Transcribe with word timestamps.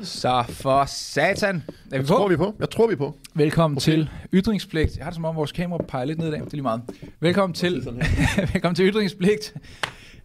Så 0.00 0.44
for 0.48 0.84
satan. 0.86 1.62
Er 1.92 1.98
vi 2.00 2.06
Tror 2.06 2.18
på? 2.24 2.28
vi 2.28 2.36
på? 2.36 2.54
Jeg 2.58 2.70
tror 2.70 2.86
vi 2.86 2.96
på. 2.96 3.16
Velkommen 3.34 3.76
okay. 3.76 3.82
til 3.84 4.10
Ytringspligt. 4.34 4.96
Jeg 4.96 5.04
har 5.04 5.10
det 5.10 5.14
som 5.14 5.24
om, 5.24 5.36
vores 5.36 5.52
kamera 5.52 5.82
peger 5.88 6.04
lidt 6.04 6.18
ned 6.18 6.28
i 6.28 6.30
dag. 6.30 6.40
Det 6.40 6.46
er 6.46 6.50
lige 6.52 6.62
meget. 6.62 6.82
Velkommen 7.20 7.54
til, 7.54 7.86
velkommen 8.52 8.74
til 8.74 8.88
Ytringspligt. 8.90 9.54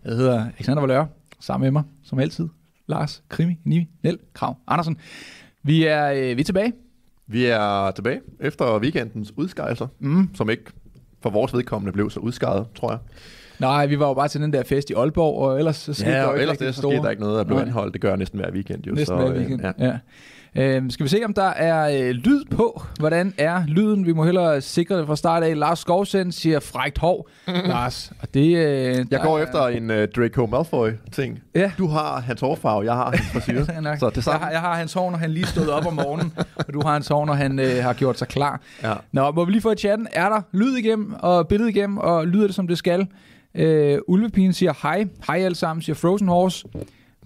Jeg 0.05 0.15
hedder 0.15 0.45
Alexander 0.57 0.81
Valør. 0.81 1.05
Sammen 1.39 1.65
med 1.65 1.71
mig, 1.71 1.83
som 2.03 2.19
altid, 2.19 2.47
Lars, 2.87 3.23
Krimi, 3.29 3.59
Nivi, 3.63 3.87
Nel, 4.03 4.17
Krav, 4.33 4.57
Andersen. 4.67 4.97
Vi 5.63 5.83
er, 5.85 6.11
øh, 6.11 6.37
vi 6.37 6.41
er 6.41 6.45
tilbage. 6.45 6.73
Vi 7.27 7.45
er 7.45 7.91
tilbage 7.91 8.21
efter 8.39 8.79
weekendens 8.79 9.33
udskejelser, 9.37 9.87
Mm. 9.99 10.29
som 10.35 10.49
ikke 10.49 10.63
for 11.21 11.29
vores 11.29 11.53
vedkommende 11.53 11.91
blev 11.93 12.09
så 12.09 12.19
udskejet, 12.19 12.65
tror 12.75 12.91
jeg. 12.91 12.99
Nej, 13.59 13.85
vi 13.85 13.99
var 13.99 14.07
jo 14.07 14.13
bare 14.13 14.27
til 14.27 14.41
den 14.41 14.53
der 14.53 14.63
fest 14.63 14.89
i 14.89 14.93
Aalborg, 14.93 15.39
og 15.41 15.57
ellers 15.59 15.75
så 15.75 15.93
skete 15.93 16.11
der 16.11 16.17
Ja, 16.17 16.21
jo 16.23 16.27
og 16.29 16.33
ikke 16.35 16.41
ellers 16.41 16.57
det, 16.57 16.75
så 16.75 16.81
store- 16.81 16.91
skete 16.93 17.03
der 17.03 17.09
ikke 17.09 17.23
noget 17.23 17.39
at 17.39 17.47
blive 17.47 17.61
anholdt. 17.61 17.93
Det 17.93 18.01
gør 18.01 18.09
jeg 18.09 18.17
næsten 18.17 18.39
hver 18.39 18.51
weekend 18.51 18.83
jo. 18.87 18.93
Næsten 18.93 19.17
så, 19.19 19.23
hver 19.23 19.33
øh, 19.33 19.39
weekend. 19.39 19.61
Ja. 19.79 19.85
Ja. 19.85 19.97
Øhm, 20.55 20.89
skal 20.89 21.03
vi 21.03 21.09
se, 21.09 21.21
om 21.25 21.33
der 21.33 21.43
er 21.43 22.07
øh, 22.07 22.09
lyd 22.09 22.45
på? 22.51 22.83
Hvordan 22.99 23.33
er 23.37 23.63
lyden? 23.67 24.05
Vi 24.05 24.13
må 24.13 24.25
hellere 24.25 24.61
sikre 24.61 24.97
det 24.99 25.07
fra 25.07 25.15
start 25.15 25.43
af. 25.43 25.57
Lars 25.59 25.79
Skovsen 25.79 26.31
siger 26.31 26.59
frækt 26.59 26.97
hår. 26.97 27.29
Lars, 27.67 28.11
og 28.21 28.27
det... 28.33 28.45
Øh, 28.47 28.55
Jeg 28.55 29.11
der 29.11 29.23
går 29.23 29.39
er- 29.39 29.43
efter 29.43 29.67
en 29.67 29.89
uh, 29.89 29.95
Draco 30.15 30.45
Malfoy-ting. 30.45 31.39
Ja. 31.55 31.71
Du 31.77 31.87
har 31.87 32.19
hans 32.21 32.41
hårfarve, 32.41 32.85
jeg 32.85 32.93
har 32.93 33.11
hans 33.11 33.27
frisyr. 33.33 33.65
Så 33.99 34.09
det 34.15 34.27
jeg, 34.27 34.33
har, 34.33 34.51
jeg 34.51 34.59
har 34.59 34.75
hans 34.75 34.93
hår, 34.93 35.11
når 35.11 35.17
han 35.17 35.31
lige 35.31 35.45
stod 35.45 35.67
op 35.67 35.85
om 35.85 35.93
morgenen, 35.93 36.33
og 36.55 36.73
du 36.73 36.81
har 36.81 36.93
hans 36.93 37.07
hår, 37.07 37.25
når 37.25 37.33
han 37.33 37.59
øh, 37.59 37.83
har 37.83 37.93
gjort 37.93 38.17
sig 38.19 38.27
klar. 38.27 38.61
Ja. 38.83 38.93
Nå, 39.11 39.31
må 39.31 39.45
vi 39.45 39.51
lige 39.51 39.61
få 39.61 39.71
i 39.71 39.75
chatten. 39.75 40.07
Er 40.13 40.29
der 40.29 40.41
lyd 40.51 40.75
igennem, 40.77 41.13
og 41.19 41.47
billede 41.47 41.69
igennem, 41.69 41.97
og 41.97 42.27
lyder 42.27 42.45
det, 42.47 42.55
som 42.55 42.67
det 42.67 42.77
skal? 42.77 43.07
Øh, 43.55 43.97
Ulvepigen 44.07 44.53
siger 44.53 44.73
hej. 44.81 45.05
Hej 45.27 45.39
alle 45.39 45.55
sammen, 45.55 45.81
siger 45.81 45.95
Frozen 45.95 46.27
Horse. 46.27 46.67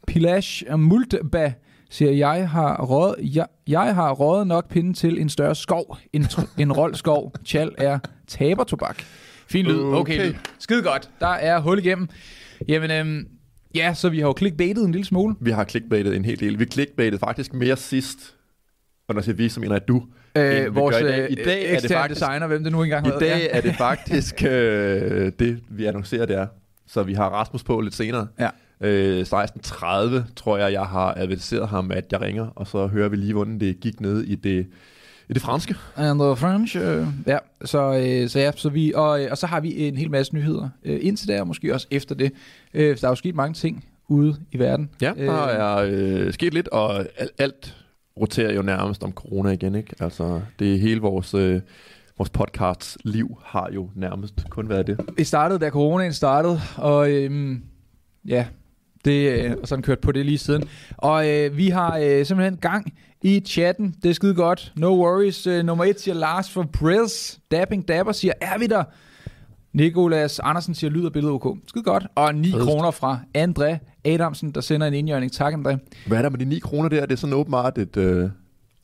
Pilash 0.07 0.63
Multba 0.77 1.53
siger, 1.89 2.11
jeg 2.11 2.49
har 2.49 2.85
råd, 2.85 3.15
jeg, 3.19 3.45
jeg 3.67 3.95
har 3.95 4.11
råd 4.11 4.45
nok 4.45 4.69
pinde 4.69 4.93
til 4.93 5.21
en 5.21 5.29
større 5.29 5.55
skov. 5.55 5.97
En, 6.13 6.25
en 6.59 6.73
rold 6.73 6.95
skov. 6.95 7.33
Chal 7.45 7.71
er 7.77 7.99
tabertobak. 8.27 9.03
Fin 9.49 9.65
lyd. 9.65 9.79
Okay. 9.79 9.95
Okay. 9.95 10.29
okay. 10.29 10.39
Skide 10.59 10.83
godt. 10.83 11.09
Der 11.19 11.27
er 11.27 11.59
hul 11.59 11.79
igennem. 11.79 12.07
Jamen, 12.67 12.91
øhm, 12.91 13.27
ja, 13.75 13.93
så 13.93 14.09
vi 14.09 14.19
har 14.19 14.27
jo 14.27 14.33
clickbaitet 14.37 14.85
en 14.85 14.91
lille 14.91 15.05
smule. 15.05 15.35
Vi 15.41 15.51
har 15.51 15.65
clickbaitet 15.65 16.15
en 16.15 16.25
hel 16.25 16.39
del. 16.39 16.59
Vi 16.59 16.65
clickbaitet 16.65 17.19
faktisk 17.19 17.53
mere 17.53 17.77
sidst. 17.77 18.35
Og 19.07 19.15
når 19.15 19.19
jeg 19.19 19.25
siger 19.25 19.35
vi, 19.35 19.49
så 19.49 19.59
mener 19.59 19.75
jeg 19.75 19.87
du. 19.87 20.03
Øh, 20.37 20.75
vores 20.75 20.97
i 20.99 21.03
dag. 21.03 21.19
øh, 21.19 21.31
I 21.31 21.35
dag 21.35 21.73
er 21.73 21.79
det 21.79 21.91
faktisk- 21.91 22.19
designer, 22.21 22.47
hvem 22.47 22.63
det 22.63 22.71
nu 22.71 22.83
engang 22.83 23.05
I 23.07 23.09
hedder. 23.09 23.19
dag 23.19 23.49
er 23.51 23.61
det 23.61 23.75
faktisk 23.87 24.43
øh, 24.43 25.31
det, 25.39 25.59
vi 25.69 25.85
annoncerer, 25.85 26.25
det 26.25 26.35
er. 26.35 26.47
Så 26.87 27.03
vi 27.03 27.13
har 27.13 27.29
Rasmus 27.29 27.63
på 27.63 27.81
lidt 27.81 27.95
senere. 27.95 28.27
Ja. 28.39 28.49
Øh, 28.81 29.21
16.30 29.21 30.33
tror 30.35 30.57
jeg, 30.57 30.71
jeg 30.73 30.83
har 30.85 31.13
adviseret 31.17 31.67
ham, 31.67 31.91
at 31.91 32.05
jeg 32.11 32.21
ringer, 32.21 32.47
og 32.55 32.67
så 32.67 32.87
hører 32.87 33.09
vi 33.09 33.15
lige, 33.15 33.33
hvordan 33.33 33.59
det 33.59 33.79
gik 33.79 34.01
ned 34.01 34.23
i 34.23 34.35
det, 34.35 34.67
i 35.29 35.33
det 35.33 35.41
franske. 35.41 35.75
And 35.95 36.19
the 36.19 36.35
French. 36.35 36.77
Øh, 36.77 37.05
ja, 37.27 37.37
så, 37.65 37.93
øh, 38.05 38.29
så 38.29 38.39
ja, 38.39 38.51
så 38.55 38.69
vi, 38.69 38.93
og, 38.95 39.23
øh, 39.23 39.27
og 39.31 39.37
så 39.37 39.47
har 39.47 39.59
vi 39.59 39.87
en 39.87 39.97
hel 39.97 40.11
masse 40.11 40.35
nyheder 40.35 40.69
øh, 40.85 40.99
indtil 41.01 41.27
der, 41.27 41.41
og 41.41 41.47
måske 41.47 41.73
også 41.73 41.87
efter 41.91 42.15
det. 42.15 42.31
Øh, 42.73 42.97
der 43.01 43.07
er 43.07 43.11
jo 43.11 43.15
sket 43.15 43.35
mange 43.35 43.53
ting 43.53 43.85
ude 44.07 44.35
i 44.51 44.59
verden. 44.59 44.89
Ja, 45.01 45.11
der 45.17 45.31
er 45.45 45.87
øh, 45.89 46.33
sket 46.33 46.53
lidt, 46.53 46.67
og 46.67 46.95
alt, 47.17 47.31
alt 47.37 47.75
roterer 48.19 48.53
jo 48.53 48.61
nærmest 48.61 49.03
om 49.03 49.11
corona 49.11 49.49
igen, 49.49 49.75
ikke? 49.75 49.95
Altså, 49.99 50.41
det 50.59 50.73
er 50.73 50.77
hele 50.77 51.01
vores, 51.01 51.33
øh, 51.33 51.61
vores 52.17 52.29
podcasts 52.29 52.97
liv 53.05 53.37
har 53.45 53.69
jo 53.73 53.89
nærmest 53.95 54.45
kun 54.49 54.69
været 54.69 54.87
det. 54.87 54.99
Det 55.17 55.27
startede, 55.27 55.59
da 55.59 55.69
coronaen 55.69 56.13
startede, 56.13 56.59
og 56.77 57.11
øhm, 57.11 57.63
ja, 58.25 58.45
det, 59.05 59.31
øh, 59.31 59.55
og 59.61 59.67
sådan 59.67 59.83
kørt 59.83 59.99
på 59.99 60.11
det 60.11 60.25
lige 60.25 60.37
siden. 60.37 60.63
Og 60.97 61.29
øh, 61.29 61.57
vi 61.57 61.69
har 61.69 61.97
øh, 61.97 62.25
simpelthen 62.25 62.57
gang 62.57 62.93
i 63.21 63.39
chatten. 63.39 63.95
Det 64.03 64.09
er 64.09 64.13
skide 64.13 64.35
godt. 64.35 64.73
No 64.75 64.87
worries. 64.87 65.47
Øh, 65.47 65.65
nummer 65.65 65.85
et 65.85 65.99
siger 65.99 66.15
Lars 66.15 66.51
fra 66.51 66.63
Briz. 66.63 67.37
Dabbing 67.51 67.87
Dapper 67.87 68.13
siger, 68.13 68.33
er 68.41 68.57
vi 68.57 68.67
der? 68.67 68.83
Nikolas 69.77 70.39
Andersen 70.39 70.73
siger, 70.75 70.91
lyd 70.91 71.05
og 71.05 71.13
billede 71.13 71.33
ok. 71.33 71.57
Skide 71.67 71.83
godt. 71.83 72.07
Og 72.15 72.35
9 72.35 72.51
Fedest. 72.51 72.67
kroner 72.67 72.91
fra 72.91 73.19
André 73.37 73.77
Adamsen, 74.05 74.51
der 74.51 74.61
sender 74.61 74.87
en 74.87 74.93
indjørning. 74.93 75.31
Tak, 75.31 75.53
André. 75.53 75.77
Hvad 76.07 76.17
er 76.17 76.21
der 76.21 76.29
med 76.29 76.39
de 76.39 76.45
9 76.45 76.59
kroner 76.59 76.89
der? 76.89 77.01
Det 77.05 77.11
er 77.11 77.15
sådan 77.17 77.33
åbenbart 77.33 77.77
et, 77.77 77.97
øh, 77.97 78.29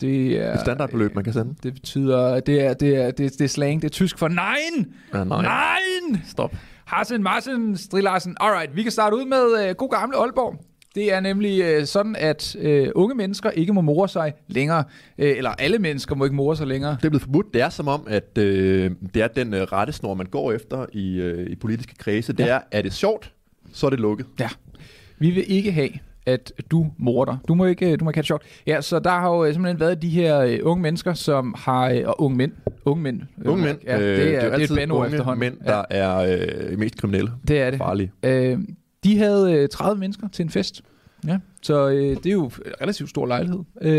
Det 0.02 0.42
er, 0.46 0.54
et 0.54 0.60
standardbeløb, 0.60 1.16
man 1.16 1.24
kan 1.24 1.34
sende. 1.34 1.56
Det 1.64 1.74
betyder, 1.74 2.40
det 2.40 2.66
er, 2.66 2.74
det 2.74 2.96
er, 2.96 3.12
det, 3.12 3.18
det 3.18 3.42
er 3.42 3.48
slang, 3.48 3.82
det 3.82 3.88
er 3.88 3.92
tysk 3.92 4.18
for 4.18 4.28
nein! 4.28 4.94
Ja, 5.14 5.24
nej. 5.24 5.42
Nein! 5.42 6.22
Stop. 6.28 6.56
Hassen 6.86 7.24
Marsen 7.24 7.78
Strilarsen. 7.78 8.38
Alright, 8.40 8.76
vi 8.76 8.84
kan 8.84 8.92
starte 8.92 9.16
ud 9.16 9.26
med 9.26 9.70
øh, 9.70 9.76
god 9.76 9.90
gamle 9.90 10.18
Aalborg. 10.18 10.56
Det 10.96 11.14
er 11.14 11.20
nemlig 11.20 11.62
øh, 11.62 11.86
sådan, 11.86 12.16
at 12.20 12.56
øh, 12.60 12.90
unge 12.96 13.16
mennesker 13.16 13.50
ikke 13.50 13.74
må 13.74 13.82
more 13.82 14.10
sig 14.10 14.34
længere. 14.48 14.84
Øh, 15.18 15.38
eller 15.38 15.50
alle 15.50 15.80
mennesker 15.80 16.16
må 16.16 16.24
ikke 16.24 16.36
more 16.36 16.56
sig 16.56 16.68
længere. 16.68 16.92
Det 17.00 17.06
er 17.06 17.10
blevet 17.10 17.22
forbudt. 17.22 17.54
Det 17.54 17.62
er 17.62 17.70
som 17.70 17.88
om, 17.88 18.08
at 18.10 18.38
øh, 18.38 18.92
det 19.14 19.22
er 19.24 19.28
den 19.28 19.54
øh, 19.54 19.62
rettesnor, 19.62 20.14
man 20.14 20.26
går 20.26 20.52
efter 20.52 20.86
i, 20.94 21.16
øh, 21.16 21.50
i 21.50 21.56
politiske 21.56 21.96
kredse. 21.98 22.34
Det 22.34 22.40
Ja. 22.46 22.48
er, 22.56 22.60
er 22.72 22.82
det 22.82 22.94
sjovt, 22.94 23.34
så 23.74 23.86
er 23.86 23.90
det 23.90 24.00
lukket. 24.00 24.26
Ja. 24.40 24.50
Vi 25.20 25.30
vil 25.32 25.44
ikke 25.48 25.72
have, 25.72 25.90
at 26.26 26.52
du 26.72 26.88
morer 26.98 27.26
dig. 27.26 27.38
Du 27.48 27.56
må 27.56 27.66
ikke, 27.66 27.96
du 27.98 28.04
må 28.06 28.10
ikke 28.12 28.18
have 28.18 28.22
det 28.22 28.28
sjovt. 28.28 28.44
Ja, 28.68 28.82
så 28.82 29.00
der 29.00 29.10
har 29.10 29.30
jo 29.30 29.46
øh, 29.46 29.54
simpelthen 29.54 29.80
været 29.80 30.02
de 30.02 30.10
her 30.10 30.40
øh, 30.40 30.60
unge 30.64 30.82
mennesker, 30.82 31.14
som 31.14 31.56
har... 31.58 31.90
Øh, 31.90 32.02
og 32.06 32.22
unge 32.22 32.38
mænd. 32.38 32.52
Unge 32.86 33.04
mænd. 33.04 33.22
Unge 33.46 33.64
mænd, 33.64 33.78
Ja, 33.86 34.00
det 34.00 34.06
er, 34.08 34.12
øh, 34.14 34.18
det 34.18 34.36
er, 34.36 34.40
det 34.40 34.44
er 34.44 34.48
et 34.48 34.62
altid 34.62 34.76
bandord 34.76 35.08
efterhånden. 35.08 35.40
mænd, 35.40 35.58
der 35.66 35.84
er 35.90 36.38
øh, 36.72 36.80
mest 36.80 36.98
kriminelle. 36.98 37.32
Det 37.48 37.62
er 37.62 37.70
det. 37.70 37.78
Farlige. 37.78 38.12
Øh, 38.24 38.58
de 39.04 39.18
havde 39.18 39.54
øh, 39.54 39.70
30 39.70 40.00
mennesker 40.00 40.28
til 40.28 40.44
en 40.44 40.50
fest. 40.50 40.82
Ja. 41.28 41.40
Så 41.62 41.90
øh, 41.90 41.96
det 42.02 42.26
er 42.26 42.32
jo 42.32 42.46
en 42.46 42.52
relativt 42.82 43.10
stor 43.10 43.26
lejlighed. 43.26 43.60
Øh, 43.82 43.92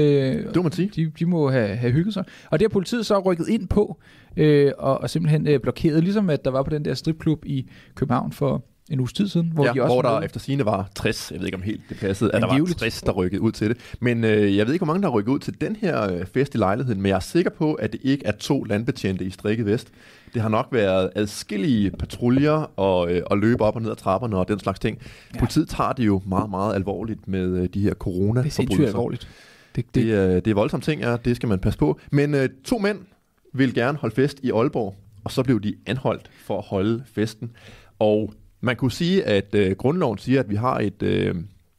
Det 0.45 0.57
må 0.57 0.63
man 0.63 0.73
sige. 0.73 0.91
de, 0.97 1.13
de 1.19 1.27
må 1.27 1.51
have, 1.51 1.77
have 1.77 1.93
hygget 1.93 2.15
sig. 2.15 2.25
Og 2.51 2.59
det 2.59 2.65
har 2.65 2.69
politiet 2.69 3.07
så 3.07 3.19
rykket 3.19 3.49
ind 3.49 3.69
på, 3.69 4.01
øh, 4.37 4.73
og, 4.79 4.99
og 5.01 5.11
simpelthen 5.11 5.49
øh, 5.49 5.61
blokeret, 5.61 6.03
ligesom 6.05 6.31
at 6.31 6.45
der 6.45 6.51
var 6.51 6.63
på 6.63 6.71
den 6.71 6.85
der 6.85 6.95
stripklub 6.95 7.45
i 7.47 7.69
København 7.95 8.33
for 8.33 8.65
en 8.91 9.01
uges 9.01 9.13
tid 9.13 9.29
siden, 9.29 9.51
hvor 9.55 9.65
Hvor, 9.65 9.73
de 9.73 9.79
ja, 9.79 9.83
også 9.83 9.95
hvor 9.95 10.03
der 10.03 10.21
efter 10.21 10.41
sine 10.41 10.65
var 10.65 10.89
60, 10.95 11.31
jeg 11.31 11.41
ved 11.41 11.47
ikke 11.47 11.57
om 11.57 11.63
helt 11.63 11.81
det 11.89 11.97
passede, 11.99 12.33
at 12.35 12.41
der 12.43 12.47
var 12.47 12.55
Angiveligt. 12.55 12.79
60, 12.79 13.03
der 13.03 13.13
rykkede 13.13 13.41
ud 13.41 13.53
til 13.53 13.69
det. 13.69 13.77
Men 14.01 14.25
øh, 14.25 14.57
jeg 14.57 14.67
ved 14.67 14.75
ikke, 14.75 14.85
hvor 14.85 14.93
mange 14.93 15.03
der 15.03 15.09
er 15.09 15.13
rykket 15.13 15.33
ud 15.33 15.39
til 15.39 15.61
den 15.61 15.77
her 15.77 16.13
øh, 16.13 16.27
fest 16.27 16.55
i 16.55 16.59
lejligheden, 16.59 17.03
men 17.03 17.09
jeg 17.09 17.17
er 17.17 17.21
sikker 17.21 17.51
på, 17.51 17.75
at 17.75 17.93
det 17.93 18.01
ikke 18.03 18.27
er 18.27 18.33
to 18.33 18.65
landbetjente 18.65 19.25
i 19.25 19.31
strikket 19.31 19.67
vest. 19.67 19.89
Det 20.35 20.43
har 20.43 20.49
nok 20.49 20.69
været 20.73 21.11
adskillige 21.15 21.91
patruljer 21.91 22.71
og, 22.77 23.13
øh, 23.13 23.23
og 23.27 23.39
løbe 23.39 23.65
op 23.65 23.77
og 23.77 23.83
ned 23.83 23.91
ad 23.91 23.97
trapperne 23.97 24.37
og 24.37 24.49
den 24.49 24.59
slags 24.59 24.79
ting. 24.79 24.99
Ja. 25.01 25.09
Ja. 25.35 25.39
Politiet 25.39 25.69
tager 25.69 25.93
det 25.93 26.07
jo 26.07 26.23
meget, 26.27 26.51
meget 26.51 26.75
alvorligt 26.75 27.29
med 27.29 27.59
øh, 27.63 27.69
de 27.75 27.81
her 27.81 27.95
corona 27.95 28.41
Det 28.41 28.47
er 28.47 28.51
sindssygt 28.51 28.87
alvorligt. 28.87 29.29
Det, 29.77 29.87
det, 29.95 30.05
Det, 30.05 30.15
er, 30.15 30.41
det 30.41 30.51
er 30.51 30.55
voldsomme 30.55 30.83
ting, 30.83 31.01
ja, 31.01 31.17
det 31.25 31.37
skal 31.37 31.49
man 31.49 31.59
passe 31.59 31.79
på. 31.79 32.01
Men 32.13 32.35
øh, 32.35 32.49
to 32.65 32.79
mænd 32.79 32.99
vil 33.53 33.75
gerne 33.75 33.99
holde 33.99 34.15
fest 34.15 34.41
i 34.43 34.51
Aalborg, 34.51 34.97
og 35.25 35.31
så 35.31 35.43
blev 35.43 35.61
de 35.61 35.75
anholdt 35.87 36.31
for 36.45 36.59
at 36.59 36.65
holde 36.65 37.05
festen. 37.15 37.51
Og 37.99 38.33
man 38.65 38.77
kunne 38.77 38.93
sige, 38.93 39.25
at 39.25 39.55
øh, 39.55 39.77
grundloven 39.77 40.19
siger, 40.19 40.41
at 40.41 40.51
vi 40.51 40.55
har 40.57 40.79
et, 40.81 41.03
øh, 41.03 41.35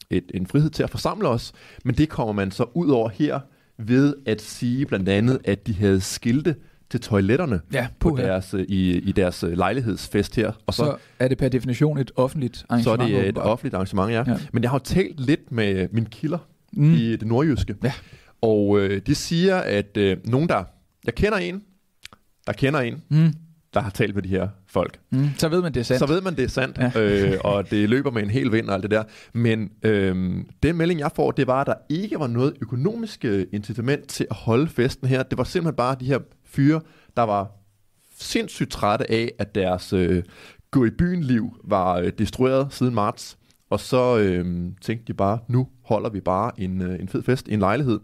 et, 0.09 0.31
en 0.33 0.47
frihed 0.47 0.69
til 0.69 0.83
at 0.83 0.89
forsamle 0.89 1.27
os, 1.27 1.53
men 1.85 1.95
det 1.95 2.09
kommer 2.09 2.33
man 2.33 2.51
så 2.51 2.65
ud 2.73 2.89
over 2.89 3.09
her 3.09 3.39
ved 3.77 4.15
at 4.25 4.41
sige 4.41 4.85
blandt 4.85 5.09
andet, 5.09 5.39
at 5.43 5.67
de 5.67 5.73
havde 5.73 6.01
skilte 6.01 6.55
til 6.89 7.01
toiletterne 7.01 7.61
ja, 7.73 7.87
på 7.99 8.09
puha. 8.09 8.23
deres, 8.23 8.53
øh, 8.53 8.65
i, 8.67 8.91
i 8.97 9.11
deres 9.11 9.43
øh, 9.43 9.57
lejlighedsfest 9.57 10.35
her. 10.35 10.51
Og 10.67 10.73
så, 10.73 10.83
så 10.85 10.95
er 11.19 11.27
det 11.27 11.37
per 11.37 11.49
definition 11.49 11.97
et 11.97 12.11
offentligt 12.15 12.57
så 12.57 12.65
er 12.69 12.73
arrangement. 12.73 13.11
det 13.13 13.29
et 13.29 13.37
offentligt 13.37 13.75
arrangement, 13.75 14.11
ja. 14.11 14.23
Ja. 14.27 14.37
Men 14.53 14.63
jeg 14.63 14.71
har 14.71 14.75
jo 14.79 14.83
talt 14.83 15.19
lidt 15.19 15.51
med 15.51 15.87
mine 15.91 16.05
kilder 16.05 16.37
mm. 16.73 16.93
i 16.93 17.15
det 17.15 17.27
nordjyske. 17.27 17.75
Ja. 17.83 17.93
Og 18.41 18.79
øh, 18.79 19.01
de 19.07 19.15
siger, 19.15 19.55
at 19.55 19.97
øh, 19.97 20.17
nogen 20.25 20.49
der... 20.49 20.63
Jeg 21.05 21.15
kender 21.15 21.37
en, 21.37 21.61
der 22.47 22.53
kender 22.53 22.79
en, 22.79 23.03
Mm. 23.09 23.33
der 23.73 23.79
har 23.79 23.89
talt 23.89 24.15
med 24.15 24.23
de 24.23 24.29
her 24.29 24.47
folk. 24.75 24.99
Mm. 25.11 25.29
Så 25.37 25.49
ved 25.49 25.61
man, 25.61 25.73
det 25.73 25.79
er 25.79 25.83
sandt. 25.83 25.99
Så 25.99 26.05
ved 26.05 26.21
man, 26.21 26.35
det 26.35 26.43
er 26.43 26.47
sandt, 26.49 26.77
Ja. 26.77 26.91
øh, 27.01 27.37
og 27.43 27.71
det 27.71 27.89
løber 27.89 28.11
med 28.11 28.23
en 28.23 28.29
hel 28.29 28.51
vind 28.51 28.67
og 28.69 28.73
alt 28.73 28.83
det 28.83 28.91
der. 28.91 29.03
Men 29.33 29.69
øh, 29.83 30.35
den 30.63 30.77
melding, 30.77 30.99
jeg 30.99 31.11
får, 31.15 31.31
det 31.31 31.47
var, 31.47 31.61
at 31.61 31.67
der 31.67 31.73
ikke 31.89 32.19
var 32.19 32.27
noget 32.27 32.53
økonomisk 32.61 33.25
øh, 33.25 33.45
incitament 33.53 34.07
til 34.07 34.27
at 34.31 34.35
holde 34.35 34.67
festen 34.67 35.07
her. 35.07 35.23
Det 35.23 35.37
var 35.37 35.43
simpelthen 35.43 35.75
bare 35.75 35.95
de 35.99 36.05
her 36.05 36.19
fyre, 36.45 36.81
der 37.17 37.23
var 37.23 37.51
sindssygt 38.19 38.71
trætte 38.71 39.11
af, 39.11 39.31
at 39.39 39.55
deres 39.55 39.93
øh, 39.93 40.23
gå 40.71 40.85
i 40.85 40.89
byen 40.89 41.23
liv 41.23 41.49
var 41.63 41.97
øh, 41.97 42.11
destrueret 42.17 42.67
siden 42.73 42.93
marts. 42.95 43.37
Og 43.69 43.79
så 43.79 44.17
øh, 44.17 44.45
tænkte 44.81 45.05
de 45.07 45.13
bare, 45.13 45.39
nu 45.47 45.67
holder 45.85 46.09
vi 46.09 46.19
bare 46.19 46.51
en, 46.59 46.81
øh, 46.81 46.99
en 46.99 47.07
fed 47.09 47.23
fest 47.23 47.47
i 47.47 47.53
en 47.53 47.59
lejlighed. 47.59 47.99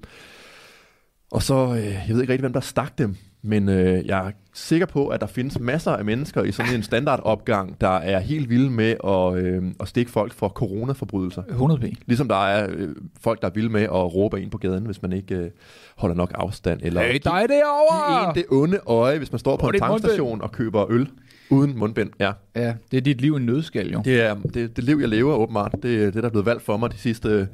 Og 1.31 1.43
så, 1.43 1.55
øh, 1.77 1.85
jeg 1.85 2.05
ved 2.09 2.21
ikke 2.21 2.33
rigtig, 2.33 2.43
hvem 2.43 2.53
der 2.53 2.59
stak 2.59 2.97
dem, 2.97 3.15
men 3.43 3.69
øh, 3.69 4.05
jeg 4.05 4.27
er 4.27 4.31
sikker 4.53 4.85
på, 4.85 5.07
at 5.07 5.21
der 5.21 5.27
findes 5.27 5.59
masser 5.59 5.91
af 5.91 6.05
mennesker 6.05 6.43
i 6.43 6.51
sådan 6.51 6.75
en 6.75 6.83
standardopgang, 6.83 7.81
der 7.81 7.87
er 7.89 8.19
helt 8.19 8.49
vilde 8.49 8.69
med 8.69 8.95
at, 9.07 9.45
øh, 9.45 9.63
at 9.79 9.87
stikke 9.87 10.11
folk 10.11 10.33
for 10.33 10.47
coronaforbrydelser. 10.49 11.43
100 11.49 11.79
p. 11.81 11.83
Ligesom 12.07 12.27
der 12.27 12.45
er 12.45 12.67
øh, 12.77 12.89
folk, 13.21 13.41
der 13.41 13.47
er 13.47 13.51
vilde 13.51 13.69
med 13.69 13.81
at 13.81 13.91
råbe 14.15 14.41
ind 14.41 14.51
på 14.51 14.57
gaden, 14.57 14.85
hvis 14.85 15.01
man 15.01 15.13
ikke 15.13 15.35
øh, 15.35 15.49
holder 15.97 16.15
nok 16.15 16.31
afstand. 16.35 16.79
Eller 16.83 17.01
Hey, 17.01 17.11
give- 17.11 17.19
dig 17.19 17.45
give 17.47 17.57
derovre! 17.57 18.29
en 18.29 18.35
det 18.35 18.45
onde 18.51 18.79
øje, 18.85 19.17
hvis 19.17 19.31
man 19.31 19.39
står 19.39 19.57
på 19.57 19.65
er 19.65 19.69
en 19.69 19.73
dit 19.73 19.81
mundbind? 19.81 20.01
tankstation 20.01 20.41
og 20.41 20.51
køber 20.51 20.91
øl 20.91 21.09
uden 21.49 21.77
mundbind. 21.77 22.09
Ja, 22.19 22.31
Ja, 22.55 22.73
det 22.91 22.97
er 22.97 23.01
dit 23.01 23.21
liv 23.21 23.33
i 23.33 23.35
en 23.37 23.45
nødskal, 23.45 23.91
jo. 23.91 24.01
det 24.05 24.21
er 24.21 24.35
det, 24.35 24.75
det 24.75 24.83
liv, 24.83 24.97
jeg 24.99 25.09
lever 25.09 25.33
åbenbart. 25.33 25.75
Det 25.83 25.95
er 26.03 26.05
det, 26.05 26.13
der 26.13 26.23
er 26.23 26.29
blevet 26.29 26.45
valgt 26.45 26.63
for 26.63 26.77
mig 26.77 26.91
de 26.91 26.97
sidste 26.97 27.47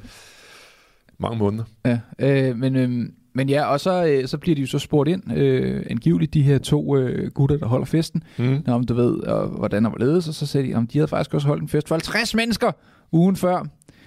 mange 1.19 1.37
måneder. 1.37 1.63
Ja, 1.85 1.99
øh, 2.19 2.57
men, 2.57 2.75
øh, 2.75 3.05
men 3.37 3.49
ja, 3.49 3.65
og 3.65 3.79
så, 3.79 4.05
øh, 4.05 4.27
så 4.27 4.37
bliver 4.37 4.55
de 4.55 4.61
jo 4.61 4.67
så 4.67 4.79
spurgt 4.79 5.09
ind, 5.09 5.37
øh, 5.37 5.83
angiveligt 5.89 6.33
de 6.33 6.41
her 6.41 6.57
to 6.57 6.97
øh, 6.97 7.31
gutter, 7.31 7.57
der 7.57 7.65
holder 7.65 7.85
festen, 7.85 8.23
Mm. 8.37 8.63
Om 8.67 8.83
du 8.83 8.93
ved, 8.93 9.13
og, 9.19 9.47
hvordan 9.47 9.85
og 9.85 9.91
hvorledes, 9.91 10.27
og 10.27 10.33
så 10.33 10.45
siger 10.45 10.63
de, 10.63 10.73
om 10.73 10.87
de 10.87 10.97
havde 10.97 11.07
faktisk 11.07 11.33
også 11.33 11.47
holdt 11.47 11.61
en 11.61 11.69
fest 11.69 11.87
for 11.87 11.95
50 11.95 12.35
mennesker 12.35 12.71
ugen 13.11 13.35
før. 13.35 13.65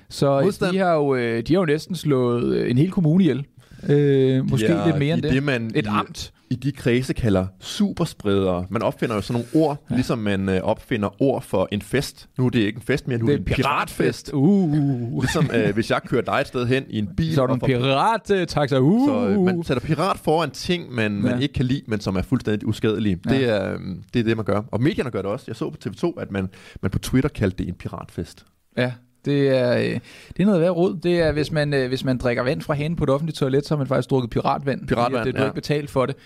Så 0.08 0.38
øh, 0.38 0.44
Modstand. 0.44 0.72
de 0.72 0.78
har, 0.78 0.94
jo, 0.94 1.14
øh, 1.14 1.42
de 1.42 1.54
har 1.54 1.60
jo 1.60 1.66
næsten 1.66 1.94
slået 1.96 2.70
en 2.70 2.78
hel 2.78 2.90
kommune 2.90 3.24
ihjel. 3.24 3.44
Øh, 3.88 4.50
måske 4.50 4.72
Ja, 4.72 4.86
lidt 4.86 4.98
mere 4.98 5.14
end 5.14 5.22
det. 5.22 5.32
det 5.32 5.42
man 5.42 5.70
Et 5.74 5.84
i, 5.86 5.88
amt. 5.88 6.32
I 6.50 6.54
de 6.54 6.72
kredse 6.72 7.14
kalder 7.14 7.46
superspredere. 7.60 8.66
Man 8.70 8.82
opfinder 8.82 9.14
jo 9.14 9.20
sådan 9.20 9.44
nogle 9.54 9.66
ord, 9.66 9.84
Ja. 9.90 9.94
ligesom 9.94 10.18
man 10.18 10.48
øh, 10.48 10.60
opfinder 10.62 11.22
ord 11.22 11.42
for 11.42 11.68
en 11.72 11.82
fest. 11.82 12.28
Nu 12.38 12.46
er 12.46 12.50
det 12.50 12.58
ikke 12.58 12.76
en 12.76 12.82
fest 12.82 13.08
mere, 13.08 13.18
nu 13.18 13.26
Det 13.26 13.32
er 13.32 13.38
det 13.38 13.48
en 13.48 13.54
piratfest. 13.54 14.30
Uh. 14.32 15.20
Ligesom 15.22 15.50
øh, 15.54 15.74
hvis 15.74 15.90
jeg 15.90 16.00
kører 16.06 16.22
dig 16.22 16.38
et 16.40 16.46
sted 16.46 16.66
hen 16.66 16.84
i 16.88 16.98
en 16.98 17.08
bil. 17.16 17.34
Så 17.34 17.42
er 17.42 17.46
du 17.46 17.54
en 17.54 17.60
pirat, 17.60 18.30
øh, 18.30 18.46
taxa. 18.46 18.78
Uh. 18.78 19.08
Så 19.08 19.28
øh, 19.28 19.40
man 19.42 19.62
sætter 19.64 19.80
pirat 19.80 20.18
foran 20.18 20.50
ting, 20.50 20.92
man, 20.94 21.12
man 21.12 21.32
Ja. 21.34 21.38
ikke 21.38 21.54
kan 21.54 21.66
lide, 21.66 21.82
men 21.86 22.00
som 22.00 22.16
er 22.16 22.22
fuldstændig 22.22 22.68
uskadelige. 22.68 23.18
Ja. 23.26 23.34
Det, 23.34 23.48
er, 23.48 23.72
øh, 23.72 23.78
det 24.14 24.20
er 24.20 24.24
det, 24.24 24.36
man 24.36 24.44
gør. 24.44 24.62
Og 24.72 24.82
medierne 24.82 25.10
gør 25.10 25.22
det 25.22 25.30
også. 25.30 25.44
Jeg 25.48 25.56
så 25.56 25.70
på 25.70 25.76
TV2, 25.88 26.20
at 26.20 26.30
man, 26.30 26.48
man 26.82 26.90
på 26.90 26.98
Twitter 26.98 27.28
kaldte 27.30 27.58
det 27.58 27.68
en 27.68 27.74
piratfest. 27.74 28.44
Ja, 28.76 28.92
det 29.24 29.58
er, 29.58 29.76
øh, 29.76 30.00
det 30.36 30.42
er 30.42 30.44
noget 30.44 30.60
værd 30.60 30.70
råd. 30.70 30.96
Det 31.02 31.20
er, 31.20 31.32
hvis 31.32 31.52
man, 31.52 31.74
øh, 31.74 31.88
hvis 31.88 32.04
man 32.04 32.18
drikker 32.18 32.42
vand 32.42 32.62
fra 32.62 32.74
hanen 32.74 32.96
på 32.96 33.04
et 33.04 33.10
offentligt 33.10 33.38
toilet, 33.38 33.66
så 33.66 33.74
har 33.74 33.78
man 33.78 33.86
faktisk 33.86 34.10
drukket 34.10 34.30
piratvand. 34.30 34.86
Piratvand, 34.86 35.20
at, 35.20 35.26
øh, 35.26 35.34
Du 35.34 35.38
ja. 35.38 35.44
ikke 35.44 35.54
betalt 35.54 35.90
for 35.90 36.06
det. 36.06 36.16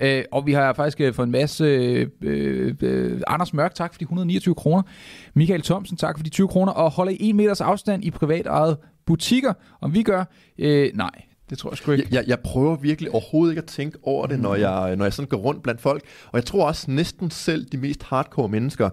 Øh, 0.00 0.24
og 0.32 0.46
vi 0.46 0.52
har 0.52 0.72
faktisk 0.72 1.00
øh, 1.00 1.14
fået 1.14 1.26
en 1.26 1.32
masse... 1.32 1.64
Øh, 1.64 2.74
øh, 2.80 3.20
Anders 3.26 3.54
Mørk, 3.54 3.74
tak 3.74 3.94
for 3.94 3.98
de 3.98 4.02
129 4.02 4.54
kroner. 4.54 4.82
Michael 5.34 5.62
Thomsen, 5.62 5.96
tak 5.96 6.18
for 6.18 6.24
de 6.24 6.30
20 6.30 6.48
kroner. 6.48 6.72
Og 6.72 6.90
holder 6.90 7.12
I 7.12 7.16
en 7.20 7.36
meters 7.36 7.60
afstand 7.60 8.04
i 8.04 8.10
privat 8.10 8.46
ejet 8.46 8.76
butikker. 9.06 9.52
Om 9.80 9.94
vi 9.94 10.02
gør? 10.02 10.24
Øh, 10.58 10.90
nej, 10.94 11.10
det 11.50 11.58
tror 11.58 11.70
jeg 11.70 11.78
sgu 11.78 11.92
ikke. 11.92 12.06
Jeg, 12.10 12.16
jeg, 12.16 12.28
jeg 12.28 12.38
prøver 12.40 12.76
virkelig 12.76 13.10
overhovedet 13.10 13.52
ikke 13.52 13.62
at 13.62 13.68
tænke 13.68 13.98
over 14.02 14.26
det, 14.26 14.40
når 14.40 14.54
jeg, 14.54 14.96
når 14.96 15.04
jeg 15.04 15.12
sådan 15.12 15.28
går 15.28 15.36
rundt 15.36 15.62
blandt 15.62 15.80
folk. 15.80 16.02
Og 16.26 16.36
jeg 16.36 16.44
tror 16.44 16.66
også 16.66 16.90
næsten 16.90 17.30
selv 17.30 17.64
de 17.64 17.76
mest 17.76 18.02
hardcore 18.02 18.48
mennesker, 18.48 18.90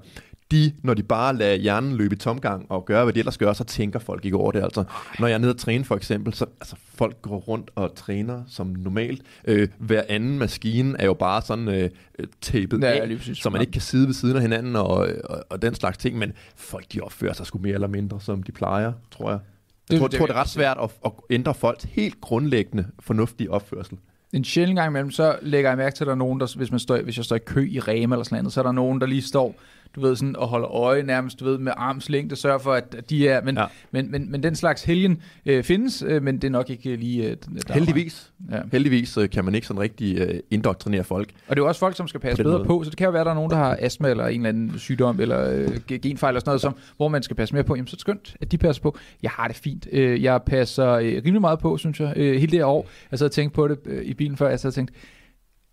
de, 0.51 0.73
når 0.83 0.93
de 0.93 1.03
bare 1.03 1.35
lader 1.35 1.55
hjernen 1.55 1.95
løbe 1.95 2.15
i 2.15 2.17
tomgang 2.17 2.65
og 2.69 2.85
gøre, 2.85 3.03
hvad 3.03 3.13
de 3.13 3.19
ellers 3.19 3.37
gør, 3.37 3.53
så 3.53 3.63
tænker 3.63 3.99
folk 3.99 4.25
ikke 4.25 4.37
over 4.37 4.51
det. 4.51 4.63
Altså, 4.63 4.83
når 5.19 5.27
jeg 5.27 5.33
er 5.33 5.37
nede 5.39 5.51
og 5.51 5.57
træne 5.57 5.83
for 5.85 5.95
eksempel, 5.95 6.33
så 6.33 6.45
altså, 6.61 6.75
folk 6.95 7.21
går 7.21 7.37
rundt 7.37 7.71
og 7.75 7.95
træner 7.95 8.43
som 8.47 8.67
normalt. 8.67 9.21
Øh, 9.47 9.67
hver 9.77 10.01
anden 10.09 10.39
maskine 10.39 10.95
er 11.01 11.05
jo 11.05 11.13
bare 11.13 11.41
sådan 11.41 11.67
øh, 11.67 11.89
øh, 12.19 12.27
tapet 12.41 12.81
Ja, 12.81 12.87
af, 12.87 13.17
så 13.33 13.49
man 13.49 13.61
ikke 13.61 13.71
kan 13.73 13.81
sidde 13.81 14.07
ved 14.07 14.13
siden 14.13 14.35
af 14.35 14.41
hinanden 14.41 14.75
og, 14.75 14.87
og, 15.23 15.43
og 15.49 15.61
den 15.61 15.75
slags 15.75 15.97
ting. 15.97 16.17
Men 16.17 16.33
folk, 16.55 16.85
de 16.93 17.01
opfører 17.01 17.33
sig 17.33 17.45
sgu 17.45 17.59
mere 17.59 17.73
eller 17.73 17.87
mindre, 17.87 18.21
som 18.21 18.43
de 18.43 18.51
plejer, 18.51 18.93
tror 19.11 19.29
jeg. 19.29 19.39
Jeg 19.39 19.93
Det- 19.95 19.99
tror, 19.99 20.07
det- 20.07 20.17
tror, 20.17 20.25
det 20.25 20.33
er 20.35 20.39
ret 20.39 20.49
svært 20.49 20.77
at, 20.83 20.89
at 21.05 21.11
ændre 21.29 21.53
folks 21.53 21.83
helt 21.83 22.21
grundlæggende 22.21 22.85
fornuftige 22.99 23.51
opførsel. 23.51 23.97
En 24.33 24.43
sjældent 24.43 24.77
gang 24.77 24.89
imellem, 24.91 25.11
så 25.11 25.35
lægger 25.41 25.69
jeg 25.69 25.77
mærke 25.77 25.95
til, 25.95 26.03
at 26.03 26.05
der 26.07 26.11
er 26.13 26.17
nogen, 26.17 26.39
der, 26.39 26.53
hvis, 26.57 26.71
man 26.71 26.79
står, 26.79 26.97
hvis 27.01 27.17
jeg 27.17 27.25
står 27.25 27.35
i 27.35 27.39
kø 27.39 27.67
i 27.71 27.79
Rema 27.79 28.15
eller 28.15 28.23
sådan 28.23 28.43
noget, 28.43 28.53
så 28.53 28.59
er 28.59 28.63
der 28.63 28.71
nogen, 28.71 29.01
der 29.01 29.07
lige 29.07 29.21
står, 29.21 29.55
du 29.95 30.01
ved, 30.01 30.15
sådan, 30.15 30.35
og 30.35 30.47
holder 30.47 30.71
øje 30.71 31.03
nærmest, 31.03 31.39
du 31.39 31.45
ved, 31.45 31.57
med 31.57 31.73
armslængde, 31.77 32.35
sørger 32.35 32.57
for, 32.59 32.73
at 32.73 32.95
de 33.09 33.27
er, 33.27 33.41
men, 33.41 33.57
ja. 33.57 33.65
Men, 33.91 34.11
men, 34.11 34.31
men 34.31 34.43
den 34.43 34.55
slags 34.55 34.83
helgen 34.83 35.21
øh, 35.45 35.63
findes, 35.63 36.03
øh, 36.07 36.23
men 36.23 36.35
det 36.35 36.43
er 36.43 36.51
nok 36.51 36.69
ikke 36.69 36.95
lige... 36.95 37.29
Øh, 37.29 37.37
der 37.67 37.73
Heldigvis. 37.73 38.33
Ja. 38.51 38.59
Heldigvis 38.71 39.17
øh, 39.17 39.29
kan 39.29 39.45
man 39.45 39.55
ikke 39.55 39.67
sådan 39.67 39.81
rigtig 39.81 40.17
øh, 40.17 40.39
indoktrinere 40.51 41.03
folk. 41.03 41.29
Og 41.47 41.55
det 41.55 41.61
er 41.61 41.63
jo 41.63 41.67
også 41.67 41.79
folk, 41.79 41.97
som 41.97 42.07
skal 42.07 42.19
passe 42.19 42.43
På 42.43 42.47
bedre 42.47 42.57
måde. 42.57 42.67
på, 42.67 42.83
så 42.83 42.89
det 42.89 42.97
kan 42.97 43.05
jo 43.05 43.11
være, 43.11 43.21
at 43.21 43.25
der 43.25 43.31
er 43.31 43.35
nogen, 43.35 43.51
der 43.51 43.57
har 43.57 43.77
astma 43.81 44.09
eller 44.09 44.27
en 44.27 44.45
eller 44.45 44.49
anden 44.49 44.79
sygdom, 44.79 45.19
eller 45.19 45.49
øh, 45.49 45.99
genfejl 46.01 46.31
eller 46.31 46.39
sådan 46.39 46.49
noget, 46.49 46.61
som, 46.61 46.75
hvor 46.97 47.07
man 47.07 47.23
skal 47.23 47.35
passe 47.35 47.55
mere 47.55 47.63
på. 47.63 47.75
Jamen, 47.75 47.87
så 47.87 47.93
er 47.93 47.95
det 47.95 48.01
skønt, 48.01 48.35
at 48.41 48.51
de 48.51 48.57
passer 48.57 48.83
på. 48.83 48.97
Jeg 49.23 49.31
har 49.31 49.47
det 49.47 49.55
fint. 49.55 49.87
Øh, 49.91 50.23
jeg 50.23 50.41
passer 50.45 50.89
øh, 50.89 51.03
rimelig 51.05 51.41
meget 51.41 51.59
på, 51.59 51.77
synes 51.77 51.99
jeg, 51.99 52.13
øh, 52.15 52.39
hele 52.39 52.51
det 52.51 52.59
her 52.59 52.65
år. 52.65 52.87
Jeg 53.11 53.19
sad 53.19 53.25
og 53.25 53.31
tænkte 53.31 53.55
på 53.55 53.67
det 53.67 53.79
øh, 53.85 54.05
i 54.05 54.13
bilen 54.13 54.37
før, 54.37 54.49
jeg 54.49 54.59
sad 54.59 54.69
og 54.69 54.73
tænkte, 54.73 54.93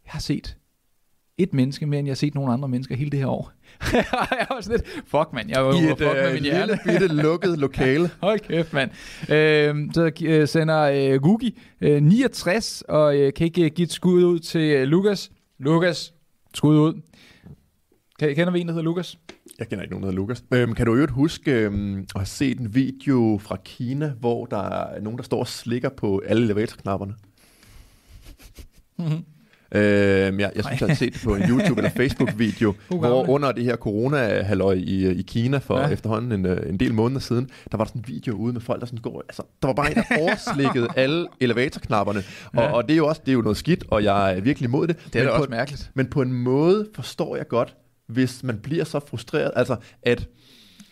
jeg 0.04 0.12
har 0.12 0.20
set 0.20 0.56
et 1.38 1.54
menneske 1.54 1.86
mere, 1.86 1.98
end 1.98 2.06
jeg 2.06 2.12
har 2.12 2.16
set 2.16 2.34
nogle 2.34 2.52
andre 2.52 2.68
mennesker 2.68 2.96
hele 2.96 3.10
det 3.10 3.18
her 3.18 3.26
år. 3.26 3.52
jeg 3.92 4.46
var 4.50 4.60
sådan 4.60 4.80
lidt, 4.80 5.04
fuck 5.06 5.32
mand, 5.32 5.48
jeg 5.48 5.64
var 5.64 5.72
I 5.72 5.84
et 5.84 5.88
fuck 5.88 6.00
med 6.00 6.26
øh, 6.26 6.34
min 6.34 6.42
hjerne. 6.42 6.66
lille 6.66 7.00
bitte 7.00 7.22
lukket 7.22 7.58
lokale. 7.66 8.10
Hold 8.20 8.40
kæft, 8.40 8.72
mand. 8.72 8.90
Øh, 9.20 9.92
så 9.94 10.10
øh, 10.24 10.48
sender 10.48 10.80
øh, 10.80 11.22
Gugi 11.22 11.60
øh, 11.80 12.02
69, 12.02 12.82
og 12.88 13.16
øh, 13.16 13.32
kan 13.32 13.44
ikke 13.44 13.64
øh, 13.64 13.70
give 13.70 13.84
et 13.84 13.92
skud 13.92 14.24
ud 14.24 14.38
til 14.38 14.60
øh, 14.60 14.82
Lukas. 14.82 15.30
Lukas, 15.58 16.14
skud 16.54 16.76
ud. 16.78 17.00
Kan, 18.18 18.34
kender 18.34 18.52
vi 18.52 18.60
en, 18.60 18.66
der 18.66 18.72
hedder 18.72 18.84
Lukas? 18.84 19.18
Jeg 19.58 19.68
kender 19.68 19.82
ikke 19.82 19.92
nogen, 19.94 20.02
der 20.02 20.10
hedder 20.10 20.20
Lukas. 20.20 20.44
Øhm, 20.50 20.74
kan 20.74 20.86
du 20.86 20.94
øvrigt 20.94 21.12
huske 21.12 21.52
øhm, 21.52 21.98
at 21.98 22.06
have 22.20 22.26
set 22.26 22.60
en 22.60 22.74
video 22.74 23.38
fra 23.42 23.56
Kina, 23.64 24.12
hvor 24.20 24.46
der 24.46 24.62
er 24.62 25.00
nogen, 25.00 25.18
der 25.18 25.24
står 25.24 25.38
og 25.38 25.48
slikker 25.48 25.88
på 25.88 26.22
alle 26.26 26.44
elevatorknapperne? 26.44 27.14
Mm-hmm. 28.98 29.24
Øhm, 29.74 30.40
jeg, 30.40 30.52
jeg 30.56 30.64
synes, 30.64 30.80
jeg 30.80 30.88
har 30.88 30.94
set 30.94 31.12
det 31.14 31.22
på 31.24 31.34
en 31.34 31.42
YouTube- 31.42 31.76
eller 31.76 31.90
Facebook-video, 32.00 32.74
hvor 32.88 33.28
under 33.28 33.52
det 33.52 33.64
her 33.64 33.76
corona-halløj 33.76 34.72
i, 34.74 35.08
i 35.10 35.22
Kina 35.22 35.58
for 35.58 35.78
Ja. 35.80 35.88
efterhånden 35.88 36.32
en, 36.32 36.46
øh, 36.46 36.68
en 36.68 36.80
del 36.80 36.94
måneder 36.94 37.20
siden, 37.20 37.50
der 37.72 37.76
var 37.76 37.84
der 37.84 37.88
sådan 37.88 38.00
en 38.00 38.14
video 38.14 38.34
ude 38.34 38.52
med 38.52 38.60
folk, 38.60 38.80
der 38.80 38.86
sådan 38.86 38.98
går... 38.98 39.22
Altså, 39.28 39.42
der 39.62 39.68
var 39.68 39.74
bare 39.74 39.90
en, 39.90 39.94
der 39.96 40.02
overslikkede 40.22 40.88
alle 40.96 41.26
elevatorknapperne. 41.40 42.22
Og, 42.46 42.62
Ja. 42.62 42.72
og 42.72 42.82
det 42.88 42.92
er 42.92 42.96
jo 42.96 43.06
også 43.06 43.20
det 43.24 43.32
er 43.32 43.34
jo 43.36 43.42
noget 43.42 43.56
skidt, 43.56 43.84
og 43.90 44.04
jeg 44.04 44.36
er 44.36 44.40
virkelig 44.40 44.66
imod 44.68 44.86
det. 44.86 44.96
Det 45.12 45.20
er 45.20 45.24
da 45.24 45.30
også 45.30 45.50
mærkeligt. 45.50 45.90
Men 45.94 46.06
på 46.06 46.22
en 46.22 46.32
måde 46.32 46.86
forstår 46.94 47.36
jeg 47.36 47.48
godt, 47.48 47.74
hvis 48.06 48.42
man 48.42 48.58
bliver 48.58 48.84
så 48.84 49.00
frustreret, 49.08 49.50
altså 49.56 49.76
at 50.02 50.26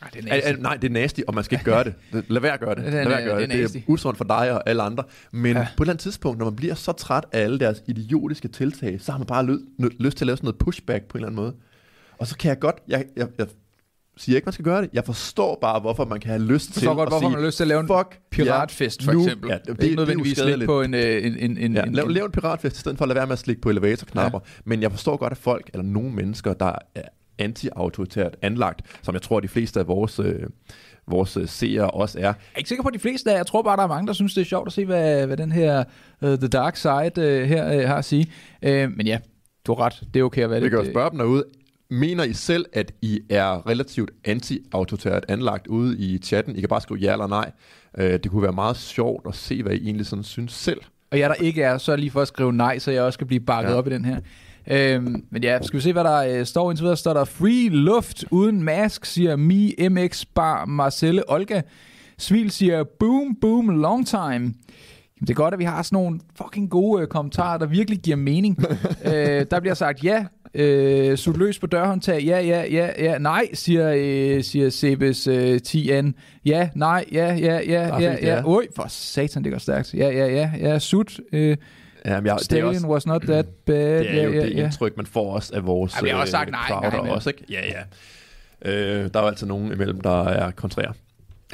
Ej, 0.03 0.09
det 0.15 0.29
at, 0.31 0.41
at, 0.43 0.61
nej, 0.63 0.77
det 0.77 0.89
er 0.89 0.93
nasty, 0.93 1.21
og 1.29 1.35
man 1.35 1.45
skal 1.45 1.55
ikke 1.55 1.65
gøre 1.65 1.85
det. 1.85 1.95
Det- 2.13 2.25
Lad 2.29 2.41
være 2.41 2.53
at 2.53 2.61
gøre 2.61 2.75
det. 2.75 2.85
Det 2.85 2.95
er- 2.95 3.05
Lad 3.05 3.05
være 3.09 3.19
at 3.21 3.25
gøre 3.27 3.37
det 3.37 3.43
er 3.43 3.47
det. 3.47 3.55
Det 3.57 3.63
nasty. 3.63 3.77
er 3.79 3.83
usundt 3.87 4.17
for 4.19 4.25
dig 4.25 4.53
og 4.53 4.69
alle 4.69 4.83
andre. 4.83 5.05
Men 5.33 5.57
Ja. 5.57 5.67
på 5.77 5.83
et 5.83 5.85
eller 5.87 5.93
andet 5.93 6.03
tidspunkt, 6.03 6.39
når 6.39 6.45
man 6.47 6.57
bliver 6.57 6.75
så 6.75 6.93
træt 6.93 7.25
af 7.33 7.41
alle 7.41 7.59
deres 7.59 7.83
idiotiske 7.89 8.49
tiltag, 8.49 9.01
så 9.01 9.13
har 9.13 9.19
man 9.19 9.27
bare 9.27 9.45
nø, 9.45 9.89
lyst 10.01 10.17
til 10.17 10.25
at 10.25 10.27
lave 10.27 10.37
sådan 10.37 10.47
noget 10.47 10.59
pushback 10.59 11.05
på 11.05 11.19
en 11.19 11.25
eller 11.25 11.29
anden 11.29 11.43
måde. 11.43 11.55
Og 12.19 12.27
så 12.27 12.37
kan 12.37 12.49
jeg 12.49 12.59
godt, 12.59 12.77
jeg, 12.89 13.05
jeg, 13.17 13.29
jeg 13.39 13.47
siger 14.17 14.37
ikke, 14.37 14.47
man 14.47 14.53
skal 14.53 14.65
gøre 14.65 14.83
det. 14.83 14.91
Jeg 14.93 15.05
forstår 15.05 15.59
bare, 15.61 15.81
hvorfor 15.81 16.05
man 16.05 16.21
kan 16.21 16.31
have 16.31 16.43
lyst 16.43 16.73
til 16.73 16.87
godt, 16.89 17.01
at 17.01 17.09
hvorfor 17.09 17.19
sige, 17.21 17.31
man 17.31 17.39
har 17.41 17.47
lyst 17.47 17.57
til 17.57 17.65
at 17.65 17.69
lave 17.69 17.81
en 17.81 17.87
fuck 17.87 18.19
piratfest, 18.31 19.03
for 19.05 19.13
nu- 19.13 19.23
eksempel. 19.25 19.49
Ja, 19.51 19.55
det, 19.55 19.63
det- 19.67 19.71
ikke 19.71 19.81
det 19.83 19.87
er 19.87 19.91
jo 19.91 19.97
nødvendigvis 19.97 20.33
uskadeligt. 20.33 20.67
på 20.69 20.83
en, 20.83 20.95
øh, 20.95 21.25
en, 21.27 21.37
en, 21.39 21.59
en, 21.59 21.75
Ja, 21.75 21.83
en, 21.83 21.93
lav, 21.95 22.05
en 22.05 22.11
lav 22.13 22.25
en 22.25 22.31
piratfest, 22.33 22.77
i 22.77 22.81
stedet 22.81 22.99
for 22.99 23.05
at 23.05 23.09
lade 23.09 23.17
være 23.17 23.27
med 23.27 23.33
at 23.33 23.39
slikke 23.39 23.63
på 23.63 23.71
elevatorknapper. 23.71 24.39
Ja. 24.45 24.51
Men 24.65 24.83
jeg 24.83 24.91
forstår 24.91 25.17
godt, 25.17 25.31
at 25.31 25.39
folk, 25.39 25.71
eller 25.75 25.85
nogle 25.85 26.11
mennesker, 26.11 26.53
der 26.53 26.73
er 26.95 27.03
anti-autoritært 27.39 28.37
anlagt, 28.43 28.83
som 29.03 29.15
jeg 29.15 29.23
tror, 29.23 29.41
de 29.41 29.49
fleste 29.49 29.81
af 29.81 29.89
vores, 29.89 30.19
øh, 30.19 30.43
vores 31.09 31.37
øh, 31.37 31.49
seere 31.49 31.91
også 31.91 32.19
er, 32.19 32.23
Jeg 32.23 32.35
er 32.55 32.59
ikke 32.59 32.69
sikker 32.69 32.83
på, 32.83 32.89
at 32.89 32.95
de 32.95 32.99
fleste 32.99 33.33
af 33.33 33.37
Jeg 33.37 33.47
tror 33.47 33.63
bare, 33.63 33.77
der 33.77 33.83
er 33.83 33.87
mange, 33.87 34.07
der 34.07 34.13
synes, 34.13 34.35
det 34.35 34.41
er 34.41 34.45
sjovt 34.45 34.67
at 34.67 34.73
se, 34.73 34.85
hvad, 34.85 35.27
hvad 35.27 35.37
den 35.37 35.53
her 35.53 35.85
uh, 36.23 36.29
The 36.29 36.49
Dark 36.49 36.77
Side 36.77 37.13
uh, 37.17 37.49
her 37.49 37.77
uh, 37.79 37.89
har 37.89 37.97
at 37.97 38.05
sige. 38.05 38.27
Uh, 38.63 38.71
men 38.71 39.07
ja, 39.07 39.19
du 39.67 39.75
har 39.75 39.85
ret. 39.85 40.03
Det 40.15 40.21
er 40.21 40.25
okay 40.25 40.43
at 40.43 40.51
være 40.51 40.61
Vi 40.61 40.65
lidt... 40.65 40.75
kan 40.77 40.85
jo 40.85 40.91
spørge 40.91 41.11
dem 41.11 41.19
derude. 41.19 41.45
Mener 41.91 42.25
I 42.25 42.33
selv, 42.33 42.65
at 42.73 42.93
I 43.03 43.21
er 43.31 43.69
relativt 43.69 44.11
anti-autoritært 44.25 45.25
anlagt 45.29 45.67
ude 45.67 45.99
i 45.99 46.19
chatten? 46.19 46.57
I 46.57 46.61
kan 46.61 46.69
bare 46.69 46.81
skrive 46.81 47.01
ja 47.01 47.13
eller 47.13 47.27
nej. 47.27 47.51
Øh, 47.99 48.13
Det 48.13 48.31
kunne 48.31 48.43
være 48.43 48.53
meget 48.53 48.77
sjovt 48.77 49.27
at 49.29 49.35
se, 49.35 49.63
hvad 49.63 49.73
I 49.73 49.85
egentlig 49.85 50.07
sådan 50.07 50.25
synes 50.25 50.53
selv. 50.53 50.81
Og 51.11 51.19
jeg 51.19 51.29
der 51.31 51.35
ikke 51.35 51.63
er, 51.63 51.79
så 51.79 51.97
lige 51.97 52.11
for 52.11 52.23
at 52.23 52.29
skrive 52.29 52.53
nej, 52.53 52.79
så 52.79 52.91
jeg 52.91 53.03
også 53.03 53.17
skal 53.17 53.27
blive 53.27 53.41
bakket. 53.41 53.71
Ja. 53.71 53.77
op 53.77 53.87
i 53.87 53.91
den 53.91 54.05
her. 54.05 54.21
Øhm, 54.71 55.25
men 55.31 55.43
ja, 55.43 55.59
skal 55.63 55.77
vi 55.77 55.83
se, 55.83 55.93
hvad 55.93 56.05
der 56.05 56.17
øh, 56.17 56.47
står 56.47 56.71
indtil 56.71 56.85
videre. 56.85 56.97
Står 56.97 57.15
der 57.15 57.25
free 57.25 57.69
luft 57.69 58.25
uden 58.31 58.63
mask, 58.63 59.05
siger 59.05 59.37
Me 59.37 59.89
MX 59.89 60.25
Bar 60.35 60.65
Marcelle 60.65 61.31
Olga. 61.31 61.63
Svil 62.19 62.51
siger 62.51 62.85
boom, 62.99 63.37
boom, 63.41 63.69
long 63.69 64.07
time. 64.07 64.55
Jamen, 65.17 65.21
det 65.21 65.31
er 65.31 65.35
godt, 65.35 65.55
at 65.55 65.59
vi 65.59 65.65
har 65.65 65.83
sådan 65.83 65.97
nogle 65.97 66.21
fucking 66.35 66.71
gode 66.71 67.03
øh, 67.03 67.09
kommentarer, 67.09 67.59
der 67.59 67.67
virkelig 67.67 67.99
giver 67.99 68.17
mening. 68.17 68.59
øh, 69.13 69.47
der 69.51 69.61
bliver 69.61 69.75
sagt 69.75 70.05
ja. 70.05 70.25
Øh, 70.55 71.17
sut 71.17 71.37
løs 71.37 71.59
på 71.59 71.67
dørhåndtag. 71.67 72.23
Ja, 72.23 72.41
ja, 72.41 72.65
ja, 72.71 72.91
ja. 72.99 73.19
Nej, 73.19 73.49
siger, 73.55 73.93
øh, 73.97 74.45
siger 74.45 74.71
Sebes 74.71 75.27
øh, 75.27 75.61
10N. 75.69 76.13
Ja, 76.45 76.69
nej, 76.75 77.05
ja, 77.13 77.35
ja, 77.35 77.61
ja, 77.69 78.01
ja, 78.01 78.17
ja. 78.23 78.43
Oj, 78.45 78.67
for 78.77 78.85
satan, 78.89 79.45
det 79.45 79.53
går 79.53 79.59
stærkt. 79.59 79.95
Ja, 79.95 80.09
ja, 80.09 80.27
ja, 80.27 80.51
ja. 80.61 80.79
Sut. 80.79 81.21
Øh, 81.33 81.57
Ja, 82.07 82.21
men 82.21 82.27
jeg, 82.27 82.35
det 82.35 82.41
er, 82.41 82.45
Stallion 82.45 82.75
også, 82.75 82.87
was 82.87 83.07
not 83.07 83.23
that 83.23 83.47
bad. 83.67 83.99
det 83.99 84.11
er 84.11 84.23
jo 84.25 84.33
ja, 84.33 84.41
det 84.41 84.51
ja, 84.51 84.57
ja. 84.59 84.65
indtryk, 84.65 84.97
man 84.97 85.07
får 85.07 85.35
også 85.35 85.55
af 85.55 85.67
vores 85.67 85.97
Ja, 85.97 86.03
vi 86.03 86.09
har 86.09 86.17
også 86.17 86.31
sagt 86.31 86.49
øh, 86.49 86.53
nej, 86.53 86.91
nej, 86.91 87.03
men- 87.03 87.11
også, 87.11 87.31
ikke? 87.31 87.45
Ja, 87.51 87.61
ja. 87.67 87.83
Øh, 88.73 89.11
der 89.15 89.19
er 89.21 89.23
jo 89.23 89.29
altid 89.29 89.47
nogen 89.47 89.73
imellem, 89.73 90.01
der 90.01 90.25
er 90.25 90.51
kontrære. 90.51 90.93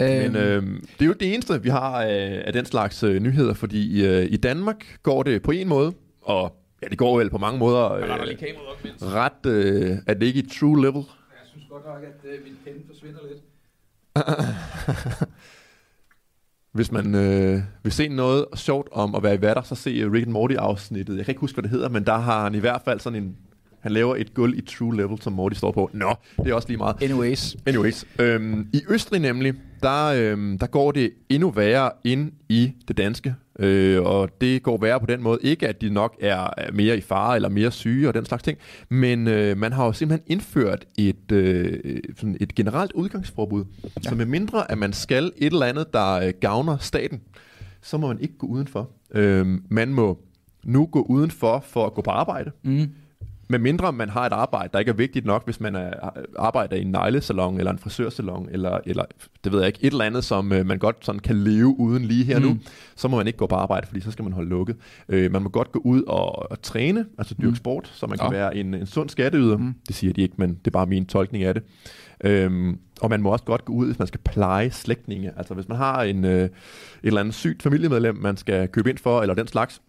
Øhm, 0.00 0.32
Men 0.32 0.36
øh, 0.36 0.62
det 0.98 1.02
er 1.02 1.06
jo 1.06 1.12
det 1.12 1.34
eneste, 1.34 1.62
vi 1.62 1.68
har 1.68 2.02
øh, 2.02 2.40
af 2.44 2.52
den 2.52 2.64
slags 2.66 3.02
øh, 3.02 3.20
nyheder, 3.20 3.54
fordi 3.54 4.06
øh, 4.06 4.26
i 4.30 4.36
Danmark 4.36 4.84
går 5.02 5.22
det 5.22 5.42
på 5.42 5.50
en 5.50 5.68
måde, 5.68 5.92
og 6.22 6.56
ja, 6.82 6.86
det 6.88 6.98
går 6.98 7.18
vel 7.18 7.30
på 7.30 7.38
mange 7.38 7.58
måder 7.58 7.92
øh, 7.92 8.04
ret, 9.02 9.46
øh, 9.46 9.96
at 10.06 10.20
det 10.20 10.26
ikke 10.26 10.40
i 10.40 10.48
true 10.48 10.82
level. 10.82 11.02
Jeg 11.04 11.48
synes 11.50 11.64
godt 11.70 11.84
nok, 11.86 12.02
at 12.02 12.30
øh, 12.30 12.44
min 12.44 12.52
penne 12.64 12.80
forsvinder 12.90 13.20
lidt. 13.30 13.42
Hvis 16.72 16.92
man 16.92 17.14
øh, 17.14 17.60
vil 17.82 17.92
se 17.92 18.08
noget 18.08 18.46
sjovt 18.54 18.88
om 18.92 19.14
at 19.14 19.22
være 19.22 19.34
i 19.34 19.40
vatter, 19.40 19.62
så 19.62 19.74
se 19.74 19.90
øh, 19.90 20.12
Rick 20.12 20.26
and 20.26 20.32
Morty 20.32 20.54
afsnittet. 20.54 21.16
Jeg 21.16 21.24
kan 21.24 21.32
ikke 21.32 21.40
huske, 21.40 21.54
hvad 21.56 21.62
det 21.62 21.70
hedder, 21.70 21.88
men 21.88 22.04
der 22.04 22.18
har 22.18 22.42
han 22.42 22.54
i 22.54 22.58
hvert 22.58 22.82
fald 22.84 23.00
sådan 23.00 23.22
en... 23.22 23.36
Han 23.80 23.92
laver 23.92 24.16
et 24.16 24.34
gulv 24.34 24.58
i 24.58 24.60
true 24.60 24.96
level, 24.96 25.22
som 25.22 25.32
Morty 25.32 25.54
står 25.54 25.72
på. 25.72 25.90
Nå, 25.92 26.14
det 26.38 26.50
er 26.50 26.54
også 26.54 26.68
lige 26.68 26.78
meget. 26.78 27.02
Anyways. 27.02 27.56
Anyways, 27.66 28.04
øhm, 28.18 28.68
i 28.72 28.82
Østrig 28.88 29.20
nemlig, 29.20 29.54
der, 29.82 30.06
øh, 30.06 30.60
der 30.60 30.66
går 30.66 30.92
det 30.92 31.12
endnu 31.28 31.50
værre 31.50 31.90
ind 32.04 32.32
i 32.48 32.72
det 32.88 32.96
danske. 32.96 33.34
Øh, 33.58 34.02
og 34.02 34.40
det 34.40 34.62
går 34.62 34.78
værre 34.78 35.00
på 35.00 35.06
den 35.06 35.22
måde. 35.22 35.38
Ikke 35.42 35.68
at 35.68 35.80
de 35.80 35.90
nok 35.90 36.16
er 36.20 36.72
mere 36.72 36.96
i 36.96 37.00
fare 37.00 37.36
eller 37.36 37.48
mere 37.48 37.70
syge 37.70 38.08
og 38.08 38.14
den 38.14 38.24
slags 38.24 38.42
ting, 38.42 38.58
men 38.88 39.28
øh, 39.28 39.56
man 39.56 39.72
har 39.72 39.86
jo 39.86 39.92
simpelthen 39.92 40.32
indført 40.32 40.84
et, 40.98 41.32
øh, 41.32 42.00
sådan 42.16 42.36
et 42.40 42.54
generelt 42.54 42.92
udgangsforbud. 42.92 43.64
Ja. 43.84 43.88
Så 44.02 44.14
med 44.14 44.26
mindre 44.26 44.70
at 44.70 44.78
man 44.78 44.92
skal 44.92 45.32
et 45.36 45.52
eller 45.52 45.66
andet, 45.66 45.92
der 45.92 46.12
øh, 46.12 46.32
gavner 46.40 46.76
staten, 46.76 47.20
så 47.82 47.98
må 47.98 48.06
man 48.06 48.20
ikke 48.20 48.38
gå 48.38 48.46
udenfor. 48.46 48.90
Øh, 49.14 49.46
man 49.68 49.88
må 49.88 50.18
nu 50.64 50.86
gå 50.86 51.02
udenfor 51.02 51.64
for 51.66 51.86
at 51.86 51.94
gå 51.94 52.02
på 52.02 52.10
arbejde. 52.10 52.50
Mm. 52.62 52.88
Med 53.52 53.58
mindre 53.58 53.92
man 53.92 54.08
har 54.08 54.26
et 54.26 54.32
arbejde, 54.32 54.68
der 54.72 54.78
ikke 54.78 54.88
er 54.88 54.94
vigtigt 54.94 55.26
nok, 55.26 55.44
hvis 55.44 55.60
man 55.60 55.74
er, 55.74 55.90
arbejder 56.38 56.76
i 56.76 56.82
en 56.82 56.90
neglesalon 56.90 57.58
eller 57.58 57.72
en 57.72 57.78
frisørsalon, 57.78 58.48
eller, 58.50 58.78
eller 58.86 59.04
det 59.44 59.52
ved 59.52 59.58
jeg 59.58 59.66
ikke, 59.66 59.78
et 59.82 59.90
eller 59.90 60.04
andet, 60.04 60.24
som 60.24 60.52
øh, 60.52 60.66
man 60.66 60.78
godt 60.78 60.96
sådan 61.00 61.18
kan 61.18 61.36
leve 61.36 61.80
uden 61.80 62.04
lige 62.04 62.24
her 62.24 62.38
mm. 62.38 62.44
nu, 62.44 62.58
så 62.96 63.08
må 63.08 63.16
man 63.16 63.26
ikke 63.26 63.36
gå 63.36 63.46
på 63.46 63.54
arbejde, 63.54 63.86
fordi 63.86 64.00
så 64.00 64.10
skal 64.10 64.22
man 64.22 64.32
holde 64.32 64.48
lukket. 64.48 64.76
Øh, 65.08 65.32
man 65.32 65.42
må 65.42 65.48
godt 65.48 65.72
gå 65.72 65.78
ud 65.84 66.02
og, 66.02 66.50
og 66.50 66.62
træne, 66.62 67.06
altså 67.18 67.34
dyrke 67.34 67.48
mm. 67.48 67.56
sport, 67.56 67.90
så 67.94 68.06
man 68.06 68.18
kan 68.18 68.32
ja. 68.32 68.38
være 68.38 68.56
en, 68.56 68.74
en 68.74 68.86
sund 68.86 69.08
skatteyder. 69.08 69.56
Mm. 69.56 69.74
Det 69.88 69.96
siger 69.96 70.12
de 70.12 70.22
ikke, 70.22 70.34
men 70.38 70.50
det 70.50 70.66
er 70.66 70.70
bare 70.70 70.86
min 70.86 71.06
tolkning 71.06 71.44
af 71.44 71.54
det. 71.54 71.62
Øhm, 72.24 72.78
og 73.00 73.10
man 73.10 73.22
må 73.22 73.32
også 73.32 73.44
godt 73.44 73.64
gå 73.64 73.72
ud, 73.72 73.86
hvis 73.86 73.98
man 73.98 74.08
skal 74.08 74.20
pleje 74.24 74.70
slægtninge. 74.70 75.32
Altså 75.36 75.54
hvis 75.54 75.68
man 75.68 75.78
har 75.78 76.02
en, 76.02 76.24
øh, 76.24 76.44
et 76.44 76.50
eller 77.02 77.20
andet 77.20 77.34
sygt 77.34 77.62
familiemedlem, 77.62 78.16
man 78.16 78.36
skal 78.36 78.68
købe 78.68 78.90
ind 78.90 78.98
for, 78.98 79.22
eller 79.22 79.34
den 79.34 79.46
slags, 79.46 79.80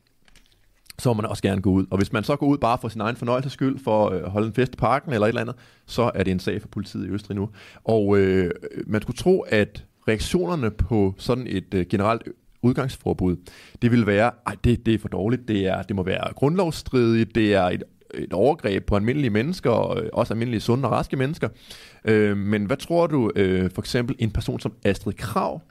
så 0.99 1.09
må 1.09 1.21
man 1.21 1.25
også 1.29 1.43
gerne 1.43 1.61
gå 1.61 1.71
ud. 1.71 1.85
Og 1.91 1.97
hvis 1.97 2.13
man 2.13 2.23
så 2.23 2.35
går 2.35 2.47
ud 2.47 2.57
bare 2.57 2.77
for 2.81 2.87
sin 2.87 3.01
egen 3.01 3.15
fornøjelses 3.15 3.53
skyld, 3.53 3.79
for 3.79 4.09
øh, 4.09 4.21
at 4.23 4.31
holde 4.31 4.47
en 4.47 4.53
fest 4.53 4.73
i 4.73 4.77
parken 4.77 5.13
eller 5.13 5.25
et 5.25 5.29
eller 5.29 5.41
andet, 5.41 5.55
så 5.85 6.11
er 6.15 6.23
det 6.23 6.31
en 6.31 6.39
sag 6.39 6.61
for 6.61 6.67
politiet 6.67 7.07
i 7.07 7.09
Østrig 7.09 7.35
nu. 7.35 7.49
Og 7.83 8.17
øh, 8.17 8.51
man 8.87 9.01
skulle 9.01 9.17
tro, 9.17 9.41
at 9.41 9.85
reaktionerne 10.07 10.71
på 10.71 11.15
sådan 11.17 11.47
et 11.47 11.73
øh, 11.73 11.85
generelt 11.89 12.23
udgangsforbud, 12.61 13.35
det 13.81 13.91
vil 13.91 14.07
være, 14.07 14.31
at 14.47 14.57
det, 14.63 14.85
det 14.85 14.93
er 14.93 14.99
for 14.99 15.07
dårligt, 15.07 15.47
det, 15.47 15.67
er, 15.67 15.81
det 15.81 15.95
må 15.95 16.03
være 16.03 16.33
grundlovsstridigt, 16.33 17.35
det 17.35 17.53
er 17.53 17.63
et, 17.63 17.83
et 18.13 18.33
overgreb 18.33 18.85
på 18.85 18.95
almindelige 18.95 19.29
mennesker, 19.29 19.69
og 19.69 20.03
øh, 20.03 20.09
også 20.13 20.33
almindelige 20.33 20.61
sunde 20.61 20.87
og 20.87 20.91
raske 20.91 21.15
mennesker. 21.15 21.49
Øh, 22.05 22.37
men 22.37 22.65
hvad 22.65 22.77
tror 22.77 23.07
du, 23.07 23.31
øh, 23.35 23.71
for 23.71 23.81
eksempel 23.81 24.15
en 24.19 24.31
person 24.31 24.59
som 24.59 24.73
Astrid 24.83 25.13
Krav 25.13 25.61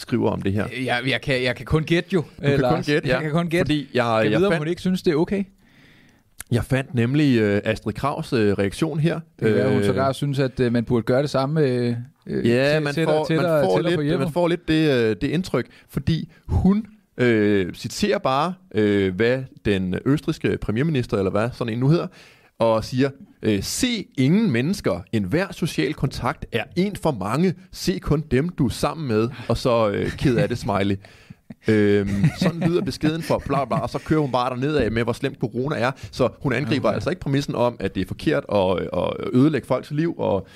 skriver 0.00 0.30
om 0.30 0.42
det 0.42 0.52
her. 0.52 0.66
Jeg, 0.84 1.02
jeg, 1.06 1.20
kan, 1.20 1.42
jeg 1.42 1.56
kan 1.56 1.66
kun 1.66 1.84
gætte 1.84 2.10
jo. 2.12 2.20
Du 2.20 2.42
kan 2.42 2.60
Lars. 2.60 2.74
kun 2.74 2.94
gætte, 2.94 3.08
ja. 3.08 3.14
Jeg 3.14 3.22
kan 3.22 3.32
kun 3.32 3.48
gætte. 3.48 3.62
Fordi 3.62 3.88
jeg, 3.94 4.20
jeg, 4.24 4.32
jeg 4.32 4.40
ved, 4.40 4.48
fandt, 4.48 4.54
om 4.54 4.58
hun 4.58 4.68
ikke 4.68 4.80
synes, 4.80 5.02
det 5.02 5.12
er 5.12 5.16
okay. 5.16 5.44
Jeg 6.52 6.64
fandt 6.64 6.94
nemlig 6.94 7.42
uh, 7.42 7.60
Astrid 7.64 7.92
Kravs 7.92 8.32
uh, 8.32 8.38
reaktion 8.38 9.00
her. 9.00 9.20
Det 9.40 9.60
er, 9.60 9.66
uh, 9.66 9.72
hun 9.72 9.84
sågar 9.84 10.12
synes, 10.12 10.38
at 10.38 10.60
uh, 10.60 10.72
man 10.72 10.84
burde 10.84 11.02
gøre 11.02 11.22
det 11.22 11.30
samme 11.30 11.60
uh, 11.60 11.66
ja, 12.46 12.72
til, 12.74 12.82
man, 12.82 12.94
får, 12.94 13.24
til 13.24 13.36
man, 13.36 13.44
får 13.44 13.80
lidt, 13.80 14.18
man 14.18 14.32
får 14.32 14.48
lidt 14.48 14.68
det, 14.68 14.88
uh, 14.88 15.16
det 15.20 15.22
indtryk, 15.22 15.66
fordi 15.88 16.32
hun 16.46 16.86
uh, 17.22 17.26
citerer 17.74 18.18
bare, 18.18 18.54
uh, 18.78 19.14
hvad 19.14 19.42
den 19.64 19.94
østriske 20.04 20.58
premierminister, 20.60 21.16
eller 21.18 21.30
hvad 21.30 21.48
sådan 21.52 21.72
en 21.72 21.78
nu 21.78 21.88
hedder, 21.88 22.06
og 22.58 22.84
siger, 22.84 23.10
øh, 23.42 23.62
se 23.62 24.06
ingen 24.18 24.50
mennesker, 24.50 25.00
en 25.12 25.24
hver 25.24 25.52
social 25.52 25.94
kontakt 25.94 26.46
er 26.52 26.64
en 26.76 26.96
for 26.96 27.10
mange, 27.10 27.54
se 27.72 27.98
kun 27.98 28.24
dem, 28.30 28.48
du 28.48 28.66
er 28.66 28.70
sammen 28.70 29.08
med, 29.08 29.28
og 29.48 29.56
så 29.56 29.90
øh, 29.90 30.10
ked 30.10 30.36
af 30.36 30.48
det 30.48 30.58
smiley. 30.58 30.96
øhm, 31.68 32.24
sådan 32.38 32.60
lyder 32.60 32.82
beskeden 32.82 33.22
for 33.22 33.42
bla 33.46 33.64
bla, 33.64 33.78
og 33.78 33.90
så 33.90 33.98
kører 33.98 34.20
hun 34.20 34.32
bare 34.32 34.50
derned 34.50 34.76
af 34.76 34.92
med, 34.92 35.02
hvor 35.02 35.12
slemt 35.12 35.38
corona 35.38 35.76
er. 35.76 35.90
Så 36.10 36.28
hun 36.42 36.52
angriber 36.52 36.88
okay. 36.88 36.94
altså 36.94 37.10
ikke 37.10 37.20
præmissen 37.20 37.54
om, 37.54 37.76
at 37.80 37.94
det 37.94 38.00
er 38.00 38.06
forkert 38.06 38.44
at, 38.52 38.88
at 38.92 39.30
ødelægge 39.32 39.66
folks 39.66 39.90
liv, 39.90 40.14
og 40.18 40.46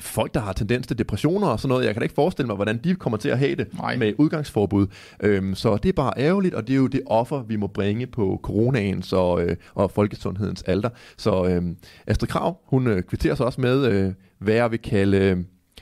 folk, 0.00 0.34
der 0.34 0.40
har 0.40 0.52
tendens 0.52 0.86
til 0.86 0.98
depressioner 0.98 1.46
og 1.46 1.60
sådan 1.60 1.68
noget, 1.68 1.84
jeg 1.84 1.94
kan 1.94 2.00
da 2.00 2.04
ikke 2.04 2.14
forestille 2.14 2.46
mig, 2.46 2.56
hvordan 2.56 2.80
de 2.84 2.94
kommer 2.94 3.16
til 3.16 3.28
at 3.28 3.38
have 3.38 3.54
det 3.54 3.66
Nej. 3.78 3.96
med 3.96 4.12
udgangsforbud. 4.18 4.86
Øhm, 5.20 5.54
så 5.54 5.76
det 5.76 5.88
er 5.88 5.92
bare 5.92 6.12
ærgerligt, 6.16 6.54
og 6.54 6.66
det 6.66 6.72
er 6.72 6.76
jo 6.76 6.86
det 6.86 7.00
offer, 7.06 7.42
vi 7.42 7.56
må 7.56 7.66
bringe 7.66 8.06
på 8.06 8.40
coronaens 8.42 9.12
og, 9.12 9.42
øh, 9.42 9.56
og 9.74 9.90
folkesundhedens 9.90 10.62
alder. 10.62 10.88
Så 11.16 11.46
øh, 11.46 11.62
Astrid 12.06 12.28
Krav, 12.28 12.58
hun 12.66 12.86
øh, 12.86 13.02
kvitterer 13.02 13.34
sig 13.34 13.46
også 13.46 13.60
med, 13.60 13.86
øh, 13.86 14.12
hvad 14.38 14.54
jeg 14.54 14.70
vil 14.70 14.78
kalde... 14.78 15.16
Øh, 15.16 15.36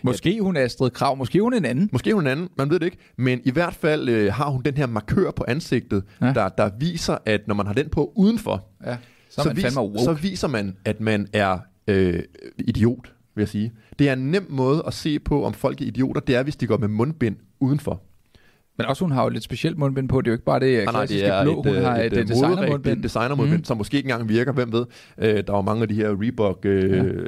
Måske 0.04 0.40
hun 0.40 0.56
er 0.56 0.60
Astrid 0.64 0.90
Krav, 0.90 1.16
måske 1.16 1.40
hun 1.42 1.52
er 1.52 1.56
en 1.56 1.64
anden. 1.64 1.88
Måske 1.92 2.14
hun 2.14 2.26
er 2.26 2.32
en 2.32 2.38
anden, 2.38 2.48
man 2.58 2.70
ved 2.70 2.78
det 2.80 2.86
ikke. 2.86 2.98
Men 3.16 3.40
i 3.44 3.50
hvert 3.50 3.74
fald 3.74 4.08
øh, 4.08 4.32
har 4.32 4.48
hun 4.50 4.62
den 4.62 4.76
her 4.76 4.86
markør 4.86 5.30
på 5.30 5.44
ansigtet, 5.48 6.04
ja. 6.20 6.26
der, 6.26 6.48
der 6.48 6.70
viser, 6.78 7.18
at 7.26 7.40
når 7.48 7.54
man 7.54 7.66
har 7.66 7.74
den 7.74 7.88
på 7.88 8.12
udenfor, 8.16 8.66
ja, 8.86 8.96
så, 9.30 9.42
så, 9.42 9.52
vis, 9.52 9.64
så 10.04 10.16
viser 10.22 10.48
man, 10.48 10.76
at 10.84 11.00
man 11.00 11.26
er 11.32 11.58
øh, 11.88 12.22
idiot 12.58 13.12
vil 13.34 13.42
jeg 13.42 13.48
sige. 13.48 13.72
Det 13.98 14.08
er 14.08 14.12
en 14.12 14.30
nem 14.30 14.46
måde 14.50 14.82
at 14.86 14.94
se 14.94 15.18
på, 15.18 15.44
om 15.44 15.52
folk 15.52 15.80
er 15.80 15.86
idioter, 15.86 16.20
det 16.20 16.36
er, 16.36 16.42
hvis 16.42 16.56
de 16.56 16.66
går 16.66 16.76
med 16.76 16.88
mundbind 16.88 17.36
udenfor. 17.60 18.02
Men 18.78 18.86
også 18.86 19.04
hun 19.04 19.12
har 19.12 19.22
jo 19.22 19.28
lidt 19.28 19.44
specielt 19.44 19.78
mundbind 19.78 20.08
på. 20.08 20.20
Det 20.20 20.26
er 20.26 20.30
jo 20.30 20.34
ikke 20.34 20.44
bare 20.44 20.60
det 20.60 20.88
klassiske 20.88 21.24
ah, 21.24 21.28
nej, 21.28 21.44
det 21.44 21.50
er 21.50 21.62
blå. 21.62 21.62
Hun 21.62 21.76
et, 21.76 21.84
har 21.84 21.96
et, 21.96 22.06
et, 22.06 22.18
et 22.18 22.28
designermundbind. 22.28 23.02
designermundbind, 23.02 23.58
mm. 23.58 23.64
som 23.64 23.76
måske 23.76 23.96
ikke 23.96 24.06
engang 24.10 24.28
virker. 24.28 24.52
Hvem 24.52 24.72
ved? 24.72 24.86
Øh, 25.18 25.44
der 25.46 25.52
var 25.52 25.62
mange 25.62 25.82
af 25.82 25.88
de 25.88 25.94
her 25.94 26.22
Reebok 26.22 26.58
øh, 26.64 27.26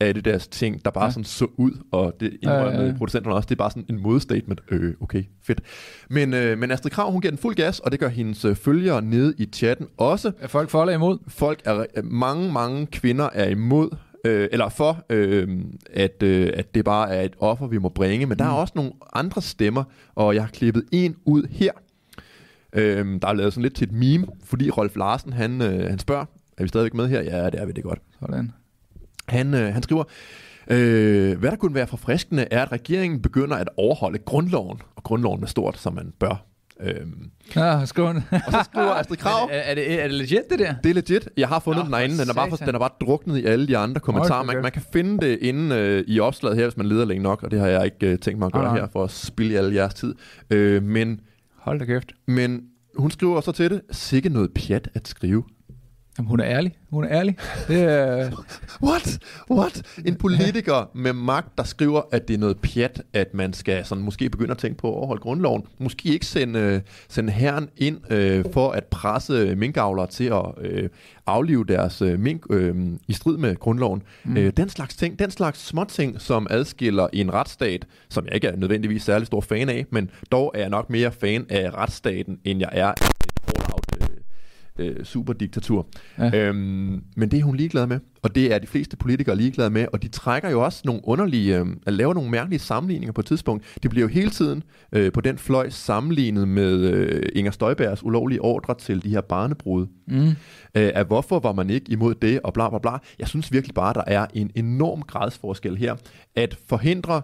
ja. 0.00 0.12
deres 0.12 0.48
ting, 0.48 0.84
der 0.84 0.90
bare 0.90 1.04
ja. 1.04 1.10
sådan 1.10 1.24
så 1.24 1.46
ud. 1.56 1.70
Og 1.90 2.14
det 2.20 2.36
indrømmer 2.42 2.70
ja, 2.70 2.80
ja, 2.80 2.86
ja. 2.86 2.92
producenterne 2.92 3.36
også. 3.36 3.46
Det 3.46 3.54
er 3.54 3.58
bare 3.58 3.70
sådan 3.70 3.84
en 3.88 4.02
modstatement. 4.02 4.60
Øh, 4.70 4.94
okay, 5.00 5.24
fedt. 5.42 5.60
Men, 6.10 6.34
øh, 6.34 6.58
men 6.58 6.70
Astrid 6.70 6.90
Krav, 6.90 7.12
hun 7.12 7.20
giver 7.20 7.32
den 7.32 7.38
fuld 7.38 7.54
gas, 7.54 7.80
og 7.80 7.92
det 7.92 8.00
gør 8.00 8.08
hendes 8.08 8.44
øh, 8.44 8.56
følgere 8.56 9.02
nede 9.02 9.34
i 9.38 9.48
chatten 9.52 9.86
også. 9.96 10.32
Er 10.40 10.48
folk 10.48 10.70
folder 10.70 10.92
imod? 10.92 11.18
Folk 11.28 11.60
er, 11.64 12.02
mange, 12.02 12.52
mange 12.52 12.86
kvinder 12.86 13.28
er 13.32 13.48
imod 13.48 13.90
øh, 14.24 14.48
eller 14.52 14.68
for, 14.68 15.04
øh, 15.10 15.48
at, 15.92 16.22
øh, 16.22 16.52
at 16.54 16.74
det 16.74 16.84
bare 16.84 17.14
er 17.14 17.22
et 17.22 17.36
offer, 17.38 17.66
vi 17.66 17.78
må 17.78 17.88
bringe. 17.88 18.26
Men 18.26 18.34
mm. 18.34 18.38
der 18.38 18.44
er 18.44 18.50
mm. 18.50 18.56
også 18.56 18.72
nogle 18.76 18.92
andre 19.12 19.42
stemmer, 19.42 19.84
og 20.14 20.34
jeg 20.34 20.42
har 20.42 20.50
klippet 20.50 20.84
en 20.92 21.16
ud 21.24 21.42
her. 21.50 21.72
Øh, 22.72 23.20
der 23.22 23.28
er 23.28 23.32
lavet 23.32 23.52
sådan 23.52 23.62
lidt 23.62 23.74
til 23.74 23.88
et 23.88 23.92
meme, 23.92 24.26
fordi 24.44 24.70
Rolf 24.70 24.96
Larsen, 24.96 25.32
han, 25.32 25.62
øh, 25.62 25.88
han 25.88 25.98
spørger, 25.98 26.24
er 26.58 26.62
vi 26.62 26.68
stadigvæk 26.68 26.94
med 26.94 27.08
her? 27.08 27.22
Ja, 27.22 27.46
det 27.46 27.60
er 27.60 27.66
vi, 27.66 27.72
det 27.72 27.84
godt. 27.84 27.98
Sådan. 28.20 28.52
Han, 29.28 29.54
øh, 29.54 29.72
han 29.72 29.82
skriver, 29.82 30.04
øh, 30.70 31.38
hvad 31.38 31.50
der 31.50 31.56
kunne 31.56 31.74
være 31.74 31.86
forfriskende, 31.86 32.46
er, 32.50 32.62
at 32.62 32.72
regeringen 32.72 33.22
begynder 33.22 33.56
at 33.56 33.68
overholde 33.76 34.18
grundloven, 34.18 34.80
og 34.96 35.02
grundloven 35.02 35.42
er 35.42 35.46
stort, 35.46 35.78
som 35.78 35.94
man 35.94 36.12
bør 36.18 36.49
Øhm, 36.82 37.30
ja, 37.56 37.84
skriver 37.86 38.08
og 38.46 38.52
så 38.52 38.62
skriver 38.64 38.94
Astrid 38.94 39.16
Krav. 39.16 39.48
Er, 39.52 39.58
er, 39.58 39.74
det, 39.74 40.02
er 40.02 40.08
det 40.08 40.16
legit, 40.16 40.50
det 40.50 40.58
der? 40.58 40.74
Det 40.82 40.90
er 40.90 40.94
legit. 40.94 41.28
Jeg 41.36 41.48
har 41.48 41.58
fundet 41.58 41.78
Nå, 41.78 41.84
den 41.84 41.92
derinde. 41.92 42.18
Den 42.18 42.30
er, 42.30 42.34
bare, 42.34 42.66
den 42.66 42.74
er 42.74 42.78
bare 42.78 42.90
druknet 43.00 43.38
i 43.38 43.44
alle 43.44 43.68
de 43.68 43.76
andre 43.76 44.00
kommentarer. 44.00 44.42
Man, 44.42 44.62
man 44.62 44.72
kan 44.72 44.82
finde 44.92 45.26
det 45.26 45.38
inde 45.42 45.76
øh, 45.76 46.04
i 46.06 46.20
opslaget 46.20 46.56
her, 46.56 46.64
hvis 46.64 46.76
man 46.76 46.86
leder 46.86 47.04
længe 47.04 47.22
nok, 47.22 47.42
og 47.42 47.50
det 47.50 47.60
har 47.60 47.66
jeg 47.66 47.84
ikke 47.84 48.06
øh, 48.06 48.18
tænkt 48.18 48.38
mig 48.38 48.46
at 48.46 48.52
gøre 48.52 48.70
ah, 48.70 48.76
her, 48.76 48.86
for 48.92 49.04
at 49.04 49.10
spille 49.10 49.58
alle 49.58 49.74
jeres 49.74 49.94
tid. 49.94 50.14
Øh, 50.50 50.82
men, 50.82 51.20
Hold 51.56 51.78
da 51.78 51.84
kæft. 51.84 52.12
Men 52.26 52.62
hun 52.96 53.10
skriver 53.10 53.40
så 53.40 53.52
til 53.52 53.70
det, 53.70 53.80
sikke 53.90 54.28
noget 54.28 54.50
pjat 54.54 54.88
at 54.94 55.08
skrive. 55.08 55.44
Jamen, 56.18 56.28
hun 56.28 56.40
er 56.40 56.46
ærlig. 56.46 56.72
Hun 56.90 57.04
er 57.04 57.10
ærlig. 57.10 57.36
Det 57.68 57.82
er... 57.82 58.30
What? 58.86 59.18
What? 59.50 59.82
En 60.04 60.14
politiker 60.14 60.90
med 60.94 61.12
magt, 61.12 61.58
der 61.58 61.64
skriver, 61.64 62.02
at 62.12 62.28
det 62.28 62.34
er 62.34 62.38
noget 62.38 62.58
pjat, 62.58 63.02
at 63.12 63.34
man 63.34 63.52
skal 63.52 63.84
sådan 63.84 64.04
måske 64.04 64.30
begynde 64.30 64.50
at 64.50 64.58
tænke 64.58 64.78
på 64.78 64.88
at 64.88 64.94
overholde 64.94 65.20
grundloven. 65.20 65.62
Måske 65.78 66.08
ikke 66.08 66.26
sende, 66.26 66.82
sende 67.08 67.32
herren 67.32 67.68
ind 67.76 68.12
øh, 68.12 68.44
for 68.52 68.70
at 68.70 68.84
presse 68.84 69.54
minkavlere 69.56 70.06
til 70.06 70.24
at 70.24 70.44
øh, 70.60 70.88
aflive 71.26 71.64
deres 71.64 72.02
øh, 72.02 72.20
mink 72.20 72.46
øh, 72.50 72.74
i 73.08 73.12
strid 73.12 73.36
med 73.36 73.56
grundloven. 73.56 74.02
Mm. 74.24 74.36
Øh, 74.36 74.52
den 74.56 74.68
slags 74.68 74.96
ting, 74.96 75.18
den 75.18 75.30
slags 75.30 75.66
småting, 75.66 76.20
som 76.20 76.46
adskiller 76.50 77.08
en 77.12 77.34
retsstat, 77.34 77.86
som 78.08 78.26
jeg 78.26 78.34
ikke 78.34 78.46
er 78.46 78.56
nødvendigvis 78.56 79.02
særlig 79.02 79.26
stor 79.26 79.40
fan 79.40 79.68
af, 79.68 79.86
men 79.90 80.10
dog 80.32 80.52
er 80.54 80.60
jeg 80.60 80.68
nok 80.68 80.90
mere 80.90 81.12
fan 81.12 81.46
af 81.48 81.74
retsstaten, 81.74 82.38
end 82.44 82.60
jeg 82.60 82.70
er 82.72 82.94
øh, 84.80 85.04
superdiktatur. 85.04 85.86
Ja. 86.18 86.48
Øhm, 86.48 87.02
men 87.16 87.30
det 87.30 87.38
er 87.38 87.42
hun 87.42 87.56
ligeglad 87.56 87.86
med, 87.86 88.00
og 88.22 88.34
det 88.34 88.54
er 88.54 88.58
de 88.58 88.66
fleste 88.66 88.96
politikere 88.96 89.36
ligeglade 89.36 89.70
med, 89.70 89.86
og 89.92 90.02
de 90.02 90.08
trækker 90.08 90.50
jo 90.50 90.64
også 90.64 90.82
nogle 90.84 91.00
underlige, 91.04 91.58
øh, 91.58 91.66
at 91.86 91.92
lave 91.92 92.14
nogle 92.14 92.30
mærkelige 92.30 92.60
sammenligninger 92.60 93.12
på 93.12 93.20
et 93.20 93.26
tidspunkt. 93.26 93.64
De 93.82 93.88
bliver 93.88 94.02
jo 94.02 94.08
hele 94.08 94.30
tiden 94.30 94.62
øh, 94.92 95.12
på 95.12 95.20
den 95.20 95.38
fløj 95.38 95.68
sammenlignet 95.68 96.48
med 96.48 96.80
øh, 96.80 97.22
Inger 97.34 97.52
Støjbergs 97.52 98.04
ulovlige 98.04 98.42
ordre 98.42 98.74
til 98.74 99.02
de 99.02 99.08
her 99.08 99.20
barnebrud. 99.20 99.86
Mm. 100.06 100.26
Øh, 100.74 100.90
at 100.94 101.06
hvorfor 101.06 101.38
var 101.38 101.52
man 101.52 101.70
ikke 101.70 101.92
imod 101.92 102.14
det, 102.14 102.40
og 102.44 102.52
bla 102.52 102.68
bla 102.68 102.78
bla. 102.78 102.98
Jeg 103.18 103.28
synes 103.28 103.52
virkelig 103.52 103.74
bare, 103.74 103.94
der 103.94 104.04
er 104.06 104.26
en 104.34 104.50
enorm 104.54 105.02
gradsforskel 105.02 105.76
her. 105.76 105.96
At 106.36 106.58
forhindre 106.68 107.22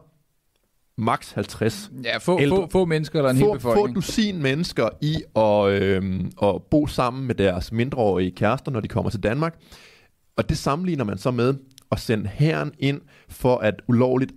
max 0.98 1.32
50 1.32 1.90
Ja, 2.04 2.18
få, 2.18 2.40
få, 2.48 2.68
få 2.70 2.84
mennesker 2.84 3.18
eller 3.18 3.30
en 3.30 3.38
få, 3.38 3.46
hel 3.46 3.54
befolkning. 3.54 3.88
Få 3.88 3.94
dusin 3.94 4.42
mennesker 4.42 4.88
i 5.00 5.14
at, 5.36 5.82
øh, 5.82 6.20
at 6.42 6.62
bo 6.70 6.86
sammen 6.86 7.26
med 7.26 7.34
deres 7.34 7.72
mindreårige 7.72 8.30
kærester, 8.30 8.70
når 8.70 8.80
de 8.80 8.88
kommer 8.88 9.10
til 9.10 9.22
Danmark. 9.22 9.54
Og 10.36 10.48
det 10.48 10.58
sammenligner 10.58 11.04
man 11.04 11.18
så 11.18 11.30
med 11.30 11.54
at 11.92 12.00
sende 12.00 12.30
herren 12.34 12.72
ind 12.78 13.00
for 13.28 13.56
at 13.56 13.74
ulovligt 13.88 14.32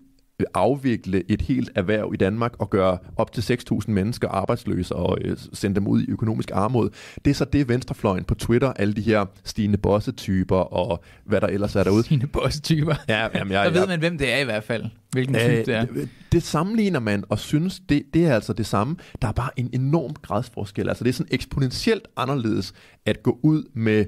afvikle 0.54 1.24
et 1.32 1.42
helt 1.42 1.70
erhverv 1.76 2.12
i 2.14 2.18
Danmark 2.18 2.54
og 2.60 2.70
gøre 2.70 2.98
op 3.16 3.32
til 3.32 3.42
6.000 3.72 3.92
mennesker 3.92 4.28
arbejdsløse 4.28 4.96
og 4.96 5.18
øh, 5.22 5.38
sende 5.54 5.76
dem 5.76 5.88
ud 5.88 6.02
i 6.02 6.10
økonomisk 6.10 6.52
armod. 6.54 6.90
Det 7.26 7.32
er 7.32 7.36
så 7.36 7.46
det 7.46 7.70
venstrefløjen 7.70 8.24
på 8.24 8.36
Twitter, 8.36 8.74
alle 8.74 8.94
de 8.94 9.02
her 9.02 9.26
Stine 9.44 9.78
Bosse-typer 9.78 10.56
og 10.56 11.04
hvad 11.26 11.42
der 11.42 11.48
ellers 11.48 11.76
er 11.76 11.84
derude. 11.84 12.04
Stine 12.04 12.28
Bosse-typer. 12.28 12.96
Ja, 13.10 13.28
jamen, 13.38 13.54
jeg, 13.54 13.66
Der 13.66 13.72
ved 13.72 13.80
jeg, 13.80 13.88
man, 13.88 14.00
hvem 14.00 14.18
det 14.18 14.34
er 14.34 14.38
i 14.38 14.44
hvert 14.44 14.64
fald. 14.64 14.86
Hvilken 15.12 15.36
type 15.36 15.48
det 15.48 15.70
er. 15.70 15.86
det, 15.86 16.10
det 16.32 16.44
sammenligner 16.44 17.00
man 17.00 17.24
og 17.30 17.40
synes, 17.40 17.82
det, 17.90 18.04
det 18.14 18.26
er 18.26 18.36
altså 18.36 18.54
det 18.54 18.66
samme. 18.66 18.96
Der 19.22 19.28
er 19.28 19.32
bare 19.32 19.60
en 19.60 19.70
enorm 19.74 20.14
gradsforskel. 20.22 20.90
Altså 20.90 21.04
det 21.04 21.10
er 21.10 21.14
sådan 21.14 21.34
eksponentielt 21.34 22.08
anderledes 22.18 22.74
at 23.06 23.24
gå 23.24 23.40
ud 23.44 23.64
med 23.74 24.06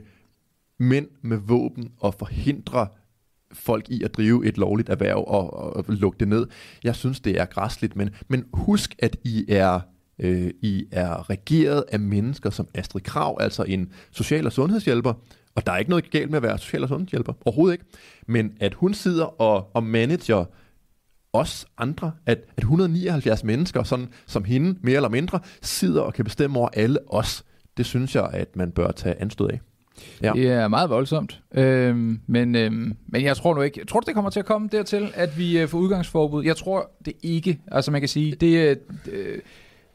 mænd 0.80 1.08
med 1.22 1.38
våben 1.38 1.92
og 2.00 2.14
forhindre 2.14 2.88
folk 3.54 3.90
i 3.90 4.04
at 4.04 4.14
drive 4.14 4.46
et 4.46 4.58
lovligt 4.58 4.90
erhverv 4.90 5.24
og, 5.28 5.76
og 5.76 5.86
lukke 5.88 6.20
det 6.20 6.28
ned. 6.28 6.48
Jeg 6.84 6.96
synes, 6.96 7.20
det 7.20 7.40
er 7.40 7.46
græsligt, 7.46 7.96
men, 7.96 8.10
men 8.28 8.46
husk, 8.54 8.96
at 9.00 9.18
I 9.24 9.46
er, 9.50 9.80
øh, 10.20 10.52
I 10.62 10.86
er 10.92 11.30
regeret 11.30 11.84
af 11.92 12.00
mennesker 12.00 12.50
som 12.50 12.68
Astrid 12.74 13.02
Krav, 13.02 13.38
altså 13.40 13.64
en 13.64 13.92
social- 14.12 14.46
og 14.46 14.52
sundhedshjælper, 14.52 15.14
og 15.56 15.66
der 15.66 15.72
er 15.72 15.78
ikke 15.78 15.90
noget 15.90 16.12
galt 16.12 16.30
med 16.30 16.38
at 16.38 16.44
være 16.44 16.58
social- 16.58 16.84
og 16.84 16.90
sundhedshjælper, 16.90 17.34
overhovedet 17.46 17.74
ikke, 17.74 17.86
men 18.28 18.52
at 18.60 18.74
hun 18.74 18.94
sidder 18.94 19.42
og, 19.42 19.76
og 19.76 19.84
manager 19.84 20.46
os 21.34 21.66
andre, 21.78 22.12
at, 22.26 22.38
at 22.58 22.64
179 22.64 23.44
mennesker, 23.44 23.84
sådan 23.84 24.10
som 24.28 24.44
hende, 24.44 24.80
mere 24.82 24.96
eller 24.96 25.10
mindre, 25.10 25.40
sidder 25.62 26.02
og 26.02 26.14
kan 26.14 26.26
bestemme 26.26 26.60
over 26.60 26.70
alle 26.74 27.00
os, 27.08 27.46
det 27.78 27.86
synes 27.86 28.16
jeg, 28.16 28.30
at 28.34 28.56
man 28.56 28.72
bør 28.72 28.92
tage 28.92 29.22
anstød 29.22 29.50
af. 29.50 29.60
Ja. 30.24 30.32
Det 30.36 30.48
er 30.48 30.68
meget 30.68 30.90
voldsomt. 30.90 31.42
Øhm, 31.56 32.20
men, 32.28 32.56
øhm, 32.56 32.94
men 33.08 33.24
jeg 33.24 33.38
tror 33.38 33.56
nu 33.56 33.62
ikke. 33.62 33.80
Jeg 33.80 33.88
tror, 33.88 34.00
det 34.00 34.14
kommer 34.14 34.30
til 34.32 34.40
at 34.40 34.46
komme 34.46 34.70
dertil, 34.72 35.08
at 35.14 35.38
vi 35.38 35.60
øh, 35.60 35.68
får 35.68 35.78
udgangsforbud. 35.78 36.44
Jeg 36.44 36.58
tror 36.58 36.92
det 37.06 37.14
ikke. 37.24 37.60
Altså 37.72 37.92
man 37.92 38.02
kan 38.02 38.08
sige, 38.08 38.36
det 38.42 38.70
er... 38.70 38.76
Øh, 39.12 39.38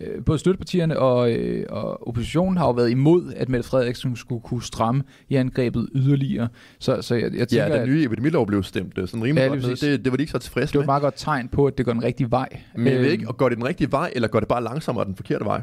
øh, 0.00 0.24
både 0.24 0.38
støttepartierne 0.38 0.98
og, 0.98 1.32
øh, 1.32 1.66
og 1.68 2.08
oppositionen 2.08 2.56
har 2.56 2.66
jo 2.66 2.72
været 2.72 2.90
imod, 2.90 3.32
at 3.36 3.48
Mette 3.48 3.68
Frederiksen 3.68 4.16
skulle 4.16 4.42
kunne 4.42 4.62
stramme 4.62 5.02
i 5.28 5.34
angrebet 5.34 5.88
yderligere. 5.94 6.48
Så, 6.78 7.02
så 7.02 7.14
jeg, 7.14 7.34
jeg 7.34 7.48
tænker, 7.48 7.66
Ja, 7.66 7.80
den 7.80 7.88
nye 7.88 8.04
epidemilov 8.04 8.46
blev 8.46 8.62
stemt 8.62 8.98
øh, 8.98 9.08
sådan 9.08 9.24
rimelig 9.24 9.42
Ja, 9.42 9.48
godt 9.48 9.62
ned. 9.62 9.76
Det, 9.76 10.04
det 10.04 10.12
var 10.12 10.16
de 10.16 10.22
ikke 10.22 10.32
så 10.32 10.38
tilfredse 10.38 10.72
det 10.72 10.78
var 10.78 10.82
et 10.82 10.86
meget 10.86 11.02
godt 11.02 11.14
tegn 11.16 11.48
på, 11.48 11.66
at 11.66 11.78
det 11.78 11.86
går 11.86 11.92
den 11.92 12.02
rigtige 12.02 12.30
vej. 12.30 12.48
Men 12.74 12.86
jeg 12.86 12.94
ved 12.94 13.00
Øhm, 13.04 13.12
ikke, 13.12 13.28
og 13.28 13.36
går 13.36 13.48
det 13.48 13.58
den 13.58 13.66
rigtige 13.66 13.92
vej, 13.92 14.10
eller 14.14 14.28
går 14.28 14.40
det 14.40 14.48
bare 14.48 14.64
langsommere 14.64 15.04
den 15.04 15.16
forkerte 15.16 15.44
vej? 15.44 15.62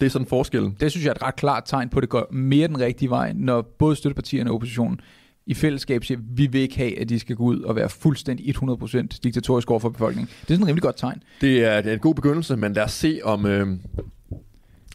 Det 0.00 0.06
er 0.06 0.10
sådan 0.10 0.26
forskellen. 0.26 0.76
Det 0.80 0.90
synes 0.90 1.04
jeg 1.04 1.10
er 1.10 1.14
et 1.14 1.22
ret 1.22 1.36
klart 1.36 1.62
tegn 1.66 1.88
på, 1.88 1.98
at 1.98 2.02
det 2.02 2.10
går 2.10 2.26
mere 2.32 2.68
den 2.68 2.80
rigtige 2.80 3.10
vej, 3.10 3.32
når 3.36 3.62
både 3.78 3.96
støttepartierne 3.96 4.50
og 4.50 4.54
oppositionen 4.54 5.00
i 5.46 5.54
fællesskab 5.54 6.04
siger, 6.04 6.20
vi 6.34 6.46
vil 6.46 6.60
ikke 6.60 6.76
have, 6.76 7.00
at 7.00 7.08
de 7.08 7.18
skal 7.18 7.36
gå 7.36 7.44
ud 7.44 7.60
og 7.60 7.76
være 7.76 7.88
fuldstændig 7.88 8.54
100% 8.56 9.06
diktatorisk 9.22 9.70
over 9.70 9.80
for 9.80 9.88
befolkningen. 9.88 10.28
Det 10.42 10.50
er 10.50 10.54
sådan 10.54 10.62
et 10.62 10.68
rimelig 10.68 10.82
godt 10.82 10.96
tegn. 10.96 11.22
Det 11.40 11.64
er, 11.64 11.80
det 11.80 11.90
er 11.90 11.94
en 11.94 12.00
god 12.00 12.14
begyndelse, 12.14 12.56
men 12.56 12.72
lad 12.72 12.82
os 12.84 12.92
se, 12.92 13.20
om 13.24 13.46
øh, 13.46 13.66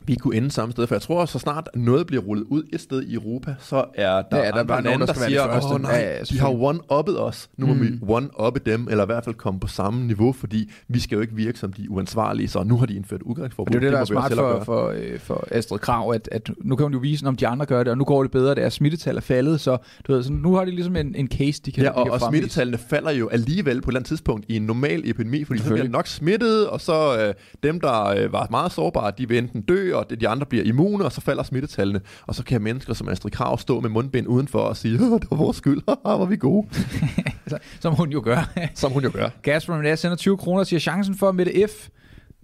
vi 0.05 0.15
kunne 0.15 0.35
ende 0.35 0.51
samme 0.51 0.71
sted. 0.71 0.87
For 0.87 0.95
jeg 0.95 1.01
tror, 1.01 1.25
så 1.25 1.39
snart 1.39 1.69
noget 1.75 2.07
bliver 2.07 2.23
rullet 2.23 2.45
ud 2.49 2.63
et 2.73 2.81
sted 2.81 3.01
i 3.03 3.13
Europa, 3.13 3.55
så 3.59 3.85
er 3.95 4.21
der, 4.31 4.37
Ja, 4.37 4.51
der 4.51 4.57
er 4.57 4.63
bare 4.63 4.81
nogen, 4.81 4.99
der 4.99 5.05
der, 5.05 5.13
siger, 5.13 5.47
de 5.59 5.73
åh 5.73 5.81
nej, 5.81 5.91
Ja, 5.91 6.23
de 6.29 6.39
har 6.39 6.49
one-uppet 6.49 7.19
os. 7.19 7.49
Nu 7.57 7.65
må 7.65 7.73
Mm. 7.73 7.81
vi 7.81 7.87
one-uppe 8.01 8.59
dem, 8.65 8.87
eller 8.91 9.03
i 9.03 9.05
hvert 9.05 9.23
fald 9.23 9.35
komme 9.35 9.59
på 9.59 9.67
samme 9.67 10.07
niveau, 10.07 10.31
fordi 10.31 10.71
vi 10.87 10.99
skal 10.99 11.15
jo 11.15 11.21
ikke 11.21 11.35
virke 11.35 11.59
som 11.59 11.73
de 11.73 11.91
uansvarlige, 11.91 12.47
så 12.47 12.63
nu 12.63 12.77
har 12.77 12.85
de 12.85 12.95
indført 12.95 13.21
udgangsforbud. 13.21 13.71
Det 13.71 13.75
er 13.77 13.79
det, 13.81 13.91
der 13.93 13.99
er 13.99 14.05
smart 14.05 14.33
for, 14.33 14.61
for, 14.63 14.87
øh, 14.95 15.19
for 15.19 15.47
Astrid 15.51 15.79
Krav, 15.79 16.11
at, 16.15 16.29
at 16.31 16.51
nu 16.63 16.75
kan 16.75 16.83
hun 16.83 16.93
jo 16.93 16.99
vise, 16.99 17.25
om 17.27 17.35
de 17.35 17.47
andre 17.47 17.65
gør 17.65 17.83
det, 17.83 17.91
og 17.91 17.97
nu 17.97 18.03
går 18.03 18.21
det 18.23 18.31
bedre, 18.31 18.55
deres 18.55 18.73
smittetal 18.73 19.17
er 19.17 19.21
faldet, 19.21 19.59
så 19.61 19.77
du 20.07 20.13
ved, 20.13 20.23
så 20.23 20.33
nu 20.33 20.55
har 20.55 20.65
de 20.65 20.71
ligesom 20.71 20.95
en, 20.95 21.15
en 21.15 21.27
case, 21.27 21.61
de 21.65 21.71
kan, 21.71 21.83
Ja, 21.83 21.89
de 21.89 21.93
og, 21.95 22.05
kan 22.05 22.11
og 22.13 22.19
fremvise. 22.19 22.39
smittetallene 22.41 22.77
falder 22.77 23.11
jo 23.11 23.27
alligevel 23.27 23.81
på 23.81 23.89
et 23.89 23.91
eller 23.91 23.99
andet 23.99 24.07
tidspunkt 24.07 24.45
i 24.49 24.55
en 24.55 24.61
normal 24.61 25.01
epidemi, 25.09 25.43
fordi 25.43 25.59
så 25.59 25.69
bliver 25.69 25.83
de 25.85 25.91
nok 25.91 26.07
smittet, 26.07 26.67
og 26.67 26.81
så 26.81 27.17
øh, 27.27 27.33
dem, 27.63 27.79
der 27.79 28.05
øh, 28.07 28.33
var 28.33 28.47
meget 28.51 28.71
sårbare, 28.71 29.11
de 29.17 29.27
vil 29.29 29.37
enten 29.37 29.61
dø, 29.61 29.92
og 29.95 30.21
de 30.21 30.27
andre 30.27 30.45
bliver 30.45 30.65
immune, 30.65 31.05
og 31.05 31.11
så 31.11 31.21
falder 31.21 31.43
smittetallene. 31.43 32.01
Og 32.27 32.35
så 32.35 32.43
kan 32.43 32.61
mennesker 32.61 32.93
som 32.93 33.09
Astrid 33.09 33.31
Krav 33.31 33.57
stå 33.59 33.79
med 33.79 33.89
mundbind 33.89 34.27
udenfor 34.27 34.59
og 34.59 34.77
sige, 34.77 34.99
"Åh, 35.03 35.19
det 35.19 35.31
var 35.31 35.37
vores 35.37 35.57
skyld, 35.57 35.81
var 36.05 36.25
vi 36.25 36.35
gode. 36.37 36.67
Som 37.79 37.93
hun 37.93 38.09
jo 38.11 38.21
gør. 38.23 38.53
Som 38.75 38.91
hun 38.91 39.03
jo 39.03 39.11
gør. 39.13 39.29
Gasper 39.41 39.77
Minas 39.77 39.99
sender 39.99 40.15
20 40.17 40.37
kroner 40.37 40.59
og 40.59 40.67
siger, 40.67 40.79
chancen 40.79 41.15
for, 41.15 41.31
Mette 41.31 41.67
F. 41.67 41.87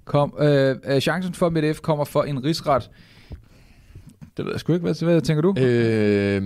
Kom, 0.05 0.33
øh, 0.39 0.75
øh, 0.85 1.01
chancen 1.01 1.33
for, 1.33 1.49
Mette 1.49 1.73
F. 1.73 1.79
kommer 1.79 2.05
for 2.05 2.23
en 2.23 2.43
rigsret. 2.43 2.89
Det 4.37 4.45
ved 4.45 4.51
jeg 4.53 4.59
sgu 4.59 4.73
ikke. 4.73 4.83
Hvad, 4.83 5.03
hvad 5.05 5.21
tænker 5.21 5.41
du? 5.41 5.55
Øh, 5.59 6.41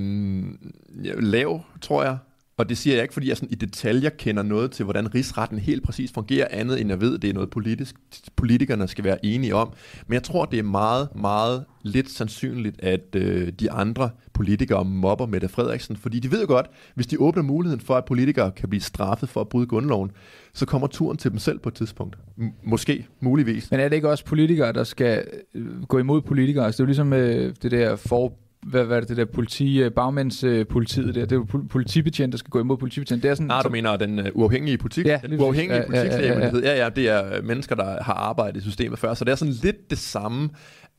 lav, 1.23 1.61
tror 1.81 2.03
jeg. 2.03 2.17
Og 2.57 2.69
det 2.69 2.77
siger 2.77 2.93
jeg 2.95 3.03
ikke, 3.03 3.13
fordi 3.13 3.29
jeg 3.29 3.37
sådan 3.37 3.51
i 3.51 3.55
detaljer 3.55 4.09
kender 4.09 4.43
noget 4.43 4.71
til, 4.71 4.83
hvordan 4.83 5.15
rigsretten 5.15 5.59
helt 5.59 5.83
præcis 5.83 6.11
fungerer, 6.11 6.47
andet 6.49 6.81
end 6.81 6.89
jeg 6.89 7.01
ved, 7.01 7.17
det 7.17 7.29
er 7.29 7.33
noget 7.33 7.49
politisk, 7.49 7.95
politikerne 8.35 8.87
skal 8.87 9.03
være 9.03 9.25
enige 9.25 9.55
om. 9.55 9.73
Men 10.07 10.13
jeg 10.13 10.23
tror, 10.23 10.45
det 10.45 10.59
er 10.59 10.63
meget, 10.63 11.07
meget 11.15 11.65
lidt 11.81 12.09
sandsynligt, 12.09 12.83
at 12.83 13.15
øh, 13.15 13.47
de 13.47 13.71
andre 13.71 14.09
politikere 14.33 14.85
mobber 14.85 15.25
Mette 15.25 15.47
Frederiksen, 15.47 15.95
fordi 15.95 16.19
de 16.19 16.31
ved 16.31 16.41
jo 16.41 16.47
godt, 16.47 16.65
hvis 16.95 17.07
de 17.07 17.19
åbner 17.19 17.43
muligheden 17.43 17.81
for, 17.85 17.95
at 17.95 18.05
politikere 18.05 18.51
kan 18.51 18.69
blive 18.69 18.81
straffet 18.81 19.29
for 19.29 19.41
at 19.41 19.49
bryde 19.49 19.67
grundloven, 19.67 20.11
så 20.53 20.65
kommer 20.65 20.87
turen 20.87 21.17
til 21.17 21.31
dem 21.31 21.39
selv 21.39 21.59
på 21.59 21.69
et 21.69 21.75
tidspunkt. 21.75 22.17
M- 22.37 22.43
måske, 22.63 23.07
muligvis. 23.19 23.71
Men 23.71 23.79
er 23.79 23.89
det 23.89 23.95
ikke 23.95 24.09
også 24.09 24.25
politikere, 24.25 24.73
der 24.73 24.83
skal 24.83 25.23
øh, 25.55 25.83
gå 25.83 25.99
imod 25.99 26.21
politikere? 26.21 26.65
Altså, 26.65 26.77
det 26.77 26.81
er 26.81 26.85
jo 26.85 27.05
ligesom 27.05 27.13
øh, 27.13 27.55
det 27.61 27.71
der 27.71 27.95
for 27.95 28.33
hvad, 28.65 28.85
hvad 28.85 28.95
er 28.97 28.99
det, 28.99 29.09
det 29.09 29.17
der 29.17 29.25
politi, 29.25 29.81
øh, 29.83 29.91
bagmændspolitiet 29.91 31.15
der, 31.15 31.21
det 31.21 31.31
er 31.31 31.35
jo 31.35 31.45
pol- 31.53 31.67
politibetjent, 31.67 32.31
der 32.31 32.37
skal 32.37 32.49
gå 32.49 32.59
imod 32.59 32.77
politibetjent. 32.77 33.23
Det 33.23 33.31
er 33.31 33.35
sådan, 33.35 33.47
Nej, 33.47 33.57
du 33.59 33.63
som- 33.63 33.71
mener 33.71 33.95
den 33.97 34.19
uh, 34.19 34.25
uafhængige 34.33 34.77
politik? 34.77 35.05
Ja, 35.05 35.19
den 35.27 35.39
uafhængige 35.41 35.75
Ja, 35.77 35.81
ja, 35.81 35.87
ja, 35.89 35.97
ja, 35.97 36.03
ja. 36.03 36.09
politiklagemyndighed. 36.09 36.63
Ja, 36.63 36.83
ja, 36.83 36.89
det 36.89 37.09
er 37.09 37.37
øh, 37.37 37.43
mennesker, 37.43 37.75
der 37.75 38.03
har 38.03 38.13
arbejdet 38.13 38.59
i 38.59 38.63
systemet 38.63 38.99
før. 38.99 39.13
Så 39.13 39.25
det 39.25 39.31
er 39.31 39.35
sådan 39.35 39.53
lidt 39.63 39.89
det 39.89 39.97
samme, 39.97 40.49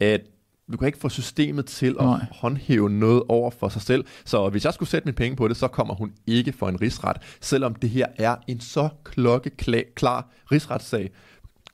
at 0.00 0.20
du 0.72 0.76
kan 0.76 0.86
ikke 0.86 0.98
få 0.98 1.08
systemet 1.08 1.66
til 1.66 1.96
at 2.00 2.04
Nej. 2.06 2.24
håndhæve 2.30 2.90
noget 2.90 3.22
over 3.28 3.50
for 3.50 3.68
sig 3.68 3.82
selv. 3.82 4.04
Så 4.24 4.48
hvis 4.48 4.64
jeg 4.64 4.74
skulle 4.74 4.88
sætte 4.88 5.06
mine 5.06 5.14
penge 5.16 5.36
på 5.36 5.48
det, 5.48 5.56
så 5.56 5.68
kommer 5.68 5.94
hun 5.94 6.12
ikke 6.26 6.52
for 6.52 6.68
en 6.68 6.80
rigsret. 6.80 7.16
Selvom 7.40 7.74
det 7.74 7.90
her 7.90 8.06
er 8.18 8.36
en 8.48 8.60
så 8.60 8.88
klokkeklar 9.04 10.30
rigsretssag. 10.52 11.10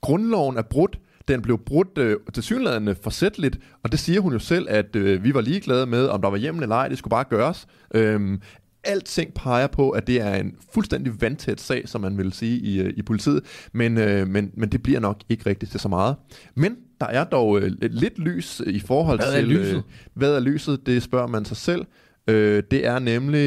Grundloven 0.00 0.56
er 0.56 0.62
brudt. 0.62 0.98
Den 1.30 1.42
blev 1.42 1.58
brudt 1.58 1.98
øh, 1.98 2.16
til 2.34 2.42
synlædende 2.42 2.94
forsætteligt, 3.02 3.58
og 3.82 3.92
det 3.92 4.00
siger 4.00 4.20
hun 4.20 4.32
jo 4.32 4.38
selv, 4.38 4.66
at 4.70 4.96
øh, 4.96 5.24
vi 5.24 5.34
var 5.34 5.40
ligeglade 5.40 5.86
med, 5.86 6.06
om 6.06 6.22
der 6.22 6.30
var 6.30 6.36
hjemme 6.36 6.62
eller 6.62 6.76
ej, 6.76 6.88
det 6.88 6.98
skulle 6.98 7.10
bare 7.10 7.24
gøres. 7.24 7.66
Øhm, 7.94 8.40
alting 8.84 9.34
peger 9.34 9.66
på, 9.66 9.90
at 9.90 10.06
det 10.06 10.20
er 10.20 10.34
en 10.34 10.54
fuldstændig 10.74 11.22
vandtæt 11.22 11.60
sag, 11.60 11.88
som 11.88 12.00
man 12.00 12.18
vil 12.18 12.32
sige 12.32 12.58
i, 12.58 12.80
øh, 12.80 12.92
i 12.96 13.02
politiet, 13.02 13.40
men, 13.72 13.98
øh, 13.98 14.28
men, 14.28 14.50
men 14.54 14.68
det 14.68 14.82
bliver 14.82 15.00
nok 15.00 15.16
ikke 15.28 15.46
rigtigt 15.50 15.70
til 15.70 15.80
så 15.80 15.88
meget. 15.88 16.16
Men 16.54 16.76
der 17.00 17.06
er 17.06 17.24
dog 17.24 17.60
øh, 17.60 17.72
lidt 17.80 18.18
lys 18.18 18.62
i 18.66 18.80
forhold 18.80 19.18
Hvad 19.18 19.32
til... 19.32 19.44
lyset? 19.48 19.76
Øh, 19.76 19.82
hvad 20.14 20.34
er 20.34 20.40
lyset? 20.40 20.86
Det 20.86 21.02
spørger 21.02 21.26
man 21.26 21.44
sig 21.44 21.56
selv. 21.56 21.84
Øh, 22.28 22.62
det 22.70 22.86
er 22.86 22.98
nemlig 22.98 23.40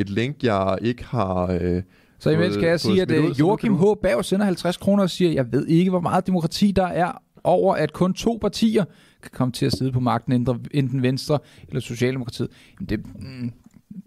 et 0.00 0.10
link, 0.10 0.42
jeg 0.42 0.78
ikke 0.82 1.04
har... 1.04 1.58
Øh, 1.60 1.82
Så 2.18 2.30
imens 2.30 2.56
kan 2.56 2.68
jeg 2.68 2.80
sige, 2.80 3.02
at 3.02 3.10
ud, 3.10 3.16
øh, 3.16 3.24
nu 3.24 3.32
Joachim 3.38 3.74
H. 3.74 3.82
Berg 4.02 4.24
sender 4.24 4.44
50 4.46 4.76
kroner 4.76 5.02
og 5.02 5.10
siger, 5.10 5.32
jeg 5.32 5.52
ved 5.52 5.66
ikke, 5.66 5.90
hvor 5.90 6.00
meget 6.00 6.26
demokrati 6.26 6.70
der 6.70 6.86
er 6.86 7.22
over, 7.44 7.74
at 7.74 7.92
kun 7.92 8.14
to 8.14 8.38
partier 8.40 8.84
kan 9.22 9.30
komme 9.34 9.52
til 9.52 9.66
at 9.66 9.72
sidde 9.72 9.92
på 9.92 10.00
magten, 10.00 10.48
enten- 10.74 11.02
Venstre 11.02 11.38
eller 11.68 11.80
Socialdemokratiet. 11.80 12.48
Jamen 12.80 12.88
det, 12.88 13.06
mm, 13.22 13.52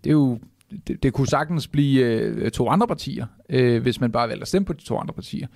det 0.03 0.09
er 0.09 0.13
jo 0.13 0.39
det, 0.87 1.03
det 1.03 1.13
kunne 1.13 1.27
sagtens 1.27 1.67
blive 1.67 2.05
øh, 2.05 2.51
to 2.51 2.69
andre 2.69 2.87
partier, 2.87 3.25
øh, 3.49 3.81
hvis 3.81 4.01
man 4.01 4.11
bare 4.11 4.29
valgte 4.29 4.41
at 4.41 4.47
stemme 4.47 4.65
på 4.65 4.73
de 4.73 4.83
to 4.83 4.97
andre 4.97 5.13
partier. 5.13 5.47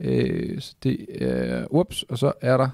Øh, 0.00 0.60
så 0.60 0.74
det 0.82 1.06
øh, 1.18 1.62
ups, 1.70 2.02
og 2.02 2.18
så 2.18 2.32
er 2.40 2.56
der 2.56 2.68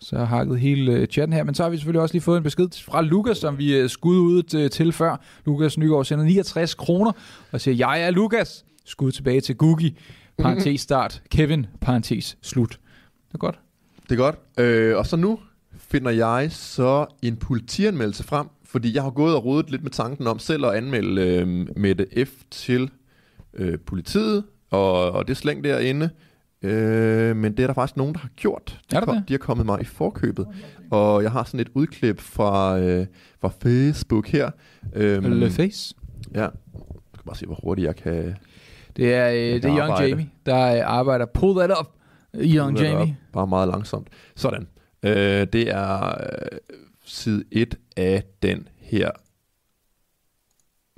så 0.00 0.18
har 0.18 0.24
hakket 0.24 0.60
hele 0.60 0.92
øh, 0.92 1.06
chatten 1.06 1.32
her, 1.32 1.44
men 1.44 1.54
så 1.54 1.62
har 1.62 1.70
vi 1.70 1.76
selvfølgelig 1.76 2.00
også 2.02 2.14
lige 2.14 2.22
fået 2.22 2.36
en 2.36 2.42
besked 2.42 2.68
fra 2.84 3.02
Lukas, 3.02 3.38
som 3.38 3.58
vi 3.58 3.76
øh, 3.76 3.88
skud 3.88 4.16
ud 4.18 4.54
øh, 4.54 4.70
til 4.70 4.92
før. 4.92 5.16
Lukas 5.46 5.78
Nygaard 5.78 6.04
sender 6.04 6.24
69 6.24 6.74
kroner 6.74 7.12
og 7.52 7.60
siger, 7.60 7.74
jeg 7.74 8.02
er 8.02 8.10
Lukas. 8.10 8.64
Skud 8.84 9.12
tilbage 9.12 9.40
til 9.40 9.56
Googie, 9.56 9.94
parentes 10.38 10.80
start, 10.80 11.22
Kevin, 11.30 11.66
parentes 11.80 12.38
slut. 12.42 12.70
Det 13.28 13.34
er 13.34 13.38
godt. 13.38 13.58
Det 14.12 14.20
er 14.20 14.24
godt. 14.24 14.38
Øh, 14.58 14.96
og 14.96 15.06
så 15.06 15.16
nu 15.16 15.38
finder 15.76 16.10
jeg 16.10 16.48
så 16.52 17.06
en 17.22 17.36
politianmeldelse 17.36 18.24
frem, 18.24 18.46
fordi 18.64 18.94
jeg 18.94 19.02
har 19.02 19.10
gået 19.10 19.36
og 19.36 19.44
rodet 19.44 19.70
lidt 19.70 19.82
med 19.82 19.90
tanken 19.90 20.26
om 20.26 20.38
selv 20.38 20.64
at 20.64 20.74
anmelde 20.74 21.22
øh, 21.22 21.66
Mette 21.76 22.06
F. 22.24 22.30
til 22.50 22.90
øh, 23.54 23.78
politiet, 23.86 24.44
og, 24.70 25.12
og 25.12 25.28
det 25.28 25.36
slæng 25.36 25.64
derinde. 25.64 26.10
Øh, 26.62 27.36
men 27.36 27.56
det 27.56 27.62
er 27.62 27.66
der 27.66 27.74
faktisk 27.74 27.96
nogen, 27.96 28.14
der 28.14 28.20
har 28.20 28.28
gjort. 28.36 28.80
De, 28.90 28.96
Er 28.96 29.00
der 29.00 29.06
kom, 29.06 29.16
det? 29.16 29.28
de 29.28 29.32
har 29.32 29.38
kommet 29.38 29.66
mig 29.66 29.80
i 29.80 29.84
forkøbet. 29.84 30.46
Og 30.90 31.22
jeg 31.22 31.30
har 31.30 31.44
sådan 31.44 31.60
et 31.60 31.68
udklip 31.74 32.20
fra, 32.20 32.78
øh, 32.78 33.06
fra 33.40 33.50
Facebook 33.62 34.26
her. 34.28 34.50
Øhm, 34.94 35.32
Le 35.32 35.50
Face. 35.50 35.94
Ja. 36.34 36.40
Jeg 36.40 36.50
skal 37.14 37.24
bare 37.26 37.36
se, 37.36 37.46
hvor 37.46 37.58
hurtigt 37.62 37.86
jeg 37.86 37.96
kan... 37.96 38.36
Det 38.96 39.14
er, 39.14 39.28
øh, 39.28 39.34
det 39.36 39.64
er 39.64 39.68
Young 39.68 39.80
arbejde. 39.80 40.08
Jamie, 40.08 40.28
der 40.46 40.74
øh, 40.74 40.80
arbejder. 40.84 41.26
Pull 41.34 41.56
that 41.58 41.70
up, 41.80 41.86
Young 42.34 42.78
Jamie. 42.78 43.02
Up. 43.02 43.32
Bare 43.32 43.46
meget 43.46 43.68
langsomt. 43.68 44.08
Sådan. 44.36 44.66
Øh, 45.02 45.46
det 45.52 45.70
er 45.70 46.08
øh, 46.08 46.58
side 47.04 47.44
1 47.50 47.74
af 47.96 48.24
den 48.42 48.68
her. 48.76 49.10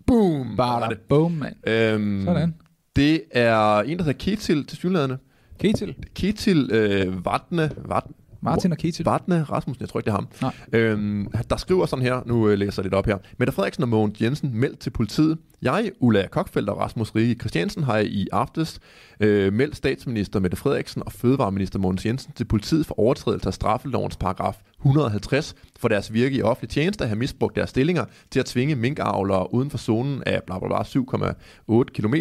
Boom! 0.07 0.57
Bare 0.57 0.91
det. 0.91 1.01
boom, 1.01 1.33
mand. 1.33 1.69
Øhm, 1.69 2.23
Sådan. 2.25 2.55
Det 2.97 3.23
er 3.31 3.79
en, 3.81 3.99
der 3.99 4.05
hedder 4.05 4.19
Ketil 4.19 4.67
til 4.67 4.79
synlædende. 4.79 5.19
Ketil. 5.59 5.95
Ketil 6.15 6.71
øh, 6.73 7.25
Vatne, 7.25 7.71
Vat, 7.77 8.05
Martin 8.45 8.73
og 8.73 8.79
Ketil. 8.79 9.05
Vatne 9.05 9.43
Rasmussen, 9.43 9.81
jeg 9.81 9.89
tror 9.89 10.01
ikke, 10.01 10.11
det 10.11 10.13
er 10.13 10.17
ham. 10.17 10.29
Nej. 10.73 10.81
Øhm, 10.81 11.27
der 11.51 11.57
skriver 11.57 11.87
sådan 11.87 12.03
her, 12.03 12.23
nu 12.27 12.49
øh, 12.49 12.59
læser 12.59 12.83
jeg 12.83 12.85
lidt 12.85 12.95
op 12.95 13.07
her. 13.07 13.19
Mette 13.39 13.53
Frederiksen 13.53 13.83
og 13.83 13.89
Mogens 13.89 14.21
Jensen 14.21 14.51
meldt 14.61 14.79
til 14.79 14.91
politiet. 14.91 15.39
Jeg, 15.63 15.91
Ulla 16.01 16.27
Kokfeldt 16.27 16.69
og 16.69 16.79
Rasmus 16.79 17.15
Rige 17.15 17.35
Christiansen 17.35 17.83
har 17.83 17.99
i 17.99 18.29
aftes 18.33 18.81
øh, 19.21 19.53
meldt 19.53 19.77
statsminister 19.77 20.41
Mette 20.41 20.57
Frederiksen 20.57 21.03
og 21.07 21.13
fødevareminister 21.13 21.79
Mogens 21.79 22.07
Jensen 22.07 22.33
til 22.33 22.45
politiet 22.45 22.87
for 22.87 23.01
overtrædelse 23.01 23.47
af 23.47 23.55
straffelovens 23.55 24.17
paragraf 24.17 24.57
150 24.85 25.55
for 25.79 25.89
deres 25.89 26.13
virke 26.13 26.37
i 26.37 26.43
offentlig 26.43 26.71
tjeneste 26.71 27.05
at 27.05 27.09
have 27.09 27.19
misbrugt 27.19 27.57
deres 27.57 27.71
stillinger 27.71 28.05
til 28.31 28.41
at 28.41 28.47
tvinge 28.47 28.75
minkavlere 28.75 29.55
uden 29.55 29.71
for 29.71 29.79
zonen 29.79 30.23
af 30.27 30.43
bla 30.43 30.59
bla 30.59 30.69
bla 30.69 30.79
7,8 30.83 31.85
km, 31.85 32.15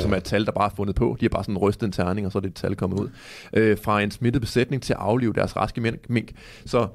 som 0.00 0.12
er 0.12 0.16
et 0.16 0.24
tal, 0.24 0.46
der 0.46 0.52
bare 0.52 0.70
er 0.70 0.74
fundet 0.76 0.96
på. 0.96 1.16
De 1.20 1.24
har 1.24 1.28
bare 1.28 1.44
sådan 1.44 1.58
rystet 1.58 1.86
en 1.86 1.92
terning, 1.92 2.26
og 2.26 2.32
så 2.32 2.38
er 2.38 2.40
det 2.40 2.48
et 2.48 2.54
tal 2.54 2.76
kommet 2.76 3.00
ud. 3.00 3.08
Øh, 3.52 3.78
fra 3.78 4.00
en 4.00 4.10
smittet 4.10 4.42
besætning 4.42 4.82
til 4.82 4.92
at 4.92 4.98
aflive 4.98 5.32
deres 5.32 5.56
raske 5.56 5.98
mink- 6.10 6.32
Så 6.66 6.88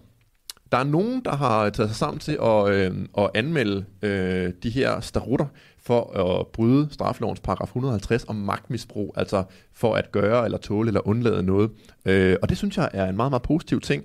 der 0.71 0.77
er 0.77 0.83
nogen, 0.83 1.21
der 1.25 1.35
har 1.35 1.69
taget 1.69 1.89
sig 1.89 1.97
sammen 1.97 2.19
til 2.19 2.37
at, 2.43 2.69
øh, 2.69 2.91
at 3.17 3.29
anmelde 3.33 3.85
øh, 4.01 4.53
de 4.63 4.69
her 4.69 4.99
starutter 4.99 5.45
for 5.83 6.17
at 6.17 6.47
bryde 6.47 6.87
straffelovens 6.91 7.39
paragraf 7.39 7.67
150 7.67 8.25
om 8.27 8.35
magtmisbrug, 8.35 9.13
altså 9.17 9.43
for 9.73 9.95
at 9.95 10.11
gøre 10.11 10.45
eller 10.45 10.57
tåle 10.57 10.87
eller 10.87 11.07
undlade 11.07 11.43
noget. 11.43 11.71
Øh, 12.05 12.35
og 12.41 12.49
det 12.49 12.57
synes 12.57 12.77
jeg 12.77 12.89
er 12.93 13.05
en 13.05 13.15
meget, 13.15 13.31
meget 13.31 13.41
positiv 13.41 13.81
ting. 13.81 14.03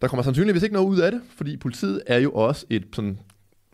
Der 0.00 0.08
kommer 0.08 0.22
sandsynligvis 0.22 0.62
ikke 0.62 0.74
noget 0.74 0.88
ud 0.88 0.98
af 0.98 1.12
det, 1.12 1.20
fordi 1.36 1.56
politiet 1.56 2.02
er 2.06 2.18
jo 2.18 2.32
også 2.32 2.66
et, 2.70 2.86
sådan, 2.92 3.18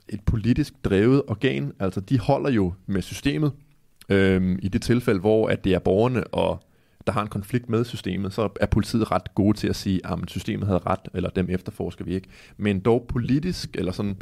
et 0.08 0.20
politisk 0.20 0.74
drevet 0.84 1.22
organ. 1.28 1.72
Altså 1.78 2.00
de 2.00 2.18
holder 2.18 2.50
jo 2.50 2.72
med 2.86 3.02
systemet. 3.02 3.52
Øhm, 4.08 4.58
I 4.62 4.68
det 4.68 4.82
tilfælde, 4.82 5.20
hvor 5.20 5.48
at 5.48 5.64
det 5.64 5.74
er 5.74 5.78
borgerne, 5.78 6.24
og 6.24 6.62
der 7.06 7.12
har 7.12 7.22
en 7.22 7.28
konflikt 7.28 7.68
med 7.68 7.84
systemet, 7.84 8.32
så 8.32 8.48
er 8.60 8.66
politiet 8.66 9.10
ret 9.10 9.34
gode 9.34 9.56
til 9.56 9.68
at 9.68 9.76
sige, 9.76 10.00
ah, 10.04 10.18
at 10.22 10.30
systemet 10.30 10.66
havde 10.66 10.80
ret, 10.86 11.00
eller 11.14 11.30
dem 11.30 11.46
efterforsker 11.50 12.04
vi 12.04 12.14
ikke. 12.14 12.28
Men 12.56 12.80
dog 12.80 13.06
politisk, 13.08 13.76
eller 13.76 13.92
sådan, 13.92 14.16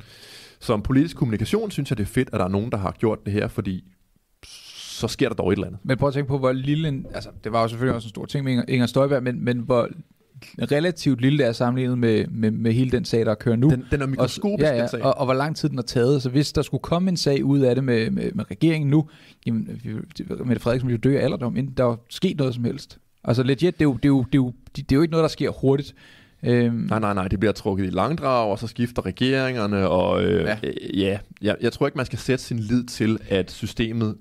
som 0.61 0.83
politisk 0.83 1.17
kommunikation, 1.17 1.71
synes 1.71 1.91
jeg, 1.91 1.99
det 1.99 2.05
er 2.05 2.09
fedt, 2.09 2.29
at 2.33 2.39
der 2.39 2.45
er 2.45 2.49
nogen, 2.49 2.73
der 2.73 2.79
har 2.79 2.97
gjort 2.99 3.19
det 3.25 3.33
her, 3.33 3.49
fordi 3.49 3.85
så 4.45 5.09
sker 5.09 5.29
der 5.29 5.35
dog 5.35 5.49
et 5.49 5.57
eller 5.57 5.67
andet. 5.67 5.81
Men 5.83 5.99
prøv 5.99 6.09
at 6.09 6.15
tænke 6.15 6.29
på, 6.29 6.39
hvor 6.39 6.53
lille 6.53 6.89
en... 6.89 7.07
Altså, 7.15 7.31
det 7.45 7.53
var 7.53 7.63
jo 7.63 7.69
selvfølgelig 7.69 7.95
også 7.95 8.07
en 8.07 8.11
stor 8.11 8.27
ting 8.27 8.45
med 8.45 8.53
Inger, 8.53 8.65
Inger 8.69 8.87
Støjberg, 8.87 9.23
men, 9.23 9.45
men 9.45 9.59
hvor 9.59 9.89
relativt 10.59 11.21
lille 11.21 11.39
det 11.39 11.47
er 11.47 11.53
sammenlignet 11.53 11.99
med, 11.99 12.27
med, 12.27 12.51
med 12.51 12.73
hele 12.73 12.91
den 12.91 13.05
sag, 13.05 13.27
der 13.27 13.35
kører 13.35 13.57
nu. 13.57 13.71
Den, 13.71 13.85
den 13.91 14.03
er 14.03 14.07
mikroskopisk, 14.07 14.65
og, 14.65 14.71
ja, 14.71 14.75
ja, 14.77 14.81
den 14.81 14.89
sag. 14.89 15.03
og, 15.03 15.19
og 15.19 15.25
hvor 15.25 15.35
lang 15.35 15.57
tid 15.57 15.69
den 15.69 15.79
har 15.79 15.83
taget. 15.83 16.23
Så 16.23 16.29
hvis 16.31 16.53
der 16.53 16.63
skulle 16.63 16.83
komme 16.83 17.09
en 17.11 17.17
sag 17.17 17.45
ud 17.45 17.59
af 17.61 17.75
det 17.75 17.85
med, 17.85 18.11
med, 18.11 18.31
med 18.35 18.51
regeringen 18.51 18.91
nu, 18.91 19.09
jamen, 19.47 19.81
Mette 20.45 20.63
Frederiksen 20.63 20.89
ville 20.89 21.01
jo 21.05 21.11
dø 21.11 21.19
af 21.19 21.25
alderdom, 21.25 21.57
inden 21.57 21.75
der 21.77 21.85
var 21.85 21.99
sket 22.09 22.39
noget 22.39 22.55
som 22.55 22.65
helst. 22.65 22.99
Altså 23.25 23.43
legit, 23.43 23.75
det 23.79 23.85
er 23.85 23.89
jo, 23.89 23.93
det 23.93 24.05
er 24.05 24.09
jo, 24.09 24.19
det 24.23 24.35
er 24.35 24.39
jo, 24.39 24.53
det 24.77 24.93
er 24.93 24.97
jo 24.97 25.03
ikke 25.03 25.13
noget, 25.13 25.23
der 25.23 25.29
sker 25.29 25.51
hurtigt. 25.51 25.95
Øhm, 26.43 26.75
Nej, 26.75 26.99
nej, 26.99 27.15
nej, 27.15 27.29
det 27.29 27.41
bliver 27.41 27.53
trukket 27.53 27.87
i 27.87 27.91
langdrag, 27.91 28.51
og 28.51 28.59
så 28.59 28.67
skifter 28.67 29.07
regeringerne, 29.07 29.89
og 29.89 30.23
øh, 30.25 30.45
Ja. 30.45 30.59
ja, 30.63 30.69
øh, 30.69 30.99
ja 31.01 31.19
jeg, 31.43 31.57
jeg 31.61 31.73
tror 31.73 31.87
ikke, 31.87 31.97
man 31.97 32.07
skal 32.07 32.19
sætte 32.19 32.45
sin 32.45 32.59
lid 32.59 32.85
til, 32.85 33.19
at 33.29 33.51
systemet 33.51 34.17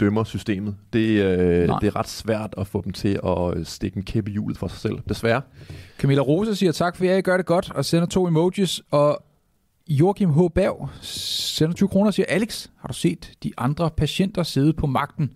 dømmer 0.00 0.24
systemet. 0.24 0.76
Det, 0.92 1.24
øh, 1.24 1.66
Nej. 1.66 1.78
det 1.78 1.86
er 1.86 1.96
ret 1.96 2.08
svært 2.08 2.54
at 2.58 2.66
få 2.66 2.82
dem 2.84 2.92
til 2.92 3.20
at 3.26 3.66
stikke 3.66 3.96
en 3.96 4.02
kæppe 4.02 4.30
i 4.30 4.32
hjulet 4.32 4.58
for 4.58 4.68
sig 4.68 4.78
selv, 4.78 4.98
desværre. 5.08 5.42
Camilla 5.98 6.22
Rose 6.22 6.56
siger 6.56 6.72
tak 6.72 6.96
for 6.96 7.04
jer, 7.04 7.16
I 7.16 7.20
gør 7.20 7.36
det 7.36 7.46
godt, 7.46 7.70
og 7.74 7.84
sender 7.84 8.06
to 8.06 8.28
emojis. 8.28 8.82
Og 8.90 9.24
Joachim 9.88 10.30
H. 10.30 10.38
Berg 10.54 10.88
sender 11.02 11.74
20 11.74 11.88
kroner 11.88 12.06
og 12.06 12.14
siger, 12.14 12.26
Alex, 12.28 12.68
har 12.78 12.88
du 12.88 12.94
set 12.94 13.32
de 13.42 13.52
andre 13.56 13.90
patienter 13.90 14.42
sidde 14.42 14.72
på 14.72 14.86
magten? 14.86 15.30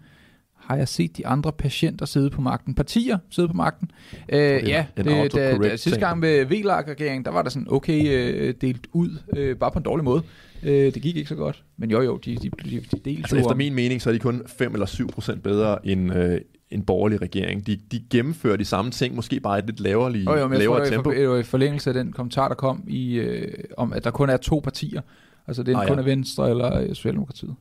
Har 0.56 0.76
jeg 0.76 0.88
set 0.88 1.16
de 1.16 1.26
andre 1.26 1.52
patienter 1.52 2.06
sidde 2.06 2.30
på 2.30 2.40
magten? 2.40 2.74
Partier 2.74 3.18
sidde 3.30 3.48
på 3.48 3.54
magten? 3.54 3.90
Øh, 4.28 4.68
ja, 4.68 4.86
det, 4.96 5.04
da, 5.34 5.58
da, 5.58 5.76
sidste 5.76 6.00
gang 6.00 6.18
med 6.18 6.44
VLAG-regeringen, 6.44 7.24
der 7.24 7.30
var 7.30 7.42
der 7.42 7.50
sådan 7.50 7.66
okay 7.70 8.08
øh, 8.08 8.54
delt 8.60 8.86
ud, 8.92 9.18
øh, 9.36 9.56
bare 9.56 9.70
på 9.70 9.78
en 9.78 9.84
dårlig 9.84 10.04
måde. 10.04 10.22
Øh, 10.62 10.94
det 10.94 11.02
gik 11.02 11.16
ikke 11.16 11.28
så 11.28 11.34
godt. 11.34 11.64
Men 11.76 11.90
jo 11.90 12.00
jo, 12.02 12.16
de, 12.16 12.36
de, 12.36 12.50
de, 12.50 12.70
de 12.70 12.80
delte 13.04 13.10
Altså, 13.20 13.36
jo 13.36 13.40
efter 13.42 13.54
min 13.54 13.74
mening, 13.74 14.02
så 14.02 14.10
er 14.10 14.12
de 14.12 14.18
kun 14.18 14.42
5 14.46 14.72
eller 14.72 14.86
7 14.86 15.08
procent 15.08 15.42
bedre 15.42 15.86
end 15.86 16.14
øh, 16.14 16.40
en 16.70 16.82
borgerlig 16.82 17.22
regering. 17.22 17.66
De, 17.66 17.76
de 17.92 18.00
gennemfører 18.10 18.56
de 18.56 18.64
samme 18.64 18.90
ting, 18.90 19.14
måske 19.14 19.40
bare 19.40 19.58
i 19.58 19.62
et 19.62 19.66
lidt 19.66 19.80
lavere, 19.80 20.12
Jo, 20.12 20.18
jo, 20.18 20.24
men 20.26 20.34
jeg 20.34 20.48
tror, 20.48 20.58
lavere 20.58 20.80
det 20.84 20.92
tempo. 20.92 21.08
var 21.10 21.16
i 21.16 21.24
for- 21.26 21.36
i 21.36 21.42
forlængelse 21.42 21.90
af 21.90 21.94
den 21.94 22.12
kommentar, 22.12 22.48
der 22.48 22.54
kom 22.54 22.84
i, 22.88 23.14
øh, 23.14 23.54
om, 23.76 23.92
at 23.92 24.04
der 24.04 24.10
kun 24.10 24.30
er 24.30 24.36
to 24.36 24.60
partier. 24.64 25.00
Altså 25.46 25.62
det 25.62 25.74
er 25.74 25.78
Ah, 25.78 25.86
kun 25.88 25.96
ja. 25.96 26.00
er 26.02 26.04
Venstre 26.04 26.50
eller 26.50 26.80
øh, 26.80 26.88
Socialdemokratiet. 26.88 27.54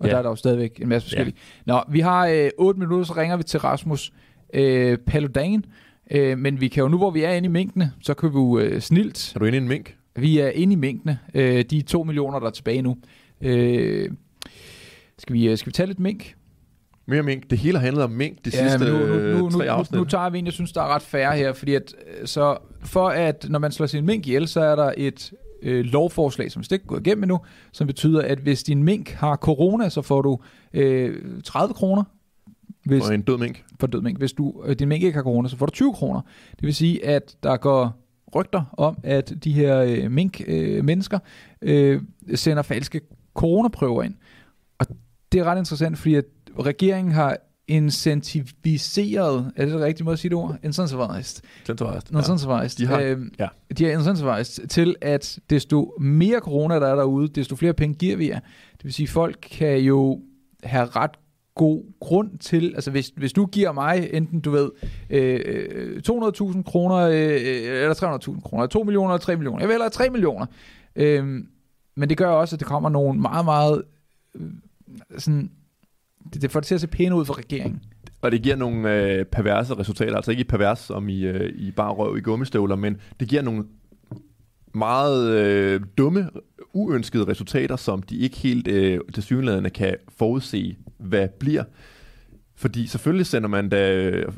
Og 0.00 0.06
Ja. 0.06 0.12
der 0.12 0.18
er 0.18 0.22
der 0.22 0.28
jo 0.30 0.36
stadigvæk 0.36 0.80
en 0.82 0.88
masse 0.88 1.08
forskellige. 1.08 1.36
Ja. 1.66 1.72
Nå, 1.72 1.82
vi 1.90 2.00
har 2.00 2.26
øh, 2.26 2.50
8 2.58 2.80
minutter, 2.80 3.04
så 3.04 3.12
ringer 3.16 3.36
vi 3.36 3.42
til 3.42 3.60
Rasmus 3.60 4.12
øh, 4.54 4.98
Paludan. 5.06 5.64
Øh, 6.10 6.38
men 6.38 6.60
vi 6.60 6.68
kan 6.68 6.82
jo 6.82 6.88
nu, 6.88 6.96
hvor 6.96 7.10
vi 7.10 7.22
er 7.22 7.32
inde 7.32 7.46
i 7.46 7.50
mængdene, 7.50 7.92
så 8.02 8.14
kan 8.14 8.28
vi 8.28 8.34
jo 8.34 8.58
øh, 8.58 8.80
snilt. 8.80 9.32
Er 9.34 9.38
du 9.38 9.44
inde 9.44 9.58
i 9.58 9.60
en 9.60 9.68
mink? 9.68 9.96
Vi 10.16 10.38
er 10.38 10.48
inde 10.48 10.72
i 10.72 10.76
mængdene. 10.76 11.18
Øh, 11.34 11.64
de 11.64 11.82
2 11.82 12.02
millioner, 12.04 12.38
der 12.38 12.46
er 12.46 12.50
tilbage 12.50 12.82
nu. 12.82 12.96
Øh, 13.40 14.10
skal, 15.18 15.34
vi, 15.34 15.48
øh, 15.48 15.58
skal 15.58 15.66
vi 15.66 15.72
tage 15.72 15.86
lidt 15.86 16.00
mink? 16.00 16.34
Mere 17.06 17.22
mink. 17.22 17.50
Det 17.50 17.58
hele 17.58 17.78
har 17.78 17.84
handlet 17.84 18.04
om 18.04 18.10
mink 18.10 18.44
de 18.44 18.50
sidste 18.50 18.78
men 18.78 18.88
nu, 18.88 18.98
nu, 18.98 19.06
nu, 19.06 19.12
øh, 19.14 19.38
nu, 19.38 19.50
tre 19.50 19.64
nu, 19.64 19.70
afsnit. 19.70 19.98
nu 19.98 20.04
tager 20.04 20.30
vi 20.30 20.38
en, 20.38 20.44
jeg 20.44 20.52
synes, 20.52 20.72
der 20.72 20.82
er 20.82 20.94
ret 20.94 21.02
færre 21.02 21.36
her, 21.36 21.52
fordi 21.52 21.74
at, 21.74 21.94
øh, 22.20 22.26
så 22.26 22.56
for 22.84 23.08
at, 23.08 23.46
når 23.48 23.58
man 23.58 23.72
slår 23.72 23.86
sin 23.86 24.06
mink 24.06 24.26
ihjel, 24.26 24.48
så 24.48 24.60
er 24.60 24.76
der 24.76 24.92
et 24.96 25.32
øh, 25.62 25.84
lovforslag, 25.84 26.52
som 26.52 26.62
ikke 26.72 26.74
er 26.82 26.86
gået 26.86 27.06
igennem 27.06 27.22
endnu, 27.22 27.40
som 27.72 27.86
betyder, 27.86 28.22
at 28.22 28.38
hvis 28.38 28.62
din 28.62 28.82
mink 28.82 29.10
har 29.10 29.36
corona, 29.36 29.88
så 29.88 30.02
får 30.02 30.22
du 30.22 30.38
øh, 30.72 31.16
30 31.44 31.74
kroner 31.74 32.04
hvis, 32.84 33.08
Og 33.08 33.14
en 33.14 33.22
død 33.22 33.38
mink. 33.38 33.64
for 33.80 33.86
død 33.86 34.00
mink. 34.00 34.18
Hvis 34.18 34.32
du, 34.32 34.62
øh, 34.66 34.76
din 34.76 34.88
mink 34.88 35.02
ikke 35.02 35.14
har 35.16 35.22
corona, 35.22 35.48
så 35.48 35.56
får 35.56 35.66
du 35.66 35.72
20 35.72 35.92
kroner. 35.92 36.20
Det 36.50 36.62
vil 36.62 36.74
sige, 36.74 37.06
at 37.06 37.36
der 37.42 37.56
går 37.56 38.01
rygter 38.34 38.74
om, 38.78 38.98
at 39.02 39.32
de 39.44 39.52
her 39.52 39.78
øh, 39.78 40.10
mink-mennesker 40.10 41.18
øh, 41.62 42.02
sender 42.34 42.62
falske 42.62 43.00
coronaprøver 43.34 44.02
ind. 44.02 44.14
Og 44.78 44.86
det 45.32 45.40
er 45.40 45.44
ret 45.44 45.58
interessant, 45.58 45.98
fordi 45.98 46.14
at 46.14 46.24
regeringen 46.58 47.12
har 47.14 47.36
incentiviseret, 47.68 49.52
er 49.56 49.64
det 49.64 49.74
det 49.74 49.80
rigtige 49.82 50.04
måde 50.04 50.12
at 50.12 50.18
sige 50.18 50.28
det 50.30 50.38
ord? 50.38 50.56
Incentivized. 50.62 51.42
Incentivized. 52.18 52.78
De 52.78 52.86
har- 52.86 53.00
øhm, 53.00 53.32
ja. 53.38 53.48
de 53.78 53.84
har 53.84 53.90
incentivized 53.92 54.66
til, 54.68 54.96
at 55.00 55.38
desto 55.50 55.94
mere 56.00 56.38
corona, 56.40 56.74
der 56.80 56.86
er 56.88 56.94
derude, 56.94 57.28
desto 57.28 57.56
flere 57.56 57.74
penge 57.74 57.94
giver 57.94 58.16
vi 58.16 58.28
jer. 58.28 58.40
Det 58.72 58.84
vil 58.84 58.92
sige, 58.92 59.08
folk 59.08 59.48
kan 59.52 59.78
jo 59.78 60.20
have 60.64 60.84
ret 60.86 61.10
god 61.54 61.84
grund 62.00 62.38
til, 62.38 62.72
altså 62.74 62.90
hvis, 62.90 63.12
hvis 63.16 63.32
du 63.32 63.46
giver 63.46 63.72
mig 63.72 64.10
enten, 64.12 64.40
du 64.40 64.50
ved, 64.50 64.70
øh, 65.10 65.40
øh 65.44 66.02
200.000 66.08 66.62
kroner, 66.62 66.96
øh, 66.96 67.14
øh 67.14 67.82
eller 67.82 68.18
300.000 68.34 68.40
kroner, 68.40 68.66
2 68.66 68.82
millioner 68.82 69.10
eller 69.10 69.18
3 69.18 69.36
millioner, 69.36 69.58
jeg 69.58 69.68
vil 69.68 69.74
hellere 69.74 69.90
3 69.90 70.10
millioner. 70.10 70.46
Øh, 70.96 71.24
men 71.96 72.08
det 72.08 72.16
gør 72.16 72.28
også, 72.28 72.56
at 72.56 72.60
der 72.60 72.66
kommer 72.66 72.88
nogle 72.88 73.20
meget, 73.20 73.44
meget, 73.44 73.82
øh, 74.34 74.50
sådan, 75.18 75.50
det, 76.32 76.42
det 76.42 76.50
får 76.50 76.60
det 76.60 76.66
til 76.66 76.74
at 76.74 76.80
se 76.80 76.86
pænt 76.86 77.12
ud 77.12 77.24
for 77.24 77.38
regeringen. 77.38 77.82
Og 78.22 78.32
det 78.32 78.42
giver 78.42 78.56
nogle 78.56 78.94
øh, 78.94 79.24
perverse 79.24 79.74
resultater, 79.74 80.16
altså 80.16 80.30
ikke 80.30 80.44
pervers 80.44 80.78
som 80.78 81.08
i, 81.08 81.20
øh, 81.20 81.52
i 81.54 81.70
bare 81.70 81.92
røv 81.92 82.16
i 82.16 82.20
gummistøvler, 82.20 82.76
men 82.76 82.96
det 83.20 83.28
giver 83.28 83.42
nogle 83.42 83.64
meget 84.74 85.30
øh, 85.30 85.80
dumme, 85.98 86.28
uønskede 86.72 87.24
resultater, 87.24 87.76
som 87.76 88.02
de 88.02 88.16
ikke 88.16 88.36
helt 88.36 88.68
øh, 88.68 89.00
til 89.14 89.22
synligheden 89.22 89.70
kan 89.70 89.96
forudse, 90.18 90.76
hvad 90.98 91.28
bliver. 91.28 91.64
Fordi 92.56 92.86
selvfølgelig 92.86 93.26
sender 93.26 93.48
man 93.48 93.68
da, 93.68 94.00
øh, 94.00 94.32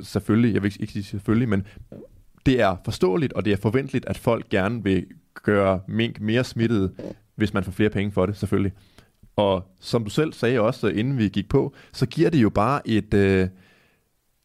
selvfølgelig, 0.00 0.54
jeg 0.54 0.62
vil 0.62 0.72
ikke- 0.80 0.92
sige 0.92 1.02
selvfølgelig, 1.04 1.48
men 1.48 1.62
det 2.46 2.60
er 2.60 2.76
forståeligt, 2.84 3.32
og 3.32 3.44
det 3.44 3.52
er 3.52 3.56
forventeligt, 3.56 4.06
at 4.06 4.18
folk 4.18 4.48
gerne 4.48 4.84
vil 4.84 5.06
gøre 5.42 5.80
mink 5.88 6.20
mere 6.20 6.44
smittet, 6.44 6.92
hvis 7.34 7.54
man 7.54 7.64
får 7.64 7.72
flere 7.72 7.90
penge 7.90 8.12
for 8.12 8.26
det, 8.26 8.36
selvfølgelig. 8.36 8.72
Og 9.36 9.68
som 9.80 10.04
du 10.04 10.10
selv 10.10 10.32
sagde 10.32 10.60
også, 10.60 10.88
inden 10.88 11.18
vi 11.18 11.28
gik 11.28 11.48
på, 11.48 11.74
så 11.92 12.06
giver 12.06 12.30
det 12.30 12.42
jo 12.42 12.50
bare 12.50 12.88
et... 12.88 13.14
Øh, 13.14 13.48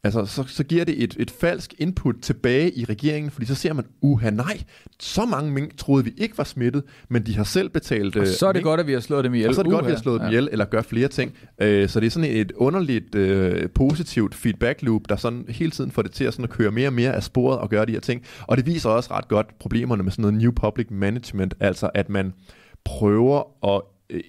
altså, 0.03 0.25
så, 0.25 0.43
så 0.47 0.63
giver 0.63 0.83
det 0.85 1.03
et, 1.03 1.15
et 1.19 1.31
falsk 1.31 1.73
input 1.77 2.15
tilbage 2.21 2.71
i 2.71 2.85
regeringen, 2.85 3.31
fordi 3.31 3.45
så 3.45 3.55
ser 3.55 3.73
man, 3.73 3.85
uha 4.01 4.29
nej, 4.29 4.61
så 4.99 5.25
mange 5.25 5.51
mink 5.51 5.77
troede 5.77 6.05
vi 6.05 6.13
ikke 6.17 6.37
var 6.37 6.43
smittet, 6.43 6.83
men 7.09 7.25
de 7.25 7.35
har 7.35 7.43
selv 7.43 7.69
betalt... 7.69 8.15
Og 8.15 8.21
øh, 8.21 8.27
så 8.27 8.47
er 8.47 8.51
det 8.51 8.59
mink, 8.59 8.63
godt, 8.65 8.79
at 8.79 8.87
vi 8.87 8.93
har 8.93 8.99
slået 8.99 9.23
dem 9.23 9.33
ihjel. 9.33 9.49
og 9.49 9.55
så 9.55 9.61
er 9.61 9.63
det 9.63 9.71
godt, 9.71 9.85
at 9.85 9.87
vi 9.87 9.91
Uha. 9.91 9.95
har 9.97 10.01
slået 10.01 10.19
dem 10.19 10.25
Ja. 10.25 10.29
ihjel, 10.29 10.49
eller 10.51 10.65
gør 10.65 10.81
flere 10.81 11.07
ting. 11.07 11.33
Øh, 11.61 11.89
så 11.89 11.99
det 11.99 12.05
er 12.05 12.11
sådan 12.11 12.29
et 12.31 12.51
underligt 12.51 13.15
øh, 13.15 13.69
positivt 13.69 14.35
feedback 14.35 14.81
loop, 14.81 15.01
der 15.09 15.15
sådan 15.15 15.45
hele 15.49 15.71
tiden 15.71 15.91
får 15.91 16.01
det 16.01 16.11
til 16.11 16.23
at, 16.23 16.33
sådan 16.33 16.43
at 16.43 16.49
køre 16.49 16.71
mere 16.71 16.87
og 16.89 16.93
mere 16.93 17.13
af 17.15 17.23
sporet 17.23 17.59
og 17.59 17.69
gøre 17.69 17.85
de 17.85 17.91
her 17.91 17.99
ting. 17.99 18.23
Og 18.47 18.57
det 18.57 18.65
viser 18.65 18.89
også 18.89 19.13
ret 19.13 19.27
godt 19.27 19.59
problemerne 19.59 20.03
med 20.03 20.11
sådan 20.11 20.21
noget 20.21 20.37
new 20.41 20.51
public 20.51 20.87
management, 20.89 21.53
altså 21.59 21.89
at 21.93 22.09
man 22.09 22.33
prøver 22.85 23.65
at 23.75 23.81
øh, 24.09 24.21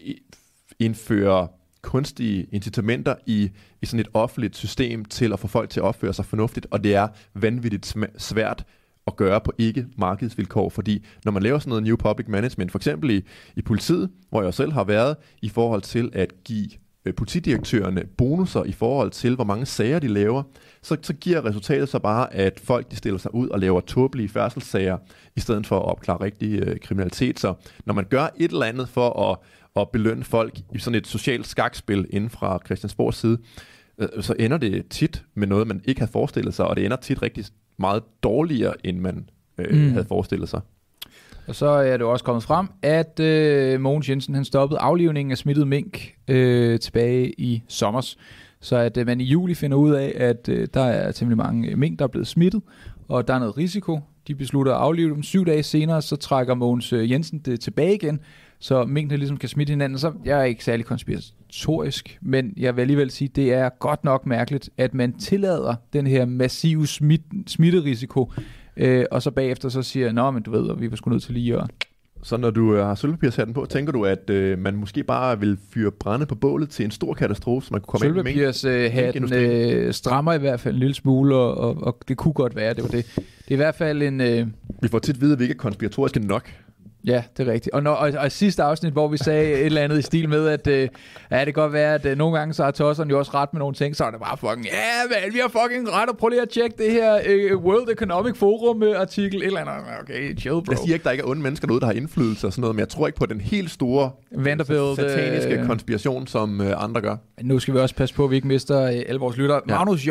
indføre 0.79 1.49
kunstige 1.83 2.47
incitamenter 2.53 3.15
i, 3.27 3.51
i 3.83 3.87
sådan 3.87 4.01
et 4.01 4.09
offentligt 4.15 4.57
system 4.57 5.05
til 5.05 5.33
at 5.33 5.41
få 5.41 5.47
folk 5.47 5.71
til 5.71 5.81
at 5.81 5.85
opføre 5.85 6.13
sig 6.13 6.25
fornuftigt, 6.25 6.67
og 6.71 6.85
det 6.85 6.95
er 6.95 7.09
vanvittigt 7.35 7.95
svært 8.19 8.65
at 9.07 9.17
gøre 9.17 9.41
på 9.41 9.53
ikke 9.59 9.87
markedsvilkår, 9.99 10.69
fordi 10.69 11.05
når 11.25 11.33
man 11.33 11.43
laver 11.43 11.59
sådan 11.59 11.69
noget 11.69 11.85
new 11.85 11.97
public 11.97 12.29
management, 12.29 12.71
for 12.71 12.79
eksempel 12.79 13.11
i, 13.11 13.23
i 13.57 13.63
politiet, 13.63 14.11
hvor 14.31 14.43
jeg 14.43 14.55
selv 14.55 14.73
har 14.73 14.85
været, 14.85 15.17
i 15.43 15.49
forhold 15.49 15.83
til 15.83 16.11
at 16.13 16.45
give 16.45 16.69
øh, 17.05 17.15
politidirektørerne 17.15 18.03
bonusser 18.19 18.65
i 18.65 18.73
forhold 18.73 19.11
til, 19.11 19.35
hvor 19.35 19.45
mange 19.45 19.67
sager 19.67 19.99
de 19.99 20.09
laver, 20.09 20.43
så, 20.83 20.97
så 21.03 21.13
giver 21.13 21.45
resultatet 21.45 21.89
så 21.89 21.99
bare, 21.99 22.35
at 22.35 22.61
folk 22.65 22.91
de 22.91 22.97
stiller 22.97 23.19
sig 23.19 23.35
ud 23.35 23.49
og 23.49 23.61
laver 23.61 23.81
tåbelige 23.81 24.29
færdselssager, 24.29 24.99
i 25.37 25.41
stedet 25.41 25.67
for 25.67 25.77
at 25.77 25.85
opklare 25.85 26.21
rigtig 26.21 26.61
øh, 26.61 26.81
kriminalitet. 26.81 27.41
Så 27.41 27.55
når 27.87 27.95
man 27.95 28.05
gør 28.05 28.27
et 28.37 28.51
eller 28.51 28.67
andet 28.67 28.89
for 28.89 29.31
at, 29.31 29.39
at 29.77 29.89
belønne 29.93 30.25
folk 30.25 30.59
i 30.75 30.79
sådan 30.79 30.95
et 30.95 31.07
socialt 31.07 31.47
skakspil 31.47 32.07
inden 32.11 32.31
fra 32.31 32.59
Christiansborgs 32.67 33.17
side, 33.17 33.39
øh, 33.99 34.09
så 34.21 34.35
ender 34.39 34.59
det 34.59 34.89
tit 34.91 35.25
med 35.35 35.47
noget, 35.47 35.67
man 35.67 35.81
ikke 35.85 36.01
havde 36.01 36.13
forestillet 36.13 36.55
sig, 36.55 36.67
og 36.67 36.77
det 36.77 36.85
ender 36.85 36.97
tit 36.97 37.23
rigtig 37.23 37.45
meget 37.77 38.03
dårligere, 38.23 38.75
end 38.87 38.99
man 38.99 39.29
øh, 39.59 39.75
mm. 39.75 39.91
havde 39.91 40.05
forestillet 40.05 40.49
sig. 40.49 40.61
Og 41.47 41.55
så 41.55 41.67
er 41.67 41.97
det 41.97 42.07
også 42.07 42.25
kommet 42.25 42.43
frem, 42.43 42.69
at 42.83 43.21
øh, 43.21 43.81
Mogens 43.81 44.09
Jensen 44.09 44.35
han 44.35 44.45
stoppede 44.45 44.81
aflivningen 44.81 45.33
af 45.33 45.39
smittet 45.39 45.69
mink 45.69 46.15
øh, 46.29 46.81
tilbage 46.81 47.41
i 47.41 47.63
sommers. 47.69 48.19
Så 48.61 48.77
at 48.77 48.97
øh, 48.97 49.07
man 49.07 49.21
i 49.21 49.25
juli 49.25 49.55
finder 49.55 49.77
ud 49.77 49.93
af, 49.93 50.13
at 50.17 50.49
øh, 50.49 50.69
der 50.75 50.83
er 50.83 51.13
temmelig 51.13 51.37
mange 51.37 51.77
mink, 51.77 51.99
der 51.99 52.05
er 52.05 52.09
blevet 52.09 52.27
smittet, 52.27 52.63
og 53.09 53.29
der 53.29 53.35
er 53.35 53.39
noget 53.39 53.57
risiko. 53.57 54.01
De 54.27 54.35
beslutter 54.35 54.73
at 54.75 54.81
aflive 54.81 55.15
dem. 55.15 55.23
Syv 55.23 55.47
dage 55.47 55.63
senere, 55.63 56.03
så 56.03 56.17
trækker 56.17 56.55
Mogens 56.55 56.93
øh, 56.93 57.11
Jensen 57.11 57.39
det 57.39 57.61
tilbage 57.61 57.95
igen, 57.95 58.21
så 58.63 58.85
minkene 58.85 59.17
ligesom 59.17 59.37
kan 59.37 59.49
smitte 59.49 59.71
hinanden. 59.71 59.99
Så 59.99 60.13
jeg 60.25 60.41
er 60.41 60.45
ikke 60.45 60.65
særlig 60.65 60.87
konspiratorisk, 60.87 62.19
men 62.21 62.55
jeg 62.57 62.77
vil 62.77 62.81
alligevel 62.81 63.11
sige, 63.11 63.29
det 63.29 63.53
er 63.53 63.69
godt 63.69 64.05
nok 64.05 64.27
mærkeligt, 64.27 64.71
at 64.79 64.95
man 64.95 65.13
tillader 65.13 65.75
den 65.93 66.07
her 66.07 66.25
massive 66.25 66.87
smit, 66.87 67.21
smitterisiko, 67.47 68.33
øh, 68.77 69.05
og 69.11 69.23
så 69.23 69.31
bagefter 69.31 69.69
så 69.69 69.83
siger, 69.83 70.13
nå, 70.13 70.31
men 70.31 70.43
du 70.43 70.51
ved, 70.51 70.77
vi 70.79 70.91
var 70.91 70.97
sgu 70.97 71.11
nødt 71.11 71.23
til 71.23 71.35
lige 71.35 71.57
at... 71.57 71.71
Så 72.23 72.37
når 72.37 72.51
du 72.51 72.75
øh, 72.75 72.87
har 72.87 72.95
sølvpapirshatten 72.95 73.55
på, 73.55 73.67
tænker 73.71 73.93
du, 73.93 74.05
at 74.05 74.31
øh, 74.31 74.59
man 74.59 74.77
måske 74.77 75.05
bare 75.05 75.41
vil 75.41 75.59
fyre 75.75 75.91
brænde 75.91 76.27
på 76.27 76.35
bålet 76.35 76.69
til 76.69 76.85
en 76.85 76.91
stor 76.91 77.15
katastrofe, 77.15 77.67
så 77.67 77.75
man 77.75 77.81
kunne 77.81 78.01
komme 78.01 78.19
ind 78.19 78.37
med 78.37 78.53
Sølvpapirshatten 78.53 79.35
øh, 79.35 79.93
strammer 79.93 80.33
i 80.33 80.39
hvert 80.39 80.61
fald 80.61 80.75
en 80.75 80.81
lille 80.81 80.95
smule, 80.95 81.35
og, 81.35 81.57
og, 81.57 81.83
og 81.83 81.99
det 82.09 82.17
kunne 82.17 82.35
godt 82.35 82.57
være, 82.57 82.75
det 82.75 82.83
var 82.83 82.89
det. 82.89 83.07
Det 83.17 83.49
er 83.49 83.53
i 83.53 83.57
hvert 83.57 83.75
fald 83.75 84.03
en... 84.03 84.21
Øh... 84.21 84.47
Vi 84.83 84.89
får 84.89 84.99
tit 84.99 85.15
at 85.15 85.21
vide, 85.21 85.33
at 85.33 85.39
vi 85.39 85.45
ikke 85.45 85.55
er 85.55 85.59
konspiratoriske 85.59 86.21
nok. 86.21 86.51
Ja, 87.07 87.23
det 87.37 87.49
er 87.49 87.53
rigtigt. 87.53 87.75
Og, 87.75 87.83
når, 87.83 87.91
og, 87.91 88.13
og 88.19 88.33
sidste 88.33 88.63
afsnit, 88.63 88.93
hvor 88.93 89.09
vi 89.09 89.17
sagde 89.17 89.53
et 89.53 89.67
eller 89.67 89.81
andet 89.81 89.99
i 89.99 90.03
stil 90.03 90.29
med, 90.29 90.49
at 90.49 90.67
øh, 90.67 90.89
ja, 91.31 91.39
det 91.39 91.45
kan 91.45 91.53
godt 91.53 91.73
være, 91.73 91.95
at 91.95 92.07
øh, 92.07 92.19
nogle 92.19 92.39
gange 92.39 92.55
så 92.55 92.65
har 92.65 92.71
tosserne 92.71 93.11
jo 93.11 93.19
også 93.19 93.31
ret 93.35 93.49
med 93.53 93.59
nogle 93.59 93.75
ting, 93.75 93.97
så 93.97 94.05
er 94.05 94.11
det 94.11 94.21
bare 94.21 94.37
fucking, 94.37 94.65
ja, 94.65 94.71
man, 95.11 95.35
vi 95.35 95.39
har 95.39 95.49
fucking 95.49 95.93
ret, 95.93 96.09
og 96.09 96.17
prøv 96.17 96.29
lige 96.29 96.43
at 96.43 96.49
tjekke 96.49 96.77
det 96.79 96.93
her 96.93 97.21
øh, 97.27 97.57
World 97.57 97.89
Economic 97.93 98.37
Forum 98.37 98.83
øh, 98.83 99.01
artikel, 99.01 99.41
et 99.41 99.47
eller 99.47 99.61
andet. 99.61 99.75
Okay, 100.03 100.39
chill, 100.39 100.55
bro. 100.55 100.65
Jeg 100.71 100.79
siger 100.79 100.95
ikke, 100.95 101.05
der 101.05 101.11
ikke 101.11 101.23
er 101.23 101.29
onde 101.29 101.43
mennesker 101.43 101.67
derude, 101.67 101.81
der 101.81 101.87
har 101.87 101.93
indflydelse 101.93 102.47
og 102.47 102.53
sådan 102.53 102.61
noget, 102.61 102.75
men 102.75 102.81
jeg 102.81 102.89
tror 102.89 103.07
ikke 103.07 103.19
på 103.19 103.27
den 103.27 103.41
helt 103.41 103.71
store 103.71 104.11
Vanderbilt, 104.31 104.97
sataniske 104.97 105.55
øh, 105.55 105.67
konspiration, 105.67 106.27
som 106.27 106.61
øh, 106.61 106.85
andre 106.85 107.01
gør. 107.01 107.17
Nu 107.43 107.59
skal 107.59 107.75
vi 107.75 107.79
også 107.79 107.95
passe 107.95 108.15
på, 108.15 108.25
at 108.25 108.31
vi 108.31 108.37
ikke 108.37 108.49
mister 108.49 108.83
øh, 108.83 109.03
alle 109.07 109.19
vores 109.19 109.37
lytter. 109.37 109.61
Ja. 109.69 109.75
Magnus 109.75 110.07
J. 110.07 110.11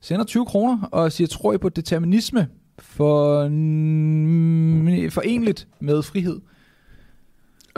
sender 0.00 0.24
20 0.24 0.46
kroner 0.46 0.88
og 0.92 1.12
siger, 1.12 1.28
tror 1.28 1.52
I 1.52 1.58
på 1.58 1.68
determinisme 1.68 2.48
for, 2.82 3.42
forenligt 5.10 5.68
med 5.80 6.02
frihed? 6.02 6.40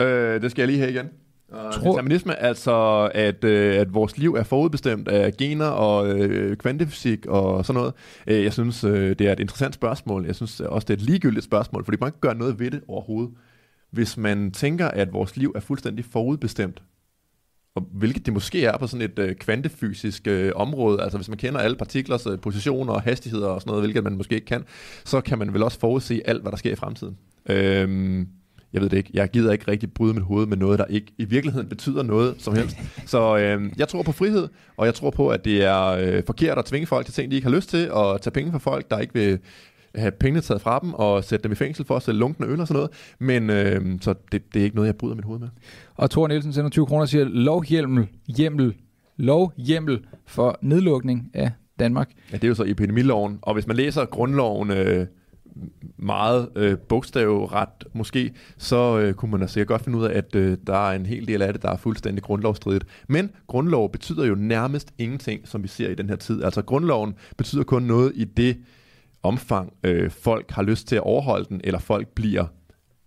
Øh, 0.01 0.41
det 0.41 0.51
skal 0.51 0.61
jeg 0.61 0.67
lige 0.67 0.79
have 0.79 0.91
igen. 0.91 1.09
Tror... 1.53 1.91
Determinisme, 1.91 2.39
altså 2.39 3.09
at, 3.13 3.43
øh, 3.43 3.75
at 3.75 3.93
vores 3.93 4.17
liv 4.17 4.33
er 4.33 4.43
forudbestemt 4.43 5.07
af 5.07 5.33
gener 5.37 5.65
og 5.65 6.19
øh, 6.19 6.57
kvantefysik 6.57 7.25
og 7.25 7.65
sådan 7.65 7.79
noget. 7.79 7.93
Øh, 8.27 8.43
jeg 8.43 8.53
synes, 8.53 8.83
øh, 8.83 9.09
det 9.19 9.21
er 9.21 9.31
et 9.31 9.39
interessant 9.39 9.75
spørgsmål. 9.75 10.25
Jeg 10.25 10.35
synes 10.35 10.59
også, 10.59 10.85
det 10.85 10.93
er 10.93 10.97
et 10.97 11.05
ligegyldigt 11.05 11.45
spørgsmål, 11.45 11.85
fordi 11.85 11.97
man 12.01 12.09
kan 12.09 12.15
ikke 12.15 12.19
gøre 12.21 12.35
noget 12.35 12.59
ved 12.59 12.71
det 12.71 12.81
overhovedet. 12.87 13.31
Hvis 13.91 14.17
man 14.17 14.51
tænker, 14.51 14.87
at 14.87 15.13
vores 15.13 15.37
liv 15.37 15.51
er 15.55 15.59
fuldstændig 15.59 16.05
forudbestemt, 16.05 16.81
og 17.75 17.87
hvilket 17.91 18.25
det 18.25 18.33
måske 18.33 18.65
er 18.65 18.77
på 18.77 18.87
sådan 18.87 19.09
et 19.09 19.19
øh, 19.19 19.35
kvantefysisk 19.35 20.27
øh, 20.27 20.51
område, 20.55 21.01
altså 21.01 21.17
hvis 21.17 21.29
man 21.29 21.37
kender 21.37 21.59
alle 21.59 21.75
partiklers 21.75 22.27
øh, 22.27 22.39
positioner 22.39 22.93
og 22.93 23.01
hastigheder 23.01 23.47
og 23.47 23.61
sådan 23.61 23.69
noget, 23.71 23.83
hvilket 23.83 24.03
man 24.03 24.17
måske 24.17 24.35
ikke 24.35 24.47
kan, 24.47 24.63
så 25.05 25.21
kan 25.21 25.39
man 25.39 25.53
vel 25.53 25.63
også 25.63 25.79
forudse 25.79 26.21
alt, 26.25 26.41
hvad 26.41 26.51
der 26.51 26.57
sker 26.57 26.71
i 26.71 26.75
fremtiden. 26.75 27.17
Øh, 27.49 28.25
jeg 28.73 28.81
ved 28.81 28.89
det 28.89 28.97
ikke, 28.97 29.09
jeg 29.13 29.29
gider 29.29 29.51
ikke 29.51 29.71
rigtig 29.71 29.93
bryde 29.93 30.13
mit 30.13 30.23
hoved 30.23 30.45
med 30.45 30.57
noget, 30.57 30.79
der 30.79 30.85
ikke 30.85 31.13
i 31.17 31.25
virkeligheden 31.25 31.69
betyder 31.69 32.03
noget 32.03 32.35
som 32.37 32.55
helst. 32.55 32.77
Så 33.05 33.37
øh, 33.37 33.71
jeg 33.77 33.87
tror 33.87 34.03
på 34.03 34.11
frihed, 34.11 34.47
og 34.77 34.85
jeg 34.85 34.95
tror 34.95 35.09
på, 35.09 35.29
at 35.29 35.45
det 35.45 35.63
er 35.63 35.85
øh, 35.85 36.23
forkert 36.25 36.57
at 36.57 36.65
tvinge 36.65 36.87
folk 36.87 37.05
til 37.05 37.13
ting, 37.13 37.31
de 37.31 37.35
ikke 37.35 37.47
har 37.47 37.55
lyst 37.55 37.69
til, 37.69 37.91
og 37.91 38.21
tage 38.21 38.31
penge 38.31 38.51
fra 38.51 38.59
folk, 38.59 38.91
der 38.91 38.99
ikke 38.99 39.13
vil 39.13 39.39
have 39.95 40.11
pengene 40.11 40.41
taget 40.41 40.61
fra 40.61 40.79
dem, 40.79 40.93
og 40.93 41.23
sætte 41.23 41.43
dem 41.43 41.51
i 41.51 41.55
fængsel 41.55 41.85
for 41.85 41.95
at 41.95 42.03
sælge 42.03 42.19
lunkende 42.19 42.49
øl 42.49 42.59
og 42.59 42.67
sådan 42.67 42.75
noget. 42.75 42.91
Men 43.19 43.49
øh, 43.49 44.01
så 44.01 44.13
det, 44.31 44.53
det 44.53 44.59
er 44.59 44.63
ikke 44.63 44.75
noget, 44.75 44.87
jeg 44.87 44.95
bryder 44.95 45.15
mit 45.15 45.25
hoved 45.25 45.39
med. 45.39 45.47
Og 45.95 46.11
Thor 46.11 46.27
Nielsen 46.27 46.53
sender 46.53 46.69
20 46.69 46.85
kroner 46.85 47.01
og 47.01 47.09
siger, 47.09 47.25
lovhjemmel, 47.25 48.07
hjemmel, 48.37 48.73
lovhjemmel 49.17 50.05
for 50.25 50.59
nedlukning 50.61 51.29
af 51.33 51.51
Danmark. 51.79 52.09
Ja, 52.31 52.37
det 52.37 52.43
er 52.43 52.47
jo 52.47 52.55
så 52.55 52.63
epidemiloven, 52.67 53.39
og 53.41 53.53
hvis 53.53 53.67
man 53.67 53.75
læser 53.75 54.05
grundloven... 54.05 54.71
Øh, 54.71 55.07
meget 55.97 56.49
øh, 56.55 56.77
bogstavret 56.77 57.69
måske, 57.93 58.33
så 58.57 58.99
øh, 58.99 59.13
kunne 59.13 59.31
man 59.31 59.39
da 59.39 59.47
sikkert 59.47 59.67
godt 59.67 59.81
finde 59.81 59.97
ud 59.97 60.05
af, 60.05 60.17
at 60.17 60.35
øh, 60.35 60.57
der 60.67 60.89
er 60.89 60.95
en 60.95 61.05
hel 61.05 61.27
del 61.27 61.41
af 61.41 61.53
det, 61.53 61.61
der 61.61 61.69
er 61.69 61.77
fuldstændig 61.77 62.23
grundlovsstridigt. 62.23 62.85
Men 63.07 63.31
grundlov 63.47 63.91
betyder 63.91 64.25
jo 64.25 64.35
nærmest 64.35 64.93
ingenting, 64.97 65.47
som 65.47 65.63
vi 65.63 65.67
ser 65.67 65.89
i 65.89 65.95
den 65.95 66.09
her 66.09 66.15
tid. 66.15 66.43
Altså 66.43 66.61
grundloven 66.61 67.13
betyder 67.37 67.63
kun 67.63 67.83
noget 67.83 68.11
i 68.15 68.23
det 68.23 68.57
omfang, 69.23 69.73
øh, 69.83 70.11
folk 70.11 70.51
har 70.51 70.63
lyst 70.63 70.87
til 70.87 70.95
at 70.95 71.01
overholde 71.01 71.45
den, 71.49 71.61
eller 71.63 71.79
folk 71.79 72.07
bliver 72.07 72.45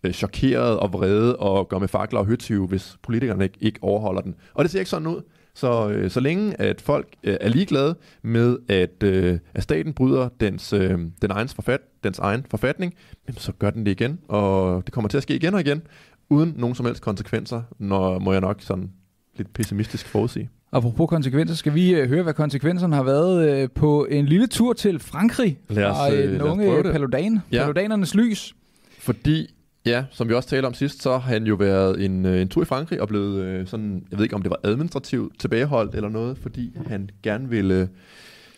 øh, 0.04 0.12
chokeret 0.12 0.78
og 0.78 0.92
vrede 0.92 1.36
og 1.36 1.68
går 1.68 1.78
med 1.78 1.88
fakler 1.88 2.20
og 2.20 2.26
høtyve, 2.26 2.66
hvis 2.66 2.96
politikerne 3.02 3.44
ikke, 3.44 3.58
ikke 3.60 3.78
overholder 3.82 4.20
den. 4.20 4.34
Og 4.54 4.64
det 4.64 4.70
ser 4.70 4.78
ikke 4.78 4.90
sådan 4.90 5.06
ud. 5.06 5.22
Så, 5.54 5.88
øh, 5.88 6.10
så 6.10 6.20
længe 6.20 6.60
at 6.60 6.80
folk 6.80 7.06
øh, 7.22 7.36
er 7.40 7.48
ligeglade 7.48 7.96
med, 8.22 8.58
at, 8.68 9.02
øh, 9.02 9.38
at 9.54 9.62
staten 9.62 9.92
bryder 9.92 10.28
dens, 10.40 10.72
øh, 10.72 10.98
den 11.22 11.30
egen 11.30 11.48
forfat, 11.48 11.80
dens 12.04 12.18
egen 12.18 12.44
forfatning, 12.50 12.94
jamen, 13.28 13.38
så 13.38 13.52
gør 13.52 13.70
den 13.70 13.86
det 13.86 13.90
igen, 13.90 14.18
og 14.28 14.82
det 14.86 14.94
kommer 14.94 15.08
til 15.08 15.16
at 15.16 15.22
ske 15.22 15.36
igen 15.36 15.54
og 15.54 15.60
igen, 15.60 15.82
uden 16.28 16.54
nogen 16.56 16.74
som 16.74 16.86
helst 16.86 17.02
konsekvenser, 17.02 17.62
når 17.78 18.18
må 18.18 18.32
jeg 18.32 18.40
nok 18.40 18.56
sådan 18.60 18.90
lidt 19.36 19.52
pessimistisk 19.52 20.08
forudsige. 20.08 20.50
Apropos 20.76 21.08
konsekvenser, 21.08 21.54
skal 21.54 21.74
vi 21.74 21.94
øh, 21.94 22.08
høre, 22.08 22.22
hvad 22.22 22.34
konsekvenserne 22.34 22.96
har 22.96 23.02
været 23.02 23.62
øh, 23.62 23.68
på 23.74 24.06
en 24.10 24.26
lille 24.26 24.46
tur 24.46 24.72
til 24.72 24.98
Frankrig 24.98 25.58
lad 25.68 25.84
os, 25.84 25.96
fra 25.96 26.12
øh, 26.12 26.50
unge 26.50 26.82
Paludan, 26.82 27.40
ja. 27.52 27.62
Paludanernes 27.62 28.14
lys. 28.14 28.54
Fordi 28.98 29.52
Ja, 29.86 30.04
som 30.10 30.28
vi 30.28 30.34
også 30.34 30.48
talte 30.48 30.66
om 30.66 30.74
sidst, 30.74 31.02
så 31.02 31.10
har 31.10 31.18
han 31.18 31.44
jo 31.44 31.54
været 31.54 32.04
en, 32.04 32.26
øh, 32.26 32.40
en 32.40 32.48
tur 32.48 32.62
i 32.62 32.64
Frankrig 32.64 33.00
og 33.00 33.08
blevet 33.08 33.44
øh, 33.44 33.66
sådan, 33.66 34.04
jeg 34.10 34.18
ved 34.18 34.24
ikke 34.24 34.34
om 34.34 34.42
det 34.42 34.50
var 34.50 34.60
administrativt 34.64 35.40
tilbageholdt 35.40 35.94
eller 35.94 36.08
noget, 36.08 36.38
fordi 36.38 36.76
han 36.86 37.10
gerne 37.22 37.48
ville 37.48 37.88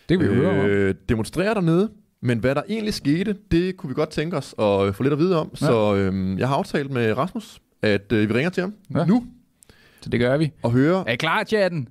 det 0.09 0.21
vi 0.21 0.25
øh, 0.25 0.35
høre 0.35 0.93
demonstrere 1.09 1.55
dernede. 1.55 1.91
Men 2.21 2.39
hvad 2.39 2.55
der 2.55 2.63
egentlig 2.69 2.95
skete, 2.95 3.37
det 3.51 3.77
kunne 3.77 3.89
vi 3.89 3.95
godt 3.95 4.11
tænke 4.11 4.37
os 4.37 4.55
at 4.59 4.95
få 4.95 5.03
lidt 5.03 5.13
at 5.13 5.19
vide 5.19 5.41
om. 5.41 5.51
Ja. 5.61 5.67
Så 5.67 5.95
øh, 5.95 6.39
jeg 6.39 6.49
har 6.49 6.57
aftalt 6.57 6.91
med 6.91 7.17
Rasmus, 7.17 7.61
at 7.83 8.13
øh, 8.13 8.29
vi 8.29 8.35
ringer 8.35 8.51
til 8.51 8.61
ham 8.61 8.75
ja. 8.95 9.05
nu. 9.05 9.27
Så 10.01 10.11
det 10.11 10.21
gør 10.21 10.37
vi. 10.37 10.53
Og 10.63 10.73
høre... 10.73 11.05
Er 11.07 11.13
I 11.13 11.17
klar, 11.17 11.45
chatten? 11.45 11.89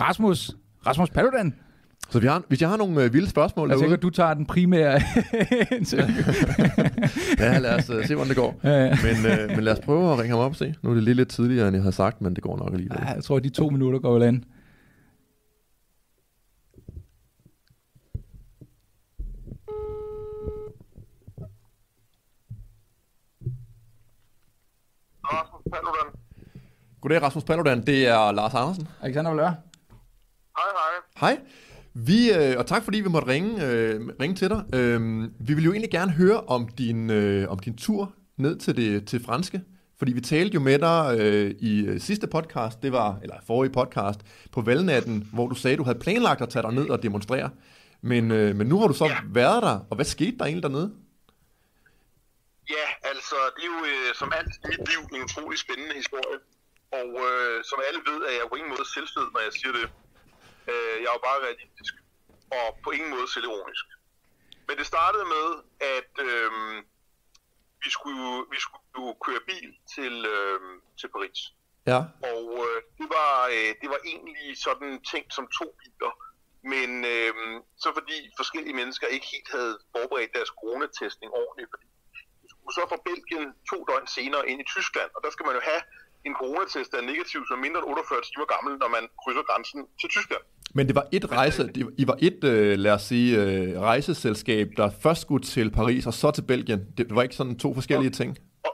Rasmus, 0.00 0.56
Rasmus 0.86 1.10
Paludan. 1.10 1.54
Så 2.10 2.20
vi 2.20 2.26
har, 2.26 2.42
hvis 2.48 2.60
jeg 2.60 2.68
har 2.68 2.76
nogle 2.76 3.02
øh, 3.02 3.12
vilde 3.12 3.28
spørgsmål 3.28 3.70
Jeg 3.70 3.78
tænker, 3.78 3.96
du 3.96 4.10
tager 4.10 4.34
den 4.34 4.46
primære 4.46 4.92
ja, 7.38 7.58
lad 7.58 7.74
os 7.78 7.90
uh, 7.90 8.04
se, 8.04 8.14
hvordan 8.14 8.28
det 8.28 8.36
går. 8.36 8.60
Ja, 8.64 8.84
ja. 8.84 8.96
Men, 9.02 9.26
øh, 9.32 9.56
men 9.56 9.64
lad 9.64 9.72
os 9.72 9.80
prøve 9.84 10.12
at 10.12 10.18
ringe 10.18 10.36
ham 10.36 10.44
op 10.44 10.50
og 10.50 10.56
se. 10.56 10.74
Nu 10.82 10.90
er 10.90 10.94
det 10.94 11.02
lige 11.02 11.14
lidt 11.14 11.28
tidligere, 11.28 11.68
end 11.68 11.76
jeg 11.76 11.82
havde 11.82 11.94
sagt, 11.96 12.20
men 12.20 12.34
det 12.34 12.42
går 12.42 12.56
nok 12.56 12.72
alligevel. 12.72 12.98
Ja, 13.02 13.12
jeg 13.12 13.24
tror, 13.24 13.38
de 13.38 13.48
to 13.48 13.70
minutter 13.70 13.98
går 13.98 14.14
vel 14.14 14.22
an. 14.22 14.44
Rasmus 25.24 25.62
Paludan. 25.72 26.20
Goddag, 27.00 27.22
Rasmus 27.22 27.44
Paludan. 27.44 27.86
Det 27.86 28.08
er 28.08 28.32
Lars 28.32 28.54
Andersen. 28.54 28.88
Alexander 29.02 29.30
Valør. 29.30 29.52
Hej, 30.56 30.68
hej. 30.72 30.92
Hej. 31.16 31.40
Vi, 31.94 32.32
øh, 32.32 32.58
og 32.58 32.66
tak 32.66 32.84
fordi 32.84 33.00
vi 33.00 33.08
måtte 33.08 33.28
ringe, 33.28 33.66
øh, 33.66 34.00
ringe 34.20 34.36
til 34.36 34.48
dig. 34.48 34.64
Øh, 34.74 35.22
vi 35.40 35.54
vil 35.54 35.64
jo 35.64 35.72
egentlig 35.72 35.90
gerne 35.90 36.12
høre 36.12 36.40
om 36.40 36.68
din, 36.68 37.10
øh, 37.10 37.50
om 37.50 37.58
din 37.58 37.76
tur 37.76 38.12
ned 38.36 38.58
til 38.58 38.76
det 38.76 39.08
til 39.08 39.24
franske. 39.24 39.62
Fordi 39.98 40.12
vi 40.12 40.20
talte 40.20 40.54
jo 40.54 40.60
med 40.60 40.78
dig 40.78 41.16
øh, 41.20 41.50
i 41.58 41.86
øh, 41.86 42.00
sidste 42.00 42.26
podcast, 42.26 42.82
det 42.82 42.92
var, 42.92 43.18
eller 43.22 43.36
forrige 43.46 43.72
podcast, 43.72 44.20
på 44.52 44.60
valgnatten, 44.60 45.28
hvor 45.32 45.46
du 45.46 45.54
sagde, 45.54 45.76
du 45.76 45.82
havde 45.82 45.98
planlagt 45.98 46.40
at 46.42 46.48
tage 46.48 46.62
dig 46.62 46.72
ned 46.72 46.90
og 46.90 47.02
demonstrere. 47.02 47.50
Men, 48.00 48.30
øh, 48.30 48.56
men 48.56 48.66
nu 48.66 48.80
har 48.80 48.88
du 48.88 48.94
så 48.94 49.04
ja. 49.04 49.18
været 49.40 49.62
der, 49.62 49.78
og 49.90 49.94
hvad 49.96 50.04
skete 50.04 50.36
der 50.38 50.44
egentlig 50.44 50.62
dernede? 50.62 50.92
Ja, 52.70 52.86
altså, 53.12 53.36
det 53.56 53.62
er 53.62 53.70
jo 53.76 53.80
øh, 53.92 54.14
som 54.14 54.32
alt 54.38 54.54
i 54.64 54.66
mit 54.72 54.88
liv 54.90 55.00
en 55.14 55.24
utrolig 55.24 55.58
spændende 55.58 55.94
historie. 55.94 56.38
Og 56.98 57.08
øh, 57.28 57.64
som 57.70 57.78
alle 57.88 58.00
ved, 58.08 58.18
er 58.28 58.32
jeg 58.38 58.46
på 58.50 58.56
ingen 58.58 58.70
måde 58.74 58.86
selvfed, 58.94 59.24
når 59.34 59.40
jeg 59.46 59.52
siger 59.60 59.72
det. 59.78 59.86
Øh, 60.70 60.96
jeg 61.02 61.08
er 61.10 61.16
jo 61.18 61.26
bare 61.28 61.42
realistisk, 61.46 61.94
og 62.58 62.66
på 62.84 62.90
ingen 62.90 63.10
måde 63.10 63.32
selvironisk. 63.34 63.86
Men 64.68 64.78
det 64.78 64.86
startede 64.86 65.26
med, 65.36 65.48
at 65.96 66.12
øh, 66.28 66.50
vi, 67.84 67.90
skulle, 67.96 68.44
vi 68.54 68.58
skulle 68.66 69.14
køre 69.26 69.42
bil 69.50 69.70
til, 69.94 70.14
øh, 70.34 70.60
til 71.00 71.08
Paris. 71.14 71.40
Ja. 71.92 72.00
Og 72.32 72.44
øh, 72.66 72.78
det, 72.98 73.08
var, 73.16 73.32
øh, 73.56 73.70
det 73.80 73.88
var 73.94 74.00
egentlig 74.12 74.48
sådan 74.66 74.90
tænkt 75.12 75.34
som 75.34 75.46
to 75.58 75.66
biler. 75.80 76.12
Men 76.72 76.90
øh, 77.14 77.34
så 77.82 77.88
fordi 77.98 78.18
forskellige 78.40 78.78
mennesker 78.80 79.06
ikke 79.06 79.26
helt 79.34 79.50
havde 79.56 79.74
forberedt 79.94 80.32
deres 80.36 80.52
coronatestning 80.60 81.30
ordentligt, 81.42 81.70
fordi 81.72 81.86
skulle 82.66 82.80
så 82.80 82.84
fra 82.92 83.04
Belgien 83.08 83.46
to 83.70 83.78
døgn 83.88 84.06
senere 84.18 84.48
ind 84.50 84.58
i 84.64 84.70
Tyskland, 84.74 85.10
og 85.16 85.20
der 85.24 85.30
skal 85.30 85.46
man 85.46 85.54
jo 85.58 85.62
have 85.70 85.82
en 86.28 86.34
coronatest, 86.40 86.88
der 86.92 86.98
er 87.02 87.06
negativ, 87.12 87.40
som 87.50 87.56
mindre 87.64 87.78
end 87.80 87.88
48 87.88 88.20
timer 88.28 88.46
gammel, 88.54 88.72
når 88.82 88.88
man 88.96 89.04
krydser 89.22 89.44
grænsen 89.50 89.80
til 90.00 90.08
Tyskland. 90.16 90.42
Men 90.76 90.82
det 90.88 90.94
var 91.00 91.06
et 91.18 91.24
rejse, 91.38 91.62
det- 91.74 91.94
I 92.02 92.04
var 92.10 92.18
et, 92.28 92.40
øh, 92.52 92.72
lad 92.84 92.92
os 92.98 93.02
sige, 93.12 93.28
øh, 93.42 93.80
rejseselskab, 93.90 94.66
der 94.80 94.86
først 95.04 95.20
skulle 95.26 95.44
til 95.54 95.68
Paris 95.78 96.04
og 96.10 96.14
så 96.20 96.28
til 96.36 96.44
Belgien. 96.52 96.80
Det 96.98 97.06
var 97.16 97.22
ikke 97.26 97.36
sådan 97.40 97.56
to 97.64 97.68
forskellige 97.78 98.12
ting. 98.20 98.30
Og, 98.68 98.72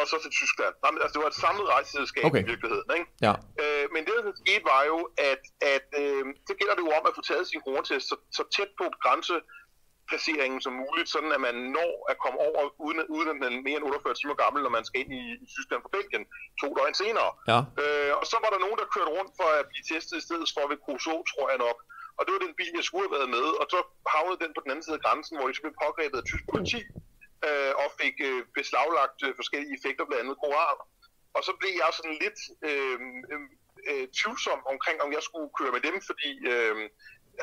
og 0.00 0.04
så 0.10 0.16
til 0.24 0.32
Tyskland. 0.40 0.72
Nej, 0.82 0.90
men, 0.94 1.00
altså, 1.02 1.14
det 1.16 1.22
var 1.24 1.30
et 1.34 1.40
samlet 1.46 1.66
rejseselskab 1.76 2.24
Okay. 2.28 2.42
i 2.44 2.46
virkeligheden. 2.52 2.88
Ikke? 2.98 3.06
Ja. 3.26 3.34
Øh, 3.62 3.84
men 3.94 4.00
det, 4.06 4.12
der 4.26 4.32
skete, 4.44 4.64
var 4.72 4.82
jo, 4.92 4.98
at, 5.30 5.42
at 5.74 5.86
øh, 6.02 6.22
så 6.48 6.52
gælder 6.58 6.74
det 6.78 6.82
jo 6.86 6.92
om 6.98 7.04
at 7.08 7.14
få 7.18 7.22
taget 7.30 7.44
sin 7.52 7.60
coronatest 7.66 8.04
så, 8.10 8.16
så 8.38 8.42
tæt 8.56 8.70
på 8.80 8.84
grænsepasseringen 10.08 10.60
som 10.66 10.72
muligt, 10.84 11.08
sådan 11.14 11.32
at 11.36 11.40
man 11.48 11.56
når 11.76 11.92
at 12.12 12.16
komme 12.24 12.38
over, 12.48 12.60
uden, 12.86 12.98
uden 13.14 13.28
at 13.30 13.34
den 13.34 13.44
er 13.44 13.62
mere 13.68 13.78
end 13.80 13.84
48 13.84 14.14
timer 14.20 14.36
gammel, 14.42 14.60
når 14.62 14.72
man 14.78 14.84
skal 14.88 15.00
ind 15.02 15.12
i, 15.20 15.22
i 15.44 15.46
Tyskland 15.54 15.80
fra 15.84 15.94
Belgien, 15.96 16.24
to 16.60 16.68
døgn 16.78 16.94
senere. 17.02 17.30
Ja. 17.52 17.58
Øh, 17.82 18.12
og 18.20 18.24
så 18.30 18.36
var 18.44 18.50
der 18.52 18.60
nogen, 18.64 18.78
der 18.80 18.92
kørte 18.94 19.12
rundt 19.18 19.32
for 19.38 19.48
at 19.58 19.66
blive 19.70 19.84
testet 19.92 20.16
i 20.20 20.24
stedet 20.26 20.48
for 20.54 20.64
ved 20.70 20.78
Crusoe, 20.84 21.22
tror 21.32 21.46
jeg 21.52 21.58
nok. 21.66 21.78
Og 22.18 22.22
det 22.24 22.32
var 22.34 22.42
den 22.46 22.58
bil, 22.60 22.72
jeg 22.80 22.86
skulle 22.88 23.06
have 23.06 23.16
været 23.18 23.30
med, 23.38 23.46
og 23.60 23.64
så 23.72 23.78
havnede 24.14 24.40
den 24.42 24.52
på 24.54 24.60
den 24.62 24.70
anden 24.70 24.84
side 24.86 24.98
af 24.98 25.04
grænsen, 25.04 25.34
hvor 25.36 25.46
de 25.48 25.54
så 25.56 25.62
blev 25.64 25.74
pågrebet 25.84 26.18
af 26.20 26.26
tysk 26.26 26.44
politi, 26.52 26.80
øh, 27.46 27.72
og 27.82 27.88
fik 28.00 28.16
øh, 28.28 28.40
beslaglagt 28.58 29.18
øh, 29.26 29.32
forskellige 29.40 29.74
effekter, 29.76 30.04
blandt 30.06 30.22
andet 30.24 30.40
koraner. 30.42 30.86
Og 31.36 31.42
så 31.46 31.52
blev 31.60 31.72
jeg 31.82 31.90
sådan 31.98 32.16
lidt 32.24 32.38
øh, 32.68 32.98
øh, 33.32 33.42
øh, 33.90 34.06
tvivlsom 34.18 34.60
omkring, 34.72 34.96
om 35.04 35.10
jeg 35.16 35.22
skulle 35.28 35.50
køre 35.58 35.72
med 35.76 35.82
dem, 35.88 35.96
fordi 36.10 36.30
øh, 36.54 36.76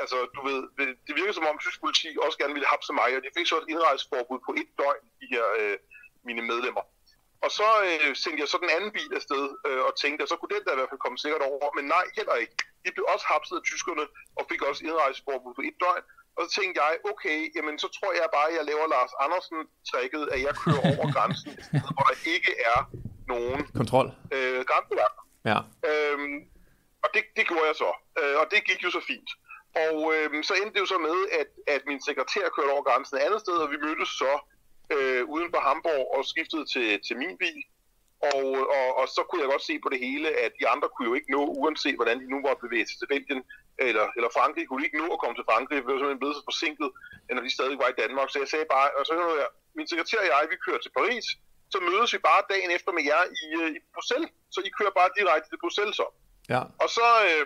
altså, 0.04 0.18
du 0.36 0.40
ved, 0.50 0.60
det- 0.78 1.16
virker 1.20 1.34
som 1.38 1.46
om 1.52 1.58
tysk 1.66 1.80
politi 1.86 2.08
også 2.26 2.38
gerne 2.42 2.54
ville 2.58 2.72
hapse 2.74 2.92
mig, 3.02 3.10
og 3.18 3.22
de 3.24 3.30
fik 3.38 3.48
så 3.52 3.58
et 3.64 3.70
indrejseforbud 3.74 4.40
på 4.48 4.52
et 4.62 4.70
døgn, 4.80 5.04
de 5.22 5.26
her 5.34 5.46
øh, 5.60 5.78
mine 6.28 6.42
medlemmer. 6.52 6.84
Og 7.46 7.50
så 7.60 7.68
øh, 7.90 8.10
sendte 8.24 8.40
jeg 8.44 8.50
så 8.54 8.58
den 8.66 8.72
anden 8.76 8.92
bil 8.98 9.12
afsted 9.20 9.44
øh, 9.68 9.82
og 9.88 9.94
tænkte, 10.04 10.22
at 10.24 10.30
så 10.32 10.36
kunne 10.38 10.54
den 10.56 10.64
der 10.66 10.74
i 10.74 10.80
hvert 10.80 10.92
fald 10.92 11.06
komme 11.06 11.18
sikkert 11.24 11.44
over. 11.52 11.68
Men 11.78 11.86
nej, 11.96 12.06
heller 12.18 12.36
ikke. 12.44 12.56
De 12.86 12.90
blev 12.96 13.06
også 13.14 13.26
hapset 13.34 13.56
af 13.60 13.64
tyskerne 13.72 14.06
og 14.38 14.44
fik 14.52 14.62
også 14.70 14.82
indrejseforbud 14.90 15.54
på 15.58 15.64
et 15.70 15.76
døgn. 15.84 16.04
Og 16.38 16.42
så 16.46 16.50
tænkte 16.58 16.76
jeg, 16.84 16.92
okay, 17.12 17.38
jamen 17.56 17.76
så 17.84 17.88
tror 17.98 18.12
jeg 18.20 18.28
bare, 18.38 18.48
at 18.52 18.56
jeg 18.58 18.66
laver 18.72 18.86
Lars 18.96 19.14
Andersen-trækket, 19.26 20.24
at 20.34 20.40
jeg 20.48 20.54
kører 20.64 20.82
over 20.92 21.06
grænsen, 21.16 21.52
hvor 21.96 22.04
der 22.10 22.18
ikke 22.36 22.52
er 22.74 22.80
nogen 23.34 23.60
Kontrol. 23.82 24.08
øh, 24.36 24.60
grænsevagter. 24.70 25.24
Ja. 25.52 25.60
Øhm, 25.90 26.38
og 27.04 27.10
det, 27.14 27.24
det 27.38 27.44
gjorde 27.50 27.68
jeg 27.72 27.76
så, 27.84 27.90
øh, 28.20 28.36
og 28.42 28.46
det 28.52 28.60
gik 28.70 28.80
jo 28.86 28.90
så 28.98 29.02
fint. 29.12 29.30
Og 29.86 29.98
øhm, 30.16 30.44
så 30.44 30.54
endte 30.54 30.74
det 30.74 30.80
jo 30.80 30.86
så 30.94 30.98
med, 30.98 31.18
at, 31.40 31.50
at 31.76 31.82
min 31.90 32.02
sekretær 32.02 32.46
kørte 32.56 32.74
over 32.76 32.84
grænsen 32.90 33.18
et 33.18 33.22
andet 33.22 33.40
sted, 33.42 33.54
og 33.54 33.72
vi 33.72 33.78
mødtes 33.86 34.10
så 34.22 34.34
øh, 34.96 35.24
uden 35.34 35.50
for 35.54 35.62
Hamburg 35.68 36.04
og 36.16 36.26
skiftede 36.26 36.66
til, 36.74 36.88
til 37.08 37.16
min 37.18 37.38
bil. 37.44 37.62
Og, 38.30 38.50
og, 38.78 38.88
og 39.00 39.06
så 39.16 39.22
kunne 39.24 39.42
jeg 39.42 39.52
godt 39.54 39.68
se 39.70 39.76
på 39.84 39.90
det 39.94 40.00
hele, 40.08 40.30
at 40.46 40.52
de 40.60 40.66
andre 40.74 40.88
kunne 40.90 41.10
jo 41.10 41.14
ikke 41.20 41.32
nå, 41.36 41.44
uanset 41.62 41.96
hvordan 42.00 42.18
de 42.22 42.28
nu 42.34 42.40
var 42.48 42.64
bevæget 42.64 42.90
sig 42.90 42.98
til 43.00 43.12
Belgien 43.14 43.42
eller, 43.88 44.06
eller 44.18 44.30
Frankrig, 44.38 44.64
kunne 44.68 44.82
de 44.82 44.88
ikke 44.90 45.02
nå 45.04 45.08
at 45.16 45.22
komme 45.22 45.36
til 45.38 45.50
Frankrig, 45.50 45.76
det 45.78 45.86
var 45.86 46.00
simpelthen 46.00 46.24
blevet 46.24 46.38
så 46.40 46.44
forsinket, 46.52 46.90
når 47.36 47.44
de 47.46 47.56
stadig 47.58 47.78
var 47.84 47.90
i 47.92 48.00
Danmark. 48.02 48.28
Så 48.30 48.38
jeg 48.44 48.50
sagde 48.54 48.68
bare, 48.76 48.88
og 48.98 49.04
så 49.08 49.14
hørte 49.20 49.42
jeg, 49.44 49.50
min 49.78 49.88
sekretær 49.92 50.20
og 50.24 50.30
jeg, 50.34 50.42
vi 50.54 50.58
kører 50.66 50.82
til 50.82 50.94
Paris, 50.98 51.26
så 51.74 51.78
mødes 51.90 52.10
vi 52.16 52.20
bare 52.30 52.42
dagen 52.54 52.72
efter 52.78 52.92
med 52.98 53.04
jer 53.12 53.24
i, 53.42 53.46
øh, 53.62 53.70
i 53.78 53.80
Bruxelles. 53.94 54.30
Så 54.54 54.60
I 54.68 54.72
kører 54.78 54.94
bare 55.00 55.16
direkte 55.20 55.48
til 55.50 55.60
Bruxelles 55.64 55.96
så. 56.02 56.08
Ja. 56.54 56.62
Og 56.84 56.90
så 56.98 57.08
øh, 57.30 57.44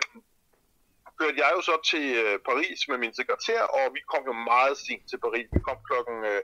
kørte 1.20 1.38
jeg 1.42 1.50
jo 1.56 1.60
så 1.70 1.74
til 1.90 2.04
øh, 2.22 2.34
Paris 2.48 2.78
med 2.90 2.98
min 3.04 3.14
sekretær, 3.20 3.60
og 3.78 3.84
vi 3.96 4.00
kom 4.12 4.22
jo 4.30 4.34
meget 4.52 4.74
sent 4.86 5.04
til 5.10 5.18
Paris. 5.26 5.46
Vi 5.56 5.60
kom 5.68 5.78
klokken 5.90 6.16
øh, 6.32 6.40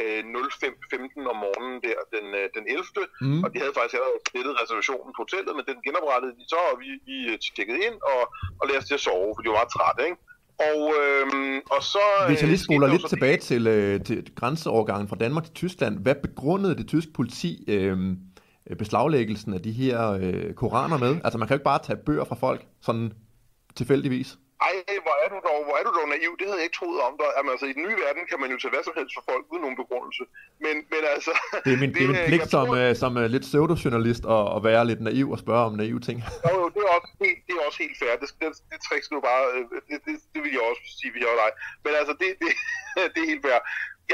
øh, 0.00 0.20
05.15 0.24 1.32
om 1.32 1.38
morgenen 1.44 1.76
der 1.86 1.98
den, 2.14 2.26
øh, 2.40 2.46
den 2.56 2.64
11. 2.76 2.82
Mm. 3.26 3.40
Og 3.44 3.48
de 3.52 3.56
havde 3.62 3.74
faktisk 3.78 3.94
allerede 3.98 4.20
slettet 4.30 4.54
reservationen 4.62 5.10
på 5.16 5.20
hotellet, 5.24 5.52
men 5.58 5.64
den 5.70 5.78
genoprettede 5.86 6.32
de 6.40 6.44
så, 6.52 6.60
og 6.70 6.76
vi, 6.82 6.88
vi 7.08 7.16
øh, 7.30 7.36
tjekkede 7.44 7.80
ind 7.88 7.96
og, 8.12 8.22
og 8.60 8.64
lærte 8.68 8.80
os 8.82 8.88
til 8.90 8.98
at 9.00 9.04
sove, 9.08 9.30
for 9.34 9.42
de 9.42 9.48
var 9.50 9.58
meget 9.60 9.72
trætte, 9.78 10.02
ikke? 10.10 10.20
Og, 10.70 10.80
øhm, 11.00 11.56
og 11.74 11.80
så... 11.94 12.04
Hvis 12.30 12.40
jeg 12.42 12.48
øh, 12.48 12.52
lige 12.54 12.64
spoler 12.66 12.86
lidt 12.92 13.02
så 13.02 13.06
det- 13.08 13.14
tilbage 13.16 13.38
til, 13.50 13.62
øh, 13.74 13.94
til 14.08 14.18
grænseovergangen 14.40 15.06
fra 15.10 15.16
Danmark 15.24 15.44
til 15.44 15.54
Tyskland, 15.62 15.94
hvad 16.04 16.16
begrundede 16.26 16.74
det 16.80 16.86
tyske 16.94 17.12
politi 17.18 17.50
øh, 17.74 17.96
beslaglæggelsen 18.78 19.54
af 19.54 19.62
de 19.62 19.72
her 19.72 20.10
øh, 20.22 20.54
koraner 20.54 20.98
med? 20.98 21.16
Altså 21.24 21.38
man 21.38 21.48
kan 21.48 21.54
jo 21.54 21.58
ikke 21.58 21.64
bare 21.64 21.82
tage 21.86 21.96
bøger 22.06 22.24
fra 22.24 22.34
folk, 22.34 22.60
sådan 22.80 23.12
tilfældigvis. 23.80 24.30
Ej, 24.68 24.74
hvor 25.06 25.16
er 25.24 25.28
du 25.34 25.38
dog, 25.48 25.58
hvor 25.66 25.74
er 25.80 25.84
du 25.88 25.92
dog 25.98 26.06
naiv. 26.14 26.32
Det 26.38 26.44
havde 26.48 26.58
jeg 26.60 26.66
ikke 26.68 26.78
troet 26.80 27.00
om 27.08 27.14
dig. 27.20 27.28
Jamen, 27.36 27.50
altså, 27.54 27.66
i 27.72 27.74
den 27.78 27.82
nye 27.86 27.96
verden 28.04 28.22
kan 28.30 28.38
man 28.42 28.48
jo 28.54 28.56
tage 28.62 28.72
hvad 28.74 28.84
som 28.88 28.94
helst 28.98 29.12
for 29.16 29.24
folk 29.30 29.44
uden 29.52 29.62
nogen 29.64 29.78
begrundelse. 29.82 30.24
Men, 30.64 30.74
men 30.92 31.02
altså... 31.14 31.32
Det 31.64 31.72
er 31.76 31.80
min, 31.84 31.90
det, 31.96 32.02
er 32.06 32.10
min 32.14 32.24
pligt 32.30 32.48
som, 32.56 32.66
tror- 32.66 32.90
øh, 32.90 32.90
som 33.02 33.12
øh, 33.20 33.26
lidt 33.34 33.44
pseudojournalist 33.48 34.24
at, 34.36 34.44
at 34.56 34.60
være 34.68 34.82
lidt 34.90 35.00
naiv 35.08 35.26
og 35.34 35.38
spørge 35.44 35.64
om 35.68 35.74
naive 35.82 36.00
ting. 36.08 36.16
Jo, 36.46 36.50
jo, 36.60 36.64
det 36.74 36.80
er 36.86 36.90
også 36.98 37.10
helt, 37.24 37.38
det 37.46 37.52
er 37.58 37.62
også 37.68 37.80
helt 37.84 37.96
fair. 38.02 38.12
Det, 38.22 38.28
det, 38.40 38.46
det 38.70 38.78
trick 38.86 39.02
skal 39.04 39.14
du 39.18 39.22
bare... 39.32 39.42
øh, 39.54 39.62
Det, 39.90 39.96
det, 40.06 40.14
det 40.34 40.40
vil 40.44 40.52
jeg 40.56 40.64
også 40.70 40.82
sige, 41.00 41.10
hvis 41.12 41.22
jeg 41.24 41.30
var 41.32 41.38
dig. 41.44 41.50
Men 41.84 41.92
altså, 42.00 42.12
det, 42.20 42.28
det, 42.42 42.50
det 43.14 43.20
er 43.24 43.28
helt 43.32 43.44
fair. 43.48 43.60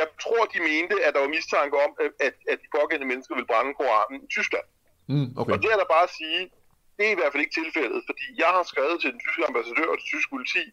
Jeg 0.01 0.07
tror, 0.25 0.43
de 0.55 0.59
mente, 0.71 0.95
at 1.07 1.11
der 1.15 1.21
var 1.25 1.31
mistanke 1.39 1.75
om, 1.85 1.91
at, 2.05 2.11
at, 2.27 2.35
at 2.53 2.57
de 2.63 2.69
pågældende 2.79 3.09
mennesker 3.13 3.33
ville 3.37 3.51
brænde 3.51 3.73
Koranen 3.79 4.17
i 4.27 4.29
Tyskland. 4.37 4.67
Mm, 5.13 5.29
okay. 5.41 5.53
Og 5.53 5.57
det 5.63 5.69
er 5.75 5.79
der 5.83 5.89
bare 5.97 6.07
at 6.11 6.15
sige, 6.21 6.41
det 6.99 7.05
er 7.07 7.13
i 7.15 7.19
hvert 7.19 7.33
fald 7.33 7.45
ikke 7.45 7.59
tilfældet, 7.61 8.01
fordi 8.09 8.25
jeg 8.43 8.51
har 8.57 8.65
skrevet 8.73 8.97
til 9.01 9.11
den 9.15 9.21
tyske 9.25 9.43
ambassadør 9.51 9.89
og 9.93 9.99
til 9.99 10.09
tysk 10.13 10.29
politi, 10.35 10.65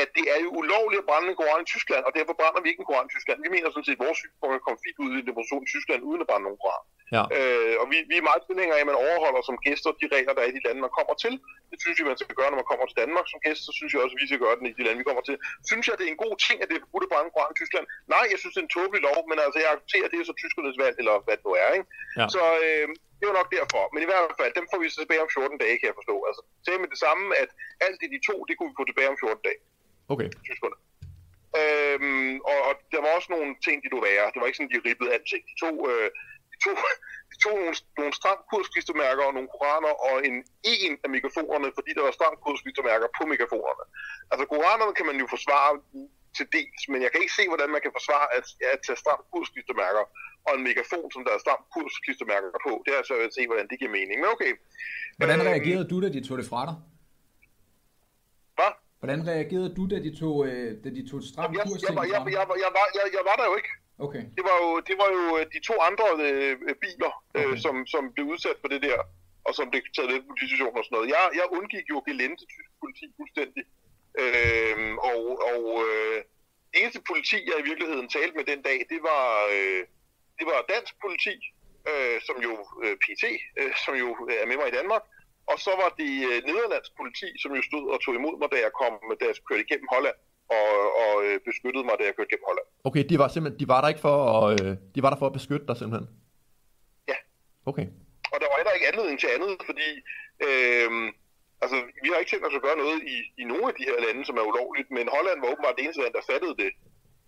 at 0.00 0.08
det 0.16 0.24
er 0.34 0.38
jo 0.44 0.48
ulovligt 0.60 1.02
at 1.02 1.08
brænde 1.10 1.28
en 1.30 1.38
koran 1.40 1.64
i 1.64 1.70
Tyskland, 1.74 2.02
og 2.08 2.12
derfor 2.18 2.32
brænder 2.40 2.60
vi 2.62 2.68
ikke 2.70 2.82
en 2.84 2.90
koran 2.90 3.08
i 3.08 3.12
Tyskland. 3.14 3.38
Vi 3.46 3.50
mener 3.54 3.68
sådan 3.68 3.88
set, 3.88 3.98
at 3.98 4.04
vores 4.06 4.18
synspunkt 4.22 4.52
kan 4.54 4.66
komme 4.66 4.80
fint 4.84 4.98
ud 5.04 5.10
i 5.12 5.18
en 5.22 5.28
demonstration 5.30 5.66
i 5.66 5.72
Tyskland, 5.74 6.00
uden 6.08 6.20
at 6.22 6.28
brænde 6.30 6.46
nogen 6.46 6.62
koran. 6.64 6.84
Ja. 7.16 7.22
Øh, 7.36 7.74
og 7.82 7.86
vi, 7.92 7.96
vi 8.10 8.16
er 8.18 8.28
meget 8.28 8.42
tilhængere 8.48 8.76
af, 8.78 8.84
at 8.84 8.90
man 8.90 9.02
overholder 9.06 9.42
som 9.48 9.56
gæster 9.66 9.90
de 10.00 10.06
regler, 10.16 10.32
der 10.34 10.42
er 10.42 10.50
i 10.50 10.56
de 10.58 10.64
lande, 10.66 10.80
man 10.86 10.96
kommer 10.98 11.14
til. 11.24 11.34
Det 11.70 11.78
synes 11.82 11.96
jeg, 11.98 12.06
man 12.12 12.20
skal 12.22 12.36
gøre, 12.38 12.50
når 12.50 12.60
man 12.62 12.70
kommer 12.70 12.86
til 12.86 13.00
Danmark 13.02 13.26
som 13.28 13.40
gæst, 13.46 13.60
så 13.66 13.72
synes 13.78 13.90
jeg 13.92 14.00
også, 14.02 14.14
at 14.16 14.20
vi 14.22 14.28
skal 14.28 14.42
gøre 14.44 14.56
det 14.56 14.64
i 14.72 14.76
de 14.78 14.84
lande, 14.86 15.00
vi 15.02 15.08
kommer 15.10 15.24
til. 15.28 15.36
Synes 15.70 15.84
jeg, 15.86 15.94
det 15.98 16.04
er 16.06 16.12
en 16.16 16.24
god 16.26 16.34
ting, 16.46 16.56
at 16.62 16.68
det 16.68 16.76
er 16.76 16.84
forbudt 16.84 17.06
at 17.06 17.10
brænde 17.12 17.28
en 17.28 17.34
koran 17.36 17.54
i 17.54 17.58
Tyskland? 17.60 17.84
Nej, 18.14 18.24
jeg 18.32 18.38
synes, 18.38 18.54
det 18.54 18.60
er 18.62 18.68
en 18.68 18.76
tåbelig 18.76 19.00
lov, 19.08 19.18
men 19.30 19.38
altså, 19.44 19.58
jeg 19.62 19.70
accepterer, 19.74 20.04
at 20.06 20.12
det 20.12 20.18
er 20.18 20.30
så 20.30 20.36
tyskernes 20.42 20.76
valg, 20.82 20.94
eller 21.00 21.14
hvad 21.24 21.34
det 21.38 21.44
nu 21.48 21.52
er, 21.64 21.70
ikke? 21.76 21.86
Ja. 22.20 22.26
Så 22.34 22.42
øh, 22.66 22.86
det 23.22 23.30
var 23.30 23.38
nok 23.40 23.50
derfor. 23.58 23.82
Men 23.92 24.00
i 24.04 24.08
hvert 24.10 24.36
fald, 24.40 24.52
dem 24.58 24.66
får 24.70 24.78
vi 24.80 24.86
så 24.88 25.00
tilbage 25.02 25.24
om 25.24 25.30
14 25.34 25.58
dage, 25.64 25.76
kan 25.78 25.90
jeg 25.90 25.98
forstå. 26.00 26.16
Altså, 26.28 26.42
sagde 26.64 26.78
med 26.82 26.90
det 26.94 27.00
samme, 27.06 27.24
at 27.42 27.50
alt 27.86 27.98
det, 28.00 28.08
de 28.14 28.20
to, 28.28 28.36
det 28.48 28.54
kunne 28.54 28.70
vi 28.70 28.78
få 28.80 28.86
tilbage 28.88 29.10
om 29.12 29.18
14 29.20 29.46
dage, 29.48 29.60
Okay. 30.14 30.28
tyskerne. 30.48 30.76
Øhm, 31.60 32.34
og, 32.50 32.58
og, 32.68 32.74
der 32.92 33.00
var 33.04 33.10
også 33.18 33.30
nogle 33.36 33.50
ting, 33.66 33.76
de 33.82 33.88
kunne 33.90 34.08
være. 34.12 34.24
Det 34.32 34.38
var 34.38 34.46
ikke 34.48 34.58
sådan, 34.60 34.74
de 34.74 34.86
ribbede 34.88 35.12
alting. 35.16 35.42
De 35.50 35.54
tog, 35.64 35.76
øh, 35.90 36.08
de 36.52 36.56
tog, 36.64 36.74
de 37.32 37.36
tog 37.44 37.54
nogle, 37.62 37.76
nogle 38.00 38.12
stram 38.20 38.40
kursklistermærker 38.50 39.24
og 39.28 39.34
nogle 39.36 39.50
koraner 39.54 39.92
og 40.08 40.14
en 40.28 40.36
en 40.74 40.92
af 41.04 41.10
mikrofonerne, 41.16 41.68
fordi 41.78 41.90
der 41.96 42.02
var 42.06 42.14
stram 42.18 42.36
kursklistermærker 42.44 43.08
på 43.18 43.22
mikrofonerne. 43.32 43.84
Altså, 44.32 44.44
koranerne 44.52 44.94
kan 44.98 45.06
man 45.10 45.16
jo 45.22 45.26
forsvare 45.34 45.70
til 46.36 46.46
dels, 46.56 46.82
men 46.92 46.98
jeg 47.04 47.10
kan 47.12 47.20
ikke 47.24 47.36
se, 47.40 47.44
hvordan 47.52 47.70
man 47.74 47.82
kan 47.84 47.92
forsvare 47.98 48.26
at, 48.38 48.44
at 48.74 48.78
tage 48.86 48.98
stram 49.02 49.20
kursklistermærker 49.32 50.04
og 50.46 50.52
en 50.56 50.62
megafon, 50.68 51.08
som 51.14 51.22
der 51.26 51.32
er 51.36 51.40
stram 51.46 51.62
kursklistermærker 51.74 52.50
på. 52.66 52.72
Det 52.84 52.90
er 52.94 52.98
altså 53.02 53.14
at 53.26 53.34
se, 53.38 53.42
hvordan 53.50 53.66
det 53.70 53.76
giver 53.80 53.92
mening. 53.98 54.16
Men 54.22 54.28
okay. 54.36 54.52
Hvordan 55.20 55.38
Øhm, 55.40 55.48
reagerede 55.52 55.86
du, 55.92 55.96
da 56.04 56.08
de 56.16 56.20
tog 56.28 56.36
det 56.40 56.46
fra 56.52 56.62
dig? 56.68 56.76
Hvad? 58.58 58.72
Hvordan 59.00 59.20
reagerede 59.32 59.70
du, 59.78 59.82
da 59.92 59.98
de 60.06 60.10
tog, 60.22 60.36
øh, 60.48 60.70
da 60.84 60.88
de 60.98 61.02
tog 61.10 61.18
stramt 61.30 61.52
Jeg, 61.58 61.64
kurs 61.68 61.82
jeg, 61.86 61.94
var, 61.98 62.04
jeg, 62.14 62.20
jeg, 62.26 62.32
jeg, 62.38 62.44
var- 62.50 62.60
jeg, 62.64 62.70
var, 62.78 62.84
jeg, 62.98 63.04
jeg 63.16 63.24
var 63.30 63.36
der 63.40 63.46
jo 63.50 63.54
ikke. 63.60 63.72
Okay. 64.06 64.22
det 64.36 64.42
var 64.48 64.56
jo, 64.62 64.68
det 64.88 64.96
var 65.02 65.08
jo 65.18 65.22
øh, 65.38 65.44
de 65.54 65.60
to 65.68 65.74
andre 65.88 66.06
øh, 66.26 66.52
biler, 66.84 67.12
øh, 67.36 67.46
Okay. 67.46 67.56
som, 67.64 67.74
som 67.94 68.02
blev 68.14 68.24
udsat 68.32 68.56
for 68.62 68.68
det 68.74 68.80
der, 68.88 68.98
og 69.46 69.52
som 69.58 69.64
blev 69.70 69.82
taget 69.96 70.10
lidt 70.12 70.24
på 70.28 70.32
og 70.80 70.84
sådan 70.84 70.94
noget. 70.96 71.08
Jeg, 71.14 71.22
jeg 71.38 71.46
undgik 71.58 71.86
jo 71.94 71.98
gelente 72.08 72.42
tysk 72.54 72.70
politi 72.82 73.06
fuldstændig. 73.18 73.62
Øh, 74.20 74.76
og 75.10 75.20
og 75.50 75.62
øh, 75.88 76.18
eneste 76.80 77.00
politi, 77.10 77.38
jeg 77.50 77.56
i 77.60 77.68
virkeligheden 77.70 78.08
talte 78.08 78.34
med 78.38 78.46
den 78.52 78.60
dag, 78.68 78.78
det 78.92 79.00
var, 79.10 79.24
øh, 79.54 79.82
det 80.38 80.46
var 80.50 80.70
dansk 80.74 80.94
politi, 81.04 81.34
øh, 81.90 82.16
som 82.26 82.36
jo 82.46 82.52
øh, 82.84 82.94
PT, 83.02 83.24
øh, 83.60 83.72
som 83.84 83.94
jo 84.02 84.08
er 84.42 84.46
med 84.50 84.56
mig 84.60 84.68
i 84.68 84.76
Danmark. 84.80 85.04
Og 85.50 85.56
så 85.66 85.72
var 85.82 85.90
det 86.00 86.12
øh, 86.30 86.38
nederlandsk 86.48 86.92
politi, 87.00 87.28
som 87.42 87.50
jo 87.58 87.62
stod 87.70 87.84
og 87.94 87.98
tog 88.04 88.14
imod 88.20 88.36
mig, 88.42 88.48
da 88.54 88.58
jeg 88.66 88.72
kom, 88.80 88.92
da 89.20 89.24
jeg 89.28 89.34
kørte 89.48 89.64
igennem 89.66 89.88
Holland, 89.94 90.18
og, 90.56 90.68
og 91.02 91.12
øh, 91.26 91.36
beskyttede 91.48 91.84
mig, 91.88 91.94
da 91.98 92.04
jeg 92.08 92.14
kørte 92.16 92.30
igennem 92.30 92.48
Holland. 92.50 92.66
Okay, 92.88 93.02
de 93.10 93.16
var 93.22 93.28
simpelthen, 93.28 93.60
de 93.62 93.68
var 93.72 93.80
der 93.80 93.88
ikke 93.92 94.04
for 94.08 94.16
at, 94.34 94.46
øh, 94.62 94.70
de 94.94 95.02
var 95.04 95.10
der 95.10 95.18
for 95.22 95.28
at 95.30 95.36
beskytte 95.38 95.66
dig 95.68 95.76
simpelthen? 95.76 96.06
Ja. 97.12 97.18
Okay. 97.70 97.86
Og 98.32 98.36
der 98.40 98.48
var 98.50 98.56
heller 98.60 98.74
ikke 98.76 98.88
anledning 98.92 99.18
til 99.20 99.28
andet, 99.36 99.52
fordi 99.68 99.88
øh, 100.46 100.90
altså, 101.62 101.76
vi 102.02 102.08
har 102.10 102.18
ikke 102.18 102.32
tænkt 102.32 102.46
os 102.48 102.58
at 102.58 102.66
gøre 102.66 102.82
noget 102.84 102.98
i, 103.14 103.16
i 103.40 103.44
nogle 103.50 103.66
af 103.70 103.74
de 103.78 103.86
her 103.88 103.98
lande, 104.04 104.22
som 104.28 104.38
er 104.40 104.48
ulovligt, 104.50 104.88
men 104.96 105.14
Holland 105.16 105.38
var 105.40 105.50
åbenbart 105.52 105.76
det 105.76 105.84
eneste 105.84 106.02
land, 106.02 106.14
der 106.18 106.30
fattede 106.32 106.56
det. 106.62 106.70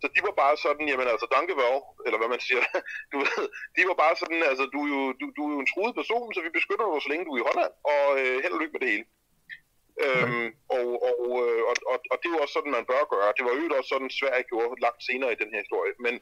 Så 0.02 0.06
de 0.14 0.20
var 0.28 0.34
bare 0.42 0.56
sådan, 0.64 0.86
jamen 0.90 1.08
altså, 1.12 1.26
danke 1.36 1.52
vel, 1.62 1.76
eller 2.06 2.18
hvad 2.20 2.30
man 2.34 2.42
siger, 2.46 2.62
du 3.12 3.16
ved, 3.26 3.44
de 3.76 3.82
var 3.90 3.96
bare 4.04 4.16
sådan, 4.22 4.40
altså, 4.50 4.64
du 4.74 4.78
er 4.84 4.90
jo, 4.94 5.00
du, 5.20 5.24
du 5.36 5.40
er 5.46 5.52
jo 5.54 5.58
en 5.62 5.70
truet 5.72 5.94
person, 6.00 6.28
så 6.34 6.40
vi 6.46 6.58
beskytter 6.58 6.86
dig, 6.86 7.02
så 7.04 7.10
længe 7.10 7.24
du 7.26 7.32
er 7.34 7.40
i 7.40 7.48
Holland, 7.48 7.72
og 7.92 8.04
øh, 8.20 8.36
held 8.42 8.56
og 8.56 8.60
lykke 8.60 8.74
med 8.76 8.82
det 8.84 8.92
hele. 8.94 9.06
Øhm, 10.04 10.46
og, 10.76 10.86
og, 11.08 11.20
øh, 11.42 11.60
og, 11.70 11.74
og, 11.92 11.98
og 12.12 12.16
det 12.20 12.26
er 12.28 12.34
jo 12.36 12.42
også 12.44 12.56
sådan, 12.58 12.76
man 12.78 12.88
bør 12.90 13.02
gøre. 13.14 13.30
Det 13.36 13.44
var 13.46 13.52
jo 13.58 13.64
også 13.78 13.90
sådan, 13.94 14.10
Sverige 14.20 14.44
gjorde 14.50 14.80
langt 14.86 15.02
senere 15.08 15.30
i 15.34 15.38
den 15.42 15.48
her 15.52 15.60
historie. 15.64 15.92
Men, 16.04 16.14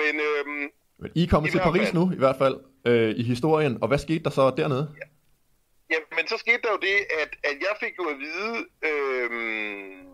men 0.00 0.12
øhm, 0.28 0.64
Men 1.02 1.10
I 1.20 1.22
er 1.24 1.30
kommet 1.32 1.48
I 1.48 1.52
til 1.52 1.60
Paris 1.68 1.88
fald. 1.88 1.98
nu, 1.98 2.04
i 2.16 2.20
hvert 2.22 2.38
fald, 2.42 2.56
øh, 2.90 3.10
i 3.20 3.22
historien. 3.32 3.74
Og 3.82 3.86
hvad 3.88 4.00
skete 4.06 4.24
der 4.26 4.32
så 4.38 4.44
dernede? 4.60 4.84
Ja, 5.00 5.06
men 6.16 6.24
så 6.30 6.36
skete 6.44 6.62
der 6.64 6.72
jo 6.76 6.80
det, 6.88 6.98
at, 7.22 7.32
at 7.50 7.56
jeg 7.66 7.74
fik 7.82 7.94
jo 8.00 8.04
at 8.12 8.18
vide, 8.26 8.54
øhm, 8.90 10.12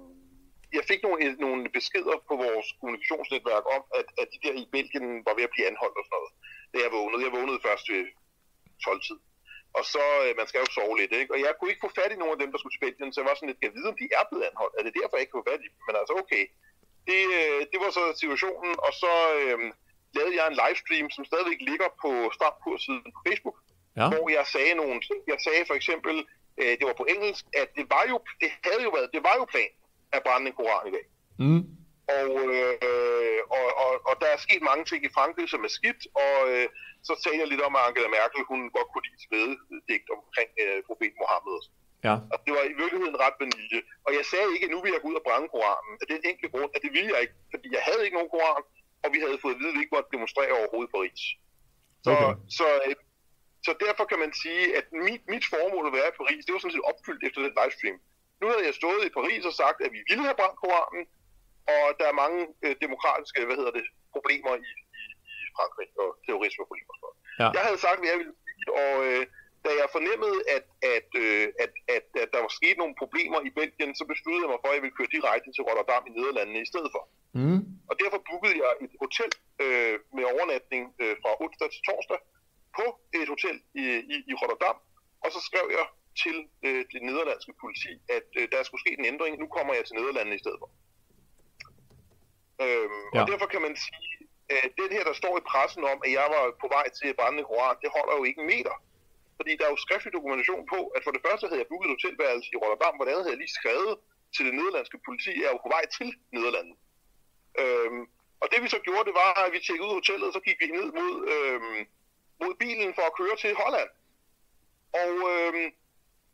jeg 0.76 0.84
fik 0.90 1.00
nogle, 1.02 1.20
nogle 1.44 1.62
beskeder 1.78 2.16
på 2.28 2.34
vores 2.44 2.68
kommunikationsnetværk 2.80 3.64
om, 3.76 3.82
at, 3.98 4.06
at 4.20 4.26
de 4.32 4.38
der 4.44 4.54
i 4.62 4.64
Belgien 4.74 5.08
var 5.26 5.34
ved 5.38 5.44
at 5.48 5.54
blive 5.54 5.68
anholdt 5.70 5.98
og 6.00 6.04
sådan 6.06 6.16
noget. 6.18 6.32
Da 6.72 6.76
jeg 6.84 6.90
vågnede. 6.96 7.24
Jeg 7.26 7.32
vågnede 7.36 7.60
først 7.66 7.86
ved 7.92 8.04
12-tid. 8.84 9.18
Og 9.78 9.84
så, 9.94 10.04
øh, 10.24 10.32
man 10.40 10.46
skal 10.48 10.62
jo 10.64 10.68
sove 10.76 10.94
lidt, 11.00 11.12
ikke? 11.20 11.32
Og 11.34 11.40
jeg 11.44 11.52
kunne 11.54 11.70
ikke 11.72 11.84
få 11.86 11.92
fat 11.98 12.12
i 12.12 12.20
nogen 12.20 12.34
af 12.36 12.40
dem, 12.42 12.50
der 12.50 12.58
skulle 12.58 12.74
til 12.74 12.84
Belgien, 12.86 13.10
så 13.12 13.20
jeg 13.20 13.28
var 13.28 13.36
sådan 13.36 13.48
lidt, 13.50 13.60
kan 13.60 13.68
jeg 13.68 13.78
vide, 13.78 13.90
om 13.92 13.98
de 14.00 14.06
er 14.18 14.24
blevet 14.28 14.48
anholdt? 14.48 14.74
Er 14.78 14.82
det 14.84 14.98
derfor, 14.98 15.14
jeg 15.16 15.24
ikke 15.24 15.34
kunne 15.34 15.46
få 15.46 15.50
fat 15.52 15.64
i 15.66 15.72
dem? 15.72 15.80
Men 15.88 15.94
altså, 16.00 16.14
okay. 16.22 16.44
Det, 17.08 17.22
øh, 17.38 17.60
det 17.72 17.78
var 17.84 17.90
så 17.98 18.04
situationen, 18.22 18.72
og 18.86 18.92
så 19.02 19.12
øh, 19.40 19.58
lavede 20.16 20.36
jeg 20.38 20.46
en 20.46 20.58
livestream, 20.62 21.06
som 21.16 21.24
stadigvæk 21.30 21.60
ligger 21.70 21.88
på 22.02 22.10
startkursiden 22.38 23.10
på 23.16 23.20
Facebook, 23.26 23.56
Ja. 23.96 24.06
hvor 24.12 24.28
jeg 24.38 24.46
sagde 24.54 24.74
nogle 24.82 25.00
ting. 25.08 25.20
Jeg 25.32 25.38
sagde 25.46 25.62
for 25.70 25.74
eksempel, 25.80 26.14
øh, 26.60 26.72
det 26.78 26.84
var 26.90 26.96
på 27.00 27.06
engelsk, 27.14 27.44
at 27.62 27.68
det 27.78 27.86
var 27.94 28.04
jo, 28.12 28.16
det 28.40 28.50
havde 28.66 28.82
jo 28.86 28.90
været, 28.96 29.10
det 29.14 29.22
var 29.28 29.34
jo 29.40 29.44
plan 29.54 29.72
at 30.16 30.20
brænde 30.26 30.46
en 30.50 30.56
koran 30.58 30.88
i 30.90 30.92
dag. 30.96 31.06
Mm. 31.44 31.62
Og, 32.20 32.32
øh, 32.58 33.40
og, 33.58 33.66
og, 33.84 33.92
og 34.08 34.14
der 34.22 34.28
er 34.34 34.38
sket 34.46 34.62
mange 34.70 34.84
ting 34.90 35.00
i 35.04 35.14
Frankrig, 35.16 35.46
som 35.54 35.60
er 35.68 35.72
skidt, 35.78 36.02
og 36.24 36.34
øh, 36.52 36.66
så 37.06 37.12
talte 37.22 37.40
jeg 37.42 37.48
lidt 37.52 37.66
om, 37.68 37.76
at 37.78 37.84
Angela 37.88 38.08
Merkel, 38.16 38.42
hun 38.52 38.60
godt 38.76 38.88
kunne 38.90 39.06
lide 39.08 39.20
smededigt 39.26 40.06
omkring 40.16 40.50
øh, 40.62 40.78
profet 40.88 41.14
Mohammed. 41.22 41.58
Ja. 42.06 42.14
Og 42.32 42.36
det 42.44 42.52
var 42.56 42.64
i 42.72 42.74
virkeligheden 42.82 43.16
ret 43.24 43.36
vanilje. 43.42 43.80
Og 44.06 44.10
jeg 44.18 44.24
sagde 44.32 44.48
ikke, 44.54 44.66
at 44.68 44.72
nu 44.74 44.78
vil 44.82 44.92
jeg 44.94 45.02
gå 45.02 45.08
ud 45.12 45.20
og 45.20 45.24
brænde 45.28 45.48
Koranen. 45.54 45.94
Af 46.02 46.06
den 46.12 46.20
enkle 46.30 46.48
grund, 46.54 46.70
at 46.76 46.80
det 46.84 46.90
ville 46.96 47.10
jeg 47.14 47.20
ikke, 47.24 47.36
fordi 47.52 47.68
jeg 47.76 47.82
havde 47.88 48.02
ikke 48.04 48.16
nogen 48.18 48.32
Koran, 48.34 48.64
og 49.04 49.08
vi 49.14 49.18
havde 49.24 49.38
fået 49.44 49.54
at 49.54 49.60
vide, 49.60 49.70
at 49.72 49.76
vi 49.76 49.82
ikke 49.84 49.96
måtte 49.96 50.10
demonstrere 50.16 50.52
overhovedet 50.58 50.90
i 50.90 50.94
Paris. 50.96 51.22
Så, 52.04 52.10
Okay. 52.14 52.32
så, 52.58 52.66
øh, 52.86 52.94
så 53.66 53.70
derfor 53.86 54.04
kan 54.10 54.18
man 54.24 54.32
sige, 54.42 54.64
at 54.78 54.86
mit, 55.08 55.22
mit 55.32 55.44
formål 55.52 55.86
at 55.86 55.96
være 55.98 56.10
i 56.12 56.18
Paris, 56.20 56.44
det 56.44 56.52
var 56.52 56.62
sådan 56.62 56.76
set 56.76 56.88
opfyldt 56.90 57.22
efter 57.26 57.40
den 57.44 57.54
livestream. 57.60 57.98
Nu 58.40 58.44
havde 58.50 58.64
jeg 58.68 58.74
stået 58.80 59.02
i 59.04 59.16
Paris 59.18 59.42
og 59.50 59.54
sagt, 59.62 59.78
at 59.86 59.90
vi 59.96 60.00
ville 60.10 60.24
have 60.28 60.38
brændt 60.40 60.60
Koranen, 60.62 61.04
og 61.74 61.84
der 61.98 62.06
er 62.08 62.20
mange 62.24 62.40
øh, 62.64 62.74
demokratiske, 62.84 63.46
hvad 63.48 63.58
hedder 63.60 63.74
det, 63.78 63.86
problemer 64.14 64.52
i, 64.68 64.70
i, 65.00 65.02
i 65.32 65.34
Frankrig, 65.56 65.88
og 66.02 66.08
terrorismeproblemer. 66.24 66.94
Ja. 67.40 67.48
Jeg 67.56 67.62
havde 67.66 67.80
sagt, 67.86 67.98
hvad 67.98 68.10
jeg 68.12 68.18
ville 68.22 68.34
og 68.82 68.94
øh, 69.08 69.22
da 69.66 69.70
jeg 69.80 69.88
fornemmede, 69.96 70.38
at, 70.56 70.66
at, 70.96 71.08
øh, 71.24 71.46
at, 71.64 71.72
at, 71.96 72.04
at 72.22 72.28
der 72.34 72.40
var 72.46 72.52
sket 72.58 72.76
nogle 72.82 72.94
problemer 73.02 73.38
i 73.48 73.50
Belgien, 73.58 73.92
så 74.00 74.04
besluttede 74.12 74.44
jeg 74.44 74.52
mig 74.52 74.60
for, 74.62 74.68
at 74.70 74.76
jeg 74.76 74.84
ville 74.84 74.98
køre 74.98 75.14
direkte 75.16 75.50
til 75.52 75.66
Rotterdam 75.68 76.02
i 76.08 76.12
Nederlandene 76.16 76.60
i 76.62 76.70
stedet 76.72 76.90
for. 76.94 77.02
Mm. 77.38 77.60
Og 77.90 77.94
derfor 78.02 78.18
bookede 78.28 78.56
jeg 78.62 78.70
et 78.84 78.94
hotel 79.04 79.30
øh, 79.64 79.94
med 80.16 80.24
overnatning 80.34 80.82
øh, 81.02 81.14
fra 81.22 81.30
onsdag 81.44 81.68
til 81.74 81.82
torsdag 81.88 82.18
på 82.78 82.86
et 83.18 83.28
hotel 83.34 83.56
i, 83.82 83.84
i, 84.14 84.16
i 84.30 84.32
Rotterdam. 84.40 84.76
Og 85.24 85.28
så 85.34 85.40
skrev 85.48 85.66
jeg 85.78 85.86
til 86.22 86.36
øh, 86.66 86.82
det 86.92 87.00
nederlandske 87.08 87.52
politi, 87.62 87.92
at 88.16 88.28
øh, 88.38 88.44
der 88.52 88.60
skulle 88.62 88.82
ske 88.84 88.92
en 88.98 89.08
ændring. 89.12 89.32
Nu 89.42 89.46
kommer 89.56 89.72
jeg 89.74 89.84
til 89.84 89.96
Nederlandene 89.98 90.36
i 90.38 90.42
stedet 90.44 90.58
for. 90.62 90.70
Øhm, 92.64 93.04
ja. 93.14 93.20
Og 93.20 93.22
derfor 93.30 93.46
kan 93.54 93.62
man 93.66 93.74
sige, 93.86 94.12
at 94.64 94.70
den 94.80 94.90
her, 94.96 95.04
der 95.10 95.14
står 95.22 95.34
i 95.38 95.48
pressen 95.50 95.84
om, 95.92 95.98
at 96.06 96.10
jeg 96.18 96.26
var 96.34 96.44
på 96.62 96.68
vej 96.76 96.86
til 96.98 97.06
at 97.12 97.16
brænde 97.20 97.44
koran, 97.48 97.76
det 97.82 97.90
holder 97.96 98.14
jo 98.18 98.24
ikke 98.28 98.40
en 98.42 98.50
meter. 98.54 98.74
Fordi 99.38 99.52
der 99.58 99.64
er 99.66 99.72
jo 99.74 99.84
skriftlig 99.86 100.12
dokumentation 100.18 100.62
på, 100.74 100.80
at 100.96 101.00
for 101.04 101.12
det 101.14 101.24
første 101.26 101.46
havde 101.48 101.62
jeg 101.62 101.70
booket 101.70 101.88
et 101.88 101.94
hotelværelse 101.96 102.48
i 102.54 102.60
Rotterdam, 102.62 102.94
hvor 102.94 103.04
det 103.04 103.12
andet 103.12 103.24
havde 103.24 103.36
jeg 103.36 103.44
lige 103.44 103.58
skrevet 103.60 103.94
til 104.34 104.42
det 104.46 104.54
nederlandske 104.58 104.98
politi, 105.06 105.32
at 105.36 105.42
jeg 105.44 105.54
var 105.54 105.62
på 105.64 105.72
vej 105.76 105.84
til 105.98 106.08
Nederlandene. 106.34 106.76
Øhm, 107.62 108.02
og 108.42 108.46
det 108.52 108.58
vi 108.64 108.68
så 108.74 108.80
gjorde, 108.86 109.04
det 109.08 109.16
var, 109.22 109.30
at 109.44 109.52
vi 109.54 109.58
tjekkede 109.60 109.88
ud 109.88 109.98
hotellet, 110.00 110.26
og 110.28 110.34
så 110.36 110.40
gik 110.46 110.58
vi 110.62 110.66
ned 110.78 110.88
mod, 111.00 111.14
øhm, 111.34 111.80
mod 112.42 112.52
bilen 112.62 112.90
for 112.98 113.04
at 113.10 113.16
køre 113.20 113.36
til 113.44 113.52
Holland. 113.62 113.90
Og 115.02 115.12
øhm, 115.32 115.66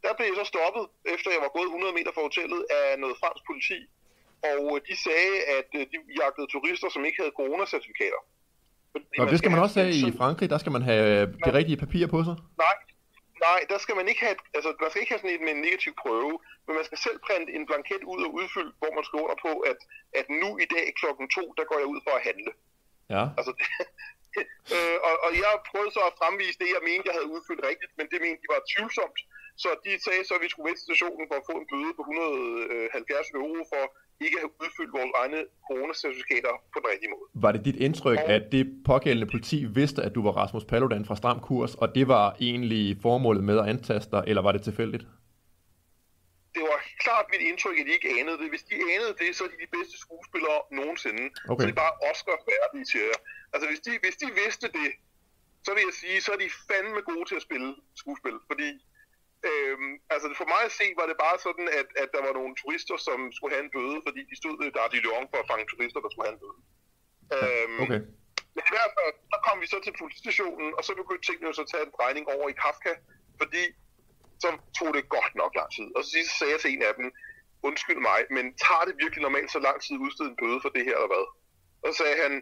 der 0.04 0.12
blev 0.16 0.26
jeg 0.30 0.38
så 0.42 0.46
stoppet, 0.54 0.84
efter 1.14 1.28
jeg 1.34 1.42
var 1.46 1.52
gået 1.56 1.68
100 1.68 1.96
meter 1.98 2.12
fra 2.14 2.26
hotellet, 2.28 2.60
af 2.78 2.84
noget 3.02 3.16
fransk 3.22 3.42
politi. 3.50 3.78
Og 4.50 4.62
øh, 4.72 4.78
de 4.88 4.94
sagde, 5.06 5.34
at 5.56 5.68
øh, 5.78 5.82
de 5.92 5.96
jagtede 6.20 6.48
turister, 6.54 6.88
som 6.94 7.02
ikke 7.08 7.18
havde 7.22 7.34
coronacertifikater. 7.40 8.20
Og 9.22 9.26
det 9.32 9.38
skal 9.40 9.50
man 9.54 9.60
også 9.64 9.76
have 9.80 9.92
i 10.02 10.04
Frankrig. 10.20 10.46
Der 10.54 10.60
skal 10.62 10.72
man 10.76 10.82
have 10.90 11.04
øh, 11.14 11.26
det 11.46 11.52
rigtige 11.58 11.78
papir 11.84 12.06
på 12.14 12.18
sig. 12.28 12.36
Nej, 12.64 12.76
nej, 13.46 13.60
der 13.72 13.78
skal 13.84 13.94
man 14.00 14.06
ikke 14.10 14.22
have, 14.26 14.36
altså 14.56 14.70
man 14.82 14.90
skal 14.90 15.00
ikke 15.02 15.12
have 15.14 15.22
sådan 15.22 15.34
en 15.36 15.44
med 15.46 15.52
en 15.56 15.62
negativ 15.66 15.92
prøve, 16.04 16.32
men 16.64 16.72
man 16.78 16.84
skal 16.88 16.98
selv 17.06 17.18
printe 17.26 17.50
en 17.56 17.64
blanket 17.68 18.02
ud 18.12 18.20
og 18.26 18.30
udfylde, 18.38 18.72
hvor 18.80 18.90
man 18.96 19.04
skriver 19.08 19.24
under 19.26 19.38
på, 19.46 19.52
at, 19.70 19.78
at 20.20 20.26
nu 20.42 20.50
i 20.64 20.66
dag 20.74 20.86
klokken 21.00 21.26
to, 21.36 21.44
der 21.58 21.64
går 21.70 21.78
jeg 21.82 21.88
ud 21.94 22.00
for 22.06 22.12
at 22.18 22.22
handle. 22.28 22.50
Ja. 23.14 23.24
Altså, 23.38 23.52
det, 23.58 23.66
øh, 24.74 24.96
og, 25.08 25.14
og 25.26 25.30
jeg 25.42 25.52
prøvede 25.70 25.92
så 25.96 26.02
at 26.10 26.16
fremvise 26.20 26.58
det, 26.62 26.68
jeg 26.76 26.82
mente, 26.88 27.08
jeg 27.08 27.16
havde 27.18 27.32
udfyldt 27.34 27.62
rigtigt, 27.70 27.92
men 27.98 28.06
det 28.12 28.18
mente 28.24 28.40
de 28.44 28.48
var 28.54 28.60
tvivlsomt. 28.72 29.18
Så 29.62 29.68
de 29.84 29.90
sagde 30.06 30.22
så, 30.28 30.32
at 30.38 30.42
vi 30.44 30.50
skulle 30.52 30.74
til 30.78 30.86
stationen 30.90 31.24
for 31.30 31.36
at 31.40 31.46
få 31.50 31.54
en 31.62 31.66
bøde 31.72 31.92
på 31.98 32.02
170 32.02 33.30
euro 33.40 33.60
for 33.72 33.84
ikke 34.24 34.36
at 34.38 34.42
have 34.44 34.54
udfyldt 34.62 34.92
vores 34.98 35.12
egne 35.22 35.40
coronacertifikater 35.68 36.52
på 36.72 36.76
den 36.80 36.86
rigtige 36.92 37.10
måde. 37.14 37.26
Var 37.44 37.52
det 37.54 37.62
dit 37.68 37.78
indtryk, 37.86 38.18
at 38.36 38.42
det 38.54 38.64
pågældende 38.90 39.28
politi 39.32 39.58
vidste, 39.80 40.02
at 40.06 40.12
du 40.16 40.20
var 40.26 40.32
Rasmus 40.40 40.64
Paludan 40.64 41.04
fra 41.08 41.16
Stram 41.20 41.40
Kurs, 41.40 41.74
og 41.74 41.94
det 41.96 42.08
var 42.08 42.26
egentlig 42.40 42.96
formålet 43.02 43.44
med 43.44 43.56
at 43.58 43.66
antaste 43.72 44.10
dig, 44.16 44.24
eller 44.26 44.42
var 44.42 44.52
det 44.52 44.62
tilfældigt? 44.62 45.04
det 46.54 46.62
var 46.70 46.78
klart 47.04 47.26
mit 47.34 47.42
indtryk, 47.50 47.76
at 47.80 47.86
de 47.88 47.92
ikke 47.98 48.10
anede 48.20 48.36
det. 48.42 48.48
Hvis 48.54 48.64
de 48.70 48.74
anede 48.94 49.12
det, 49.22 49.28
så 49.36 49.40
er 49.46 49.50
de 49.52 49.58
de 49.66 49.70
bedste 49.76 49.96
skuespillere 50.04 50.58
nogensinde. 50.80 51.24
Okay. 51.50 51.60
Så 51.60 51.64
er 51.66 51.70
de 51.72 51.78
bare 51.84 51.94
Oscar 52.10 52.36
færdige, 52.50 52.86
siger 52.92 53.06
jeg. 53.12 53.18
Altså, 53.54 53.66
hvis 53.70 53.82
de, 53.86 53.92
hvis 54.04 54.16
de 54.22 54.28
vidste 54.42 54.66
det, 54.78 54.88
så 55.64 55.70
vil 55.74 55.82
jeg 55.88 55.96
sige, 56.02 56.16
så 56.24 56.30
er 56.36 56.40
de 56.44 56.50
fandme 56.70 57.00
gode 57.10 57.24
til 57.30 57.36
at 57.40 57.46
spille 57.48 57.70
skuespil. 58.02 58.36
Fordi, 58.50 58.70
øhm, 59.48 59.92
altså 60.14 60.26
for 60.40 60.46
mig 60.54 60.62
at 60.68 60.72
se, 60.80 60.86
var 61.00 61.06
det 61.10 61.16
bare 61.24 61.38
sådan, 61.46 61.66
at, 61.80 61.88
at 62.02 62.08
der 62.14 62.22
var 62.26 62.32
nogle 62.38 62.54
turister, 62.60 62.96
som 63.08 63.18
skulle 63.36 63.54
have 63.54 63.64
en 63.66 63.74
bøde, 63.76 63.98
fordi 64.06 64.20
de 64.30 64.36
stod 64.42 64.54
ved 64.60 64.68
Dar 64.76 64.88
de 64.94 64.98
Lyon 65.04 65.26
for 65.30 65.38
at 65.42 65.48
fange 65.50 65.66
turister, 65.72 66.00
der 66.04 66.10
skulle 66.10 66.26
have 66.28 66.36
en 66.38 66.42
bøde. 66.44 66.58
Øhm, 67.36 67.80
Okay. 67.84 68.00
men 68.56 68.64
i 68.70 68.72
hvert 68.76 68.92
fald, 68.98 69.12
så 69.32 69.38
kom 69.46 69.56
vi 69.62 69.66
så 69.72 69.78
til 69.86 69.94
politistationen, 70.02 70.70
og 70.78 70.82
så 70.86 70.92
begyndte 71.00 71.24
tingene 71.26 71.48
jo 71.50 71.54
så 71.58 71.62
at 71.66 71.70
tage 71.72 71.86
en 71.86 71.94
drejning 71.98 72.24
over 72.34 72.46
i 72.52 72.56
Kafka, 72.62 72.92
fordi 73.40 73.62
så 74.42 74.48
tog 74.78 74.90
det 74.96 75.08
godt 75.16 75.34
nok 75.40 75.52
lang 75.60 75.70
tid. 75.76 75.88
Og 75.96 76.00
så 76.04 76.10
sagde 76.38 76.52
jeg 76.54 76.60
til 76.60 76.72
en 76.74 76.82
af 76.90 76.94
dem, 77.00 77.06
undskyld 77.68 78.00
mig, 78.10 78.20
men 78.36 78.44
tager 78.66 78.84
det 78.88 78.94
virkelig 79.02 79.22
normalt 79.22 79.50
så 79.56 79.60
lang 79.66 79.76
tid 79.82 79.92
at 79.96 80.04
udstede 80.06 80.28
en 80.32 80.40
bøde 80.42 80.58
for 80.64 80.70
det 80.76 80.82
her, 80.88 80.94
eller 80.98 81.12
hvad? 81.14 81.26
Og 81.82 81.86
så 81.90 81.94
sagde 82.00 82.16
han, 82.24 82.32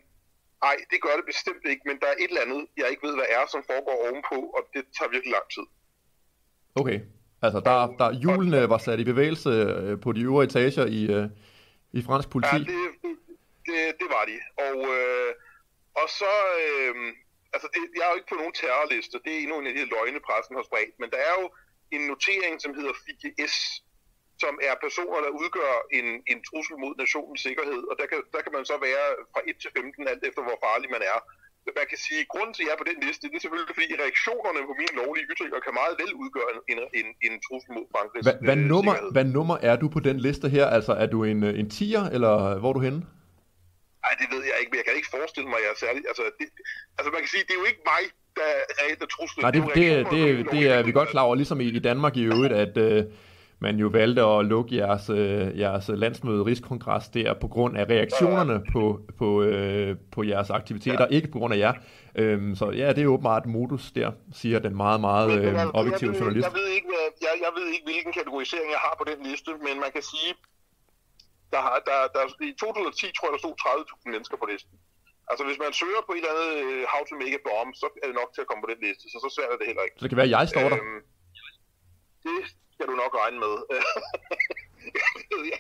nej, 0.66 0.76
det 0.90 0.98
gør 1.04 1.14
det 1.18 1.26
bestemt 1.32 1.64
ikke, 1.72 1.82
men 1.88 1.96
der 2.00 2.08
er 2.12 2.16
et 2.22 2.30
eller 2.32 2.44
andet, 2.46 2.62
jeg 2.76 2.86
ikke 2.90 3.06
ved, 3.08 3.14
hvad 3.14 3.28
er, 3.38 3.44
som 3.54 3.62
foregår 3.70 3.96
ovenpå, 4.06 4.38
og 4.56 4.62
det 4.74 4.82
tager 4.96 5.10
virkelig 5.14 5.32
lang 5.38 5.48
tid. 5.56 5.66
Okay. 6.80 6.98
Altså, 7.44 7.60
der, 7.68 7.76
der 8.00 8.08
hjulene 8.22 8.68
var 8.72 8.78
sat 8.78 9.00
i 9.00 9.04
bevægelse 9.12 9.50
øh, 9.50 10.00
på 10.04 10.12
de 10.12 10.20
øvre 10.28 10.44
etager 10.44 10.86
i, 10.98 11.00
øh, 11.16 11.26
i 11.98 12.00
fransk 12.08 12.28
politi. 12.34 12.56
Ja, 12.56 12.72
det, 12.72 12.82
det, 13.68 13.78
det 14.00 14.08
var 14.16 14.24
de. 14.30 14.36
Og, 14.66 14.76
øh, 14.96 15.30
og 16.00 16.06
så, 16.20 16.34
øh, 16.62 16.94
altså 17.54 17.68
det, 17.74 17.80
jeg 17.96 18.04
er 18.06 18.10
jo 18.12 18.18
ikke 18.18 18.32
på 18.32 18.40
nogen 18.40 18.54
terrorliste, 18.60 19.16
det 19.24 19.32
er 19.34 19.40
endnu 19.40 19.56
en 19.58 19.70
af 19.70 19.74
de 19.74 19.84
løgne, 19.94 20.20
pressen 20.28 20.56
har 20.58 20.64
spredt, 20.70 20.94
men 21.00 21.08
der 21.14 21.20
er 21.30 21.34
jo 21.40 21.46
en 21.96 22.02
notering, 22.12 22.54
som 22.62 22.74
hedder 22.78 22.94
FIGS, 23.04 23.56
som 24.44 24.54
er 24.68 24.74
personer, 24.86 25.18
der 25.24 25.32
udgør 25.42 25.72
en, 25.98 26.06
en 26.32 26.38
trussel 26.48 26.76
mod 26.84 26.92
nationens 27.02 27.40
sikkerhed, 27.46 27.82
og 27.90 27.94
der 28.00 28.06
kan, 28.10 28.18
der 28.34 28.40
kan 28.44 28.52
man 28.56 28.64
så 28.70 28.76
være 28.88 29.04
fra 29.32 29.40
1 29.50 29.56
til 29.62 29.70
15, 29.76 30.12
alt 30.12 30.22
efter 30.28 30.42
hvor 30.46 30.58
farlig 30.66 30.88
man 30.96 31.04
er. 31.12 31.18
Man 31.80 31.88
kan 31.92 32.00
sige, 32.06 32.20
at 32.24 32.28
grunden 32.32 32.54
til, 32.54 32.62
at 32.62 32.66
jeg 32.66 32.74
er 32.76 32.80
på 32.82 32.88
den 32.92 32.98
liste, 33.06 33.24
det 33.30 33.36
er 33.38 33.44
selvfølgelig, 33.44 33.76
fordi 33.78 33.88
reaktionerne 34.04 34.60
på 34.70 34.74
mine 34.80 34.94
lovlige 35.00 35.26
ytringer 35.32 35.58
kan 35.66 35.74
meget 35.80 35.94
vel 36.02 36.10
udgøre 36.22 36.50
en, 36.72 36.78
en, 37.00 37.08
en, 37.26 37.34
trussel 37.46 37.70
mod 37.76 37.86
Frankrigs 37.94 38.24
Hvad, 38.26 38.38
hvad, 38.46 38.58
øh, 38.60 38.70
nummer, 38.72 38.92
sikkerhed. 38.94 39.12
hvad 39.16 39.26
nummer 39.36 39.56
er 39.70 39.76
du 39.82 39.86
på 39.96 40.00
den 40.08 40.16
liste 40.26 40.46
her? 40.56 40.66
Altså, 40.76 40.92
er 41.02 41.08
du 41.14 41.18
en, 41.32 41.40
en 41.60 41.68
tier, 41.76 42.04
eller 42.16 42.34
hvor 42.60 42.70
er 42.72 42.76
du 42.78 42.82
henne? 42.88 43.00
Nej, 44.04 44.14
det 44.20 44.28
ved 44.34 44.42
jeg 44.50 44.56
ikke, 44.60 44.70
men 44.72 44.78
jeg 44.80 44.86
kan 44.86 44.94
ikke 45.00 45.12
forestille 45.18 45.48
mig, 45.52 45.58
at 45.60 45.64
jeg 45.66 45.72
er 45.76 45.80
særlig... 45.84 46.02
Altså, 46.10 46.24
det, 46.38 46.46
altså 46.98 47.08
man 47.14 47.20
kan 47.22 47.30
sige, 47.34 47.44
det 47.48 47.54
er 47.56 47.60
jo 47.62 47.68
ikke 47.72 47.84
mig, 47.92 48.02
der 48.38 48.46
er 48.56 48.62
reelt 48.80 49.02
truslen. 49.14 49.40
Nej, 49.44 49.52
det, 49.56 49.60
det, 49.78 49.84
det, 50.14 50.52
det 50.54 50.62
lovlige 50.62 50.68
er 50.76 50.82
vi 50.88 50.92
godt 51.00 51.10
klar 51.14 51.24
over, 51.28 51.36
ligesom 51.42 51.58
i, 51.64 51.68
i 51.78 51.82
Danmark 51.90 52.14
i 52.16 52.24
øvrigt, 52.32 52.54
at 52.64 52.74
øh, 52.86 53.00
man 53.62 53.74
jo 53.82 53.88
valgte 53.98 54.22
at 54.22 54.40
lukke 54.52 54.76
jeres, 54.76 55.04
øh, 55.10 55.58
jeres 55.62 55.86
landsmøde 55.88 56.42
Rigskongres 56.48 57.08
der 57.08 57.34
på 57.42 57.48
grund 57.54 57.72
af 57.80 57.84
reaktionerne 57.94 58.56
på, 58.72 58.84
på, 59.18 59.28
øh, 59.42 59.96
på 60.14 60.20
jeres 60.30 60.50
aktiviteter, 60.50 61.06
ikke 61.16 61.28
på 61.32 61.38
grund 61.38 61.54
af 61.54 61.58
jer. 61.64 61.74
Øhm, 62.22 62.54
så 62.60 62.66
ja, 62.80 62.88
det 62.96 63.02
er 63.02 63.06
åbenbart 63.14 63.46
modus 63.46 63.84
der, 63.98 64.10
siger 64.40 64.58
den 64.66 64.74
meget, 64.84 65.00
meget 65.08 65.30
øh, 65.38 65.54
objektive 65.80 66.10
jeg 66.10 66.14
ved, 66.14 66.20
journalist. 66.20 66.46
Jeg 66.48 66.54
ved, 66.60 66.68
ikke, 66.76 66.88
hvad, 66.92 67.06
jeg, 67.26 67.34
jeg 67.46 67.52
ved 67.58 67.66
ikke, 67.74 67.86
hvilken 67.90 68.12
kategorisering 68.18 68.68
jeg 68.76 68.82
har 68.86 68.94
på 69.00 69.04
den 69.10 69.18
liste, 69.28 69.50
men 69.66 69.74
man 69.84 69.90
kan 69.96 70.04
sige, 70.12 70.30
der 71.52 71.60
har, 71.66 71.76
der, 71.88 71.98
der, 72.16 72.22
I 72.48 72.52
2010 72.60 73.06
tror 73.16 73.26
jeg, 73.28 73.34
der 73.36 73.42
stod 73.44 73.54
30.000 73.62 74.10
mennesker 74.14 74.36
på 74.42 74.46
listen. 74.52 74.76
Altså 75.30 75.42
hvis 75.48 75.58
man 75.64 75.72
søger 75.80 76.02
på 76.06 76.12
et 76.12 76.20
eller 76.20 76.32
andet 76.34 76.50
uh, 76.66 76.82
How 76.92 77.02
to 77.08 77.14
make 77.22 77.34
a 77.40 77.42
bomb, 77.48 77.72
så 77.80 77.86
er 78.02 78.06
det 78.10 78.16
nok 78.20 78.30
til 78.34 78.42
at 78.44 78.48
komme 78.48 78.62
på 78.64 78.70
den 78.72 78.80
liste, 78.86 79.04
så 79.12 79.16
så 79.24 79.28
svært 79.36 79.50
er 79.54 79.58
det 79.60 79.66
heller 79.70 79.84
ikke. 79.86 79.96
Så 79.98 80.02
det 80.04 80.10
kan 80.12 80.20
være, 80.20 80.30
at 80.30 80.36
jeg 80.38 80.44
står 80.52 80.66
der. 80.72 80.80
Øhm, 80.82 81.00
det 82.24 82.36
skal 82.74 82.86
du 82.90 82.94
nok 83.02 83.12
regne 83.22 83.38
med. 83.44 83.54
jeg 85.00 85.08
jeg. 85.52 85.58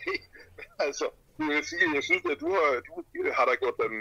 Altså, 0.86 1.06
jeg 1.38 1.46
vil 1.46 1.64
sige, 1.70 1.94
jeg 1.98 2.04
synes, 2.08 2.22
at 2.32 2.40
du 2.44 2.48
har, 2.56 2.68
du 2.88 2.94
har 3.36 3.44
da 3.48 3.54
gjort 3.62 3.78
den... 3.82 3.94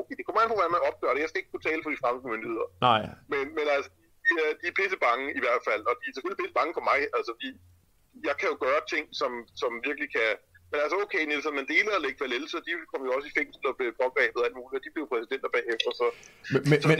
Okay, 0.00 0.14
det 0.16 0.24
kommer 0.24 0.40
an 0.40 0.50
på, 0.50 0.56
hvordan 0.56 0.76
man 0.76 0.86
opgør 0.88 1.12
det. 1.12 1.20
Jeg 1.24 1.30
skal 1.30 1.40
ikke 1.40 1.52
kunne 1.52 1.68
tale 1.68 1.82
for 1.82 1.92
de 1.92 2.02
franske 2.02 2.26
myndigheder. 2.32 2.66
Nej. 2.88 3.00
Men, 3.32 3.44
men 3.56 3.66
altså, 3.76 3.90
de 4.24 4.30
er, 4.44 4.50
de 4.60 4.64
er 4.70 4.78
pisse 4.80 4.98
bange 5.06 5.26
i 5.38 5.40
hvert 5.44 5.62
fald, 5.68 5.82
og 5.90 5.94
de 6.00 6.04
er 6.08 6.14
selvfølgelig 6.14 6.42
pisse 6.42 6.58
bange 6.60 6.72
for 6.78 6.84
mig. 6.90 6.98
Altså, 7.16 7.32
de, 7.42 7.48
jeg 8.28 8.34
kan 8.38 8.48
jo 8.52 8.56
gøre 8.66 8.80
ting, 8.92 9.04
som, 9.20 9.32
som 9.60 9.70
virkelig 9.88 10.08
kan... 10.16 10.30
Men 10.72 10.78
altså, 10.84 10.96
okay, 11.04 11.22
Nelson 11.30 11.54
Mandela 11.58 11.92
og 11.98 12.02
Lech 12.04 12.16
Walesa, 12.22 12.56
de 12.66 12.70
kom 12.92 13.00
jo 13.06 13.10
også 13.16 13.26
i 13.30 13.34
fængsel 13.38 13.62
og 13.70 13.74
blev 13.78 13.90
pågrebet 14.02 14.38
og 14.40 14.44
alt 14.48 14.56
muligt, 14.60 14.76
og 14.78 14.82
de 14.86 14.90
blev 14.94 15.04
præsidenter 15.12 15.50
bagefter, 15.56 15.90
så... 16.00 16.06
Men, 16.52 16.60
men, 16.70 16.78
men, 16.90 16.98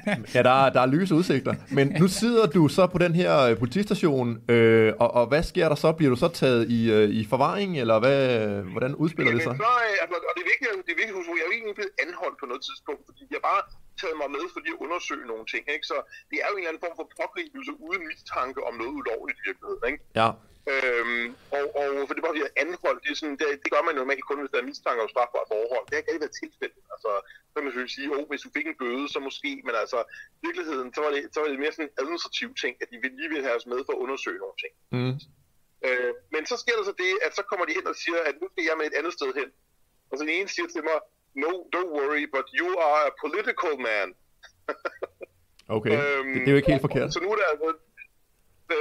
ja, 0.34 0.40
der 0.48 0.54
er, 0.62 0.68
der 0.74 0.80
er 0.84 0.88
lyse 0.96 1.12
udsigter. 1.20 1.54
Men 1.78 1.86
nu 2.02 2.06
sidder 2.20 2.44
du 2.56 2.62
så 2.78 2.82
på 2.94 2.98
den 3.04 3.12
her 3.20 3.32
øh, 3.46 3.52
politistation, 3.62 4.28
øh, 4.54 4.90
og, 5.02 5.08
og 5.18 5.24
hvad 5.30 5.42
sker 5.50 5.66
der 5.72 5.78
så? 5.84 5.88
Bliver 5.98 6.10
du 6.14 6.18
så 6.24 6.28
taget 6.42 6.62
i, 6.78 6.80
øh, 6.96 7.06
i 7.20 7.22
forvaring, 7.32 7.70
eller 7.82 7.96
hvad, 8.04 8.22
hvordan 8.74 8.92
udspiller 9.02 9.32
det 9.36 9.42
sig? 9.48 9.54
Så, 9.64 9.72
øh, 9.86 10.02
altså, 10.02 10.16
og 10.28 10.32
det 10.36 10.42
er 10.44 10.48
vigtigt, 10.52 10.70
det 10.86 10.92
er 10.94 10.98
vigtigt 11.00 11.14
at 11.14 11.18
huske, 11.20 11.30
jeg 11.40 11.44
er 11.46 11.50
jo 11.50 11.54
ikke 11.58 11.78
blevet 11.80 11.94
anholdt 12.04 12.36
på 12.42 12.46
noget 12.50 12.62
tidspunkt, 12.68 13.02
fordi 13.08 13.22
jeg 13.34 13.42
bare 13.50 13.62
taget 14.02 14.16
mig 14.22 14.28
med 14.36 14.44
for 14.52 14.60
at 14.72 14.76
undersøge 14.84 15.26
nogle 15.32 15.44
ting, 15.52 15.62
ikke? 15.74 15.86
Så 15.92 15.96
det 16.30 16.36
er 16.44 16.48
jo 16.50 16.54
en 16.56 16.60
eller 16.60 16.70
anden 16.72 16.82
form 16.86 16.96
for 17.00 17.06
pågribelse 17.20 17.72
uden 17.86 18.02
mistanke 18.10 18.60
om 18.68 18.74
noget 18.80 18.92
ulovligt 19.00 19.38
i 19.40 19.44
virkeligheden, 19.48 19.84
ikke? 19.90 20.00
Ja. 20.20 20.28
Øhm, 20.72 21.26
og, 21.56 21.62
og 21.80 21.88
for 22.06 22.14
det 22.14 22.24
bare 22.24 22.36
bliver 22.36 22.52
anholdt, 22.62 23.02
det, 23.04 23.10
er 23.10 23.18
sådan, 23.20 23.38
det, 23.40 23.48
det 23.64 23.70
gør 23.74 23.82
man 23.86 23.94
normalt 23.94 24.24
kun, 24.28 24.40
hvis 24.40 24.52
der 24.52 24.60
er 24.60 24.70
mistanke 24.70 25.02
om 25.04 25.12
strafbart 25.12 25.50
forhold. 25.54 25.84
Det 25.86 25.94
har 25.94 26.02
ikke 26.02 26.24
været 26.24 26.38
tilfældet. 26.42 26.82
Altså, 26.94 27.10
så 27.48 27.52
kan 27.54 27.64
man 27.64 27.70
selvfølgelig 27.72 27.96
sige, 27.98 28.08
oh, 28.16 28.24
hvis 28.30 28.44
du 28.44 28.50
fik 28.56 28.66
en 28.68 28.80
bøde, 28.82 29.06
så 29.14 29.18
måske, 29.28 29.50
men 29.66 29.74
altså, 29.82 29.98
i 30.36 30.40
virkeligheden, 30.46 30.88
så 30.94 31.00
var 31.04 31.10
det, 31.14 31.20
så 31.32 31.36
var 31.40 31.48
det 31.48 31.62
mere 31.64 31.74
sådan 31.74 31.88
en 31.88 31.96
administrativ 32.02 32.48
ting, 32.62 32.72
at 32.82 32.88
de 32.90 32.96
lige 33.20 33.30
ville 33.32 33.46
have 33.46 33.58
os 33.60 33.66
med 33.72 33.80
for 33.86 33.92
at 33.96 34.02
undersøge 34.04 34.40
nogle 34.44 34.58
ting. 34.62 34.72
Mm. 34.96 35.14
Øh, 35.86 36.12
men 36.34 36.42
så 36.50 36.56
sker 36.62 36.74
der 36.78 36.84
så 36.90 36.94
det, 37.04 37.12
at 37.26 37.32
så 37.38 37.42
kommer 37.50 37.64
de 37.66 37.76
hen 37.78 37.86
og 37.92 37.96
siger, 38.02 38.20
at 38.28 38.34
nu 38.40 38.46
skal 38.50 38.64
jeg 38.68 38.76
med 38.80 38.86
et 38.90 38.98
andet 39.00 39.12
sted 39.18 39.30
hen. 39.40 39.50
Og 40.10 40.14
så 40.14 40.22
den 40.24 40.34
ene 40.38 40.48
siger 40.54 40.68
til 40.74 40.82
mig, 40.88 40.98
no, 41.42 41.52
don't 41.74 41.92
worry, 41.98 42.24
but 42.34 42.46
you 42.58 42.68
are 42.88 43.02
a 43.10 43.12
political 43.24 43.72
man. 43.88 44.08
Okay, 45.76 45.92
øhm, 46.00 46.32
det, 46.32 46.40
det 46.42 46.48
er 46.48 46.54
jo 46.54 46.60
ikke 46.60 46.72
helt 46.74 46.86
forkert. 46.88 47.08
Så 47.14 47.20
nu 47.24 47.28
er 47.32 47.36
det 47.40 47.46
altså, 47.52 47.68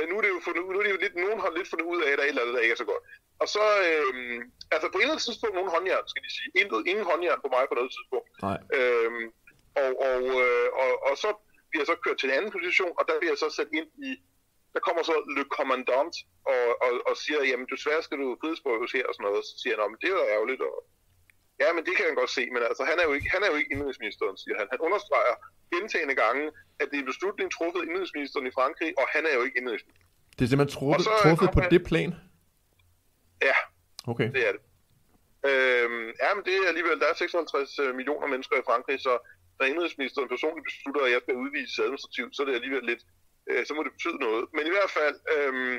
nu 0.09 0.13
er 0.17 0.23
det 0.23 0.31
jo, 0.35 0.39
fundet, 0.47 0.61
nu 0.73 0.79
er 0.79 0.85
det 0.85 0.95
jo 0.95 1.03
lidt, 1.03 1.15
nogen 1.15 1.39
har 1.43 1.51
lidt 1.57 1.69
fundet 1.71 1.87
ud 1.93 1.99
af, 2.05 2.09
at 2.11 2.17
der 2.17 2.23
er 2.23 2.27
et 2.27 2.33
eller 2.33 2.43
andet, 2.43 2.55
der 2.55 2.65
ikke 2.65 2.75
er 2.77 2.83
så 2.83 2.89
godt. 2.93 3.03
Og 3.41 3.47
så, 3.55 3.65
øhm, 3.89 4.39
altså 4.73 4.85
på 4.87 4.97
et 4.97 5.03
eller 5.03 5.13
andet 5.15 5.27
tidspunkt, 5.27 5.55
nogen 5.55 5.73
håndjern, 5.75 6.05
skal 6.11 6.23
de 6.25 6.31
sige. 6.37 6.49
Intet, 6.59 6.87
ingen 6.91 7.05
håndjern 7.11 7.39
på 7.43 7.49
mig 7.55 7.63
på 7.69 7.75
noget 7.79 7.91
tidspunkt. 7.95 8.27
Nej. 8.47 8.59
Øhm, 8.77 9.25
og, 9.81 9.89
og, 10.09 10.21
øh, 10.43 10.67
og, 10.83 10.91
og 11.07 11.13
så 11.23 11.29
bliver 11.69 11.81
jeg 11.83 11.91
så 11.91 11.97
kørt 12.03 12.17
til 12.19 12.29
en 12.29 12.37
anden 12.37 12.51
position, 12.57 12.93
og 12.99 13.03
der 13.07 13.15
bliver 13.19 13.33
jeg 13.33 13.43
så 13.43 13.49
sat 13.57 13.69
ind 13.79 13.89
i, 14.09 14.11
der 14.73 14.81
kommer 14.87 15.03
så 15.03 15.15
Le 15.35 15.43
Commandant 15.57 16.15
og, 16.53 16.63
og, 16.85 16.91
og 17.09 17.13
siger, 17.23 17.41
jamen 17.51 17.67
desværre 17.73 18.03
skal 18.03 18.17
du 18.21 18.37
frihedsberøves 18.41 18.91
her 18.97 19.05
og 19.09 19.13
sådan 19.13 19.25
noget. 19.27 19.45
Så 19.49 19.55
siger 19.61 19.73
han, 19.75 19.91
men 19.91 19.99
det 20.01 20.07
er 20.09 20.17
jo 20.19 20.25
ærgerligt. 20.35 20.61
Og, 20.69 20.75
ja, 21.61 21.67
men 21.75 21.81
det 21.87 21.93
kan 21.97 22.05
han 22.09 22.15
godt 22.21 22.29
se, 22.37 22.43
men 22.53 22.61
altså, 22.69 22.83
han 22.89 22.97
er 23.01 23.05
jo 23.07 23.13
ikke, 23.17 23.27
han 23.35 23.41
er 23.43 23.49
jo 23.51 23.55
ikke 23.61 23.71
indrigsministeren, 23.75 24.35
siger 24.43 24.55
han. 24.59 24.67
Han 24.73 24.79
understreger 24.87 25.35
gentagende 25.75 26.15
gange, 26.23 26.43
at 26.81 26.85
det 26.89 26.95
er 26.97 27.01
en 27.05 27.09
beslutning 27.13 27.47
truffet 27.57 27.81
indrigsministeren 27.89 28.45
i 28.51 28.53
Frankrig, 28.59 28.89
og 29.01 29.05
han 29.15 29.23
er 29.29 29.33
jo 29.37 29.41
ikke 29.47 29.57
indrigsminister. 29.61 30.05
Det 30.37 30.41
er 30.45 30.49
simpelthen 30.51 30.75
truffet, 30.79 31.03
så 31.07 31.11
truffet 31.23 31.49
på 31.49 31.59
kommer- 31.59 31.69
det 31.75 31.81
plan? 31.91 32.11
Ja, 33.49 33.57
Okay. 34.11 34.27
det 34.35 34.41
er 34.47 34.51
det. 34.57 34.61
Øhm, 35.49 36.05
ja, 36.23 36.29
men 36.35 36.41
det 36.47 36.53
er 36.57 36.67
alligevel, 36.73 36.99
der 37.01 37.07
er 37.11 37.15
56 37.15 37.79
øh, 37.83 37.95
millioner 37.99 38.27
mennesker 38.33 38.55
i 38.59 38.65
Frankrig, 38.69 38.97
så 39.07 39.13
når 39.59 39.65
indrigsministeren 39.71 40.27
personligt 40.35 40.65
beslutter, 40.69 41.01
at 41.07 41.11
jeg 41.15 41.21
skal 41.23 41.35
udvises 41.43 41.79
administrativt, 41.85 42.31
så 42.35 42.39
er 42.41 42.47
det 42.49 42.55
alligevel 42.59 42.83
lidt, 42.91 43.01
øh, 43.49 43.61
så 43.67 43.71
må 43.73 43.81
det 43.83 43.91
betyde 43.97 44.17
noget. 44.27 44.43
Men 44.55 44.63
i 44.69 44.73
hvert 44.75 44.91
fald, 44.99 45.15
øhm, 45.35 45.75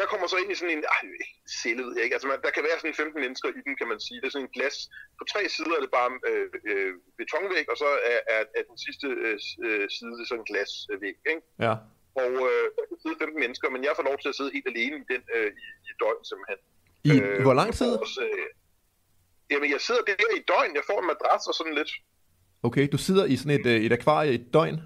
jeg 0.00 0.06
kommer 0.10 0.26
så 0.28 0.36
ind 0.42 0.50
i 0.52 0.58
sådan 0.60 0.74
en, 0.76 0.84
ej, 0.96 1.02
celle 1.60 1.82
ved 1.86 1.94
jeg 1.96 2.04
ikke, 2.04 2.16
altså 2.16 2.28
man, 2.30 2.38
der 2.46 2.52
kan 2.56 2.64
være 2.68 2.78
sådan 2.80 3.00
15 3.04 3.24
mennesker 3.24 3.48
i 3.48 3.62
den, 3.66 3.74
kan 3.80 3.88
man 3.92 4.00
sige. 4.06 4.18
Det 4.20 4.26
er 4.28 4.34
sådan 4.34 4.48
en 4.48 4.56
glas. 4.56 4.76
På 5.18 5.24
tre 5.32 5.40
sider 5.54 5.74
er 5.78 5.82
det 5.86 5.92
bare 5.98 6.10
øh, 6.30 6.46
øh, 6.70 6.92
betonvæg, 7.20 7.66
og 7.72 7.76
så 7.82 7.88
er, 8.12 8.18
er, 8.34 8.42
er 8.58 8.62
den 8.70 8.78
sidste 8.86 9.06
øh, 9.26 9.36
øh, 9.66 9.84
side 9.94 10.12
det 10.16 10.24
er 10.24 10.30
sådan 10.30 10.42
en 10.44 10.50
glasvæg, 10.50 11.18
ikke? 11.32 11.42
Ja. 11.66 11.74
Og 12.22 12.32
øh, 12.50 12.66
der 12.76 12.84
kan 12.88 12.96
sidde 13.02 13.16
15 13.24 13.40
mennesker, 13.44 13.66
men 13.74 13.80
jeg 13.86 13.92
får 13.98 14.06
lov 14.10 14.16
til 14.22 14.28
at 14.32 14.36
sidde 14.38 14.50
helt 14.56 14.68
alene 14.72 14.94
i 15.02 15.06
den 15.12 15.22
øh, 15.36 15.50
i, 15.64 15.66
i 15.90 15.92
døgn 16.02 16.22
simpelthen. 16.30 16.60
I 17.08 17.10
Øh, 17.22 17.42
hvor 17.46 17.56
lang 17.60 17.70
tid? 17.80 17.92
Også, 18.04 18.20
øh, 18.28 18.46
jamen, 19.50 19.68
jeg 19.74 19.80
sidder 19.86 20.02
der 20.08 20.32
i 20.40 20.42
døgn. 20.52 20.72
Jeg 20.78 20.84
får 20.90 20.98
en 21.02 21.06
madras 21.12 21.44
og 21.50 21.54
sådan 21.60 21.76
lidt. 21.80 21.92
Okay, 22.62 22.84
du 22.92 22.98
sidder 23.06 23.24
i 23.32 23.36
sådan 23.40 23.60
et, 23.60 23.66
øh, 23.72 23.78
et 23.86 23.92
akvarie 23.98 24.32
i 24.32 24.34
et 24.34 24.48
døgn? 24.56 24.78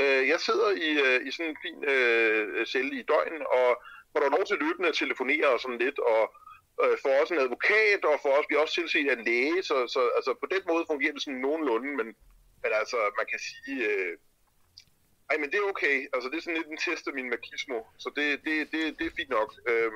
Øh, 0.00 0.22
jeg 0.32 0.40
sidder 0.40 0.70
i, 0.86 0.90
øh, 1.06 1.26
i 1.26 1.30
sådan 1.30 1.50
en 1.50 1.62
fin 1.64 1.78
øh, 1.92 2.66
celle 2.66 2.92
i 3.00 3.02
døgn, 3.12 3.42
og 3.58 3.68
hvor 4.10 4.18
der 4.20 4.26
er 4.26 4.36
lov 4.36 4.44
til 4.46 4.62
løbende 4.64 4.88
at 4.88 5.00
telefonere 5.02 5.48
og 5.54 5.60
sådan 5.60 5.82
lidt, 5.84 5.98
og 5.98 6.22
øh, 6.82 6.96
får 7.02 7.14
også 7.20 7.34
en 7.34 7.44
advokat, 7.46 8.00
og 8.08 8.14
får 8.22 8.32
også, 8.36 8.48
bliver 8.48 8.62
også 8.62 8.74
tilset 8.74 9.10
af 9.10 9.16
en 9.16 9.26
læge, 9.28 9.62
så, 9.62 9.76
så 9.94 10.00
altså, 10.18 10.32
på 10.42 10.46
den 10.54 10.62
måde 10.70 10.88
fungerer 10.90 11.14
det 11.14 11.22
sådan 11.22 11.44
nogenlunde, 11.46 11.90
men, 11.98 12.08
men 12.62 12.72
altså, 12.80 12.98
man 13.18 13.26
kan 13.32 13.40
sige, 13.48 13.76
øh, 13.90 14.14
ej, 15.30 15.36
men 15.40 15.50
det 15.50 15.58
er 15.58 15.70
okay, 15.72 15.96
altså 16.14 16.26
det 16.28 16.36
er 16.36 16.44
sådan 16.44 16.60
lidt 16.60 16.72
en 16.72 16.84
test 16.84 17.08
af 17.08 17.14
min 17.18 17.32
makismo, 17.34 17.78
så 18.02 18.08
det, 18.16 18.26
det, 18.46 18.54
det, 18.72 18.80
det 18.98 19.04
er 19.06 19.18
fint 19.18 19.32
nok. 19.38 19.50
Øh, 19.70 19.92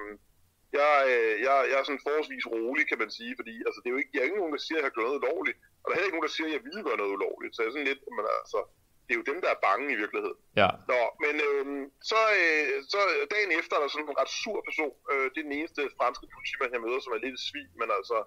jeg, 0.79 0.93
øh, 1.13 1.35
jeg, 1.47 1.55
jeg 1.71 1.77
er 1.81 1.87
sådan 1.87 2.07
forholdsvis 2.07 2.47
rolig, 2.55 2.85
kan 2.89 2.99
man 3.03 3.11
sige, 3.19 3.33
fordi 3.39 3.55
altså, 3.67 3.79
det 3.81 3.89
er 3.89 3.95
jo 3.95 4.03
ikke, 4.03 4.13
jeg 4.15 4.21
er 4.21 4.29
ikke 4.29 4.41
nogen, 4.43 4.57
der 4.57 4.63
siger, 4.65 4.77
at 4.79 4.83
jeg 4.83 4.89
har 4.89 4.97
gjort 4.97 5.09
noget 5.09 5.23
ulovligt, 5.23 5.59
og 5.81 5.85
der 5.85 5.93
er 5.93 5.97
heller 5.97 6.11
ikke 6.11 6.19
nogen, 6.19 6.29
der 6.31 6.37
siger, 6.37 6.49
at 6.51 6.57
jeg 6.57 6.65
ville 6.69 6.83
gøre 6.87 7.01
noget 7.03 7.17
ulovligt, 7.17 7.53
så 7.53 7.59
jeg 7.61 7.69
er 7.69 7.75
sådan 7.77 7.91
lidt, 7.91 8.03
men 8.17 8.25
altså, 8.41 8.61
det 9.05 9.13
er 9.13 9.21
jo 9.21 9.31
dem, 9.31 9.39
der 9.45 9.51
er 9.53 9.65
bange 9.69 9.87
i 9.95 9.99
virkeligheden. 10.03 10.39
Ja. 10.61 10.69
Nå, 10.93 11.01
men 11.25 11.35
øhm, 11.47 11.83
så, 12.11 12.21
øh, 12.41 12.67
så 12.93 13.01
dagen 13.35 13.51
efter 13.59 13.73
er 13.75 13.83
der 13.83 13.91
sådan 13.91 14.09
en 14.09 14.21
ret 14.21 14.33
sur 14.43 14.59
person. 14.69 14.95
Øh, 15.11 15.27
det 15.33 15.39
er 15.41 15.49
den 15.49 15.59
eneste 15.61 15.83
franske 15.99 16.27
politimand, 16.35 16.71
jeg 16.75 16.85
møder, 16.85 17.01
som 17.01 17.15
er 17.17 17.21
lidt 17.25 17.37
et 17.39 17.47
svin, 17.49 17.71
men 17.81 17.89
altså... 17.99 18.19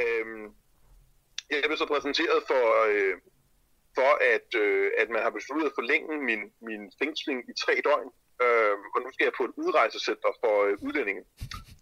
øhm, 0.00 0.46
jeg 1.50 1.68
blev 1.70 1.78
så 1.82 1.88
præsenteret 1.94 2.38
for, 2.50 2.64
øh, 2.90 3.14
for 3.98 4.12
at, 4.34 4.48
øh, 4.64 4.86
at 5.00 5.08
man 5.14 5.22
har 5.26 5.32
besluttet 5.38 5.66
at 5.70 5.76
forlænge 5.80 6.12
min, 6.28 6.42
min 6.68 6.82
fængsling 7.00 7.38
i 7.50 7.54
tre 7.64 7.74
døgn. 7.88 8.10
Øh, 8.44 8.74
og 8.94 8.98
nu 9.04 9.08
skal 9.12 9.24
jeg 9.28 9.34
på 9.38 9.44
et 9.48 9.54
udrejsecenter 9.62 10.30
for 10.42 10.54
øh, 10.66 10.74
udlændinge. 10.86 11.22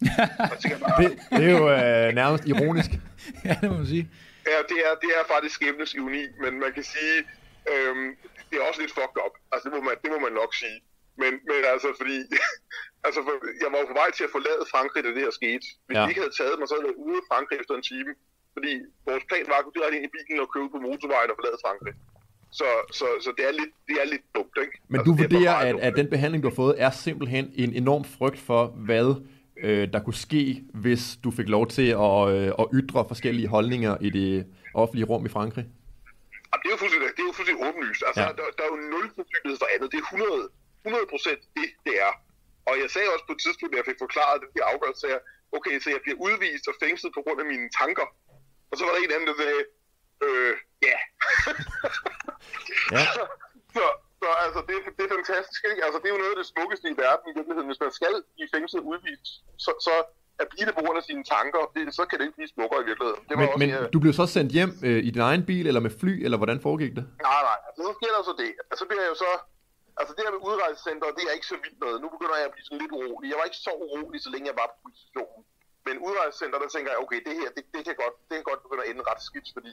Bare, 0.82 1.02
Det, 1.02 1.10
det 1.38 1.44
er 1.48 1.54
jo 1.58 1.64
øh, 1.76 2.08
nærmest 2.20 2.44
ironisk. 2.52 2.90
ja, 3.48 3.54
det 3.60 3.66
må 3.70 3.76
man 3.82 3.88
sige. 3.94 4.04
Ja, 4.52 4.58
det 4.70 4.78
er, 4.86 4.92
det 5.04 5.10
er 5.18 5.22
faktisk 5.34 5.54
skæbnes 5.54 5.94
ironi, 5.94 6.24
men 6.42 6.52
man 6.64 6.72
kan 6.76 6.84
sige, 6.94 7.16
øhm, 7.72 8.08
det 8.48 8.54
er 8.58 8.64
også 8.68 8.80
lidt 8.82 8.94
fucked 8.98 9.18
up. 9.24 9.34
Altså, 9.52 9.64
det 9.66 9.72
må 9.76 9.80
man, 9.88 9.94
det 10.02 10.10
må 10.14 10.18
man 10.26 10.34
nok 10.42 10.52
sige. 10.62 10.78
Men, 11.22 11.32
men 11.50 11.60
altså, 11.74 11.88
fordi... 12.00 12.16
altså, 13.06 13.20
for, 13.26 13.32
jeg 13.62 13.68
var 13.72 13.78
jo 13.82 13.86
på 13.92 13.96
vej 14.02 14.10
til 14.16 14.24
at 14.28 14.32
forlade 14.36 14.62
Frankrig, 14.74 15.00
da 15.04 15.08
det 15.16 15.22
her 15.26 15.34
skete. 15.40 15.64
Hvis 15.86 15.94
Ja. 15.96 16.02
de 16.04 16.10
ikke 16.12 16.22
havde 16.24 16.36
taget 16.40 16.56
mig, 16.58 16.66
så 16.66 16.72
havde 16.74 16.84
jeg 16.84 16.90
været 16.92 17.04
ude 17.06 17.16
af 17.22 17.26
Frankrig 17.30 17.56
efter 17.62 17.74
en 17.80 17.84
time. 17.92 18.12
Fordi 18.56 18.72
vores 19.08 19.24
plan 19.30 19.44
var 19.52 19.58
at 19.60 19.64
gå 19.66 19.70
direkte 19.76 19.96
ind 19.98 20.06
i 20.08 20.12
bilen 20.16 20.38
og 20.44 20.48
køre 20.52 20.62
ud 20.66 20.72
på 20.76 20.80
motorvejen 20.88 21.30
og 21.32 21.36
forlade 21.40 21.58
Frankrig. 21.66 21.94
Så, 22.60 22.68
så, 22.98 23.06
så 23.24 23.30
det, 23.36 23.44
er 23.50 23.54
lidt, 23.60 23.72
det 23.88 23.96
er 24.02 24.06
lidt 24.14 24.24
dumt, 24.36 24.54
ikke? 24.64 24.74
Men 24.88 24.96
altså, 25.00 25.06
du 25.08 25.12
er 25.12 25.18
vurderer, 25.22 25.54
at, 25.68 25.72
dumt. 25.72 25.84
at 25.86 25.92
den 26.00 26.08
behandling, 26.14 26.40
du 26.44 26.48
har 26.50 26.54
fået, 26.62 26.74
er 26.86 26.90
simpelthen 27.06 27.44
en 27.62 27.70
enorm 27.82 28.04
frygt 28.18 28.40
for, 28.48 28.62
hvad 28.88 29.08
øh, 29.66 29.92
der 29.92 30.00
kunne 30.06 30.20
ske, 30.28 30.62
hvis 30.74 31.02
du 31.24 31.30
fik 31.30 31.48
lov 31.56 31.64
til 31.76 31.88
at, 32.08 32.20
øh, 32.34 32.46
at 32.62 32.66
ytre 32.78 33.04
forskellige 33.08 33.48
holdninger 33.48 33.96
i 34.00 34.10
det 34.10 34.46
offentlige 34.74 35.06
rum 35.06 35.26
i 35.26 35.28
Frankrig? 35.28 35.64
Det 36.68 36.72
er 36.74 36.78
jo 36.78 36.82
fuldstændig, 36.84 37.08
det 37.16 37.22
er 37.24 37.30
jo 37.32 37.36
fuldstændig 37.38 37.64
åbenlyst. 37.68 38.02
Altså, 38.08 38.22
Ja. 38.22 38.28
der, 38.38 38.44
der, 38.56 38.62
er 38.66 38.70
jo 38.74 38.78
nul 38.94 39.06
sandsynlighed 39.16 39.58
for 39.62 39.68
andet. 39.74 39.86
Det 39.92 39.98
er 40.02 40.06
100, 40.12 40.48
100 40.84 41.06
procent 41.12 41.40
det, 41.56 41.68
det 41.86 41.94
er. 42.06 42.12
Og 42.68 42.74
jeg 42.82 42.88
sagde 42.94 43.08
også 43.14 43.24
på 43.28 43.34
et 43.36 43.40
tidspunkt, 43.44 43.70
da 43.72 43.76
jeg 43.80 43.88
fik 43.90 44.00
forklaret 44.04 44.36
den 44.44 44.50
her 44.56 44.64
afgørelse, 44.72 45.06
jeg, 45.14 45.20
okay, 45.56 45.74
så 45.82 45.88
jeg 45.94 46.00
bliver 46.04 46.18
udvist 46.26 46.64
og 46.70 46.74
fængslet 46.84 47.10
på 47.16 47.20
grund 47.24 47.38
af 47.42 47.46
mine 47.52 47.68
tanker. 47.80 48.06
Og 48.70 48.74
så 48.76 48.82
var 48.84 48.92
der 48.92 49.00
en 49.00 49.14
anden, 49.16 49.28
der 49.30 49.36
sagde, 49.42 49.62
øh, 50.26 50.54
ja. 50.88 50.96
Ja. 52.96 53.04
så, 53.76 53.84
så 54.20 54.28
altså, 54.44 54.60
det, 54.68 54.74
det 54.96 55.02
er 55.06 55.12
fantastisk, 55.18 55.60
ikke? 55.70 55.82
Altså, 55.86 55.98
det 56.00 56.08
er 56.08 56.14
jo 56.16 56.22
noget 56.22 56.34
af 56.34 56.40
det 56.42 56.50
smukkeste 56.52 56.86
i 56.92 56.96
verden 57.04 57.24
i 57.30 57.34
virkeligheden. 57.38 57.70
Hvis 57.70 57.84
man 57.84 57.92
skal 57.98 58.14
i 58.42 58.44
fængslet 58.54 58.82
udvist, 58.90 59.26
så, 59.64 59.70
så 59.86 59.94
at 60.42 60.46
blive 60.52 60.66
det 60.68 60.74
på 60.78 60.82
grund 60.84 60.96
af 61.00 61.04
sine 61.10 61.22
tanker, 61.34 61.62
det, 61.74 61.82
så 61.98 62.02
kan 62.08 62.14
det 62.18 62.24
ikke 62.26 62.38
blive 62.40 62.50
smukkere 62.54 62.80
i 62.84 62.86
virkeligheden. 62.90 63.20
Det 63.28 63.34
var 63.36 63.42
Men, 63.42 63.48
også, 63.52 63.60
men 63.62 63.68
jeg- 63.74 63.88
du 63.94 63.98
blev 64.04 64.12
så 64.20 64.26
sendt 64.36 64.50
hjem 64.58 64.72
øh, 64.88 65.00
i 65.08 65.10
din 65.16 65.24
egen 65.30 65.42
bil, 65.50 65.64
eller 65.70 65.82
med 65.86 65.92
fly, 66.00 66.14
eller 66.26 66.38
hvordan 66.40 66.58
foregik 66.66 66.92
det? 66.98 67.04
Nej, 67.28 67.40
nej. 67.50 67.58
Altså, 67.66 67.80
nu 67.86 67.90
sker 67.98 68.10
der 68.16 68.22
så 68.30 68.34
det. 68.42 68.50
Altså, 68.72 68.84
bliver 68.88 69.02
jeg 69.06 69.10
jo 69.14 69.18
så... 69.26 69.30
Altså, 70.00 70.12
det 70.16 70.22
her 70.26 70.32
med 70.36 70.42
udrejsecenter, 70.50 71.06
det 71.18 71.24
er 71.28 71.34
ikke 71.38 71.50
så 71.52 71.58
vild 71.64 71.78
med. 71.84 71.92
Nu 72.04 72.08
begynder 72.14 72.36
jeg 72.40 72.46
at 72.50 72.54
blive 72.54 72.66
sådan 72.68 72.80
lidt 72.82 72.92
urolig. 72.98 73.26
Jeg 73.32 73.38
var 73.40 73.46
ikke 73.50 73.60
så 73.66 73.72
urolig, 73.84 74.18
så 74.26 74.30
længe 74.34 74.46
jeg 74.50 74.56
var 74.62 74.66
på 74.72 74.78
positionen. 74.86 75.42
Men 75.86 75.94
udrejsecenter, 76.08 76.56
der 76.62 76.68
tænker 76.74 76.88
jeg, 76.92 76.98
okay, 77.04 77.20
det 77.28 77.34
her, 77.40 77.48
det, 77.56 77.62
det, 77.74 77.82
kan 77.88 77.96
godt, 78.02 78.14
det 78.28 78.34
kan 78.38 78.46
godt 78.50 78.60
begynde 78.64 78.82
at 78.84 78.90
ende 78.92 79.02
ret 79.10 79.22
skidt, 79.28 79.48
fordi... 79.56 79.72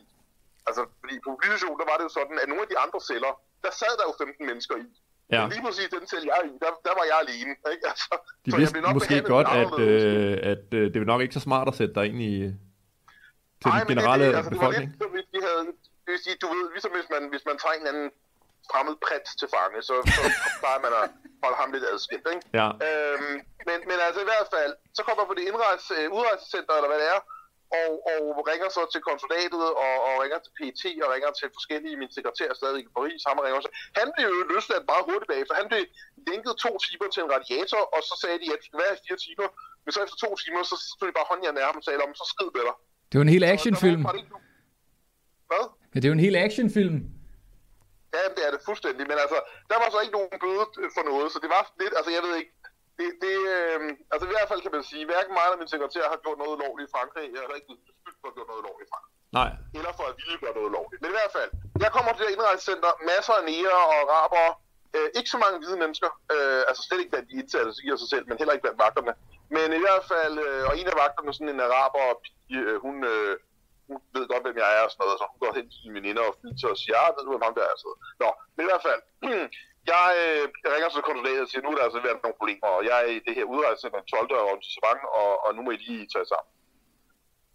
Altså, 0.70 0.82
fordi 1.02 1.16
på 1.26 1.30
position, 1.44 1.76
der 1.82 1.88
var 1.92 1.96
det 2.00 2.06
jo 2.08 2.14
sådan, 2.20 2.38
at 2.44 2.48
nogle 2.52 2.64
af 2.66 2.70
de 2.72 2.78
andre 2.86 3.00
celler, 3.10 3.32
der 3.66 3.72
sad 3.82 3.94
der 4.00 4.06
jo 4.10 4.14
15 4.24 4.46
mennesker 4.52 4.76
i. 4.86 4.88
Ja. 5.32 5.42
Men 5.42 5.50
lige 5.56 5.64
præcis 5.68 5.90
den 5.98 6.08
celle, 6.12 6.26
jeg 6.32 6.38
er 6.44 6.48
der, 6.64 6.72
der 6.88 6.94
var 7.00 7.06
jeg 7.12 7.18
alene. 7.26 7.52
Ikke? 7.74 7.84
Altså, 7.92 8.10
De 8.46 8.52
så 8.52 8.56
jeg 8.56 8.60
vidste 8.60 8.74
blev 8.76 8.84
nok 8.88 8.96
måske 9.00 9.16
godt, 9.36 9.48
at, 9.62 9.74
øh, 9.88 10.52
at 10.52 10.66
øh, 10.80 10.84
det 10.94 10.98
er 11.02 11.06
nok 11.14 11.22
ikke 11.24 11.38
så 11.40 11.44
smart 11.50 11.68
at 11.72 11.76
sætte 11.80 11.94
dig 11.98 12.06
ind 12.12 12.22
i 12.32 12.34
til 13.62 13.70
Nej, 13.70 13.80
den 13.80 13.88
generelle 13.92 14.26
det, 14.26 14.32
det, 14.34 14.38
altså, 14.40 14.52
befolkning. 14.56 14.88
Det 14.92 15.00
var 15.00 15.06
lidt, 15.06 15.16
hvis 15.18 15.28
de 15.34 15.40
havde, 15.48 15.64
det 16.06 16.10
vil 16.14 16.22
sige, 16.28 16.36
du 16.44 16.48
ved, 16.54 16.64
ligesom 16.76 16.92
hvis 16.98 17.10
man, 17.14 17.22
hvis 17.34 17.44
man 17.50 17.58
tager 17.64 17.76
en 17.82 17.88
anden 17.92 18.08
fremmed 18.72 18.96
prins 19.06 19.30
til 19.40 19.48
fange, 19.56 19.80
så, 19.90 19.96
så 20.16 20.22
plejer 20.62 20.80
man 20.86 20.94
at 21.02 21.06
holde 21.44 21.58
ham 21.62 21.70
lidt 21.76 21.86
adskilt, 21.94 22.28
ikke? 22.34 22.44
Ja. 22.60 22.68
Øhm, 22.88 23.36
men, 23.68 23.78
men 23.90 23.98
altså 24.08 24.20
i 24.26 24.28
hvert 24.32 24.48
fald, 24.56 24.72
så 24.98 25.02
kommer 25.06 25.22
jeg 25.24 25.30
på 25.32 25.38
det 25.40 25.46
indrejse, 25.52 25.90
øh, 26.00 26.06
udrejsecenter, 26.18 26.74
eller 26.78 26.90
hvad 26.92 27.00
det 27.04 27.10
er, 27.16 27.20
og, 27.80 27.90
og 28.12 28.20
ringer 28.50 28.70
så 28.78 28.82
til 28.94 29.02
konsulatet, 29.10 29.64
og, 29.84 29.94
og 30.08 30.14
ringer 30.24 30.40
til 30.44 30.52
PET, 30.58 30.84
og 31.04 31.10
ringer 31.14 31.32
til 31.40 31.48
forskellige, 31.58 31.96
min 32.02 32.12
sekretær 32.18 32.48
er 32.54 32.58
stadig 32.62 32.80
i 32.86 32.94
Paris, 32.98 33.22
ham 33.28 33.38
ringer 33.44 33.58
også. 33.62 33.72
Han 34.00 34.08
blev 34.16 34.28
jo 34.38 34.42
løsladt 34.54 34.86
meget 34.92 35.04
hurtigt 35.10 35.30
bagefter. 35.34 35.54
Han 35.62 35.68
blev 35.72 35.84
linket 36.30 36.54
to 36.66 36.72
timer 36.86 37.08
til 37.14 37.22
en 37.26 37.32
radiator, 37.36 37.82
og 37.96 38.02
så 38.10 38.14
sagde 38.24 38.38
de, 38.44 38.48
at 38.56 38.60
det 38.64 38.78
være 38.84 38.94
i 38.98 39.00
fire 39.06 39.20
timer. 39.26 39.48
Men 39.84 39.92
så 39.96 40.00
efter 40.06 40.18
to 40.26 40.30
timer, 40.42 40.62
så 40.72 40.76
stod 40.96 41.08
de 41.10 41.16
bare 41.20 41.30
hånden 41.32 41.46
i 41.46 41.52
nærmest 41.62 41.82
og 41.82 41.86
sagde, 41.88 42.00
om 42.08 42.14
så 42.22 42.26
skrid 42.34 42.52
med 42.58 42.64
dig. 42.68 42.76
Det 43.08 43.16
er 43.16 43.20
jo 43.22 43.26
en 43.30 43.36
hel 43.36 43.46
var 43.46 43.54
actionfilm. 43.54 44.02
Hvad? 45.50 45.66
Ja, 45.92 45.96
det 46.00 46.06
er 46.08 46.12
jo 46.14 46.18
en 46.20 46.26
hel 46.28 46.36
actionfilm. 46.48 46.98
Ja, 48.16 48.24
det 48.36 48.42
er 48.48 48.52
det 48.56 48.62
fuldstændig, 48.70 49.04
men 49.12 49.18
altså, 49.24 49.38
der 49.72 49.78
var 49.82 49.88
så 49.94 50.00
ikke 50.04 50.16
nogen 50.18 50.40
bøde 50.44 50.66
for 50.96 51.04
noget, 51.12 51.28
så 51.34 51.38
det 51.44 51.50
var 51.56 51.62
lidt, 51.82 51.94
altså 52.00 52.12
jeg 52.16 52.22
ved 52.26 52.34
ikke, 52.40 52.52
det, 53.00 53.10
det 53.26 53.36
øh, 53.56 53.80
altså 54.14 54.26
i 54.30 54.34
hvert 54.36 54.50
fald 54.52 54.62
kan 54.66 54.74
man 54.78 54.84
sige, 54.92 55.04
hverken 55.12 55.34
mig 55.36 55.44
eller 55.46 55.62
min 55.62 55.74
sekretær 55.76 56.06
har 56.14 56.20
gjort 56.24 56.40
noget 56.42 56.54
ulovligt 56.58 56.88
i 56.90 56.94
Frankrig, 56.96 57.24
jeg 57.34 57.42
heller 57.44 57.60
ikke 57.60 57.70
blevet 57.70 57.86
beskyldt 57.88 58.20
for 58.22 58.28
at 58.30 58.36
gjort 58.38 58.50
noget 58.52 58.62
ulovligt 58.64 58.88
i 58.88 58.92
Frankrig, 58.94 59.14
Nej. 59.40 59.50
eller 59.78 59.92
for 60.00 60.06
at 60.10 60.16
ville 60.20 60.38
gøre 60.44 60.56
noget 60.58 60.70
ulovligt. 60.72 61.00
Men 61.02 61.10
i 61.14 61.16
hvert 61.20 61.34
fald, 61.38 61.50
jeg 61.84 61.92
kommer 61.96 62.12
til 62.12 62.22
det 62.22 62.30
her 62.30 62.36
indrejsecenter, 62.38 62.92
masser 63.12 63.34
af 63.40 63.44
nære 63.50 63.80
og 63.90 63.96
araber, 64.04 64.46
øh, 64.96 65.08
ikke 65.18 65.30
så 65.34 65.40
mange 65.44 65.58
hvide 65.62 65.78
mennesker, 65.84 66.10
øh, 66.34 66.62
altså 66.70 66.82
slet 66.84 67.00
ikke 67.02 67.14
blandt 67.14 67.30
de 67.32 67.40
indsatte, 67.42 67.72
siger 67.80 67.96
sig 68.02 68.10
selv, 68.14 68.26
men 68.28 68.38
heller 68.40 68.54
ikke 68.56 68.66
blandt 68.68 68.84
vagterne. 68.86 69.14
Men 69.56 69.68
i 69.80 69.82
hvert 69.86 70.06
fald, 70.14 70.36
øh, 70.46 70.64
og 70.70 70.74
en 70.80 70.92
af 70.92 70.98
vagterne, 71.04 71.32
sådan 71.34 71.54
en 71.54 71.66
araber 71.68 72.06
pige, 72.24 72.60
øh, 72.70 72.78
hun, 72.86 72.96
øh, 73.14 73.34
hun 73.88 73.98
ved 74.16 74.26
godt, 74.32 74.44
hvem 74.46 74.58
jeg 74.64 74.70
er 74.78 74.84
og 74.86 74.92
sådan 74.92 75.04
noget, 75.04 75.20
så 75.20 75.26
hun 75.32 75.40
går 75.44 75.52
hen 75.58 75.68
til 75.72 75.80
sine 75.82 75.98
veninder 76.00 76.24
og 76.30 76.36
flytter 76.40 76.68
og 76.74 76.78
siger, 76.82 76.96
ja, 77.00 77.14
ved 77.16 77.24
du, 77.26 77.32
hvem 77.34 77.48
ham 77.48 77.56
der 77.60 77.66
er? 77.72 77.76
Så, 77.84 77.90
Nå, 78.22 78.30
men 78.56 78.62
i 78.66 78.70
hvert 78.70 78.86
fald, 78.88 79.02
jeg, 79.92 80.06
øh, 80.22 80.44
jeg 80.64 80.70
ringer 80.74 80.90
så 80.90 81.02
konsulatet 81.10 81.42
og 81.46 81.50
siger, 81.50 81.62
nu 81.64 81.70
er 81.72 81.78
der 81.78 81.88
altså 81.88 82.02
været 82.08 82.20
nogle 82.24 82.40
problemer, 82.42 82.68
og 82.78 82.82
jeg 82.90 82.96
er 83.04 83.10
i 83.18 83.20
det 83.28 83.34
her 83.38 83.46
udrejsecenter 83.54 84.00
den 84.02 84.10
12. 84.14 84.32
og 84.36 84.42
arrondissement, 84.44 85.02
og, 85.20 85.30
og 85.46 85.50
nu 85.56 85.62
må 85.66 85.70
I 85.76 85.80
lige 85.88 86.04
tage 86.16 86.30
sammen. 86.34 86.52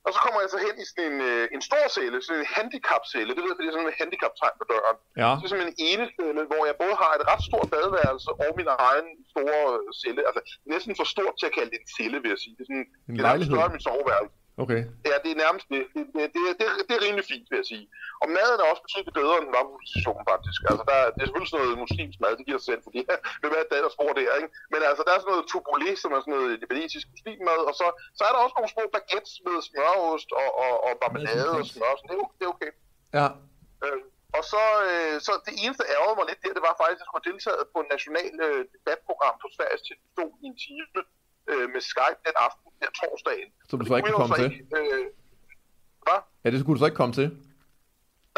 Og 0.06 0.10
så 0.14 0.18
kommer 0.24 0.38
jeg 0.42 0.50
så 0.54 0.58
hen 0.66 0.74
i 0.82 0.86
sådan 0.90 1.04
en, 1.10 1.16
øh, 1.30 1.44
en 1.56 1.62
stor 1.68 1.84
celle, 1.96 2.16
sådan 2.26 2.40
en 2.44 2.50
handicapcelle, 2.56 3.30
det 3.36 3.42
ved 3.42 3.50
jeg, 3.52 3.58
det 3.60 3.66
er 3.70 3.74
sådan 3.76 3.90
en 3.92 4.00
handicaptegn 4.02 4.56
på 4.60 4.66
døren. 4.72 4.96
Ja. 5.22 5.30
Det 5.38 5.44
er 5.44 5.50
simpelthen 5.50 5.74
en 5.76 5.82
ene 5.90 6.04
celle, 6.18 6.42
hvor 6.50 6.62
jeg 6.68 6.76
både 6.82 6.94
har 7.02 7.12
et 7.18 7.24
ret 7.30 7.42
stort 7.48 7.66
badeværelse 7.74 8.28
og 8.44 8.50
min 8.60 8.68
egen 8.90 9.08
store 9.32 9.64
celle. 10.02 10.20
Altså 10.28 10.40
næsten 10.74 10.92
for 11.00 11.06
stort 11.14 11.34
til 11.40 11.46
at 11.50 11.54
kalde 11.58 11.70
det 11.72 11.78
en 11.84 11.90
celle, 11.98 12.16
vil 12.22 12.30
jeg 12.34 12.40
sige. 12.44 12.54
Det 12.56 12.62
er 12.64 12.68
sådan 12.72 12.86
En 12.86 13.14
det 13.14 13.20
er 13.22 13.28
lejlighed. 13.30 13.52
større 13.52 13.66
end 13.68 13.74
mit 13.76 13.84
soveværelse. 13.88 14.34
Okay. 14.64 14.80
Ja, 15.10 15.16
det 15.24 15.30
er 15.34 15.38
nærmest 15.44 15.66
det. 15.72 15.82
Det, 15.94 16.02
det, 16.14 16.22
det, 16.34 16.40
det, 16.60 16.66
det 16.88 16.94
er 16.98 17.02
rimelig 17.06 17.24
fint, 17.32 17.46
vil 17.50 17.60
jeg 17.62 17.68
sige. 17.72 17.86
Og 18.22 18.26
maden 18.36 18.58
er 18.62 18.66
også 18.72 18.82
betydeligt 18.86 19.16
bedre 19.20 19.34
end 19.38 19.46
den 19.48 19.54
var 19.58 19.64
på 20.06 20.12
faktisk. 20.32 20.60
Altså, 20.70 20.82
der, 20.90 20.96
er- 21.02 21.10
det 21.14 21.20
er 21.22 21.26
selvfølgelig 21.28 21.52
sådan 21.52 21.62
noget 21.64 21.82
muslimsk 21.86 22.18
mad, 22.22 22.32
det 22.38 22.46
giver 22.48 22.60
sig 22.60 22.68
selv, 22.70 22.82
fordi 22.86 23.00
hvem 23.40 23.52
er 23.60 23.64
det, 23.72 23.80
der 23.86 23.92
spor 23.96 24.10
der, 24.18 24.32
ikke? 24.40 24.50
Men 24.72 24.80
altså, 24.90 25.02
der 25.06 25.12
er 25.14 25.20
sådan 25.20 25.32
noget 25.34 25.46
tubolé, 25.54 25.90
som 26.02 26.10
er 26.16 26.20
sådan 26.22 26.34
noget 26.36 26.50
libanetisk 26.62 27.06
muslimmad, 27.14 27.60
og 27.70 27.74
så, 27.80 27.86
så 28.18 28.22
er 28.28 28.32
der 28.32 28.40
også 28.44 28.56
nogle 28.58 28.72
små 28.74 28.84
baguettes 28.94 29.34
med 29.46 29.56
smørost 29.68 30.30
og, 30.42 30.48
og, 30.64 30.72
og 30.86 30.92
marmelade 31.02 31.50
og 31.60 31.66
smør, 31.72 31.92
så 31.98 32.04
det 32.08 32.14
er, 32.16 32.26
det 32.38 32.44
er 32.46 32.52
okay. 32.56 32.70
Ja. 33.18 33.26
Øh, 33.84 34.00
og 34.38 34.42
så, 34.52 34.62
øh, 34.90 35.14
så 35.26 35.32
det 35.46 35.54
eneste 35.62 35.80
der 35.82 35.92
ærgerede 35.96 36.16
mig 36.18 36.26
lidt 36.30 36.40
der, 36.44 36.52
det 36.58 36.64
var 36.68 36.74
faktisk, 36.80 36.98
at 36.98 37.02
jeg 37.02 37.08
skulle 37.10 37.26
deltaget 37.30 37.62
på 37.72 37.78
et 37.84 37.88
nationalt 37.96 38.38
øh, 38.48 38.60
debatprogram 38.74 39.34
på 39.42 39.46
Sveriges 39.56 39.82
Television 39.86 40.30
i 40.42 40.46
en 40.50 40.56
time 40.66 40.86
øh, 41.52 41.64
med 41.74 41.80
Skype 41.92 42.18
den 42.26 42.34
aften 42.46 42.66
der 42.82 42.90
torsdagen. 43.00 43.48
Som 43.70 43.76
du 43.80 43.84
så 43.86 43.94
ikke 43.96 44.06
kunne 44.08 44.20
komme 44.22 44.36
til? 44.42 44.50
Øh, 44.78 45.04
hvad? 46.06 46.18
Ja, 46.44 46.48
det 46.52 46.58
skulle 46.60 46.76
du 46.76 46.82
så 46.82 46.88
ikke 46.90 47.00
komme 47.02 47.14
til. 47.20 47.28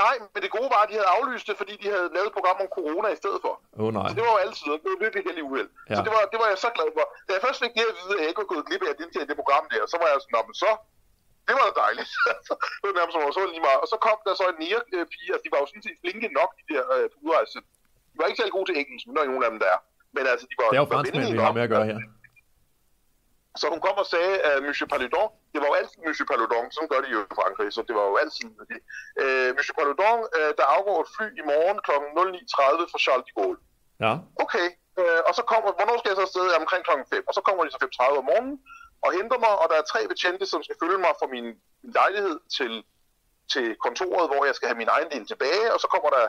Nej, 0.05 0.15
men 0.33 0.39
det 0.45 0.51
gode 0.59 0.69
var, 0.75 0.81
at 0.85 0.89
de 0.91 0.95
havde 1.01 1.11
aflyst 1.17 1.45
det, 1.49 1.57
fordi 1.63 1.75
de 1.83 1.87
havde 1.95 2.09
lavet 2.17 2.29
et 2.31 2.37
program 2.39 2.57
om 2.65 2.69
corona 2.79 3.09
i 3.17 3.19
stedet 3.23 3.41
for. 3.47 3.55
Åh 3.79 3.85
oh, 3.85 3.91
nej. 3.99 4.07
Så 4.11 4.15
det 4.19 4.23
var 4.27 4.33
jo 4.37 4.41
altid, 4.47 4.67
det 4.85 4.89
var 4.95 4.99
virkelig 5.07 5.23
heldig 5.29 5.45
uheld. 5.51 5.71
Ja. 5.75 5.81
Ja. 5.91 5.95
Så 5.97 6.01
det 6.07 6.13
var, 6.17 6.23
det 6.33 6.39
var 6.43 6.49
jeg 6.53 6.59
så 6.65 6.71
glad 6.77 6.89
for. 6.97 7.05
Da 7.27 7.31
jeg 7.37 7.43
først 7.47 7.59
fik 7.65 7.73
det 7.79 7.85
at 7.93 7.97
vide, 8.01 8.13
at 8.17 8.21
jeg 8.23 8.29
ikke 8.31 8.43
var 8.45 8.51
gået 8.53 8.65
glip 8.69 8.83
af 8.87 8.91
at 8.95 8.99
deltage 9.03 9.25
i 9.27 9.29
det 9.31 9.39
program 9.43 9.65
der, 9.73 9.83
så 9.93 9.97
var 10.03 10.09
jeg 10.13 10.17
sådan, 10.23 10.35
"Nå, 10.37 10.41
men 10.49 10.55
så, 10.65 10.71
det 11.47 11.53
var 11.59 11.65
da 11.69 11.73
dejligt. 11.85 12.11
det 12.81 12.85
var 12.91 12.95
nærmest 12.99 13.15
som, 13.15 13.23
så 13.39 13.43
lige 13.55 13.65
meget. 13.69 13.81
Og 13.85 13.89
så 13.93 13.97
kom 14.07 14.19
der 14.27 14.33
så 14.41 14.45
en 14.53 14.59
nære 14.63 14.81
øh, 14.97 15.05
pige, 15.13 15.29
altså 15.35 15.45
de 15.47 15.51
var 15.55 15.61
jo 15.63 15.67
sådan 15.71 15.85
set 15.87 15.97
flinke 16.03 16.29
nok, 16.41 16.51
de 16.59 16.63
der 16.73 16.83
øh, 16.97 17.05
på 17.13 17.17
udrejse. 17.27 17.59
De 18.13 18.17
var 18.21 18.27
ikke 18.29 18.39
særlig 18.41 18.55
gode 18.59 18.67
til 18.69 18.77
engelsk, 18.83 19.05
men 19.07 19.13
der 19.17 19.23
er 19.25 19.29
nogle 19.33 19.45
af 19.47 19.51
dem, 19.53 19.61
der 19.65 19.69
er. 19.77 19.81
Men 20.17 20.23
altså, 20.33 20.45
de 20.51 20.55
var, 20.61 20.67
Det 20.73 20.79
er 20.81 20.85
jo 20.85 20.91
franskmænd, 20.95 21.27
vi 21.37 21.41
har 21.47 21.53
med 21.59 21.65
at 21.69 21.73
gøre 21.77 21.87
her. 21.91 21.99
Så 23.61 23.65
hun 23.73 23.81
kom 23.87 23.97
og 24.03 24.09
sagde, 24.15 24.35
at 24.49 24.63
Monsieur 24.67 24.89
Paludon, 24.93 25.31
det 25.53 25.59
var 25.63 25.69
jo 25.71 25.77
altid 25.81 25.99
Monsieur 26.07 26.29
Paludon, 26.31 26.67
sådan 26.75 26.91
gør 26.93 27.01
de 27.05 27.11
jo 27.17 27.21
i 27.25 27.35
Frankrig, 27.39 27.69
så 27.77 27.81
det 27.89 27.95
var 27.99 28.07
jo 28.11 28.15
altid 28.23 28.49
det. 28.73 28.81
Øh, 29.23 29.49
Monsieur 29.57 29.77
Paludon, 29.79 30.21
øh, 30.37 30.51
der 30.59 30.67
afgår 30.75 30.99
et 31.05 31.11
fly 31.17 31.27
i 31.41 31.45
morgen 31.53 31.79
kl. 31.87 31.93
09.30 31.93 32.91
fra 32.93 32.99
Charles 33.05 33.27
de 33.29 33.33
Gaulle. 33.39 33.61
Ja. 34.05 34.13
Okay, 34.45 34.67
øh, 35.01 35.21
og 35.29 35.33
så 35.39 35.43
kommer, 35.51 35.69
hvornår 35.77 35.97
skal 35.99 36.11
jeg 36.11 36.19
så 36.21 36.27
afsted? 36.29 36.45
Ja, 36.53 36.57
Omkring 36.65 36.83
kl. 36.89 36.93
5, 37.15 37.29
og 37.29 37.33
så 37.37 37.41
kommer 37.47 37.61
de 37.65 37.71
så 37.75 37.79
5.30 37.85 38.21
om 38.23 38.27
morgenen 38.31 38.57
og 39.05 39.11
henter 39.17 39.39
mig, 39.45 39.53
og 39.63 39.67
der 39.71 39.77
er 39.79 39.91
tre 39.93 40.01
betjente, 40.13 40.45
som 40.53 40.61
skal 40.67 40.77
følge 40.83 40.99
mig 41.05 41.13
fra 41.21 41.27
min, 41.35 41.47
lejlighed 42.01 42.37
til, 42.57 42.73
til 43.53 43.67
kontoret, 43.85 44.27
hvor 44.31 44.43
jeg 44.49 44.55
skal 44.55 44.69
have 44.69 44.83
min 44.83 44.95
egen 44.97 45.11
del 45.15 45.25
tilbage, 45.33 45.67
og 45.75 45.79
så 45.83 45.89
kommer 45.95 46.11
der 46.17 46.27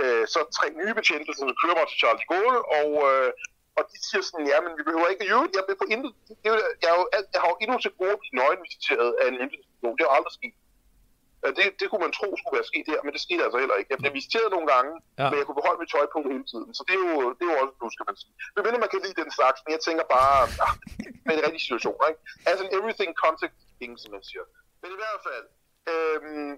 øh, 0.00 0.24
så 0.34 0.40
tre 0.58 0.66
nye 0.80 0.94
betjente, 0.98 1.30
som 1.34 1.46
vil 1.48 1.60
køre 1.62 1.76
mig 1.78 1.86
til 1.88 2.00
Charles 2.02 2.20
de 2.22 2.30
Gaulle, 2.32 2.60
og, 2.78 2.90
øh, 3.10 3.28
og 3.78 3.82
de 3.92 3.96
siger 4.08 4.22
sådan, 4.28 4.46
ja, 4.52 4.58
men 4.64 4.72
vi 4.78 4.82
behøver 4.88 5.06
ikke, 5.12 5.24
jo, 5.34 5.38
jeg 5.56 5.62
vil 5.68 5.76
på 5.82 5.86
intet, 5.94 6.12
det, 6.42 6.48
er 6.52 6.56
jeg, 6.84 6.90
er 6.92 6.96
jo, 7.00 7.04
jeg 7.34 7.40
har 7.42 7.48
jo 7.52 7.56
endnu 7.62 7.74
til 7.84 7.92
gode 8.00 8.14
at 8.16 8.20
blive 8.22 8.36
nøgenvisiteret 8.40 9.08
af 9.20 9.24
en 9.30 9.36
myndighedsperson, 9.40 9.96
det 9.98 10.04
har 10.06 10.14
aldrig 10.18 10.34
sket. 10.40 10.54
Øh, 11.44 11.50
Det, 11.58 11.64
det 11.80 11.86
kunne 11.90 12.04
man 12.06 12.14
tro 12.18 12.28
skulle 12.40 12.56
være 12.58 12.70
sket 12.72 12.86
her, 12.92 13.00
men 13.04 13.12
det 13.14 13.20
skete 13.26 13.42
altså 13.46 13.58
heller 13.62 13.76
ikke. 13.80 13.90
Jeg 13.92 13.98
blev 14.02 14.12
visiteret 14.20 14.48
nogle 14.56 14.68
gange, 14.74 14.92
Ja. 15.20 15.26
men 15.30 15.36
jeg 15.38 15.44
kunne 15.46 15.60
beholde 15.60 15.80
mit 15.82 15.90
tøj 15.94 16.06
på 16.14 16.18
hele 16.32 16.44
tiden. 16.52 16.68
Så 16.78 16.82
det 16.88 16.94
er 16.98 17.02
jo, 17.06 17.14
det 17.38 17.42
er 17.46 17.50
jo 17.54 17.58
også 17.62 17.74
nu, 17.82 17.86
skal 17.94 18.06
man 18.10 18.16
sige. 18.22 18.32
Men 18.54 18.60
mindre 18.66 18.80
man 18.84 18.90
kan 18.92 19.00
lide 19.06 19.16
den 19.22 19.30
slags, 19.38 19.58
men 19.64 19.70
jeg 19.76 19.82
tænker 19.86 20.04
bare, 20.16 20.36
ah, 20.66 20.72
med 21.26 21.32
en 21.38 21.42
rigtig 21.46 21.62
situation, 21.66 21.96
ikke? 22.10 22.20
As 22.50 22.58
in 22.64 22.68
everything 22.78 23.10
context 23.24 23.58
thing, 23.78 23.92
som 24.02 24.10
man 24.16 24.22
siger. 24.30 24.44
Men 24.82 24.88
i 24.96 24.98
hvert 25.02 25.20
fald, 25.28 25.46
øhm, 25.92 26.52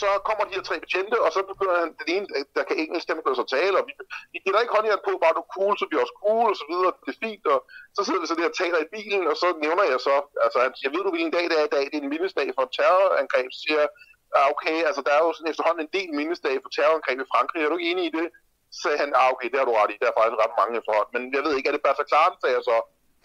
så 0.00 0.08
kommer 0.26 0.44
de 0.44 0.56
her 0.56 0.64
tre 0.68 0.76
betjente, 0.84 1.16
og 1.24 1.30
så 1.36 1.40
begynder 1.50 1.76
han, 1.82 1.90
den 2.00 2.08
ene, 2.14 2.26
øh, 2.36 2.44
der 2.56 2.64
kan 2.68 2.76
engelsk, 2.84 3.06
den 3.08 3.22
kan 3.24 3.40
så 3.42 3.46
tale, 3.56 3.76
og 3.80 3.84
vi, 3.88 3.92
vi 4.32 4.38
giver 4.44 4.60
ikke 4.62 4.76
håndjern 4.76 5.06
på, 5.08 5.12
bare 5.22 5.36
du 5.36 5.42
er 5.46 5.52
cool, 5.56 5.74
så 5.80 5.86
bliver 5.88 6.02
også 6.04 6.16
cool, 6.24 6.48
og 6.54 6.58
så 6.62 6.66
videre, 6.70 6.90
det 7.04 7.10
er 7.14 7.20
fint, 7.26 7.44
og 7.54 7.58
så 7.96 8.00
sidder 8.06 8.20
vi 8.22 8.28
så 8.30 8.36
der 8.38 8.52
og 8.52 8.56
taler 8.62 8.80
i 8.82 8.92
bilen, 8.96 9.24
og 9.32 9.36
så 9.42 9.48
nævner 9.64 9.84
jeg 9.92 10.00
så, 10.08 10.14
altså 10.44 10.58
han 10.64 10.72
siger, 10.78 10.90
ved 10.94 11.02
du 11.04 11.10
hvilken 11.12 11.34
dag 11.36 11.44
det 11.50 11.56
er 11.60 11.66
i 11.68 11.74
dag, 11.76 11.84
det 11.90 11.96
er 11.98 12.04
en 12.06 12.14
mindesdag 12.14 12.48
for 12.56 12.62
et 12.66 12.72
terrorangreb, 12.78 13.48
så 13.54 13.60
siger 13.64 13.78
jeg, 13.82 13.90
ah, 14.38 14.46
okay, 14.54 14.76
altså 14.88 15.00
der 15.06 15.12
er 15.18 15.22
jo 15.26 15.30
sådan 15.32 15.50
efterhånden 15.52 15.82
en 15.84 15.94
del 15.98 16.10
mindesdag 16.20 16.54
for 16.62 16.70
terrorangreb 16.76 17.18
i 17.20 17.30
Frankrig, 17.32 17.60
er 17.60 17.70
du 17.70 17.76
ikke 17.78 17.92
enig 17.92 18.04
i 18.10 18.16
det? 18.18 18.26
Så 18.74 18.78
sagde 18.82 18.98
han, 19.02 19.10
ah, 19.20 19.28
okay, 19.34 19.48
det 19.50 19.58
har 19.60 19.66
du 19.68 19.74
ret 19.80 19.92
i, 19.94 20.00
der 20.02 20.08
er 20.10 20.18
faktisk 20.18 20.42
ret 20.44 20.58
mange 20.60 20.74
efterhånden, 20.80 21.12
men 21.14 21.22
jeg 21.36 21.42
ved 21.44 21.52
ikke, 21.54 21.68
er 21.70 21.76
det 21.76 21.86
Bataclan, 21.86 22.32
sagde 22.40 22.56
jeg 22.58 22.64
så, 22.70 22.76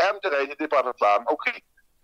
jamen 0.02 0.20
det 0.22 0.28
er 0.30 0.40
rigtigt, 0.42 0.60
det 0.60 0.68
er 0.68 0.76
Bataclan, 0.76 1.24
okay. 1.36 1.58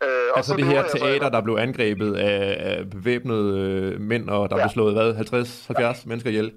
Øh, 0.06 0.28
og 0.32 0.38
Altså 0.38 0.52
så 0.52 0.58
det 0.58 0.66
her 0.74 0.84
teater, 0.96 1.30
der 1.36 1.42
blev 1.48 1.56
angrebet 1.68 2.12
af, 2.30 2.40
af 2.70 2.90
bevæbnede 2.96 3.48
øh, 3.66 4.00
mænd, 4.12 4.26
og 4.36 4.42
der 4.50 4.56
Ja. 4.58 4.62
blev 4.64 4.72
slået, 4.78 4.94
hvad, 4.98 5.10
50-70 5.16 6.10
mennesker 6.10 6.30
ihjel? 6.34 6.50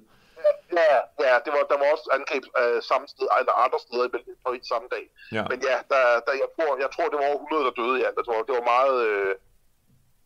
Ja, 0.80 0.94
ja, 1.28 1.34
det 1.44 1.50
var, 1.56 1.62
der 1.72 1.76
var 1.82 1.88
også 1.94 2.06
angreb 2.18 2.44
øh, 2.62 2.78
samme 2.90 3.06
sted, 3.12 3.26
eller 3.38 3.54
andre 3.64 3.78
steder 3.86 4.04
i 4.08 4.12
Belgien 4.14 4.38
på 4.44 4.50
i 4.58 4.60
samme 4.72 4.86
dag. 4.94 5.04
Ja. 5.36 5.42
Men 5.50 5.58
ja, 5.70 5.76
der, 5.92 6.02
der, 6.26 6.34
jeg, 6.42 6.48
tror, 6.56 6.70
jeg 6.84 6.90
tror, 6.94 7.06
det 7.10 7.16
var 7.20 7.26
over 7.32 7.40
100, 7.42 7.66
der 7.68 7.74
døde 7.80 7.94
i 8.00 8.02
alt. 8.06 8.16
Jeg 8.20 8.26
tror, 8.28 8.38
det 8.48 8.54
var 8.58 8.64
meget, 8.74 8.96
øh, 9.08 9.32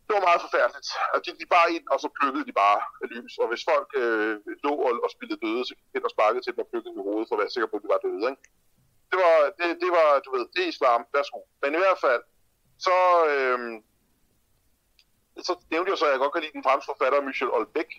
det 0.05 0.11
var 0.17 0.23
meget 0.29 0.41
forfærdeligt. 0.45 0.89
Og 1.13 1.17
de 1.23 1.29
gik 1.39 1.49
bare 1.57 1.67
ind, 1.75 1.85
og 1.93 1.97
så 2.03 2.07
plukkede 2.17 2.45
de 2.49 2.55
bare 2.63 2.79
løs. 3.11 3.33
Og 3.41 3.47
hvis 3.51 3.63
folk 3.71 3.89
øh, 4.01 4.33
lå 4.65 4.73
og, 4.87 4.91
og 5.05 5.09
spillede 5.15 5.39
døde, 5.45 5.61
så 5.69 5.73
gik 5.93 6.03
og 6.07 6.11
sparkede 6.15 6.41
til 6.43 6.51
dem 6.53 6.61
og 6.63 6.69
plukkede 6.71 6.91
dem 6.93 7.01
i 7.01 7.05
hovedet, 7.09 7.27
for 7.27 7.35
at 7.37 7.41
være 7.43 7.53
sikker 7.55 7.69
på, 7.71 7.75
at 7.79 7.83
de 7.85 7.89
var 7.95 8.01
døde. 8.07 8.23
Ikke? 8.31 8.41
Det, 9.11 9.17
var, 9.23 9.35
det, 9.57 9.67
det 9.83 9.89
var, 9.97 10.07
du 10.25 10.29
ved, 10.35 10.43
det 10.53 10.61
er 10.65 10.69
islam. 10.75 11.01
Værsgo. 11.15 11.39
Men 11.63 11.69
i 11.77 11.81
hvert 11.83 11.99
fald, 12.05 12.21
så, 12.85 12.97
øh, 13.33 13.59
så 15.47 15.53
nævnte 15.73 15.89
jeg 15.91 15.97
så, 15.97 16.05
at 16.05 16.11
jeg 16.13 16.19
godt 16.23 16.33
kan 16.33 16.43
lide 16.43 16.57
den 16.59 16.67
franske 16.67 16.89
forfatter 16.91 17.27
Michel 17.27 17.51
Houellebecq, 17.53 17.91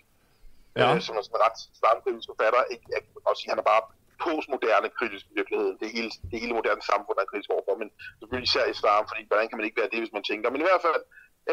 Ja. 0.79 0.87
øh, 0.95 1.01
som 1.05 1.13
er 1.17 1.21
sådan 1.23 1.37
en 1.37 1.45
ret 1.45 1.57
islamkritisk 1.75 2.27
forfatter. 2.31 2.61
Ikke, 2.73 2.85
jeg 2.93 3.01
også 3.29 3.43
han 3.51 3.59
er 3.63 3.67
bare 3.71 3.83
postmoderne 4.23 4.89
kritisk 4.97 5.25
i 5.31 5.33
virkeligheden. 5.39 5.75
Det 5.81 5.87
hele, 5.95 6.09
det 6.31 6.37
hele 6.43 6.53
moderne 6.59 6.83
samfund 6.91 7.17
er 7.21 7.29
kritisk 7.31 7.49
overfor, 7.55 7.75
men 7.81 7.89
selvfølgelig 8.19 8.49
især 8.51 8.65
islam, 8.75 9.03
fordi 9.09 9.21
hvordan 9.29 9.47
kan 9.49 9.57
man 9.57 9.67
ikke 9.67 9.79
være 9.81 9.91
det, 9.93 9.99
hvis 10.03 10.15
man 10.17 10.25
tænker. 10.29 10.47
Men 10.53 10.61
i 10.63 10.67
hvert 10.69 10.83
fald, 10.87 11.01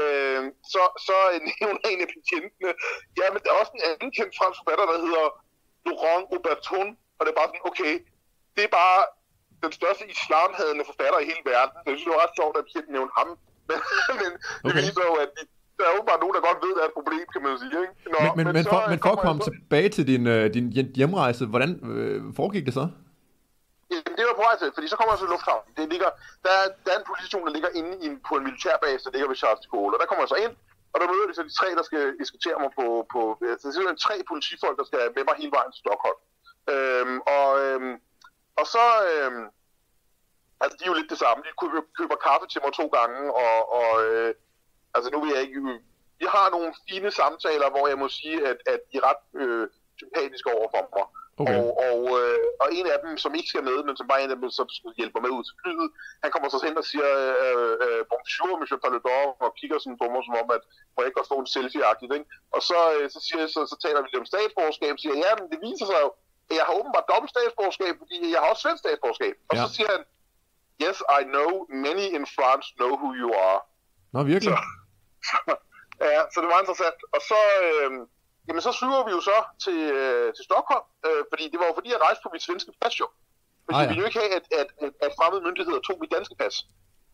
øh, 0.01 0.43
så, 0.75 0.83
så 1.07 1.17
nævner 1.61 1.81
en 1.93 2.01
af 2.05 2.09
betjentene, 2.15 2.71
ja, 3.21 3.27
men 3.33 3.39
der 3.43 3.49
er 3.51 3.61
også 3.63 3.75
en 3.79 3.85
anden 3.91 4.11
kendt 4.19 4.33
fransk 4.39 4.57
forfatter, 4.61 4.85
der 4.93 4.99
hedder 5.07 5.27
Laurent 5.89 6.27
Auberton, 6.35 6.89
og 7.17 7.21
det 7.25 7.31
er 7.33 7.39
bare 7.41 7.51
sådan, 7.51 7.67
okay, 7.71 7.95
det 8.57 8.63
er 8.69 8.73
bare 8.83 9.01
den 9.65 9.73
største 9.79 10.05
islamhadende 10.15 10.85
forfatter 10.91 11.19
i 11.25 11.27
hele 11.31 11.43
verden. 11.53 11.75
Så 11.83 11.87
jeg 11.91 11.95
synes, 11.97 12.07
det 12.09 12.15
var 12.17 12.23
ret 12.25 12.35
sjovt, 12.41 12.55
at 12.61 12.65
betjenten 12.69 12.93
nævnte 12.99 13.15
ham. 13.21 13.29
Men, 13.71 13.79
men 14.23 14.31
det 14.65 14.71
Okay. 14.71 14.81
viser 14.87 15.05
jo, 15.11 15.15
at 15.25 15.31
de, 15.37 15.43
der 15.79 15.85
er 15.89 15.93
åbenbart 15.97 16.21
nogen, 16.25 16.35
der 16.37 16.43
godt 16.49 16.59
ved, 16.65 16.73
at 16.75 16.77
der 16.79 16.85
er 16.87 16.91
et 16.93 16.99
problem, 17.01 17.25
kan 17.35 17.41
man 17.47 17.53
sige. 17.63 17.75
Ikke? 17.85 17.95
Nå, 18.15 18.19
Men, 18.25 18.33
men, 18.39 18.45
men, 18.57 18.65
så, 18.65 18.71
for, 18.75 18.81
men 18.93 18.99
for 19.05 19.13
at 19.17 19.21
komme 19.27 19.41
jeg 19.43 19.49
så- 19.51 19.57
tilbage 19.59 19.89
til 19.97 20.05
din, 20.13 20.25
øh, 20.35 20.45
din 20.57 20.67
hjem- 20.77 20.95
hjemrejse, 21.01 21.43
hvordan 21.53 21.71
øh, 21.93 22.19
foregik 22.41 22.65
det 22.69 22.75
så? 22.81 22.87
vej 24.47 24.55
til, 24.61 24.69
fordi 24.77 24.87
så 24.93 24.97
kommer 24.99 25.13
jeg 25.15 25.21
til 25.23 25.31
lufthavnen. 25.35 25.71
Det 25.79 25.85
ligger, 25.95 26.11
der, 26.45 26.53
er, 26.61 26.67
der 26.85 26.91
er 26.95 26.99
en 27.03 27.07
politistation, 27.11 27.45
der 27.49 27.53
ligger 27.57 27.71
inde 27.81 27.93
i 28.03 28.05
en, 28.11 28.17
på 28.29 28.33
en 28.39 28.45
militærbase, 28.49 29.03
der 29.05 29.13
ligger 29.15 29.29
ved 29.33 29.39
Charles 29.43 29.61
de 29.65 29.69
Gaulle. 29.75 29.95
Og 29.97 30.01
der 30.03 30.09
kommer 30.09 30.23
jeg 30.25 30.33
så 30.35 30.39
ind, 30.47 30.55
og 30.93 30.97
der 31.01 31.07
møder 31.13 31.27
de 31.29 31.35
så 31.39 31.43
de 31.49 31.55
tre, 31.61 31.69
der 31.79 31.85
skal 31.91 32.03
eskortere 32.23 32.59
mig 32.65 32.71
på... 32.79 32.85
på 33.13 33.21
altså, 33.53 33.63
det 33.65 33.71
er 33.73 33.77
simpelthen 33.77 34.05
tre 34.07 34.15
politifolk, 34.31 34.77
der 34.81 34.87
skal 34.91 35.01
med 35.17 35.25
mig 35.29 35.37
hele 35.43 35.53
vejen 35.57 35.71
til 35.75 35.81
Stockholm. 35.85 36.19
Øhm, 36.73 37.17
og, 37.37 37.49
øhm, 37.65 37.93
og 38.61 38.67
så... 38.75 38.85
Øhm, 39.11 39.45
altså, 40.61 40.75
de 40.79 40.85
er 40.85 40.91
jo 40.93 40.99
lidt 41.01 41.11
det 41.11 41.19
samme. 41.25 41.45
De 41.45 41.59
køber, 41.63 41.83
køber 41.99 42.17
kaffe 42.27 42.47
til 42.49 42.61
mig 42.65 42.73
to 42.81 42.87
gange, 42.99 43.21
og, 43.45 43.57
og 43.79 43.91
øh, 44.05 44.35
altså, 44.95 45.09
nu 45.11 45.19
vil 45.21 45.35
jeg 45.35 45.43
ikke... 45.43 45.61
Vi 46.21 46.27
har 46.35 46.47
nogle 46.51 46.75
fine 46.89 47.11
samtaler, 47.11 47.69
hvor 47.71 47.89
jeg 47.89 47.99
må 47.99 48.09
sige, 48.09 48.39
at, 48.51 48.59
at 48.73 48.81
de 48.89 48.97
er 49.01 49.05
ret 49.11 49.23
øh, 49.43 49.69
sympatiske 50.01 50.49
over 50.57 50.69
for 50.75 50.83
mig. 50.97 51.07
Okay. 51.43 51.59
Og, 51.59 51.67
og, 51.89 52.01
øh, 52.21 52.47
og 52.63 52.67
en 52.79 52.87
af 52.95 52.99
dem, 53.05 53.13
som 53.25 53.33
ikke 53.39 53.51
skal 53.53 53.65
med, 53.71 53.79
men 53.87 53.97
som 53.97 54.09
bare 54.11 54.23
en 54.23 54.35
af 54.35 54.39
dem, 54.41 54.51
som 54.59 54.67
hjælper 55.01 55.21
med 55.23 55.31
ud 55.37 55.45
til 55.45 55.59
flyet, 55.61 55.89
han 56.23 56.31
kommer 56.33 56.49
så 56.49 56.59
hen 56.67 56.81
og 56.83 56.87
siger, 56.91 57.11
øh, 57.45 57.75
øh, 57.85 58.03
bonjour, 58.13 58.55
monsieur 58.61 58.83
Paledor, 58.85 59.23
og 59.45 59.51
kigger 59.59 59.79
sådan 59.79 60.01
på 60.03 60.07
mig, 60.13 60.23
som 60.27 60.39
om, 60.43 60.49
at 60.57 60.63
må 60.93 60.99
jeg 60.99 61.09
ikke 61.09 61.19
godt 61.21 61.33
få 61.33 61.39
en 61.43 61.53
selfie-agtigt, 61.57 62.13
ikke? 62.17 62.29
Og 62.57 62.61
så, 62.69 62.79
øh, 62.95 63.05
så, 63.15 63.19
siger, 63.27 63.45
så, 63.55 63.61
så 63.73 63.77
taler 63.85 64.01
vi 64.01 64.09
lidt 64.09 64.23
om 64.25 64.31
statsborgerskab, 64.33 64.93
og 64.97 65.01
siger, 65.03 65.17
ja, 65.25 65.31
men 65.39 65.47
det 65.53 65.59
viser 65.67 65.87
sig 65.91 65.99
jo, 66.05 66.11
jeg 66.61 66.65
har 66.69 66.75
åbenbart 66.81 67.07
dobbelt 67.13 67.31
statsborgerskab, 67.35 67.95
fordi 68.03 68.17
jeg 68.33 68.41
har 68.41 68.49
også 68.53 68.63
svensk 68.65 68.81
statsborgerskab. 68.85 69.35
Og 69.51 69.55
Ja. 69.57 69.61
så 69.63 69.67
siger 69.77 69.89
han, 69.95 70.03
yes, 70.85 70.99
I 71.19 71.23
know, 71.35 71.51
many 71.87 72.07
in 72.17 72.25
France 72.37 72.67
know 72.81 72.93
who 73.01 73.09
you 73.23 73.31
are. 73.49 73.61
Nå, 74.15 74.19
virkelig? 74.33 74.55
ja, 76.17 76.21
så 76.33 76.37
det 76.43 76.49
var 76.53 76.59
interessant. 76.65 76.99
Og 77.15 77.21
så, 77.31 77.39
øh, 77.67 77.91
jamen, 78.49 78.63
så 78.67 78.73
flyver 78.81 79.03
vi 79.09 79.13
jo 79.17 79.21
så 79.31 79.39
til, 79.65 79.79
øh, 79.99 80.27
til 80.37 80.45
Stockholm, 80.49 80.87
øh, 81.07 81.23
fordi 81.31 81.45
det 81.53 81.59
var 81.61 81.67
jo 81.71 81.75
fordi, 81.79 81.89
jeg 81.95 82.01
rejste 82.07 82.23
på 82.25 82.31
mit 82.35 82.43
svenske 82.47 82.71
pas 82.83 82.95
jo. 83.03 83.07
Fordi 83.65 83.79
Ah, 83.79 83.83
ja. 83.85 83.89
vi 83.89 83.93
ville 83.95 84.03
jo 84.05 84.09
ikke 84.11 84.21
have, 84.23 84.35
at, 84.41 84.47
at, 84.61 84.69
at, 84.85 84.93
at 85.07 85.11
fremmede 85.19 85.43
myndigheder 85.47 85.81
tog 85.87 85.97
mit 86.03 86.13
danske 86.17 86.35
pas. 86.43 86.55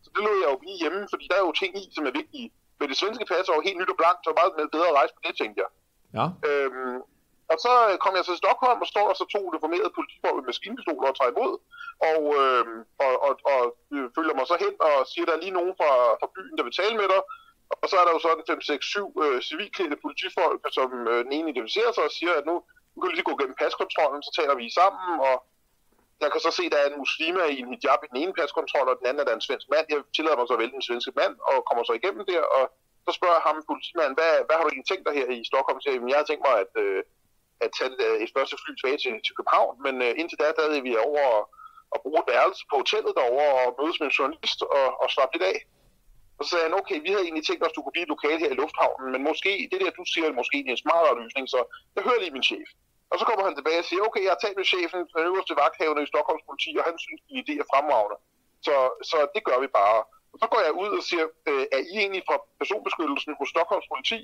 Så 0.03 0.07
det 0.15 0.21
lå 0.25 0.31
jeg 0.41 0.47
jo 0.53 0.57
blive 0.63 0.77
hjemme, 0.83 1.01
fordi 1.11 1.25
der 1.31 1.35
er 1.39 1.45
jo 1.47 1.53
ting 1.61 1.71
i, 1.81 1.83
som 1.95 2.03
er 2.09 2.13
vigtige. 2.21 2.47
Men 2.79 2.85
det 2.89 2.97
svenske 3.01 3.25
pas 3.31 3.45
var 3.49 3.55
jo 3.59 3.63
helt 3.67 3.77
nyt 3.81 3.93
og 3.93 3.97
blankt, 4.01 4.19
så 4.23 4.27
var 4.29 4.37
meget 4.41 4.71
bedre 4.75 4.87
at 4.91 4.97
rejse 4.99 5.13
på 5.17 5.21
det, 5.27 5.33
tænkte 5.41 5.57
jeg. 5.63 5.69
Ja. 6.17 6.25
Øhm, 6.49 6.97
og 7.51 7.57
så 7.65 7.73
øh, 7.89 7.95
kom 8.03 8.13
jeg 8.17 8.25
til 8.25 8.41
Stockholm, 8.41 8.79
og 8.83 8.87
står 8.93 9.05
der 9.07 9.15
så 9.17 9.25
to 9.35 9.39
uniformerede 9.51 9.95
politifolk 9.97 10.35
med 10.37 10.49
maskinpistoler 10.51 11.07
og 11.09 11.17
tager 11.17 11.33
imod. 11.33 11.53
Og, 12.09 12.21
øh, 12.41 12.65
og, 13.05 13.13
og, 13.27 13.33
og 13.53 13.61
øh, 13.95 14.07
følger 14.15 14.35
mig 14.37 14.45
så 14.47 14.55
hen 14.65 14.73
og 14.87 14.95
siger, 15.11 15.23
at 15.25 15.29
der 15.29 15.35
er 15.35 15.43
lige 15.45 15.57
nogen 15.59 15.73
fra, 15.79 15.91
fra 16.19 16.27
byen, 16.35 16.55
der 16.57 16.63
vil 16.67 16.79
tale 16.81 16.95
med 17.01 17.07
dig. 17.13 17.21
Og 17.81 17.85
så 17.89 17.95
er 17.97 18.05
der 18.05 18.13
jo 18.15 18.21
sådan 18.25 18.49
5, 18.49 18.61
6, 18.61 18.85
7 18.85 19.23
øh, 19.23 19.37
civilklædte 19.47 19.97
politifolk, 20.05 20.59
som 20.77 20.89
øh, 21.11 21.19
den 21.25 21.31
ene 21.37 21.49
identificerer 21.51 21.91
sig 21.93 22.03
og 22.09 22.15
siger, 22.17 22.33
at 22.39 22.45
nu, 22.49 22.55
nu 22.91 22.97
kan 22.97 23.09
vi 23.09 23.15
lige 23.15 23.29
gå 23.29 23.35
gennem 23.41 23.61
paskontrollen, 23.63 24.21
så 24.23 24.31
taler 24.39 24.55
vi 24.61 24.77
sammen, 24.79 25.07
og 25.29 25.35
jeg 26.21 26.29
kan 26.31 26.41
så 26.45 26.51
se, 26.57 26.63
at 26.67 26.73
der 26.73 26.79
er 26.81 26.89
en 26.89 27.01
muslima 27.03 27.43
i 27.55 27.57
en 27.63 27.71
hijab 27.73 28.01
i 28.03 28.11
den 28.11 28.21
ene 28.23 28.33
paskontrol, 28.39 28.87
og 28.91 28.97
den 28.99 29.07
anden 29.07 29.21
er 29.21 29.27
der 29.27 29.35
en 29.35 29.47
svensk 29.47 29.67
mand. 29.73 29.85
Jeg 29.89 29.99
tillader 30.15 30.37
mig 30.37 30.47
så 30.47 30.55
at 30.57 30.61
vælge 30.61 30.77
den 30.77 30.87
svenske 30.87 31.13
mand, 31.19 31.33
og 31.49 31.55
kommer 31.67 31.83
så 31.83 31.93
igennem 31.99 32.23
der, 32.31 32.43
og 32.57 32.63
så 33.05 33.11
spørger 33.17 33.37
jeg 33.37 33.47
ham, 33.47 33.57
politimanden, 33.71 34.15
hvad, 34.19 34.31
hvad 34.45 34.55
har 34.55 34.63
du 34.63 34.69
egentlig 34.71 34.89
tænkt 34.91 35.05
dig 35.07 35.13
her 35.19 35.27
i 35.39 35.49
Stockholm? 35.51 35.79
Så 35.81 35.87
jeg, 35.91 35.99
jeg 36.11 36.19
har 36.21 36.27
tænkt 36.29 36.43
mig 36.47 36.55
at, 36.63 36.73
øh, 36.83 37.01
at 37.63 37.69
tage 37.77 37.91
øh, 38.05 38.15
et, 38.23 38.31
første 38.35 38.55
fly 38.61 38.71
tilbage 38.75 38.99
til, 39.03 39.13
til 39.25 39.35
København, 39.37 39.73
men 39.85 39.95
øh, 40.05 40.11
indtil 40.19 40.39
da, 40.41 40.47
der 40.57 40.63
havde 40.67 40.85
vi 40.87 40.93
over 41.09 41.23
at, 41.93 41.99
bruge 42.03 42.21
et 42.21 42.31
værelse 42.33 42.63
på 42.69 42.75
hotellet 42.81 43.13
derovre 43.19 43.51
og 43.65 43.75
mødes 43.79 43.97
med 43.99 44.07
en 44.07 44.17
journalist 44.17 44.59
og, 44.77 44.87
og 45.01 45.07
slappe 45.13 45.33
lidt 45.35 45.47
af. 45.53 45.57
Og 46.37 46.41
så 46.43 46.49
sagde 46.49 46.67
han, 46.67 46.79
okay, 46.81 46.97
vi 47.05 47.09
havde 47.11 47.25
egentlig 47.27 47.45
tænkt 47.45 47.63
os, 47.63 47.71
at 47.71 47.75
du 47.75 47.81
kunne 47.81 47.97
blive 47.97 48.13
lokal 48.13 48.37
her 48.43 48.51
i 48.53 48.59
lufthavnen, 48.61 49.07
men 49.13 49.21
måske, 49.29 49.51
det 49.71 49.77
der, 49.81 49.97
du 49.99 50.05
siger, 50.13 50.25
er 50.27 50.39
måske 50.41 50.57
en 50.71 50.83
smartere 50.83 51.19
løsning, 51.21 51.45
så 51.53 51.59
jeg 51.95 52.03
hører 52.07 52.21
lige 52.21 52.35
min 52.37 52.49
chef. 52.51 52.69
Og 53.11 53.15
så 53.19 53.23
kommer 53.25 53.43
han 53.47 53.55
tilbage 53.57 53.81
og 53.83 53.87
siger, 53.89 54.01
okay, 54.07 54.23
jeg 54.25 54.33
har 54.35 54.41
talt 54.41 54.57
med 54.59 54.71
chefen, 54.73 55.01
den 55.15 55.27
øverste 55.29 55.53
vagthavende 55.61 56.03
i 56.03 56.11
Stockholms 56.11 56.45
politi, 56.47 56.71
og 56.79 56.83
han 56.89 56.95
synes, 57.03 57.21
din 57.27 57.41
idé 57.43 57.53
er 57.63 57.67
fremragende. 57.71 58.17
Så, 58.65 58.75
så 59.09 59.17
det 59.35 59.41
gør 59.47 59.59
vi 59.65 59.69
bare. 59.79 59.99
Og 60.33 60.37
så 60.41 60.47
går 60.53 60.61
jeg 60.67 60.73
ud 60.83 60.91
og 60.99 61.03
siger, 61.09 61.25
øh, 61.49 61.65
er 61.75 61.81
I 61.91 61.93
egentlig 62.03 62.23
fra 62.27 62.37
personbeskyttelsen 62.61 63.31
hos 63.39 63.49
Stockholms 63.53 63.87
politi? 63.91 64.19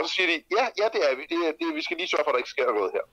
Og 0.00 0.08
så 0.08 0.10
siger 0.14 0.26
de, 0.32 0.36
ja, 0.58 0.64
ja, 0.80 0.86
det 0.94 1.00
er 1.08 1.12
vi. 1.18 1.22
Det, 1.32 1.38
det, 1.60 1.66
vi 1.78 1.82
skal 1.86 1.96
lige 2.00 2.08
sørge 2.12 2.24
for, 2.24 2.30
at 2.30 2.34
der 2.36 2.42
ikke 2.44 2.54
sker 2.56 2.66
noget 2.80 2.90
her. 2.96 3.04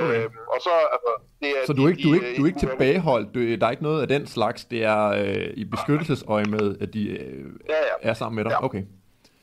Okay. 0.00 0.24
Øhm, 0.24 0.36
og 0.54 0.58
så, 0.66 0.72
altså, 0.94 1.10
det 1.42 1.48
er, 1.56 1.60
Så 1.68 1.72
du 1.72 1.82
er 1.84 1.88
ikke, 1.92 2.02
du 2.06 2.10
er 2.10 2.14
ikke, 2.18 2.30
du 2.38 2.42
er 2.44 2.48
ikke 2.50 2.60
de- 2.60 2.66
tilbageholdt? 2.66 3.28
Du, 3.34 3.38
der 3.60 3.66
er 3.66 3.70
ikke 3.76 3.88
noget 3.90 4.00
af 4.04 4.08
den 4.14 4.22
slags? 4.36 4.60
Det 4.72 4.80
er 4.94 5.02
øh, 5.22 5.50
i 5.62 5.64
beskyttelsesøje 5.74 6.48
med, 6.56 6.66
at 6.84 6.88
de 6.96 7.02
øh, 7.18 7.46
Ja, 7.72 7.78
ja. 7.90 7.94
er 8.10 8.14
sammen 8.20 8.36
med 8.38 8.44
dig? 8.44 8.52
Ja. 8.60 8.64
Okay. 8.68 8.82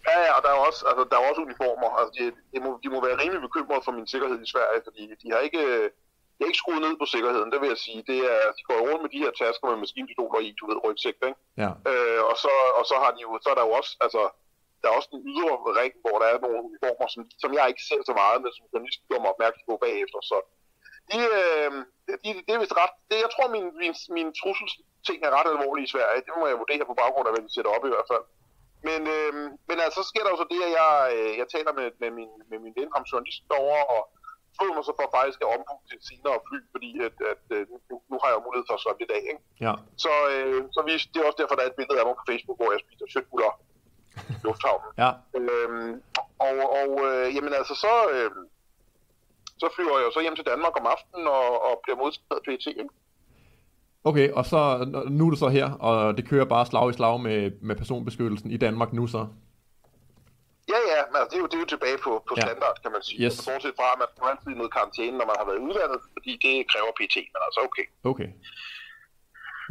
Ja, 0.09 0.15
ja, 0.25 0.31
og 0.37 0.41
der 0.45 0.49
er 0.55 0.59
også, 0.67 0.81
altså, 0.89 1.03
der 1.11 1.15
er 1.19 1.23
også 1.29 1.41
uniformer. 1.47 1.89
Altså, 1.99 2.11
de, 2.17 2.23
de, 2.53 2.57
må, 2.65 2.69
de 2.83 2.87
må 2.93 2.97
være 3.07 3.17
rimelig 3.23 3.41
bekymrede 3.47 3.81
for 3.85 3.91
min 3.97 4.07
sikkerhed 4.13 4.37
i 4.45 4.49
Sverige, 4.53 4.81
fordi 4.87 5.03
de 5.21 5.27
har 5.33 5.41
ikke, 5.47 5.63
de 6.35 6.39
har 6.41 6.49
ikke 6.51 6.61
skruet 6.63 6.81
ned 6.85 6.93
på 7.01 7.05
sikkerheden, 7.15 7.49
det 7.53 7.59
vil 7.61 7.69
jeg 7.75 7.81
sige. 7.87 7.99
Det 8.11 8.19
er, 8.33 8.39
de 8.57 8.61
går 8.69 8.77
rundt 8.89 9.01
med 9.05 9.11
de 9.15 9.23
her 9.23 9.31
tasker 9.41 9.65
med 9.71 9.77
maskinpistoler 9.85 10.39
i, 10.47 10.49
du 10.59 10.63
ved, 10.69 10.77
rygsæk, 10.85 11.17
ikke? 11.29 11.39
Ja. 11.63 11.69
Øh, 11.91 12.21
og, 12.29 12.35
så, 12.43 12.51
og 12.79 12.83
så 12.89 12.95
har 13.03 13.11
de 13.15 13.19
jo, 13.25 13.29
så 13.43 13.47
er 13.53 13.57
der 13.59 13.65
jo 13.69 13.73
også, 13.79 13.91
altså, 14.05 14.21
der 14.85 14.91
er 14.91 14.99
også 14.99 15.11
den 15.15 15.23
ydre 15.31 15.53
ring, 15.79 15.93
hvor 16.03 16.17
der 16.21 16.27
er 16.29 16.37
nogle 16.43 16.63
uniformer, 16.67 17.07
som, 17.13 17.21
som 17.43 17.51
jeg 17.57 17.65
ikke 17.71 17.83
ser 17.89 18.01
så 18.09 18.13
meget, 18.21 18.37
men 18.43 18.51
som 18.57 18.65
journalist 18.71 19.01
gør 19.09 19.19
mig 19.21 19.31
opmærksom 19.35 19.63
på 19.69 19.75
bagefter. 19.85 20.19
Så 20.31 20.37
de, 21.11 21.19
øh, 21.39 21.71
de, 22.23 22.29
det 22.45 22.51
er 22.53 22.63
vist 22.63 22.79
ret, 22.81 22.95
det, 23.09 23.17
jeg 23.25 23.31
tror, 23.33 23.47
min, 23.55 23.67
min, 23.81 23.93
min 24.17 24.29
trusselsting 24.39 25.19
er 25.27 25.35
ret 25.37 25.49
alvorlige 25.53 25.87
i 25.87 25.93
Sverige. 25.93 26.25
Det 26.25 26.33
må 26.39 26.45
jeg 26.51 26.61
vurdere 26.63 26.89
på 26.89 26.99
baggrund 27.01 27.27
af, 27.27 27.33
hvad 27.33 27.43
de 27.45 27.55
sætter 27.55 27.71
op 27.75 27.85
i 27.85 27.93
hvert 27.93 28.09
fald. 28.11 28.25
Men, 28.87 29.01
øh, 29.15 29.33
men 29.69 29.77
altså, 29.85 29.97
så 29.99 30.03
sker 30.09 30.23
der 30.23 30.31
jo 30.33 30.41
så 30.41 30.47
det, 30.53 30.61
at 30.67 30.73
jeg, 30.81 30.93
øh, 31.15 31.31
jeg 31.41 31.47
taler 31.55 31.71
med, 31.79 31.87
med, 32.01 32.11
min, 32.17 32.31
med 32.49 32.59
min 32.63 32.73
ven, 32.77 32.95
ham 32.95 33.03
journalist 33.11 33.41
derovre, 33.51 33.83
og 33.95 34.01
føler 34.59 34.73
mig 34.75 34.85
så 34.87 34.93
for 34.99 35.07
faktisk 35.17 35.39
at 35.43 35.51
ombooke 35.55 35.85
til 35.87 35.97
et 35.99 36.05
senere 36.09 36.45
fly, 36.47 36.57
fordi 36.73 36.89
at, 37.07 37.15
at, 37.33 37.43
øh, 37.55 37.63
nu, 37.89 37.95
nu 38.11 38.15
har 38.21 38.27
jeg 38.29 38.37
jo 38.37 38.45
mulighed 38.47 38.65
for 38.67 38.75
at 38.77 38.83
slappe 38.83 38.99
lidt 39.01 39.13
af. 39.19 39.23
Ikke? 39.31 39.41
Ja. 39.65 39.73
Så, 40.03 40.13
øh, 40.33 40.59
så 40.75 40.79
vi, 40.85 40.91
det 41.11 41.17
er 41.19 41.27
også 41.29 41.39
derfor, 41.41 41.55
der 41.55 41.63
er 41.63 41.71
et 41.71 41.79
billede 41.79 41.99
af 42.01 42.05
mig 42.07 42.15
på 42.19 42.27
Facebook, 42.31 42.57
hvor 42.59 42.69
jeg 42.73 42.81
spiser 42.85 43.07
shitbuller 43.13 43.53
i 43.74 43.74
lufthavnen. 44.43 44.89
Ja. 44.97 45.11
Øhm, 45.37 46.01
og 46.39 46.53
og 46.81 46.89
øh, 47.07 47.35
jamen 47.35 47.53
altså, 47.53 47.75
så, 47.75 47.93
øh, 48.13 48.31
så 49.61 49.67
flyver 49.75 49.97
jeg 49.97 50.05
jo 50.07 50.11
så 50.11 50.21
hjem 50.21 50.35
til 50.35 50.45
Danmark 50.45 50.73
om 50.79 50.85
aftenen 50.85 51.27
og, 51.27 51.47
og 51.67 51.73
bliver 51.83 51.97
modtaget 51.97 52.41
PET. 52.45 52.65
ikke? 52.67 52.89
Okay, 54.03 54.27
og 54.31 54.45
så 54.45 54.59
nu 55.17 55.25
er 55.25 55.29
du 55.29 55.35
så 55.35 55.47
her, 55.47 55.67
og 55.87 56.17
det 56.17 56.29
kører 56.29 56.45
bare 56.45 56.65
slag 56.65 56.89
i 56.89 56.93
slag 56.93 57.19
med, 57.27 57.51
med 57.61 57.75
personbeskyttelsen 57.75 58.51
i 58.51 58.57
Danmark 58.57 58.93
nu 58.93 59.07
så. 59.07 59.27
Ja, 60.73 60.79
ja, 60.93 60.99
men 61.11 61.17
altså, 61.21 61.29
det, 61.31 61.37
er 61.39 61.43
jo, 61.45 61.47
det 61.51 61.57
er 61.59 61.63
jo 61.65 61.71
tilbage 61.75 61.97
på, 62.05 62.11
på 62.29 62.33
Ja. 62.37 62.41
standard, 62.45 62.75
kan 62.83 62.91
man 62.95 63.03
sige. 63.07 63.17
Yes. 63.23 63.25
Altså, 63.25 63.45
Bortset 63.51 63.73
fra, 63.79 63.87
at 63.93 63.99
man 64.01 64.09
skal 64.11 64.25
altid 64.31 64.51
i 64.65 64.69
karantæne, 64.77 65.15
når 65.19 65.27
man 65.31 65.37
har 65.41 65.45
været 65.49 65.61
udlandet, 65.67 65.99
fordi 66.15 66.31
det 66.43 66.53
kræver 66.71 66.91
PT, 66.99 67.15
men 67.33 67.41
altså 67.47 67.59
okay. 67.67 67.85
Okay. 68.11 68.29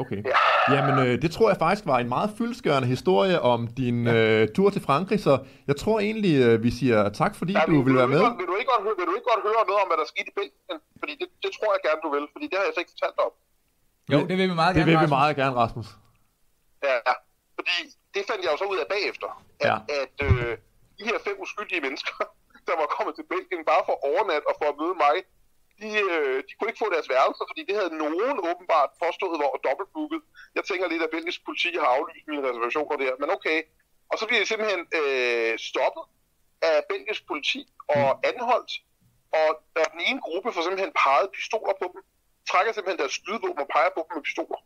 Okay. 0.03 0.21
Ja. 0.33 0.37
Jamen, 0.75 0.95
øh, 1.07 1.13
det 1.23 1.31
tror 1.37 1.47
jeg 1.53 1.59
faktisk 1.65 1.85
var 1.93 1.99
en 2.05 2.09
meget 2.17 2.31
fyldskørende 2.39 2.89
historie 2.95 3.37
om 3.53 3.61
din 3.83 3.99
øh, 4.17 4.49
tur 4.57 4.69
til 4.75 4.83
Frankrig, 4.89 5.19
så 5.27 5.35
jeg 5.71 5.77
tror 5.83 5.97
egentlig, 6.09 6.35
øh, 6.47 6.55
vi 6.67 6.71
siger 6.79 6.99
tak, 7.21 7.33
fordi 7.41 7.53
Ja, 7.59 7.63
du 7.73 7.77
vil 7.87 7.95
være 7.99 8.05
ikke 8.07 8.15
med. 8.15 8.21
Godt, 8.27 8.39
vil, 8.41 8.47
du 8.53 8.57
ikke 8.61 8.71
godt, 8.75 8.83
høre- 8.87 8.97
vil 9.01 9.07
du 9.11 9.15
ikke 9.19 9.29
godt 9.33 9.43
høre 9.49 9.65
noget 9.71 9.81
om, 9.83 9.89
hvad 9.91 9.99
der 10.03 10.07
skete 10.15 10.29
i 10.33 10.35
Belgien? 10.41 10.79
Fordi 11.01 11.13
det, 11.21 11.29
det 11.45 11.51
tror 11.57 11.69
jeg 11.75 11.81
gerne, 11.89 12.01
du 12.07 12.11
vil, 12.17 12.25
fordi 12.35 12.47
det 12.51 12.57
har 12.59 12.65
jeg 12.69 12.73
så 12.77 12.81
ikke 12.85 12.93
fortalt 12.97 13.15
dig 13.19 13.25
om. 13.31 13.35
Jo, 14.15 14.19
det 14.31 14.35
vil 14.41 14.47
vi 14.53 14.57
meget 14.63 14.73
Det 14.75 14.81
gerne, 14.81 14.91
vil 14.91 14.97
vi 15.03 15.07
Rasmus. 15.07 15.19
meget 15.21 15.35
gerne, 15.41 15.55
Rasmus. 15.63 15.89
Ja, 16.89 16.95
ja. 17.09 17.15
fordi 17.59 17.75
det 18.15 18.23
fandt 18.29 18.41
jeg 18.45 18.51
jo 18.55 18.59
så 18.63 18.67
ud 18.73 18.79
af 18.85 18.87
bagefter, 18.95 19.29
at, 19.65 19.69
Ja. 19.69 19.75
ja. 19.93 19.97
at 20.03 20.17
øh, 20.29 20.51
de 20.99 21.05
her 21.11 21.19
fem 21.27 21.37
uskyldige 21.45 21.83
mennesker, 21.87 22.15
der 22.69 22.75
var 22.81 22.87
kommet 22.97 23.13
til 23.19 23.25
Belgien 23.33 23.63
bare 23.73 23.83
for 23.89 23.97
overnat 24.11 24.43
og 24.51 24.55
for 24.61 24.67
at 24.73 24.77
møde 24.83 24.97
mig, 25.07 25.15
de, 25.81 25.89
øh, 26.13 26.37
de 26.47 26.53
kunne 26.55 26.71
ikke 26.71 26.85
få 26.85 26.91
deres 26.95 27.09
værelser, 27.15 27.45
fordi 27.51 27.63
det 27.69 27.75
havde 27.79 28.01
nogen 28.03 28.39
åbenbart 28.51 28.91
påstået 29.05 29.41
var 29.43 29.65
dobbeltbooket. 29.69 30.23
Jeg 30.57 30.65
tænker 30.65 30.87
lidt, 30.89 31.03
at 31.07 31.15
belgisk 31.17 31.41
politi 31.49 31.71
har 31.83 31.91
aflyst 31.97 32.27
mine 32.31 32.49
reservationer 32.49 32.97
der, 33.03 33.13
men 33.23 33.31
okay. 33.37 33.59
Og 34.11 34.17
så 34.19 34.25
bliver 34.27 34.41
de 34.43 34.51
simpelthen 34.51 34.83
øh, 34.99 35.53
stoppet 35.71 36.05
af 36.71 36.77
belgisk 36.93 37.23
politi 37.31 37.61
og 37.97 38.09
anholdt, 38.31 38.73
og 39.41 39.49
der 39.77 39.85
den 39.95 40.01
ene 40.09 40.21
gruppe 40.27 40.49
får 40.53 40.63
simpelthen 40.63 40.93
peget 41.05 41.29
pistoler 41.37 41.75
på 41.83 41.87
dem, 41.93 42.01
trækker 42.51 42.73
simpelthen 42.73 43.01
deres 43.03 43.17
skydevåben 43.19 43.65
og 43.65 43.69
peger 43.77 43.91
på 43.97 44.01
dem 44.05 44.13
med 44.17 44.25
pistoler. 44.29 44.61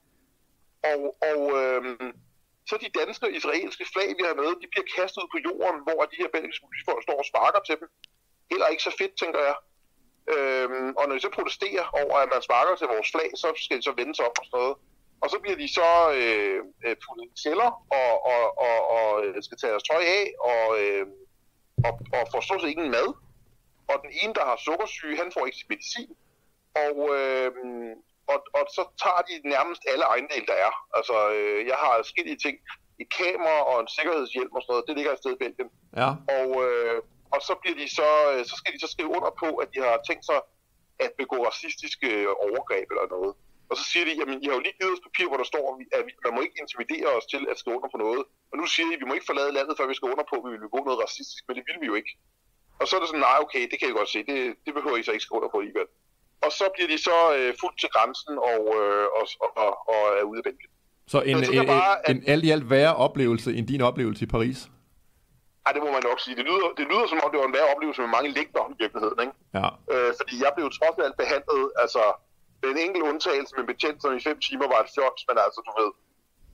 Og, 0.91 1.01
og 1.31 1.41
øhm, 1.61 2.13
så 2.69 2.75
de 2.85 2.99
danske 3.01 3.27
og 3.27 3.33
israelske 3.39 3.85
flag, 3.93 4.09
vi 4.19 4.23
har 4.29 4.35
med, 4.43 4.51
de 4.63 4.73
bliver 4.73 4.89
kastet 4.97 5.23
ud 5.23 5.29
på 5.35 5.39
jorden, 5.49 5.81
hvor 5.87 5.99
de 6.11 6.21
her 6.23 6.31
belgiske 6.37 6.65
politifolk 6.67 7.03
står 7.07 7.19
og 7.23 7.29
sparker 7.31 7.61
til 7.69 7.77
dem. 7.81 7.89
Heller 8.51 8.67
ikke 8.73 8.87
så 8.89 8.93
fedt, 9.01 9.15
tænker 9.23 9.41
jeg. 9.49 9.57
Øhm, 10.35 10.91
og 10.99 11.05
når 11.07 11.15
de 11.15 11.21
så 11.27 11.31
protesterer 11.39 11.87
over, 12.03 12.17
at 12.25 12.29
man 12.35 12.43
sparker 12.43 12.75
til 12.77 12.87
vores 12.95 13.11
flag, 13.15 13.31
så 13.43 13.49
skal 13.65 13.77
de 13.79 13.87
så 13.89 13.95
vende 14.01 14.15
sig 14.15 14.25
om 14.25 14.35
og 14.41 14.45
sådan 14.47 14.59
noget. 14.59 14.77
Og 15.23 15.31
så 15.33 15.37
bliver 15.43 15.59
de 15.63 15.69
så 15.79 15.91
øh, 16.21 16.59
øh, 16.85 16.97
puttet 17.05 17.25
i 17.35 17.37
celler 17.43 17.71
og, 17.99 18.13
og, 18.33 18.45
og, 18.67 18.79
og 18.97 19.11
øh, 19.25 19.43
skal 19.47 19.59
tage 19.59 19.73
deres 19.75 19.89
tøj 19.91 20.03
af 20.21 20.27
og, 20.53 20.67
øh, 20.83 21.07
og, 21.87 21.93
og 22.17 22.23
får 22.33 22.41
stort 22.41 22.61
set 22.63 22.75
ingen 22.75 22.91
mad. 22.97 23.09
Og 23.91 23.97
den 24.05 24.13
ene, 24.23 24.35
der 24.39 24.45
har 24.51 24.57
sukkersyge, 24.67 25.21
han 25.23 25.33
får 25.35 25.47
ikke 25.47 25.59
sin 25.61 25.73
medicin. 25.75 26.11
Og, 26.85 26.97
øh, 27.19 27.51
og, 28.33 28.39
og 28.59 28.65
så 28.77 28.83
tager 29.03 29.23
de 29.29 29.35
nærmest 29.55 29.83
alle 29.93 30.05
ejendele, 30.13 30.47
der 30.51 30.59
er. 30.67 30.73
Altså, 30.97 31.17
øh, 31.37 31.67
jeg 31.71 31.77
har 31.83 31.93
forskellige 31.97 32.39
ting. 32.45 32.57
Et 33.03 33.11
kamera 33.19 33.59
og 33.71 33.77
en 33.81 33.89
sikkerhedshjelm 33.97 34.53
og 34.57 34.63
sådan 34.63 34.73
noget, 34.73 34.89
det 34.89 34.97
ligger 34.97 35.13
et 35.13 35.19
sted 35.23 35.33
i 35.35 35.43
Belgien. 35.45 35.71
Ja. 36.01 36.11
Og, 36.39 36.49
øh, 36.67 36.99
og 37.35 37.41
så, 37.49 37.53
bliver 37.63 37.77
de 37.83 37.87
så, 37.99 38.09
øh, 38.33 38.41
så 38.51 38.55
skal 38.61 38.71
de 38.75 38.81
så 38.85 38.89
skrive 38.95 39.11
under 39.17 39.31
på, 39.43 39.49
at 39.63 39.69
de 39.75 39.79
har 39.87 39.97
tænkt 40.09 40.25
sig 40.31 40.39
at 41.05 41.11
begå 41.23 41.37
racistiske 41.51 42.09
overgreb 42.47 42.87
eller 42.93 43.07
noget. 43.17 43.33
Og 43.71 43.75
så 43.81 43.85
siger 43.91 44.05
de, 44.09 44.13
jamen, 44.21 44.37
I 44.43 44.47
har 44.49 44.55
jo 44.59 44.63
lige 44.67 44.77
givet 44.81 44.93
os 44.97 45.03
papir, 45.09 45.27
hvor 45.31 45.39
der 45.43 45.49
står, 45.53 45.65
at 45.73 45.77
vi- 45.81 45.91
at 45.97 46.03
man 46.27 46.33
må 46.37 46.41
ikke 46.47 46.59
intimidere 46.63 47.11
os 47.19 47.27
til 47.33 47.43
at 47.53 47.57
skrive 47.61 47.77
under 47.79 47.91
på 47.95 47.99
noget. 48.05 48.23
Og 48.51 48.55
nu 48.61 48.65
siger 48.73 48.87
I, 48.91 48.95
at 48.97 49.01
vi 49.03 49.07
må 49.09 49.15
ikke 49.19 49.31
forlade 49.33 49.51
landet, 49.59 49.75
før 49.79 49.87
vi 49.91 49.97
skal 49.99 50.11
under 50.15 50.27
på, 50.31 50.35
at 50.39 50.45
vi 50.47 50.51
vil 50.55 50.67
begå 50.69 50.79
noget 50.89 50.99
racistisk, 51.07 51.43
men 51.47 51.55
det 51.57 51.65
vil 51.69 51.79
vi 51.83 51.87
jo 51.93 51.97
ikke. 52.01 52.13
Og 52.81 52.85
så 52.89 52.93
er 52.97 53.01
det 53.01 53.09
sådan, 53.11 53.27
nej, 53.31 53.37
okay, 53.45 53.63
det 53.71 53.77
kan 53.79 53.87
jeg 53.89 53.97
godt 54.01 54.11
se, 54.15 54.19
det, 54.31 54.39
det 54.67 54.73
behøver 54.79 54.97
I 54.99 55.03
så 55.07 55.13
ikke 55.15 55.25
skrive 55.27 55.39
under 55.41 55.51
på 55.55 55.59
alligevel. 55.63 55.89
Og 56.47 56.51
så 56.59 56.65
bliver 56.75 56.89
de 56.95 56.99
så 57.09 57.17
øh, 57.37 57.51
fuldt 57.61 57.79
til 57.83 57.89
grænsen 57.95 58.35
og, 58.51 58.61
øh, 58.81 59.07
og, 59.19 59.25
og, 59.63 59.71
og, 59.93 60.01
er 60.21 60.25
ude 60.31 60.39
af 60.43 60.45
bænken. 60.49 60.69
Så 61.13 61.19
en, 61.31 61.37
tænker 61.45 61.61
en, 61.61 61.67
bare, 61.67 62.11
en, 62.11 62.17
en 62.17 62.23
alt 62.33 62.45
i 62.45 62.51
alt 62.57 62.71
værre 62.71 62.95
oplevelse 63.07 63.49
end 63.57 63.67
din 63.73 63.81
oplevelse 63.81 64.23
i 64.25 64.29
Paris. 64.37 64.59
Ej, 65.69 65.73
det 65.77 65.83
må 65.87 65.91
man 65.97 66.05
nok 66.11 66.21
sige. 66.25 66.37
Det 66.41 66.45
lyder, 66.51 66.69
det 66.79 66.87
lyder 66.91 67.07
som 67.07 67.21
om, 67.25 67.31
det 67.33 67.41
var 67.41 67.49
en 67.49 67.57
værre 67.59 67.73
oplevelse 67.75 68.01
med 68.05 68.13
mange 68.17 68.31
længder 68.39 68.65
i 68.73 68.77
virkeligheden, 68.83 69.19
ikke? 69.25 69.35
Ja. 69.59 69.69
Øh, 69.93 70.11
fordi 70.21 70.35
jeg 70.45 70.53
blev 70.57 70.67
trods 70.79 70.99
alt 71.05 71.17
behandlet, 71.23 71.65
altså 71.83 72.03
med 72.63 72.71
en 72.75 72.81
enkelt 72.87 73.05
undtagelse 73.11 73.53
med 73.59 73.65
betjent, 73.71 73.99
som 74.03 74.11
i 74.19 74.21
fem 74.29 74.39
timer 74.47 74.67
var 74.73 74.81
et 74.85 74.91
fjols, 74.95 75.23
men 75.29 75.37
altså, 75.45 75.61
du 75.67 75.73
ved, 75.81 75.91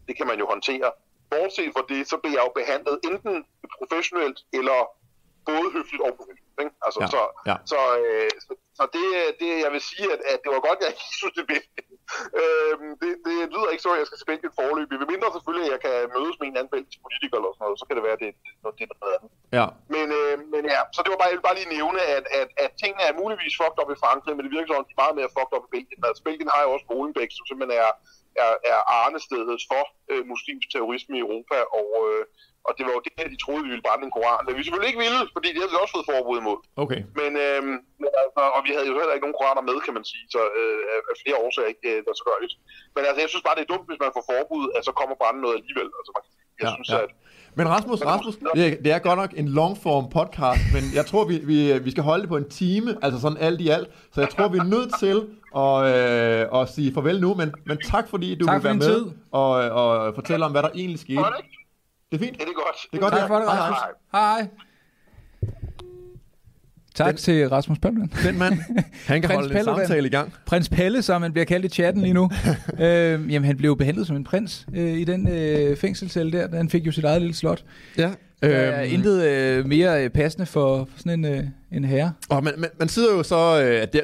det 0.07 0.15
kan 0.19 0.27
man 0.31 0.39
jo 0.43 0.47
håndtere. 0.53 0.89
Bortset 1.33 1.71
fra 1.75 1.85
det, 1.93 2.01
så 2.11 2.17
blev 2.23 2.33
jeg 2.37 2.45
jo 2.47 2.53
behandlet 2.61 2.97
enten 3.09 3.35
professionelt, 3.79 4.39
eller 4.59 4.79
både 5.49 5.67
høfligt 5.75 6.03
og 6.07 6.13
professionelt. 6.19 6.44
Ikke? 6.63 6.73
Altså, 6.87 6.99
Ja, 7.03 7.09
så, 7.15 7.23
ja. 7.51 7.57
så, 7.73 7.81
øh, 8.01 8.31
så, 8.47 8.53
så 8.79 8.85
det, 8.97 9.07
det, 9.41 9.51
jeg 9.65 9.71
vil 9.75 9.83
sige, 9.91 10.07
at, 10.15 10.21
at 10.33 10.39
det 10.45 10.51
var 10.55 10.63
godt, 10.69 10.79
jeg 10.85 10.91
ikke 10.93 11.19
synes, 11.21 11.37
det 11.41 11.47
bedste. 11.53 11.81
øh, 12.41 12.75
det, 13.01 13.11
det 13.27 13.35
lyder 13.55 13.71
ikke 13.73 13.87
så, 13.87 13.93
at 13.95 14.01
jeg 14.03 14.09
skal 14.11 14.23
spille 14.25 14.41
et 14.49 14.59
forløb. 14.61 14.89
Ved 15.01 15.13
mindre 15.15 15.29
selvfølgelig, 15.37 15.67
at 15.69 15.75
jeg 15.75 15.83
kan 15.87 15.97
mødes 16.17 16.37
med 16.39 16.47
en 16.49 16.59
anden 16.59 16.75
belgisk 16.77 16.99
politiker 17.05 17.37
eller 17.39 17.53
sådan 17.53 17.65
noget, 17.67 17.81
så 17.81 17.87
kan 17.87 17.97
det 17.97 18.05
være, 18.07 18.19
at 18.19 18.23
det, 18.25 18.33
det, 18.63 18.71
det, 18.79 18.85
er 18.85 18.99
noget 19.03 19.15
andet. 19.17 19.31
Ja. 19.59 19.67
Men, 19.95 20.07
øh, 20.21 20.35
men 20.53 20.63
ja, 20.75 20.81
så 20.95 21.01
det 21.03 21.11
var 21.13 21.21
bare, 21.21 21.31
jeg 21.31 21.39
vil 21.39 21.49
bare 21.49 21.59
lige 21.61 21.75
nævne, 21.79 22.01
at, 22.17 22.25
at, 22.41 22.49
at 22.65 22.71
tingene 22.83 23.03
er 23.09 23.19
muligvis 23.23 23.55
fucked 23.61 23.81
op 23.83 23.95
i 23.95 24.03
Frankrig, 24.05 24.33
men 24.35 24.43
det 24.45 24.53
virker 24.55 24.69
som 24.69 24.81
om, 24.81 24.87
de 24.89 24.95
er 24.97 25.03
meget 25.05 25.19
mere 25.19 25.35
fucked 25.37 25.55
op 25.57 25.67
i 25.69 25.73
Belgien. 25.75 26.03
Altså, 26.09 26.23
Belgien 26.27 26.55
har 26.55 26.63
jo 26.65 26.71
også 26.75 26.87
Molenbeek, 26.91 27.31
som 27.35 27.45
simpelthen 27.47 27.75
er, 27.85 27.91
er, 28.45 28.53
er 28.73 28.81
arnestedet 29.01 29.61
for 29.71 29.83
øh, 30.13 30.23
muslimsk 30.33 30.69
terrorisme 30.71 31.15
i 31.17 31.25
Europa, 31.27 31.59
og, 31.79 31.89
øh, 32.11 32.25
og 32.67 32.73
det 32.77 32.83
var 32.87 32.93
jo 32.97 33.03
det, 33.07 33.13
her, 33.19 33.27
de 33.35 33.43
troede, 33.45 33.63
vi 33.67 33.71
ville 33.73 33.87
brænde 33.87 34.05
en 34.09 34.15
koran. 34.17 34.43
Men 34.47 34.53
vi 34.57 34.63
selvfølgelig 34.63 34.91
ikke 34.93 35.03
ville, 35.07 35.21
fordi 35.37 35.49
det 35.53 35.61
havde 35.61 35.73
vi 35.75 35.79
også 35.83 35.95
fået 35.97 36.09
forbud 36.13 36.37
imod. 36.43 36.59
Okay. 36.85 37.01
Men, 37.21 37.31
øh, 37.45 37.61
men 38.03 38.11
altså, 38.23 38.41
og 38.57 38.61
vi 38.67 38.71
havde 38.75 38.89
jo 38.91 38.95
heller 39.01 39.15
ikke 39.17 39.27
nogen 39.27 39.39
koraner 39.41 39.65
med, 39.69 39.77
kan 39.87 39.95
man 39.99 40.05
sige, 40.13 40.25
så 40.35 40.41
øh, 40.61 40.81
af, 40.93 40.99
flere 41.23 41.37
årsager 41.45 41.69
ikke 41.73 41.85
øh, 41.93 41.99
der 42.07 42.13
så 42.21 42.25
gør 42.29 42.37
det. 42.43 42.49
Men 42.95 43.03
altså, 43.09 43.21
jeg 43.25 43.31
synes 43.33 43.45
bare, 43.47 43.57
det 43.59 43.65
er 43.67 43.71
dumt, 43.75 43.87
hvis 43.91 44.01
man 44.05 44.13
får 44.17 44.25
forbud, 44.33 44.65
at 44.77 44.83
så 44.89 44.93
kommer 45.01 45.15
brænde 45.21 45.41
noget 45.45 45.57
alligevel. 45.61 45.89
Altså, 45.99 46.11
man, 46.17 46.23
jeg 46.61 46.69
Ja, 46.69 46.71
synes, 46.79 46.91
ja. 46.97 47.01
at 47.07 47.11
Men 47.59 47.67
Rasmus, 47.75 48.01
Rasmus, 48.13 48.35
det 48.57 48.63
er, 48.67 48.71
det 48.85 48.91
er 48.93 48.99
godt 49.09 49.19
nok 49.23 49.33
en 49.43 49.49
longform 49.59 50.07
podcast, 50.19 50.63
men 50.77 50.85
jeg 50.99 51.05
tror, 51.11 51.23
vi, 51.31 51.37
vi, 51.51 51.59
vi 51.87 51.91
skal 51.95 52.03
holde 52.11 52.23
det 52.25 52.29
på 52.35 52.37
en 52.43 52.49
time, 52.51 52.91
altså 53.05 53.19
sådan 53.21 53.39
alt 53.47 53.61
i 53.61 53.69
alt. 53.77 53.89
Så 54.13 54.21
jeg 54.21 54.31
tror, 54.35 54.49
vi 54.55 54.59
er 54.59 54.69
nødt 54.77 54.91
til 55.05 55.17
at, 55.65 55.77
øh, 55.95 56.61
at 56.61 56.69
sige 56.75 56.95
farvel 56.95 57.21
nu, 57.21 57.35
men, 57.35 57.49
men 57.69 57.77
tak 57.93 58.09
fordi 58.13 58.29
du 58.35 58.45
Tak 58.47 58.55
vil 58.55 58.61
for 58.63 58.69
være 58.69 58.77
med 58.77 58.95
tid. 58.95 59.05
og, 59.33 59.51
og 59.51 60.15
fortælle 60.15 60.45
om, 60.45 60.53
hvad 60.53 60.63
der 60.63 60.71
egentlig 60.75 61.01
skete. 61.01 61.21
Det 62.13 62.21
er 62.21 62.25
fint. 62.25 62.37
Ja, 62.39 62.45
det 62.45 62.51
er 62.51 62.55
godt. 62.55 62.77
Det 62.93 62.97
er 62.99 63.01
godt, 63.03 63.13
Tak 63.15 63.29
for 63.29 63.35
det, 63.37 63.45
Hej, 63.45 63.57
Rasmus. 63.59 63.79
hej. 64.13 64.21
Hej. 64.41 64.49
Tak 66.95 67.09
Den- 67.09 67.17
til 67.17 67.49
Rasmus 67.49 67.79
Paludan. 67.79 68.13
Den 68.25 68.39
mand, 68.39 68.55
han 69.07 69.21
kan 69.21 69.29
Prins 69.29 69.35
holde 69.35 69.49
en 69.49 69.53
Paludan. 69.65 69.87
samtale 69.87 70.07
i 70.07 70.11
gang. 70.11 70.33
Prins 70.47 70.69
Pelle, 70.69 71.03
som 71.03 71.23
han 71.23 71.33
bliver 71.33 71.45
kaldt 71.45 71.65
i 71.65 71.69
chatten 71.69 72.03
lige 72.03 72.15
nu. 72.15 72.31
øh, 72.81 73.33
jamen, 73.33 73.45
han 73.45 73.57
blev 73.57 73.77
behandlet 73.77 74.07
som 74.07 74.17
en 74.17 74.25
prins 74.25 74.67
øh, 74.75 74.93
i 74.93 75.05
den 75.05 75.29
øh, 75.29 75.77
fængselscelle 75.77 76.33
der. 76.33 76.57
Han 76.57 76.71
fik 76.71 76.87
jo 76.87 76.93
sit 76.93 77.05
eget 77.05 77.21
lille 77.23 77.35
slot. 77.37 77.65
Ja. 77.99 78.11
Der 78.43 78.49
er 78.49 78.83
Øhm, 78.85 78.93
intet 78.95 79.23
øh, 79.25 79.67
mere 79.67 80.05
øh, 80.05 80.11
passende 80.11 80.47
for, 80.47 80.89
for 80.93 80.99
sådan 80.99 81.25
en, 81.25 81.35
øh, 81.35 81.45
en 81.73 81.85
herre. 81.85 82.13
Og 82.29 82.45
man, 82.45 82.53
man, 82.59 82.71
man 82.79 82.89
sidder 82.89 83.13
jo 83.17 83.23
så, 83.23 83.63
øh, 83.63 83.83
at 83.83 83.93
det, 83.93 84.03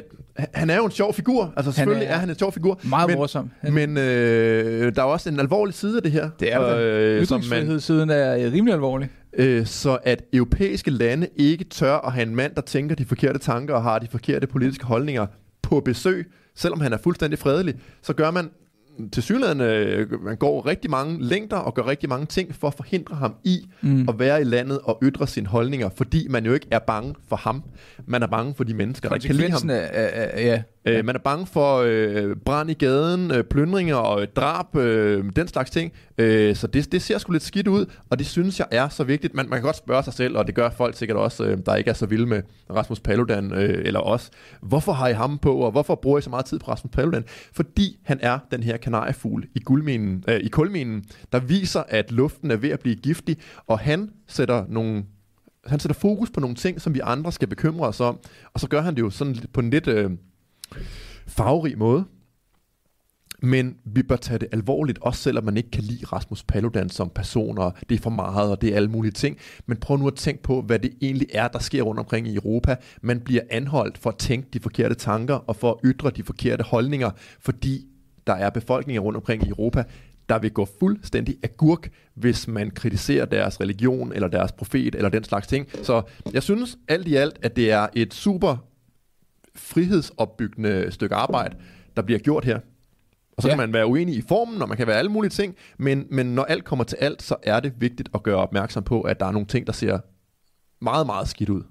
han 0.53 0.69
er 0.69 0.75
jo 0.77 0.85
en 0.85 0.91
sjov 0.91 1.13
figur. 1.13 1.53
Altså 1.57 1.71
selvfølgelig 1.71 2.05
er, 2.05 2.09
er- 2.09 2.15
er 2.15 2.19
han 2.19 2.29
en 2.29 2.37
sjov 2.37 2.51
figur. 2.53 2.79
Meget 2.83 3.07
men, 3.09 3.17
morsom. 3.17 3.51
Han, 3.61 3.73
Men 3.73 3.97
øh, 3.97 4.95
der 4.95 5.01
er 5.01 5.05
også 5.05 5.29
en 5.29 5.39
alvorlig 5.39 5.75
side 5.75 5.97
af 5.97 6.03
det 6.03 6.11
her. 6.11 6.29
Det 6.39 6.53
er 6.53 6.59
der. 6.59 6.77
øh, 6.79 7.25
som 7.25 7.35
man, 7.39 7.43
Ytringsfrihedssiden 7.43 8.09
er 8.09 8.35
øh, 8.37 8.53
rimelig 8.53 8.73
alvorlig. 8.73 9.09
øh, 9.33 9.65
Så 9.65 9.97
at 10.03 10.23
europæiske 10.33 10.91
lande 10.91 11.27
ikke 11.35 11.63
tør 11.63 11.95
at 11.97 12.11
have 12.13 12.27
en 12.27 12.35
mand, 12.35 12.55
der 12.55 12.61
tænker 12.61 12.95
de 12.95 13.05
forkerte 13.05 13.39
tanker 13.39 13.73
og 13.75 13.83
har 13.83 13.99
de 13.99 14.07
forkerte 14.11 14.47
politiske 14.47 14.85
holdninger 14.85 15.25
på 15.61 15.79
besøg, 15.79 16.31
selvom 16.55 16.81
han 16.81 16.93
er 16.93 16.97
fuldstændig 16.97 17.39
fredelig, 17.39 17.73
så 18.01 18.13
gør 18.13 18.31
man 18.31 18.49
til 19.11 19.23
synligheden, 19.23 20.07
man 20.23 20.37
går 20.37 20.65
rigtig 20.65 20.91
mange 20.91 21.23
længder 21.23 21.57
og 21.57 21.73
gør 21.73 21.87
rigtig 21.87 22.09
mange 22.09 22.25
ting 22.25 22.55
for 22.55 22.67
at 22.67 22.73
forhindre 22.73 23.15
ham 23.15 23.35
i 23.43 23.69
mm. 23.81 24.09
at 24.09 24.19
være 24.19 24.41
i 24.41 24.43
landet 24.43 24.79
og 24.83 24.99
ytre 25.03 25.27
sine 25.27 25.47
holdninger, 25.47 25.89
fordi 25.89 26.27
man 26.29 26.45
jo 26.45 26.53
ikke 26.53 26.67
er 26.71 26.79
bange 26.79 27.15
for 27.27 27.35
ham. 27.35 27.63
Man 28.05 28.23
er 28.23 28.27
bange 28.27 28.55
for 28.55 28.63
de 28.63 28.73
mennesker, 28.73 29.09
der 29.09 29.15
ikke 29.15 29.27
kan 29.27 29.35
lide 29.35 29.51
ham. 29.51 29.69
Er, 29.69 29.73
er, 29.73 29.87
er, 30.23 30.41
ja. 30.41 30.61
Øh, 30.85 31.05
man 31.05 31.15
er 31.15 31.19
bange 31.19 31.45
for 31.45 31.83
øh, 31.87 32.35
brand 32.45 32.69
i 32.69 32.73
gaden, 32.73 33.31
øh, 33.31 33.43
plyndringer 33.43 33.95
og 33.95 34.21
øh, 34.21 34.27
drab, 34.35 34.75
øh, 34.75 35.23
den 35.35 35.47
slags 35.47 35.69
ting. 35.69 35.91
Øh, 36.17 36.55
så 36.55 36.67
det, 36.67 36.91
det 36.91 37.01
ser 37.01 37.17
sgu 37.17 37.31
lidt 37.31 37.43
skidt 37.43 37.67
ud, 37.67 37.85
og 38.09 38.19
det 38.19 38.27
synes 38.27 38.59
jeg 38.59 38.67
er 38.71 38.89
så 38.89 39.03
vigtigt. 39.03 39.33
Man, 39.33 39.49
man 39.49 39.59
kan 39.59 39.65
godt 39.65 39.75
spørge 39.75 40.03
sig 40.03 40.13
selv, 40.13 40.37
og 40.37 40.47
det 40.47 40.55
gør 40.55 40.69
folk 40.69 40.97
sikkert 40.97 41.17
også, 41.17 41.43
øh, 41.43 41.57
der 41.65 41.75
ikke 41.75 41.89
er 41.89 41.93
så 41.93 42.05
vilde 42.05 42.25
med 42.25 42.41
Rasmus 42.69 42.99
Paludan 42.99 43.53
øh, 43.53 43.81
eller 43.85 43.99
os. 43.99 44.29
Hvorfor 44.61 44.91
har 44.91 45.07
I 45.07 45.13
ham 45.13 45.37
på, 45.37 45.55
og 45.55 45.71
hvorfor 45.71 45.95
bruger 45.95 46.19
I 46.19 46.21
så 46.21 46.29
meget 46.29 46.45
tid 46.45 46.59
på 46.59 46.71
Rasmus 46.71 46.91
Paludan? 46.91 47.23
Fordi 47.53 47.99
han 48.03 48.19
er 48.21 48.39
den 48.51 48.63
her 48.63 48.77
kanariefugl 48.77 49.43
i, 49.55 49.59
guldminen, 49.59 50.23
øh, 50.27 50.39
i 50.39 50.47
kulminen, 50.47 51.03
der 51.31 51.39
viser, 51.39 51.83
at 51.87 52.11
luften 52.11 52.51
er 52.51 52.55
ved 52.55 52.69
at 52.69 52.79
blive 52.79 52.95
giftig, 52.95 53.37
og 53.67 53.79
han 53.79 54.09
sætter 54.27 54.65
nogle 54.69 55.03
han 55.65 55.79
sætter 55.79 55.99
fokus 55.99 56.29
på 56.29 56.39
nogle 56.39 56.55
ting, 56.55 56.81
som 56.81 56.93
vi 56.93 56.99
andre 57.03 57.31
skal 57.31 57.47
bekymre 57.47 57.87
os 57.87 57.99
om, 57.99 58.19
og 58.53 58.59
så 58.59 58.67
gør 58.67 58.81
han 58.81 58.95
det 58.95 59.01
jo 59.01 59.09
sådan 59.09 59.33
lidt- 59.33 59.53
på 59.53 59.59
en 59.59 59.69
lidt 59.69 59.87
øh, 59.87 60.11
farverig 61.27 61.77
måde. 61.77 62.05
Men 63.43 63.75
vi 63.85 64.03
bør 64.03 64.15
tage 64.15 64.39
det 64.39 64.47
alvorligt, 64.51 64.99
også 65.01 65.21
selvom 65.21 65.43
man 65.43 65.57
ikke 65.57 65.71
kan 65.71 65.83
lide 65.83 66.05
Rasmus 66.05 66.43
Paludan 66.43 66.89
som 66.89 67.09
person, 67.09 67.57
og 67.57 67.73
det 67.89 67.95
er 67.97 68.01
for 68.01 68.09
meget, 68.09 68.51
og 68.51 68.61
det 68.61 68.69
er 68.69 68.75
alle 68.75 68.89
mulige 68.91 69.11
ting. 69.11 69.37
Men 69.65 69.77
prøv 69.77 69.97
nu 69.97 70.07
at 70.07 70.15
tænke 70.15 70.43
på, 70.43 70.61
hvad 70.61 70.79
det 70.79 70.93
egentlig 71.01 71.27
er, 71.33 71.47
der 71.47 71.59
sker 71.59 71.81
rundt 71.81 71.99
omkring 71.99 72.27
i 72.27 72.35
Europa. 72.35 72.75
Man 73.01 73.19
bliver 73.19 73.41
anholdt 73.49 73.97
for 73.97 74.09
at 74.09 74.17
tænke 74.17 74.47
de 74.53 74.59
forkerte 74.59 74.95
tanker, 74.95 75.35
og 75.35 75.55
for 75.55 75.71
at 75.71 75.77
ytre 75.85 76.09
de 76.09 76.23
forkerte 76.23 76.63
holdninger, 76.63 77.11
fordi 77.39 77.85
der 78.27 78.33
er 78.33 78.49
befolkninger 78.49 79.01
rundt 79.01 79.17
omkring 79.17 79.43
i 79.43 79.49
Europa, 79.49 79.83
der 80.29 80.39
vil 80.39 80.51
gå 80.51 80.67
fuldstændig 80.79 81.37
agurk, 81.43 81.89
hvis 82.13 82.47
man 82.47 82.71
kritiserer 82.71 83.25
deres 83.25 83.61
religion, 83.61 84.13
eller 84.13 84.27
deres 84.27 84.51
profet, 84.51 84.95
eller 84.95 85.09
den 85.09 85.23
slags 85.23 85.47
ting. 85.47 85.67
Så 85.83 86.01
jeg 86.33 86.43
synes 86.43 86.77
alt 86.87 87.07
i 87.07 87.15
alt, 87.15 87.39
at 87.41 87.55
det 87.55 87.71
er 87.71 87.87
et 87.93 88.13
super 88.13 88.70
frihedsopbyggende 89.55 90.91
stykke 90.91 91.15
arbejde, 91.15 91.55
der 91.95 92.01
bliver 92.01 92.19
gjort 92.19 92.45
her. 92.45 92.59
Og 93.37 93.41
så 93.41 93.47
Ja. 93.47 93.51
kan 93.55 93.57
man 93.57 93.73
være 93.73 93.87
uenig 93.87 94.15
i 94.15 94.21
formen, 94.27 94.61
og 94.61 94.67
man 94.67 94.77
kan 94.77 94.87
være 94.87 94.97
alle 94.97 95.11
mulige 95.11 95.29
ting, 95.29 95.55
men, 95.77 96.07
men 96.09 96.25
når 96.35 96.43
alt 96.43 96.63
kommer 96.63 96.83
til 96.85 96.95
alt, 97.01 97.21
så 97.23 97.35
er 97.43 97.59
det 97.59 97.73
vigtigt 97.77 98.09
at 98.13 98.23
gøre 98.23 98.35
opmærksom 98.35 98.83
på, 98.83 99.01
at 99.01 99.19
der 99.19 99.25
er 99.25 99.31
nogle 99.31 99.47
ting, 99.47 99.67
der 99.67 99.73
ser 99.73 99.99
meget, 100.81 101.05
meget 101.05 101.27
skidt 101.27 101.49
ud. 101.49 101.61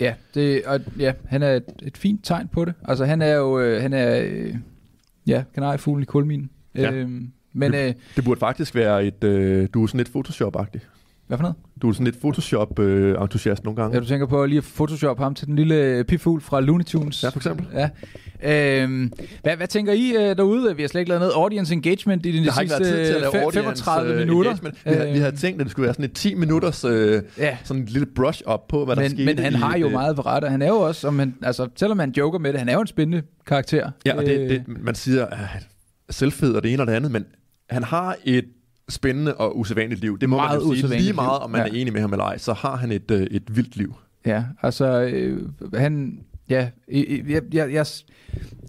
Ja, 0.00 0.14
det, 0.34 0.64
og, 0.66 0.80
ja, 0.98 1.12
han 1.26 1.42
er 1.42 1.52
et, 1.52 1.64
et 1.82 1.96
fint 1.98 2.24
tegn 2.24 2.48
på 2.48 2.64
det. 2.64 2.74
Altså, 2.88 3.04
han 3.04 3.22
er 3.22 3.34
jo, 3.34 3.60
øh, 3.60 3.82
han 3.82 3.92
er, 3.92 4.20
øh, 4.24 4.54
ja, 5.26 5.44
kanariefuglen 5.54 6.02
i 6.02 6.06
kulminen. 6.06 6.50
Ja. 6.74 6.92
Øhm, 6.92 7.32
men, 7.52 7.74
øh, 7.74 7.94
Det 8.16 8.24
burde 8.24 8.40
faktisk 8.40 8.74
være 8.74 9.04
et, 9.06 9.24
øh, 9.24 9.68
du 9.74 9.82
er 9.82 9.86
sådan 9.86 9.98
lidt 9.98 10.08
Photoshop-agtig. 10.16 10.80
Hvad 11.28 11.38
for 11.38 11.42
noget? 11.42 11.56
Du 11.82 11.88
er 11.88 11.92
sådan 11.92 12.04
lidt 12.04 12.20
Photoshop-entusiast 12.20 13.64
nogle 13.64 13.76
gange. 13.76 13.94
Ja, 13.94 14.00
du 14.00 14.06
tænker 14.06 14.26
på 14.26 14.42
at 14.42 14.48
lige 14.48 14.58
at 14.58 14.64
photoshop 14.76 15.18
ham 15.18 15.34
til 15.34 15.46
den 15.46 15.56
lille 15.56 15.74
øh, 15.74 16.04
pifugl 16.04 16.40
fra 16.40 16.60
Looney 16.60 16.84
Tunes. 16.84 17.22
Ja, 17.24 17.28
for 17.28 17.36
eksempel. 17.38 17.66
Ja. 17.74 17.88
Øhm, 18.82 19.12
hvad, 19.42 19.56
hvad 19.56 19.66
tænker 19.66 19.92
I 19.92 20.10
øh, 20.16 20.36
derude? 20.36 20.76
Vi 20.76 20.82
har 20.82 20.88
slet 20.88 21.00
ikke 21.00 21.08
lavet 21.08 21.20
noget 21.20 21.32
audience 21.32 21.74
engagement 21.74 22.26
i 22.26 22.32
de 22.32 22.44
Der 22.44 22.52
har 22.52 22.60
ikke 22.60 22.74
sidste 22.76 23.26
audience, 23.26 23.52
35 23.52 24.12
øh, 24.12 24.18
minutter. 24.18 24.50
engagement. 24.50 24.84
Vi, 24.84 24.90
havde, 24.90 25.12
vi 25.12 25.18
havde 25.18 25.36
tænkt, 25.36 25.60
at 25.60 25.64
det 25.64 25.70
skulle 25.70 25.84
være 25.84 25.94
sådan 25.94 26.04
et 26.04 26.12
10 26.12 26.34
minutters 26.34 26.84
øh, 26.84 27.22
Ja. 27.38 27.56
sådan 27.64 27.82
et 27.82 27.90
lille 27.90 28.06
brush-up 28.06 28.60
på, 28.68 28.84
hvad 28.84 28.96
der 28.96 29.02
men, 29.02 29.10
skete. 29.10 29.24
men 29.24 29.38
han 29.38 29.52
i, 29.52 29.56
har 29.56 29.76
jo 29.78 29.86
øh, 29.86 29.92
meget 29.92 30.16
berette. 30.16 30.48
Han 30.48 30.62
er 30.62 30.68
jo 30.68 30.76
også, 30.76 31.08
om 31.08 31.18
han, 31.18 31.34
altså, 31.42 31.68
selvom 31.76 31.98
han 31.98 32.10
joker 32.16 32.38
med 32.38 32.52
det, 32.52 32.58
han 32.58 32.68
er 32.68 32.72
jo 32.74 32.80
en 32.80 32.86
spændende 32.86 33.22
karakter. 33.46 33.90
Ja, 34.06 34.16
og 34.16 34.26
det, 34.26 34.40
Øh, 34.40 34.50
det, 34.50 34.62
man 34.68 34.94
siger, 34.94 35.26
at 35.26 35.38
selvfed 36.10 36.52
og 36.54 36.62
det 36.62 36.72
ene 36.72 36.82
og 36.82 36.86
det 36.86 36.92
andet, 36.92 37.10
men 37.12 37.24
han 37.70 37.82
har 37.84 38.16
et 38.24 38.44
spændende 38.88 39.34
og 39.34 39.58
usædvanligt 39.58 40.00
liv. 40.00 40.18
Det 40.18 40.28
må 40.28 40.36
Meget 40.36 40.66
man 40.68 40.76
sige. 40.76 40.98
Lige 41.00 41.12
meget, 41.12 41.38
om 41.38 41.50
man 41.50 41.60
Ja. 41.60 41.66
er 41.66 41.80
enig 41.80 41.92
med 41.92 42.00
ham 42.00 42.12
eller 42.12 42.24
ej, 42.24 42.38
så 42.38 42.52
har 42.52 42.76
han 42.76 42.92
et, 42.92 43.10
øh, 43.10 43.22
et 43.30 43.56
vildt 43.56 43.76
liv. 43.76 43.94
Ja, 44.26 44.44
altså, 44.62 45.00
øh, 45.02 45.48
han, 45.74 46.20
ja, 46.48 46.68
jeg, 46.92 47.06
jeg, 47.28 47.42
jeg, 47.52 47.72
jeg, 47.72 47.86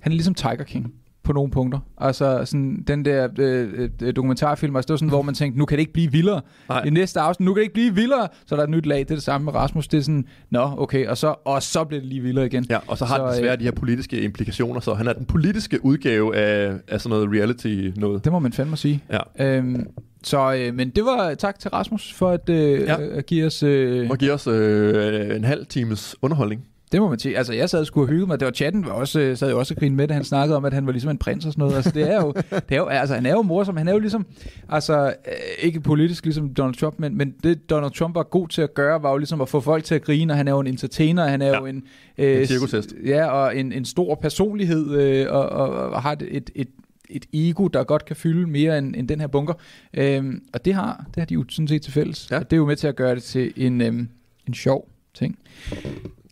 han 0.02 0.12
er 0.12 0.16
ligesom 0.16 0.34
Tiger 0.34 0.64
King 0.64 0.94
på 1.24 1.34
nogle 1.34 1.52
punkter. 1.52 1.80
Altså 1.98 2.42
sådan 2.46 2.84
den 2.88 3.06
der 3.06 3.28
øh, 3.40 3.90
øh, 4.02 4.16
dokumentarfilm, 4.16 4.76
altså 4.76 4.88
det 4.88 4.92
var 4.94 4.98
sådan, 4.98 5.10
hvor 5.10 5.22
man 5.22 5.36
tænkte, 5.36 5.60
nu 5.60 5.66
kan 5.66 5.76
det 5.76 5.80
ikke 5.80 5.94
blive 5.94 6.12
vildere. 6.12 6.42
Nej. 6.70 6.84
I 6.86 6.90
næste 6.90 7.20
afsnit, 7.20 7.46
nu 7.46 7.54
kan 7.54 7.60
det 7.60 7.64
ikke 7.64 7.74
blive 7.74 7.96
vildere. 7.96 8.28
Så 8.46 8.56
er 8.56 8.60
der 8.60 8.64
et 8.64 8.70
nyt 8.70 8.86
lag, 8.86 9.00
det 9.00 9.12
er 9.12 9.16
det 9.16 9.24
samme 9.24 9.46
med 9.46 9.54
Rasmus. 9.56 9.88
Det 9.88 9.98
er 9.98 10.02
sådan, 10.02 10.26
nå, 10.50 10.72
okay, 10.78 11.08
og 11.08 11.18
så, 11.18 11.36
og 11.46 11.64
så 11.64 11.84
bliver 11.84 12.02
det 12.02 12.10
lige 12.10 12.22
vildere 12.22 12.46
igen. 12.46 12.66
Ja, 12.70 12.78
og 12.88 12.98
så 12.98 13.06
har 13.06 13.18
Så, 13.18 13.24
det 13.26 13.34
desværre 13.34 13.54
øh, 13.54 13.60
de 13.60 13.64
her 13.64 13.72
politiske 13.72 14.22
implikationer, 14.22 14.80
så 14.80 14.94
han 14.94 15.08
er 15.08 15.14
den 15.14 15.26
politiske 15.26 15.86
udgave 15.86 16.36
af, 16.36 16.74
af 16.88 17.02
sådan 17.02 17.10
noget 17.18 17.40
reality 17.40 17.90
noget. 17.96 18.24
Det 18.24 18.32
må 18.32 18.40
man 18.40 18.54
fandme 18.54 18.78
sige. 18.78 19.04
Ja. 19.40 19.46
Øhm, 19.58 19.88
så, 20.24 20.54
øh, 20.54 20.74
men 20.76 20.90
det 20.90 21.04
var 21.06 21.34
tak 21.34 21.60
til 21.60 21.70
Rasmus 21.72 22.14
for 22.14 22.30
at, 22.30 22.50
øh, 22.50 22.82
Ja. 22.82 22.98
at 23.02 23.26
give 23.26 23.46
os... 23.46 23.64
Øh, 23.64 24.10
Og 24.10 24.18
giver 24.18 24.34
os 24.34 24.48
øh, 24.48 25.36
en 25.36 25.44
halv 25.44 25.66
times 25.66 26.16
underholdning. 26.22 26.62
Det 26.92 27.02
må 27.02 27.10
man 27.10 27.20
sige. 27.20 27.38
Altså, 27.38 27.54
jeg 27.54 27.70
sad 27.70 27.80
og 27.80 27.86
skulle 27.86 28.08
have 28.08 28.14
hygget 28.14 28.28
mig. 28.28 28.40
Det 28.40 28.46
var 28.46 28.52
chatten, 28.52 28.86
var 28.86 28.92
også, 28.92 29.20
øh, 29.20 29.38
sad 29.38 29.50
jo 29.50 29.60
også 29.60 29.76
og 29.82 29.92
med 29.92 30.08
det. 30.08 30.16
Han 30.16 30.24
snakkede 30.24 30.58
om, 30.58 30.66
at 30.66 30.74
han 30.74 30.86
var 30.86 30.92
ligesom 30.92 31.12
en 31.12 31.18
prins 31.18 31.46
og 31.46 31.52
sådan 31.52 31.62
noget. 31.62 31.76
Altså, 31.76 31.92
det 31.92 32.12
er 32.12 32.16
jo, 32.16 32.32
det 32.70 32.72
er 32.72 32.78
jo 32.78 32.86
altså, 32.86 33.16
han 33.16 33.26
er 33.26 33.32
jo 33.32 33.42
morsom. 33.42 33.78
Han 33.78 33.88
er 33.88 33.94
jo 33.94 34.00
ligesom, 34.00 34.26
altså, 34.70 35.08
øh, 35.08 35.34
ikke 35.60 35.80
politisk 35.80 36.26
ligesom 36.26 36.54
Donald 36.54 36.76
Trump, 36.76 37.00
men, 37.00 37.18
men 37.18 37.34
det 37.44 37.70
Donald 37.70 37.92
Trump 37.92 38.16
var 38.16 38.24
god 38.24 38.48
til 38.48 38.62
at 38.62 38.74
gøre, 38.74 39.04
var 39.04 39.12
jo 39.12 39.18
ligesom 39.18 39.42
at 39.42 39.50
få 39.50 39.60
folk 39.60 39.84
til 39.84 39.96
at 39.96 40.02
grine, 40.02 40.34
og 40.34 40.38
han 40.38 40.48
er 40.48 40.52
jo 40.52 40.60
en 40.60 40.68
entertainer, 40.68 41.28
han 41.28 41.42
er 41.42 41.48
ja. 41.48 41.60
jo 41.60 41.66
en... 41.66 41.84
Øh, 42.18 42.48
en. 42.52 43.06
Ja, 43.06 43.26
og 43.26 43.58
en, 43.58 43.72
en 43.72 43.86
stor 43.86 44.16
personlighed, 44.16 45.02
øh, 45.02 45.28
og, 45.30 45.50
og, 45.50 45.70
og 45.90 46.02
har 46.02 46.12
et, 46.12 46.28
et, 46.32 46.50
et 46.56 46.68
et 47.12 47.26
ego, 47.34 47.68
der 47.68 47.84
godt 47.84 48.06
kan 48.06 48.16
fylde 48.16 48.48
mere 48.48 48.78
end, 48.78 48.96
end 48.96 49.08
den 49.08 49.20
her 49.20 49.28
bunker. 49.28 49.54
Øhm, 49.94 50.42
og 50.54 50.66
det 50.66 50.74
har, 50.74 51.06
det 51.08 51.16
har 51.16 51.26
de 51.26 51.34
jo 51.34 51.46
sådan 51.50 51.68
set 51.68 51.82
til 51.82 51.94
fælles. 51.94 52.28
Ja. 52.32 52.38
Og 52.40 52.44
det 52.44 52.54
er 52.54 52.58
jo 52.58 52.66
med 52.66 52.76
til 52.76 52.88
at 52.88 52.96
gøre 52.96 53.16
det 53.16 53.24
til 53.24 53.54
en, 53.56 53.82
øhm, 53.82 54.10
en 54.48 54.54
sjov 54.54 54.90
ting. 55.20 55.38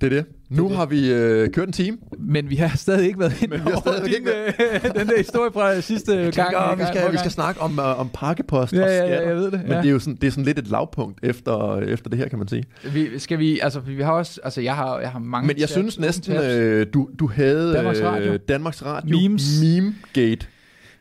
Det 0.02 0.14
er 0.14 0.16
det. 0.16 0.26
Nu 0.50 0.64
det 0.64 0.70
det. 0.70 0.78
har 0.78 0.86
vi 0.86 1.12
øh, 1.12 1.50
kørt 1.50 1.68
en 1.68 1.74
time. 1.74 1.98
Men 2.20 2.50
vi 2.50 2.56
har 2.56 2.78
stadig 2.78 3.06
ikke 3.08 3.20
været 3.20 3.42
inde 3.42 3.62
over 3.66 3.80
stadig 3.80 4.06
din, 4.06 4.28
øh, 4.28 4.84
den 5.00 5.08
der 5.08 5.18
historie 5.18 5.52
fra 5.54 5.82
sidste 5.82 6.16
gang. 6.16 6.34
Tænker, 6.34 6.76
vi, 6.76 6.84
skal, 6.88 7.12
vi 7.12 7.18
skal 7.18 7.32
snakke 7.32 7.62
om, 7.62 7.80
uh, 7.80 8.00
om 8.00 8.10
pakkepost 8.14 8.74
ja, 8.74 8.84
og 8.84 8.90
skatter. 8.90 9.22
Ja, 9.22 9.28
jeg 9.28 9.36
ved 9.36 9.52
det. 9.52 9.62
Men 9.62 9.72
ja. 9.72 9.78
det 9.78 9.86
er 9.86 9.92
jo 9.92 10.00
sådan, 10.00 10.16
det 10.16 10.28
er 10.28 10.32
sådan 10.32 10.44
lidt 10.44 10.60
et 10.60 10.68
lavpunkt 10.68 11.20
efter, 11.24 11.78
efter 11.78 12.10
det 12.10 12.20
her, 12.20 12.28
kan 12.28 12.40
man 12.40 12.48
sige. 12.48 12.64
Vi, 12.94 13.20
skal 13.20 13.40
vi, 13.40 13.60
altså 13.60 13.80
vi 13.80 14.02
har 14.02 14.12
også, 14.12 14.42
altså 14.44 14.62
jeg 14.62 14.76
har, 14.76 15.00
jeg 15.00 15.10
har 15.10 15.20
mange 15.20 15.48
Men 15.48 15.60
jeg 15.60 15.70
synes 15.70 16.00
næsten, 16.00 16.36
øh, 16.36 16.88
du, 16.94 17.10
du 17.20 17.28
havde 17.28 17.74
Danmarks 17.74 18.02
Radio, 18.02 18.34
øh, 18.34 18.40
Danmarks 18.48 18.86
Radio 18.86 19.20
Memes. 19.20 19.62
Meme 19.64 19.96
Gate. 20.14 20.48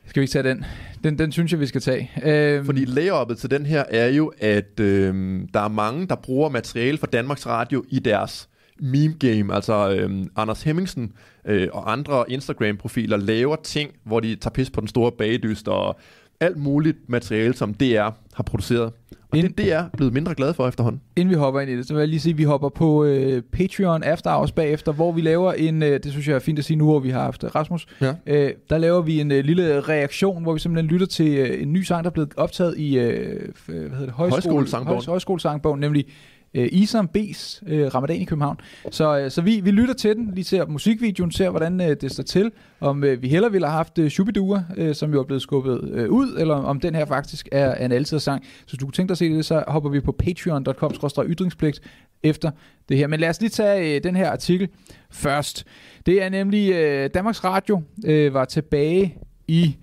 Skal 0.06 0.20
vi 0.20 0.24
ikke 0.24 0.32
tage 0.32 0.48
den? 0.48 0.64
Den, 1.04 1.18
den 1.18 1.32
synes 1.32 1.52
jeg, 1.52 1.60
vi 1.60 1.66
skal 1.66 1.80
tage. 1.80 2.10
Øhm. 2.24 2.64
Fordi 2.64 2.84
layup'et 2.84 3.34
til 3.34 3.50
den 3.50 3.66
her 3.66 3.84
er 3.90 4.08
jo, 4.08 4.32
at 4.38 4.80
øhm, 4.80 5.48
der 5.54 5.60
er 5.60 5.68
mange, 5.68 6.06
der 6.06 6.14
bruger 6.14 6.48
materiale 6.48 6.98
fra 6.98 7.06
Danmarks 7.06 7.46
Radio 7.46 7.84
i 7.88 7.98
deres 7.98 8.48
meme 8.80 9.14
game. 9.18 9.54
Altså 9.54 9.90
øhm, 9.90 10.30
Anders 10.36 10.62
Hemmingsen 10.62 11.12
øh, 11.44 11.68
og 11.72 11.92
andre 11.92 12.30
Instagram-profiler 12.30 13.16
laver 13.16 13.56
ting, 13.56 13.90
hvor 14.04 14.20
de 14.20 14.36
tager 14.36 14.50
pis 14.50 14.70
på 14.70 14.80
den 14.80 14.88
store 14.88 15.12
bagdyst 15.12 15.68
og 15.68 15.96
alt 16.40 16.56
muligt 16.56 16.96
materiale, 17.08 17.54
som 17.54 17.74
DR 17.74 18.10
har 18.34 18.42
produceret. 18.46 18.92
Og 19.30 19.38
Ind, 19.38 19.54
det 19.54 19.72
er 19.72 19.82
DR 19.82 19.96
blevet 19.96 20.12
mindre 20.12 20.34
glad 20.34 20.54
for 20.54 20.68
efterhånden. 20.68 21.00
Inden 21.16 21.30
vi 21.30 21.34
hopper 21.34 21.60
ind 21.60 21.70
i 21.70 21.76
det, 21.76 21.86
så 21.86 21.94
vil 21.94 22.00
jeg 22.00 22.08
lige 22.08 22.20
sige, 22.20 22.32
at 22.32 22.38
vi 22.38 22.44
hopper 22.44 22.68
på 22.68 23.04
øh, 23.04 23.42
Patreon 23.42 24.02
After 24.02 24.30
Hours 24.30 24.52
bagefter, 24.52 24.92
hvor 24.92 25.12
vi 25.12 25.20
laver 25.20 25.52
en, 25.52 25.82
øh, 25.82 26.00
det 26.02 26.12
synes 26.12 26.28
jeg 26.28 26.34
er 26.34 26.38
fint 26.38 26.58
at 26.58 26.64
sige 26.64 26.76
nu, 26.76 26.84
hvor 26.84 26.98
vi 26.98 27.10
har 27.10 27.22
haft 27.22 27.44
Rasmus, 27.54 27.86
ja. 28.00 28.14
øh, 28.26 28.50
der 28.70 28.78
laver 28.78 29.00
vi 29.02 29.20
en 29.20 29.32
øh, 29.32 29.44
lille 29.44 29.80
reaktion, 29.80 30.42
hvor 30.42 30.52
vi 30.52 30.58
simpelthen 30.58 30.90
lytter 30.90 31.06
til 31.06 31.36
øh, 31.38 31.62
en 31.62 31.72
ny 31.72 31.82
sang, 31.82 32.04
der 32.04 32.10
er 32.10 32.12
blevet 32.12 32.32
optaget 32.36 32.78
i 32.78 32.98
øh, 32.98 33.40
hvad 33.66 33.76
hedder 33.76 33.98
det, 33.98 34.10
højskole, 34.10 34.30
højskolesangbogen. 34.30 35.02
højskolesangbogen, 35.06 35.80
nemlig 35.80 36.06
øh, 36.54 36.68
Isam 36.72 37.10
B's 37.16 37.60
øh, 37.66 37.94
Ramadan 37.94 38.20
i 38.20 38.24
København. 38.24 38.56
Så, 38.90 39.18
øh, 39.18 39.30
så 39.30 39.42
vi, 39.42 39.60
vi 39.60 39.70
lytter 39.70 39.94
til 39.94 40.16
den, 40.16 40.30
lige 40.34 40.44
ser 40.44 40.66
musikvideoen, 40.66 41.30
ser 41.30 41.50
hvordan 41.50 41.80
øh, 41.80 41.96
det 42.00 42.12
står 42.12 42.22
til, 42.22 42.52
om 42.80 43.04
øh, 43.04 43.22
vi 43.22 43.28
heller 43.28 43.48
ville 43.48 43.66
have 43.66 43.76
haft 43.76 43.98
øh, 43.98 44.10
Shubidua, 44.10 44.64
øh, 44.76 44.94
som 44.94 45.12
jo 45.12 45.20
er 45.20 45.24
blevet 45.24 45.42
skubbet 45.42 45.90
øh, 45.92 46.10
ud, 46.10 46.36
eller 46.38 46.54
om 46.54 46.80
den 46.80 46.94
her 46.94 47.04
faktisk 47.04 47.48
er, 47.52 47.66
er 47.66 47.84
en 47.84 47.92
altid 47.92 48.18
sang. 48.18 48.44
Så 48.44 48.72
hvis 48.72 48.78
du 48.78 48.86
kunne 48.86 48.92
tænke 48.92 49.08
dig 49.08 49.14
at 49.14 49.18
se 49.18 49.34
det, 49.34 49.44
så 49.44 49.64
hopper 49.68 49.90
vi 49.90 50.00
på 50.00 50.12
patreon.com 50.12 50.92
ytringspligt 51.26 51.80
efter 52.22 52.50
det 52.88 52.96
her. 52.96 53.06
Men 53.06 53.20
lad 53.20 53.28
os 53.28 53.40
lige 53.40 53.50
tage 53.50 53.96
øh, 53.96 54.02
den 54.02 54.16
her 54.16 54.30
artikel 54.30 54.68
først. 55.10 55.64
Det 56.06 56.22
er 56.22 56.28
nemlig 56.28 56.72
øh, 56.72 57.10
Danmarks 57.14 57.44
Radio 57.44 57.82
øh, 58.06 58.34
var 58.34 58.44
tilbage 58.44 59.16
i, 59.48 59.76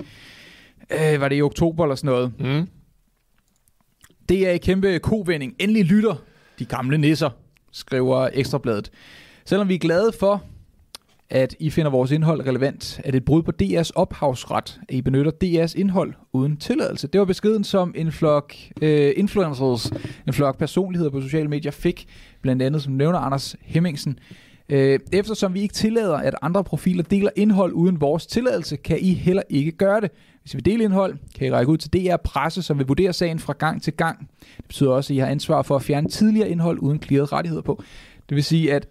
øh, 0.91 1.21
var 1.21 1.29
det 1.29 1.37
i 1.37 1.41
oktober 1.41 1.83
eller 1.83 1.95
sådan 1.95 2.07
noget. 2.07 2.33
Mm. 2.39 2.67
Det 4.29 4.47
er 4.47 4.51
en 4.51 4.59
kæmpe 4.59 4.99
kovending. 4.99 5.55
Endelig 5.59 5.85
lytter 5.85 6.15
de 6.59 6.65
gamle 6.65 6.97
nisser, 6.97 7.29
skriver 7.71 8.29
Ekstrabladet. 8.33 8.91
Selvom 9.45 9.69
vi 9.69 9.75
er 9.75 9.79
glade 9.79 10.11
for, 10.19 10.43
at 11.29 11.55
I 11.59 11.69
finder 11.69 11.91
vores 11.91 12.11
indhold 12.11 12.47
relevant, 12.47 13.01
er 13.03 13.11
det 13.11 13.17
et 13.17 13.25
brud 13.25 13.43
på 13.43 13.51
DR's 13.63 13.91
ophavsret, 13.95 14.79
at 14.89 14.95
I 14.95 15.01
benytter 15.01 15.31
DR's 15.43 15.79
indhold 15.79 16.13
uden 16.33 16.57
tilladelse. 16.57 17.07
Det 17.07 17.19
var 17.19 17.25
beskeden, 17.25 17.63
som 17.63 17.93
en 17.97 18.11
flok 18.11 18.53
øh, 18.81 19.13
influencers, 19.17 19.91
en 20.27 20.33
flok 20.33 20.57
personligheder 20.57 21.11
på 21.11 21.21
sociale 21.21 21.47
medier 21.47 21.71
fik, 21.71 22.07
blandt 22.41 22.61
andet 22.61 22.83
som 22.83 22.93
nævner 22.93 23.19
Anders 23.19 23.55
Hemmingsen. 23.61 24.19
Øh, 24.69 24.99
eftersom 25.11 25.53
vi 25.53 25.61
ikke 25.61 25.73
tillader, 25.73 26.17
at 26.17 26.35
andre 26.41 26.63
profiler 26.63 27.03
deler 27.03 27.29
indhold 27.35 27.73
uden 27.73 28.01
vores 28.01 28.25
tilladelse, 28.25 28.75
kan 28.75 28.97
I 29.01 29.13
heller 29.13 29.43
ikke 29.49 29.71
gøre 29.71 30.01
det. 30.01 30.11
Hvis 30.43 30.53
I 30.53 30.57
vil 30.57 30.65
dele 30.65 30.83
indhold, 30.83 31.17
kan 31.35 31.47
I 31.47 31.51
række 31.51 31.71
ud 31.71 31.77
til 31.77 31.93
DR 31.93 32.17
Presse, 32.17 32.61
som 32.61 32.77
vil 32.77 32.87
vurdere 32.87 33.13
sagen 33.13 33.39
fra 33.39 33.53
gang 33.53 33.81
til 33.81 33.93
gang. 33.93 34.29
Det 34.57 34.65
betyder 34.67 34.91
også, 34.91 35.13
at 35.13 35.15
I 35.15 35.19
har 35.19 35.27
ansvar 35.27 35.61
for 35.61 35.75
at 35.75 35.81
fjerne 35.81 36.09
tidligere 36.09 36.49
indhold 36.49 36.79
uden 36.79 36.99
klirrede 36.99 37.25
rettigheder 37.25 37.61
på. 37.61 37.83
Det 38.29 38.35
vil 38.35 38.43
sige, 38.43 38.73
at 38.73 38.87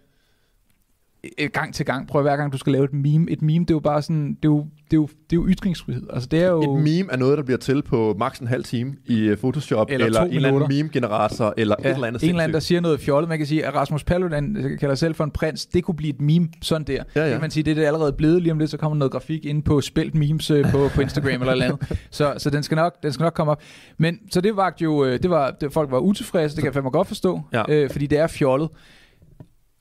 gang 1.52 1.74
til 1.74 1.86
gang, 1.86 2.08
prøv 2.08 2.22
hver 2.22 2.36
gang 2.36 2.52
du 2.52 2.58
skal 2.58 2.72
lave 2.72 2.84
et 2.84 2.92
meme. 2.92 3.30
Et 3.30 3.42
meme, 3.42 3.64
det 3.64 3.70
er 3.70 3.74
jo 3.74 3.80
bare 3.80 4.02
sådan, 4.02 4.28
det 4.28 4.44
er 4.44 4.48
jo, 4.48 4.66
det 4.90 4.92
er 4.92 4.96
jo, 4.96 5.06
det 5.06 5.36
er 5.36 5.40
jo 5.40 5.46
ytringsfrihed. 5.48 6.06
Altså, 6.12 6.28
det 6.28 6.42
er 6.42 6.48
jo... 6.48 6.76
Et 6.76 6.82
meme 6.82 7.12
er 7.12 7.16
noget, 7.16 7.38
der 7.38 7.44
bliver 7.44 7.58
til 7.58 7.82
på 7.82 8.14
maks 8.18 8.38
en 8.38 8.46
halv 8.46 8.64
time 8.64 8.94
i 9.06 9.20
øh, 9.20 9.36
Photoshop, 9.36 9.90
eller, 9.90 10.06
eller 10.06 10.20
en 10.20 10.32
eller 10.32 10.48
anden 10.48 10.68
meme-generator, 10.68 11.54
eller 11.56 11.76
ja, 11.84 11.88
et 11.88 11.94
eller 11.94 12.06
andet 12.06 12.22
En 12.22 12.28
eller 12.28 12.42
anden, 12.42 12.54
der 12.54 12.60
siger 12.60 12.80
noget 12.80 13.00
fjollet. 13.00 13.28
Man 13.28 13.38
kan 13.38 13.46
sige, 13.46 13.66
at 13.66 13.74
Rasmus 13.74 14.04
Paludan 14.04 14.56
øh, 14.56 14.78
kalder 14.78 14.94
selv 14.94 15.14
for 15.14 15.24
en 15.24 15.30
prins. 15.30 15.66
Det 15.66 15.84
kunne 15.84 15.94
blive 15.94 16.14
et 16.14 16.20
meme, 16.20 16.48
sådan 16.62 16.86
der. 16.86 16.92
Ja, 16.92 17.20
ja. 17.20 17.24
Det 17.24 17.32
kan 17.32 17.40
man 17.40 17.50
sige, 17.50 17.64
det 17.64 17.70
er 17.70 17.74
det 17.74 17.84
allerede 17.84 18.12
blevet. 18.12 18.42
Lige 18.42 18.52
om 18.52 18.58
lidt, 18.58 18.70
så 18.70 18.76
kommer 18.76 18.98
noget 18.98 19.12
grafik 19.12 19.44
ind 19.44 19.62
på 19.62 19.80
spelt 19.80 20.14
memes 20.14 20.50
øh, 20.50 20.70
på, 20.70 20.90
på 20.94 21.00
Instagram 21.00 21.40
eller 21.40 21.52
eller 21.52 21.64
andet. 21.64 21.98
Så, 22.10 22.34
så 22.38 22.50
den, 22.50 22.62
skal 22.62 22.76
nok, 22.76 23.02
den 23.02 23.12
skal 23.12 23.24
nok 23.24 23.34
komme 23.34 23.52
op. 23.52 23.62
Men 23.98 24.18
så 24.30 24.40
det 24.40 24.56
var 24.56 24.74
jo, 24.80 25.06
det 25.06 25.30
var, 25.30 25.50
det, 25.50 25.72
folk 25.72 25.90
var 25.90 25.98
utilfredse, 25.98 26.56
det 26.56 26.62
kan 26.62 26.66
jeg 26.66 26.74
fandme 26.74 26.90
godt 26.90 27.08
forstå, 27.08 27.40
ja. 27.52 27.62
øh, 27.68 27.90
fordi 27.90 28.06
det 28.06 28.18
er 28.18 28.26
fjollet. 28.26 28.68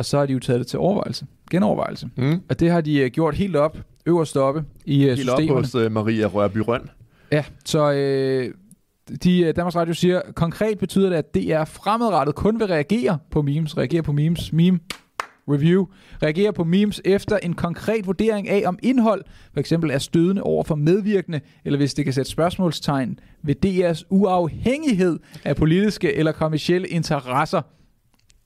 Og 0.02 0.06
så 0.06 0.18
har 0.18 0.26
de 0.26 0.34
jo 0.34 0.40
taget 0.40 0.60
det 0.60 0.68
til 0.68 0.80
overvejelse, 0.80 1.26
genovervejelse. 1.52 2.10
Mm. 2.16 2.42
Og 2.50 2.60
det 2.60 2.72
har 2.72 2.82
de 2.82 3.06
uh, 3.06 3.08
gjort 3.12 3.36
helt 3.36 3.56
op, 3.56 3.78
øverst 4.06 4.38
oppe 4.38 4.64
i 4.86 5.00
Helt 5.00 5.18
systemerne. 5.18 5.52
op 5.52 5.58
hos 5.58 5.76
uh, 5.76 5.92
Maria 5.92 6.26
Rørby 6.26 6.58
Røn. 6.58 6.90
Ja, 7.32 7.44
så 7.66 7.92
øh, 7.92 8.54
de, 9.24 9.52
Danmarks 9.52 9.76
Radio 9.76 9.94
siger, 9.94 10.22
konkret 10.36 10.80
betyder 10.80 11.10
det, 11.10 11.16
at 11.16 11.36
DR 11.36 11.64
fremadrettet 11.66 12.36
kun 12.36 12.60
vil 12.60 12.68
reagere 12.68 13.18
på 13.32 13.42
memes, 13.42 13.78
reagere 13.78 14.04
på 14.04 14.12
memes, 14.12 14.54
meme 14.54 14.80
review, 15.50 15.86
reagere 16.24 16.54
på 16.54 16.64
memes 16.64 17.02
efter 17.06 17.38
en 17.38 17.54
konkret 17.54 18.08
vurdering 18.08 18.50
af, 18.50 18.64
om 18.66 18.80
indhold 18.84 19.24
for 19.54 19.60
eksempel 19.60 19.92
er 19.92 19.98
stødende 19.98 20.44
over 20.44 20.64
for 20.64 20.76
medvirkende, 20.76 21.42
eller 21.66 21.78
hvis 21.78 21.94
det 21.94 22.06
kan 22.06 22.14
sætte 22.14 22.32
spørgsmålstegn 22.32 23.20
ved 23.44 23.56
DR's 23.66 24.04
uafhængighed 24.10 25.20
af 25.46 25.56
politiske 25.56 26.14
eller 26.16 26.32
kommersielle 26.32 26.88
interesser. 26.88 27.62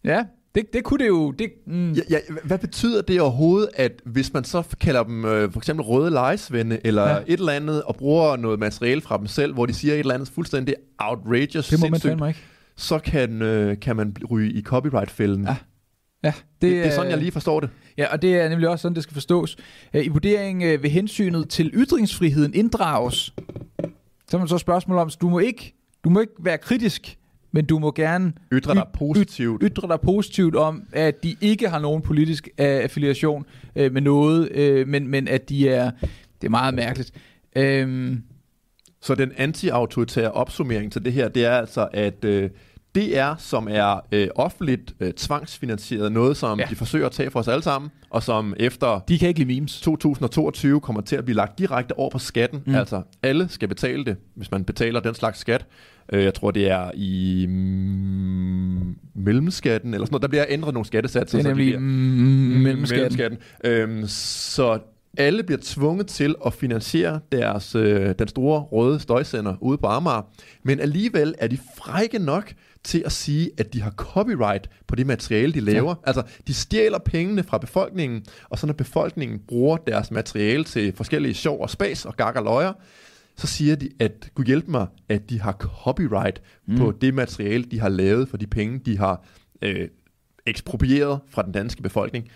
Ja, 0.04 0.26
det, 0.56 0.74
det 0.74 0.84
kunne 0.84 1.00
det 1.04 1.08
jo... 1.08 1.32
Det, 1.32 1.52
mm. 1.68 1.92
ja, 1.92 2.02
ja, 2.10 2.18
hvad 2.44 2.58
betyder 2.58 3.02
det 3.02 3.22
overhovedet, 3.22 3.70
at 3.76 3.92
hvis 4.06 4.34
man 4.34 4.44
så 4.44 4.64
kalder 4.82 5.04
dem 5.04 5.26
øh, 5.26 5.52
for 5.52 5.60
eksempel 5.60 5.86
røde 5.86 6.12
lejesvende, 6.12 6.80
eller 6.84 7.10
ja. 7.10 7.18
et 7.28 7.40
eller 7.40 7.52
andet, 7.52 7.84
og 7.84 7.96
bruger 7.96 8.36
noget 8.36 8.60
materiale 8.60 9.02
fra 9.02 9.18
dem 9.18 9.28
selv, 9.28 9.54
hvor 9.54 9.66
de 9.66 9.74
siger 9.74 9.94
et 9.94 10.00
eller 10.00 10.14
andet 10.14 10.30
fuldstændig 10.30 10.76
outrageous, 10.98 11.68
det 11.68 11.80
må 11.80 11.88
man 11.88 12.00
fandme 12.00 12.28
ikke. 12.28 12.40
så 12.76 13.00
kan, 13.00 13.42
øh, 13.42 13.80
kan 13.80 13.96
man 13.96 14.16
ryge 14.32 14.52
i 14.52 14.62
copyright-fælden. 14.62 15.44
Ja. 15.46 15.56
Ja, 16.24 16.34
det, 16.38 16.62
det, 16.62 16.72
det 16.72 16.86
er 16.86 16.92
sådan, 16.92 17.12
jeg 17.12 17.18
lige 17.20 17.32
forstår 17.32 17.60
det. 17.60 17.70
Ja, 17.98 18.14
og 18.14 18.22
det 18.22 18.36
er 18.36 18.50
nemlig 18.50 18.70
også 18.70 18.82
sådan, 18.82 18.96
det 18.96 19.04
skal 19.04 19.14
forstås. 19.14 19.58
I 19.94 20.08
vurderingen 20.08 20.84
ved 20.84 20.90
hensynet 20.90 21.50
til 21.50 21.72
ytringsfriheden 21.74 22.54
inddrages. 22.54 23.34
Så 24.28 24.38
er 24.38 24.38
man 24.38 24.48
så 24.48 24.58
spørgsmål 24.58 24.98
om, 24.98 25.10
så 25.10 25.18
du 25.22 25.30
må 25.30 25.40
ikke, 25.40 25.76
du 26.04 26.10
må 26.10 26.20
ikke 26.20 26.34
være 26.40 26.58
kritisk 26.58 27.18
men 27.56 27.66
du 27.66 27.80
må 27.80 27.92
gerne 27.92 28.34
ytre 28.54 28.74
dig 28.74 28.86
positivt. 28.94 29.64
Ytre 29.64 29.88
dig 29.88 30.00
positivt 30.02 30.56
om, 30.56 30.84
at 30.92 31.24
de 31.24 31.36
ikke 31.42 31.70
har 31.70 31.80
nogen 31.80 32.02
politisk 32.02 32.48
uh, 32.48 32.66
affiliation 32.66 33.46
uh, 33.76 33.92
med 33.94 34.02
noget, 34.02 34.50
uh, 34.82 34.88
men, 34.88 35.08
men 35.08 35.28
at 35.28 35.50
de 35.50 35.70
er, 35.70 35.92
det 36.42 36.48
er 36.48 36.50
meget 36.50 36.74
mærkeligt. 36.74 37.12
Um, 37.60 38.24
så 39.02 39.16
den 39.16 39.32
anti-autoritære 39.38 40.32
opsummering 40.32 40.92
til 40.92 41.06
det 41.06 41.14
her, 41.14 41.28
det 41.28 41.46
er 41.46 41.52
altså, 41.52 41.88
at 41.94 42.26
uh, 42.26 42.50
det 42.96 43.18
er, 43.18 43.36
som 43.36 43.68
er 43.72 44.06
øh, 44.12 44.28
offentligt 44.36 44.96
øh, 45.00 45.14
tvangsfinansieret, 45.14 46.12
noget 46.12 46.38
som 46.38 46.60
ja. 46.60 46.66
de 46.70 46.76
forsøger 46.76 47.06
at 47.06 47.12
tage 47.12 47.32
for 47.32 47.40
os 47.40 47.48
alle 47.48 47.64
sammen, 47.64 47.92
og 48.10 48.24
som 48.24 48.54
efter 48.60 49.00
de 49.00 49.20
kan 49.20 49.28
ikke 49.28 49.40
lide 49.40 49.60
memes. 49.60 49.82
2022 49.82 50.80
kommer 50.80 51.02
til 51.02 51.16
at 51.16 51.26
blive 51.26 51.36
lagt 51.36 51.60
direkte 51.60 52.00
over 52.00 52.10
på 52.10 52.20
skatten. 52.20 52.64
Mm. 52.66 52.76
Altså 52.76 53.02
alle 53.24 53.50
skal 53.50 53.68
betale 53.68 54.06
det, 54.06 54.18
hvis 54.36 54.52
man 54.52 54.64
betaler 54.64 55.00
den 55.00 55.16
slags 55.16 55.40
skat. 55.40 55.66
Øh, 56.14 56.24
jeg 56.24 56.34
tror, 56.34 56.52
det 56.52 56.72
er 56.72 56.92
i 56.94 57.46
mm, 57.50 58.96
mellemskatten, 59.14 59.94
eller 59.94 60.06
sådan 60.06 60.14
noget. 60.14 60.22
Der 60.22 60.28
bliver 60.28 60.46
ændret 60.50 60.74
nogle 60.74 60.86
skattesatser. 60.86 61.38
Det 61.38 61.46
er 61.46 61.50
nemlig 61.50 61.74
så 61.74 61.78
de 61.78 61.78
bliver, 61.78 61.80
mm, 61.80 61.86
mellemskatten. 62.62 63.02
mellemskatten. 63.02 63.40
Øhm, 63.64 64.08
så 64.08 64.80
alle 65.18 65.44
bliver 65.44 65.60
tvunget 65.64 66.08
til 66.08 66.36
at 66.46 66.54
finansiere 66.54 67.20
deres, 67.32 67.76
øh, 67.76 68.16
den 68.20 68.28
store 68.28 68.60
røde 68.62 69.00
støjsender 69.00 69.56
ude 69.62 69.78
på 69.78 69.88
Amager, 69.88 70.22
men 70.64 70.80
alligevel 70.80 71.36
er 71.38 71.48
de 71.48 71.58
frække 71.78 72.20
nok 72.20 72.54
til 72.84 73.04
at 73.06 73.12
sige, 73.12 73.52
at 73.58 73.74
de 73.74 73.82
har 73.82 73.92
copyright 73.92 74.70
på 74.88 74.96
det 74.96 75.08
materiale, 75.08 75.54
de 75.54 75.60
laver. 75.60 75.90
Ja. 75.90 76.08
Altså, 76.08 76.24
de 76.48 76.54
stjæler 76.54 77.00
pengene 77.00 77.44
fra 77.44 77.58
befolkningen, 77.58 78.26
og 78.50 78.60
så 78.60 78.68
når 78.68 78.74
befolkningen 78.74 79.40
bruger 79.48 79.78
deres 79.78 80.12
materiale 80.12 80.64
til 80.64 80.94
forskellige 80.96 81.34
sjov 81.34 81.62
og 81.62 81.70
spas 81.70 82.06
og 82.06 82.18
gak 82.18 82.36
og 82.36 82.44
løjer, 82.44 82.74
så 83.38 83.48
siger 83.48 83.76
de, 83.76 83.90
at 84.00 84.30
kunne 84.36 84.48
hjælpe 84.48 84.72
mig, 84.72 84.88
at 85.10 85.30
de 85.30 85.42
har 85.42 85.52
copyright 85.52 86.42
mm. 86.68 86.78
på 86.78 86.92
det 87.02 87.14
materiale, 87.14 87.64
de 87.64 87.80
har 87.80 87.90
lavet 87.90 88.30
for 88.30 88.38
de 88.38 88.48
penge, 88.48 88.80
de 88.80 88.98
har 88.98 89.24
øh, 89.62 89.88
eksproprieret 90.46 91.20
fra 91.28 91.42
den 91.42 91.52
danske 91.52 91.82
befolkning. 91.82 92.30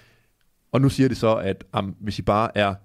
Og 0.71 0.81
nu 0.81 0.89
siger 0.89 1.09
de 1.09 1.15
så, 1.15 1.35
at 1.35 1.63
um, 1.77 1.95
hvis 1.99 2.19
I 2.19 2.21
bare 2.21 2.57
er, 2.57 2.75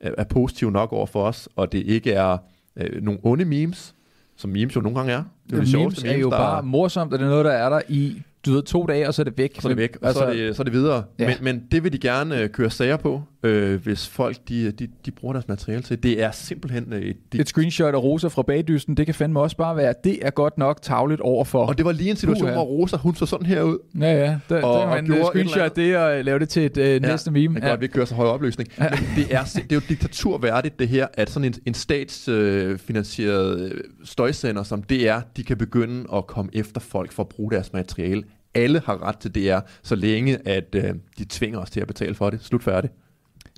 er, 0.00 0.24
positive 0.24 0.70
nok 0.70 0.92
over 0.92 1.06
for 1.06 1.26
os, 1.26 1.48
og 1.56 1.72
det 1.72 1.78
ikke 1.78 2.12
er 2.12 2.38
øh, 2.76 3.02
nogle 3.02 3.20
onde 3.22 3.44
memes, 3.44 3.94
som 4.36 4.50
memes 4.50 4.76
jo 4.76 4.80
nogle 4.80 4.98
gange 4.98 5.12
er. 5.12 5.16
Det 5.16 5.24
er 5.24 5.46
det 5.46 5.56
memes 5.56 5.70
sjoveste 5.70 6.08
er 6.08 6.18
jo 6.18 6.30
der, 6.30 6.38
bare 6.38 6.62
morsomt, 6.62 7.12
og 7.12 7.18
det 7.18 7.24
er 7.24 7.28
noget, 7.28 7.44
der 7.44 7.52
er 7.52 7.68
der 7.68 7.80
i 7.88 8.22
du 8.46 8.52
ved, 8.52 8.62
to 8.62 8.86
dage, 8.86 9.08
og 9.08 9.14
så 9.14 9.22
er 9.22 9.24
det 9.24 9.38
væk. 9.38 9.52
og 9.56 9.62
så 9.62 9.68
er 9.68 9.70
det 9.70 9.76
væk, 9.78 9.96
og 10.02 10.06
altså, 10.06 10.20
så, 10.20 10.26
er 10.26 10.32
det, 10.32 10.56
så 10.56 10.62
er 10.62 10.64
det 10.64 10.72
videre. 10.72 11.04
Ja. 11.18 11.24
Ja. 11.24 11.28
Men, 11.28 11.44
men 11.44 11.66
det 11.70 11.84
vil 11.84 11.92
de 11.92 11.98
gerne 11.98 12.40
øh, 12.40 12.48
køre 12.48 12.70
sager 12.70 12.96
på, 12.96 13.22
øh, 13.44 13.82
hvis 13.82 14.08
folk 14.08 14.36
de, 14.48 14.70
de, 14.70 14.88
de 15.06 15.10
bruger 15.10 15.32
deres 15.32 15.48
materiale 15.48 15.82
til. 15.82 16.02
Det 16.02 16.22
er 16.22 16.30
simpelthen 16.30 16.92
øh, 16.92 17.02
et, 17.02 17.16
Et 17.34 17.48
screenshot 17.48 17.94
af 17.94 18.02
Rosa 18.02 18.28
fra 18.28 18.42
bagdysten, 18.42 18.96
det 18.96 19.06
kan 19.06 19.14
fandme 19.14 19.40
også 19.40 19.56
bare 19.56 19.76
være, 19.76 19.94
det 20.04 20.18
er 20.26 20.30
godt 20.30 20.58
nok 20.58 20.82
tavligt 20.82 21.20
over 21.20 21.44
for. 21.44 21.66
Og 21.66 21.78
det 21.78 21.86
var 21.86 21.92
lige 21.92 22.10
en 22.10 22.16
situation, 22.16 22.42
Puha. 22.46 22.52
hvor 22.54 22.62
Rosa, 22.64 22.96
hun 22.96 23.14
så 23.14 23.26
sådan 23.26 23.46
her 23.46 23.62
ud. 23.62 23.78
Ja, 24.00 24.24
ja. 24.24 24.38
Der, 24.48 24.62
Og- 24.62 24.74
der 24.78 24.84
og 24.86 24.88
man 24.88 25.04
gjorde 25.04 25.20
øh, 25.20 25.24
et 25.24 25.26
screenshot 25.50 25.76
det 25.76 25.96
og 25.96 26.24
lave 26.24 26.38
det 26.38 26.48
til 26.48 26.64
et 26.64 26.76
øh, 26.76 27.02
næste 27.02 27.30
meme. 27.30 27.54
Det 27.54 27.64
er 27.64 27.68
godt, 27.68 27.80
vi 27.80 27.84
ikke 27.84 27.92
kører 27.94 28.06
så 28.06 28.14
høj 28.14 28.26
opløsning. 28.26 28.68
Men 28.78 28.88
det 29.16 29.34
er, 29.34 29.42
det 29.44 29.72
er 29.72 29.76
jo 29.76 29.80
diktaturværdigt, 29.88 30.78
det 30.78 30.88
her, 30.88 31.06
at 31.14 31.30
sådan 31.30 31.44
en, 31.44 31.54
en 31.66 31.74
statsfinansieret 31.74 33.60
øh, 33.72 33.80
støjsender 34.04 34.62
som 34.62 34.82
DR, 34.82 35.18
de 35.36 35.44
kan 35.44 35.56
begynde 35.56 36.04
at 36.14 36.26
komme 36.26 36.50
efter 36.54 36.80
folk 36.80 37.12
for 37.12 37.22
at 37.22 37.28
bruge 37.28 37.50
deres 37.50 37.72
materiale. 37.72 38.22
Alle 38.54 38.82
har 38.86 39.02
ret 39.02 39.18
til 39.18 39.34
DR, 39.34 39.58
så 39.82 39.94
længe 39.94 40.38
at 40.48 40.64
øh, 40.74 40.82
de 41.18 41.24
tvinger 41.28 41.58
os 41.58 41.70
til 41.70 41.80
at 41.80 41.86
betale 41.86 42.14
for 42.14 42.30
det. 42.30 42.38
Slut 42.42 42.62
færdigt. 42.62 42.92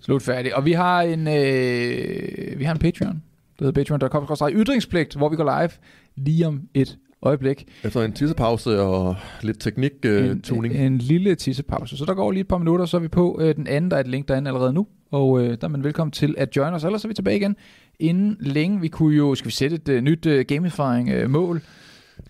Slut 0.07 0.23
færdig. 0.23 0.57
Og 0.57 0.65
vi 0.65 0.73
har 0.73 1.03
en, 1.03 1.29
øh, 1.29 2.59
vi 2.59 2.65
har 2.65 2.73
en 2.73 2.79
Patreon. 2.79 3.23
Det 3.59 3.67
hedder 3.67 3.73
patreon.com. 3.73 4.51
Ytringspligt, 4.53 5.17
hvor 5.17 5.29
vi 5.29 5.37
går 5.37 5.61
live 5.61 5.71
lige 6.17 6.47
om 6.47 6.61
et 6.75 6.99
øjeblik. 7.23 7.67
Efter 7.85 8.03
en 8.03 8.13
tissepause 8.13 8.81
og 8.81 9.17
lidt 9.43 9.61
teknik-tuning. 9.61 10.75
en, 10.75 10.81
en 10.81 10.99
lille 10.99 11.35
tissepause. 11.35 11.97
Så 11.97 12.05
der 12.05 12.15
går 12.15 12.31
lige 12.31 12.41
et 12.41 12.49
par 12.49 12.59
minutter, 12.59 12.87
så 12.87 12.97
er 12.97 13.01
vi 13.01 13.09
på 13.09 13.39
øh, 13.41 13.57
den 13.57 13.67
anden. 13.67 13.91
Der 13.91 13.97
er 13.97 14.01
et 14.01 14.09
link 14.09 14.29
derinde 14.29 14.49
allerede 14.49 14.73
nu. 14.73 14.87
Og 15.11 15.41
øh, 15.41 15.49
der 15.49 15.57
er 15.63 15.69
man 15.69 15.85
velkommen 15.85 16.13
til 16.13 16.35
at 16.39 16.57
join 16.57 16.75
os. 16.75 16.85
Ellers 16.85 17.05
er 17.05 17.09
vi 17.09 17.15
tilbage 17.15 17.37
igen 17.37 17.57
inden 17.99 18.37
længe. 18.41 18.81
Vi 18.81 18.89
kunne 18.89 19.17
jo, 19.17 19.35
skal 19.35 19.47
vi 19.47 19.53
sætte 19.53 19.77
et 19.77 19.89
øh, 19.89 20.03
nyt 20.03 20.27
øh, 20.27 20.45
gamifying-mål? 20.49 21.63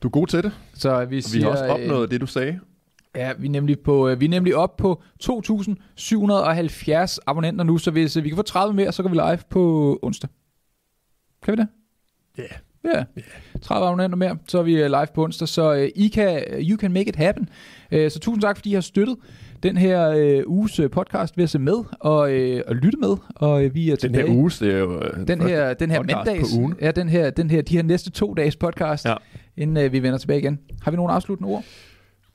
Du 0.02 0.08
er 0.08 0.10
god 0.10 0.26
til 0.26 0.42
det. 0.42 0.52
så 0.74 1.04
vi 1.04 1.16
Vi 1.16 1.20
siger, 1.22 1.44
har 1.44 1.50
også 1.50 1.64
øh, 1.64 1.70
opnået 1.70 2.10
det, 2.10 2.20
du 2.20 2.26
sagde. 2.26 2.58
Ja, 3.16 3.32
vi 3.38 3.46
er 3.46 3.50
nemlig, 3.50 3.78
på, 3.80 4.08
øh, 4.08 4.20
vi 4.20 4.24
er 4.24 4.28
nemlig 4.28 4.56
op 4.56 4.76
på 4.76 5.02
2.770 5.24 7.18
abonnenter 7.26 7.64
nu, 7.64 7.78
så 7.78 7.90
hvis 7.90 8.16
øh, 8.16 8.24
vi 8.24 8.28
kan 8.28 8.36
få 8.36 8.42
30 8.42 8.74
mere, 8.74 8.92
så 8.92 9.02
går 9.02 9.10
vi 9.10 9.14
live 9.16 9.38
på 9.50 9.98
onsdag. 10.02 10.30
Kan 11.44 11.52
vi 11.52 11.56
det? 11.56 11.68
Ja. 12.38 12.42
Ja, 12.94 13.04
30 13.62 13.86
abonnenter 13.86 14.16
mere, 14.16 14.38
så 14.48 14.58
er 14.58 14.62
vi 14.62 14.72
øh, 14.82 14.86
live 14.86 15.06
på 15.14 15.24
onsdag, 15.24 15.48
så 15.48 15.74
øh, 15.74 15.88
I 15.96 16.08
kan, 16.08 16.42
you 16.60 16.78
can 16.78 16.92
make 16.92 17.08
it 17.08 17.16
happen. 17.16 17.48
Øh, 17.92 18.10
så 18.10 18.18
tusind 18.20 18.42
tak, 18.42 18.56
fordi 18.56 18.70
I 18.70 18.74
har 18.74 18.80
støttet 18.80 19.16
den 19.62 19.76
her 19.76 20.10
øh, 20.10 20.42
uges 20.46 20.80
podcast 20.92 21.36
ved 21.36 21.44
at 21.44 21.50
se 21.50 21.58
med 21.58 21.84
og, 22.00 22.32
øh, 22.32 22.62
og 22.66 22.76
lytte 22.76 22.98
med, 22.98 23.16
og 23.36 23.64
øh, 23.64 23.74
vi 23.74 23.90
er 23.90 23.96
Den 23.96 24.14
her 24.14 24.24
uge, 24.28 24.50
det 24.50 24.74
er 24.74 24.78
jo 24.78 25.02
øh, 25.02 25.26
den 25.28 25.40
her, 25.40 25.74
den 25.74 25.90
her 25.90 26.02
mandags, 26.02 26.54
på 26.54 26.60
ugen. 26.60 26.74
ja, 26.80 26.90
den 26.90 27.08
her, 27.08 27.30
den 27.30 27.50
her, 27.50 27.62
de 27.62 27.76
her 27.76 27.82
næste 27.82 28.10
to 28.10 28.34
dages 28.34 28.56
podcast, 28.56 29.04
Ja. 29.04 29.14
inden 29.56 29.76
øh, 29.84 29.92
vi 29.92 30.02
vender 30.02 30.18
tilbage 30.18 30.40
igen. 30.40 30.58
Har 30.82 30.90
vi 30.90 30.96
nogle 30.96 31.12
afsluttende 31.12 31.50
ord? 31.52 31.64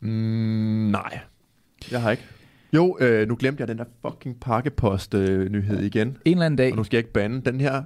Mm, 0.01 0.09
nej, 0.91 1.19
jeg 1.91 2.01
har 2.01 2.11
ikke. 2.11 2.23
Jo, 2.73 2.97
øh, 2.99 3.27
nu 3.27 3.35
glemte 3.39 3.61
jeg 3.61 3.67
den 3.67 3.77
der 3.77 3.83
fucking 4.07 4.39
pakkepost-nyhed 4.39 5.79
igen. 5.79 6.07
En 6.07 6.17
eller 6.25 6.45
anden 6.45 6.57
dag. 6.57 6.71
Og 6.71 6.77
nu 6.77 6.83
skal 6.83 6.97
jeg 6.97 6.99
ikke 6.99 7.13
bande 7.13 7.51
den 7.51 7.61
her 7.61 7.83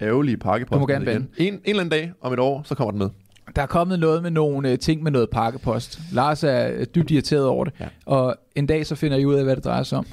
ærgerlige 0.00 0.36
pakkepost. 0.36 0.74
Du 0.74 0.78
må 0.78 0.86
gerne 0.86 1.10
igen. 1.10 1.28
En, 1.36 1.52
en 1.54 1.60
eller 1.64 1.80
anden 1.80 1.90
dag 1.90 2.12
om 2.20 2.32
et 2.32 2.38
år, 2.38 2.62
så 2.64 2.74
kommer 2.74 2.90
den 2.90 2.98
med. 2.98 3.08
Der 3.56 3.62
er 3.62 3.66
kommet 3.66 3.98
noget 3.98 4.22
med 4.22 4.30
nogle 4.30 4.70
øh, 4.70 4.78
ting 4.78 5.02
med 5.02 5.10
noget 5.10 5.30
pakkepost. 5.30 6.00
Lars 6.12 6.44
er 6.44 6.70
øh, 6.72 6.86
dybt 6.94 7.10
irriteret 7.10 7.46
over 7.46 7.64
det. 7.64 7.74
Ja. 7.80 7.88
Og 8.06 8.36
en 8.56 8.66
dag 8.66 8.86
så 8.86 8.94
finder 8.94 9.16
I 9.16 9.24
ud 9.24 9.34
af, 9.34 9.44
hvad 9.44 9.56
det 9.56 9.64
drejer 9.64 9.82
sig 9.82 9.98
om. 9.98 10.06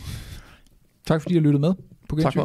Tak 1.05 1.21
fordi 1.21 1.33
I 1.33 1.37
har 1.37 1.43
lyttet 1.43 1.61
med 1.61 1.73
på 2.09 2.15
Tak 2.15 2.33
for. 2.33 2.43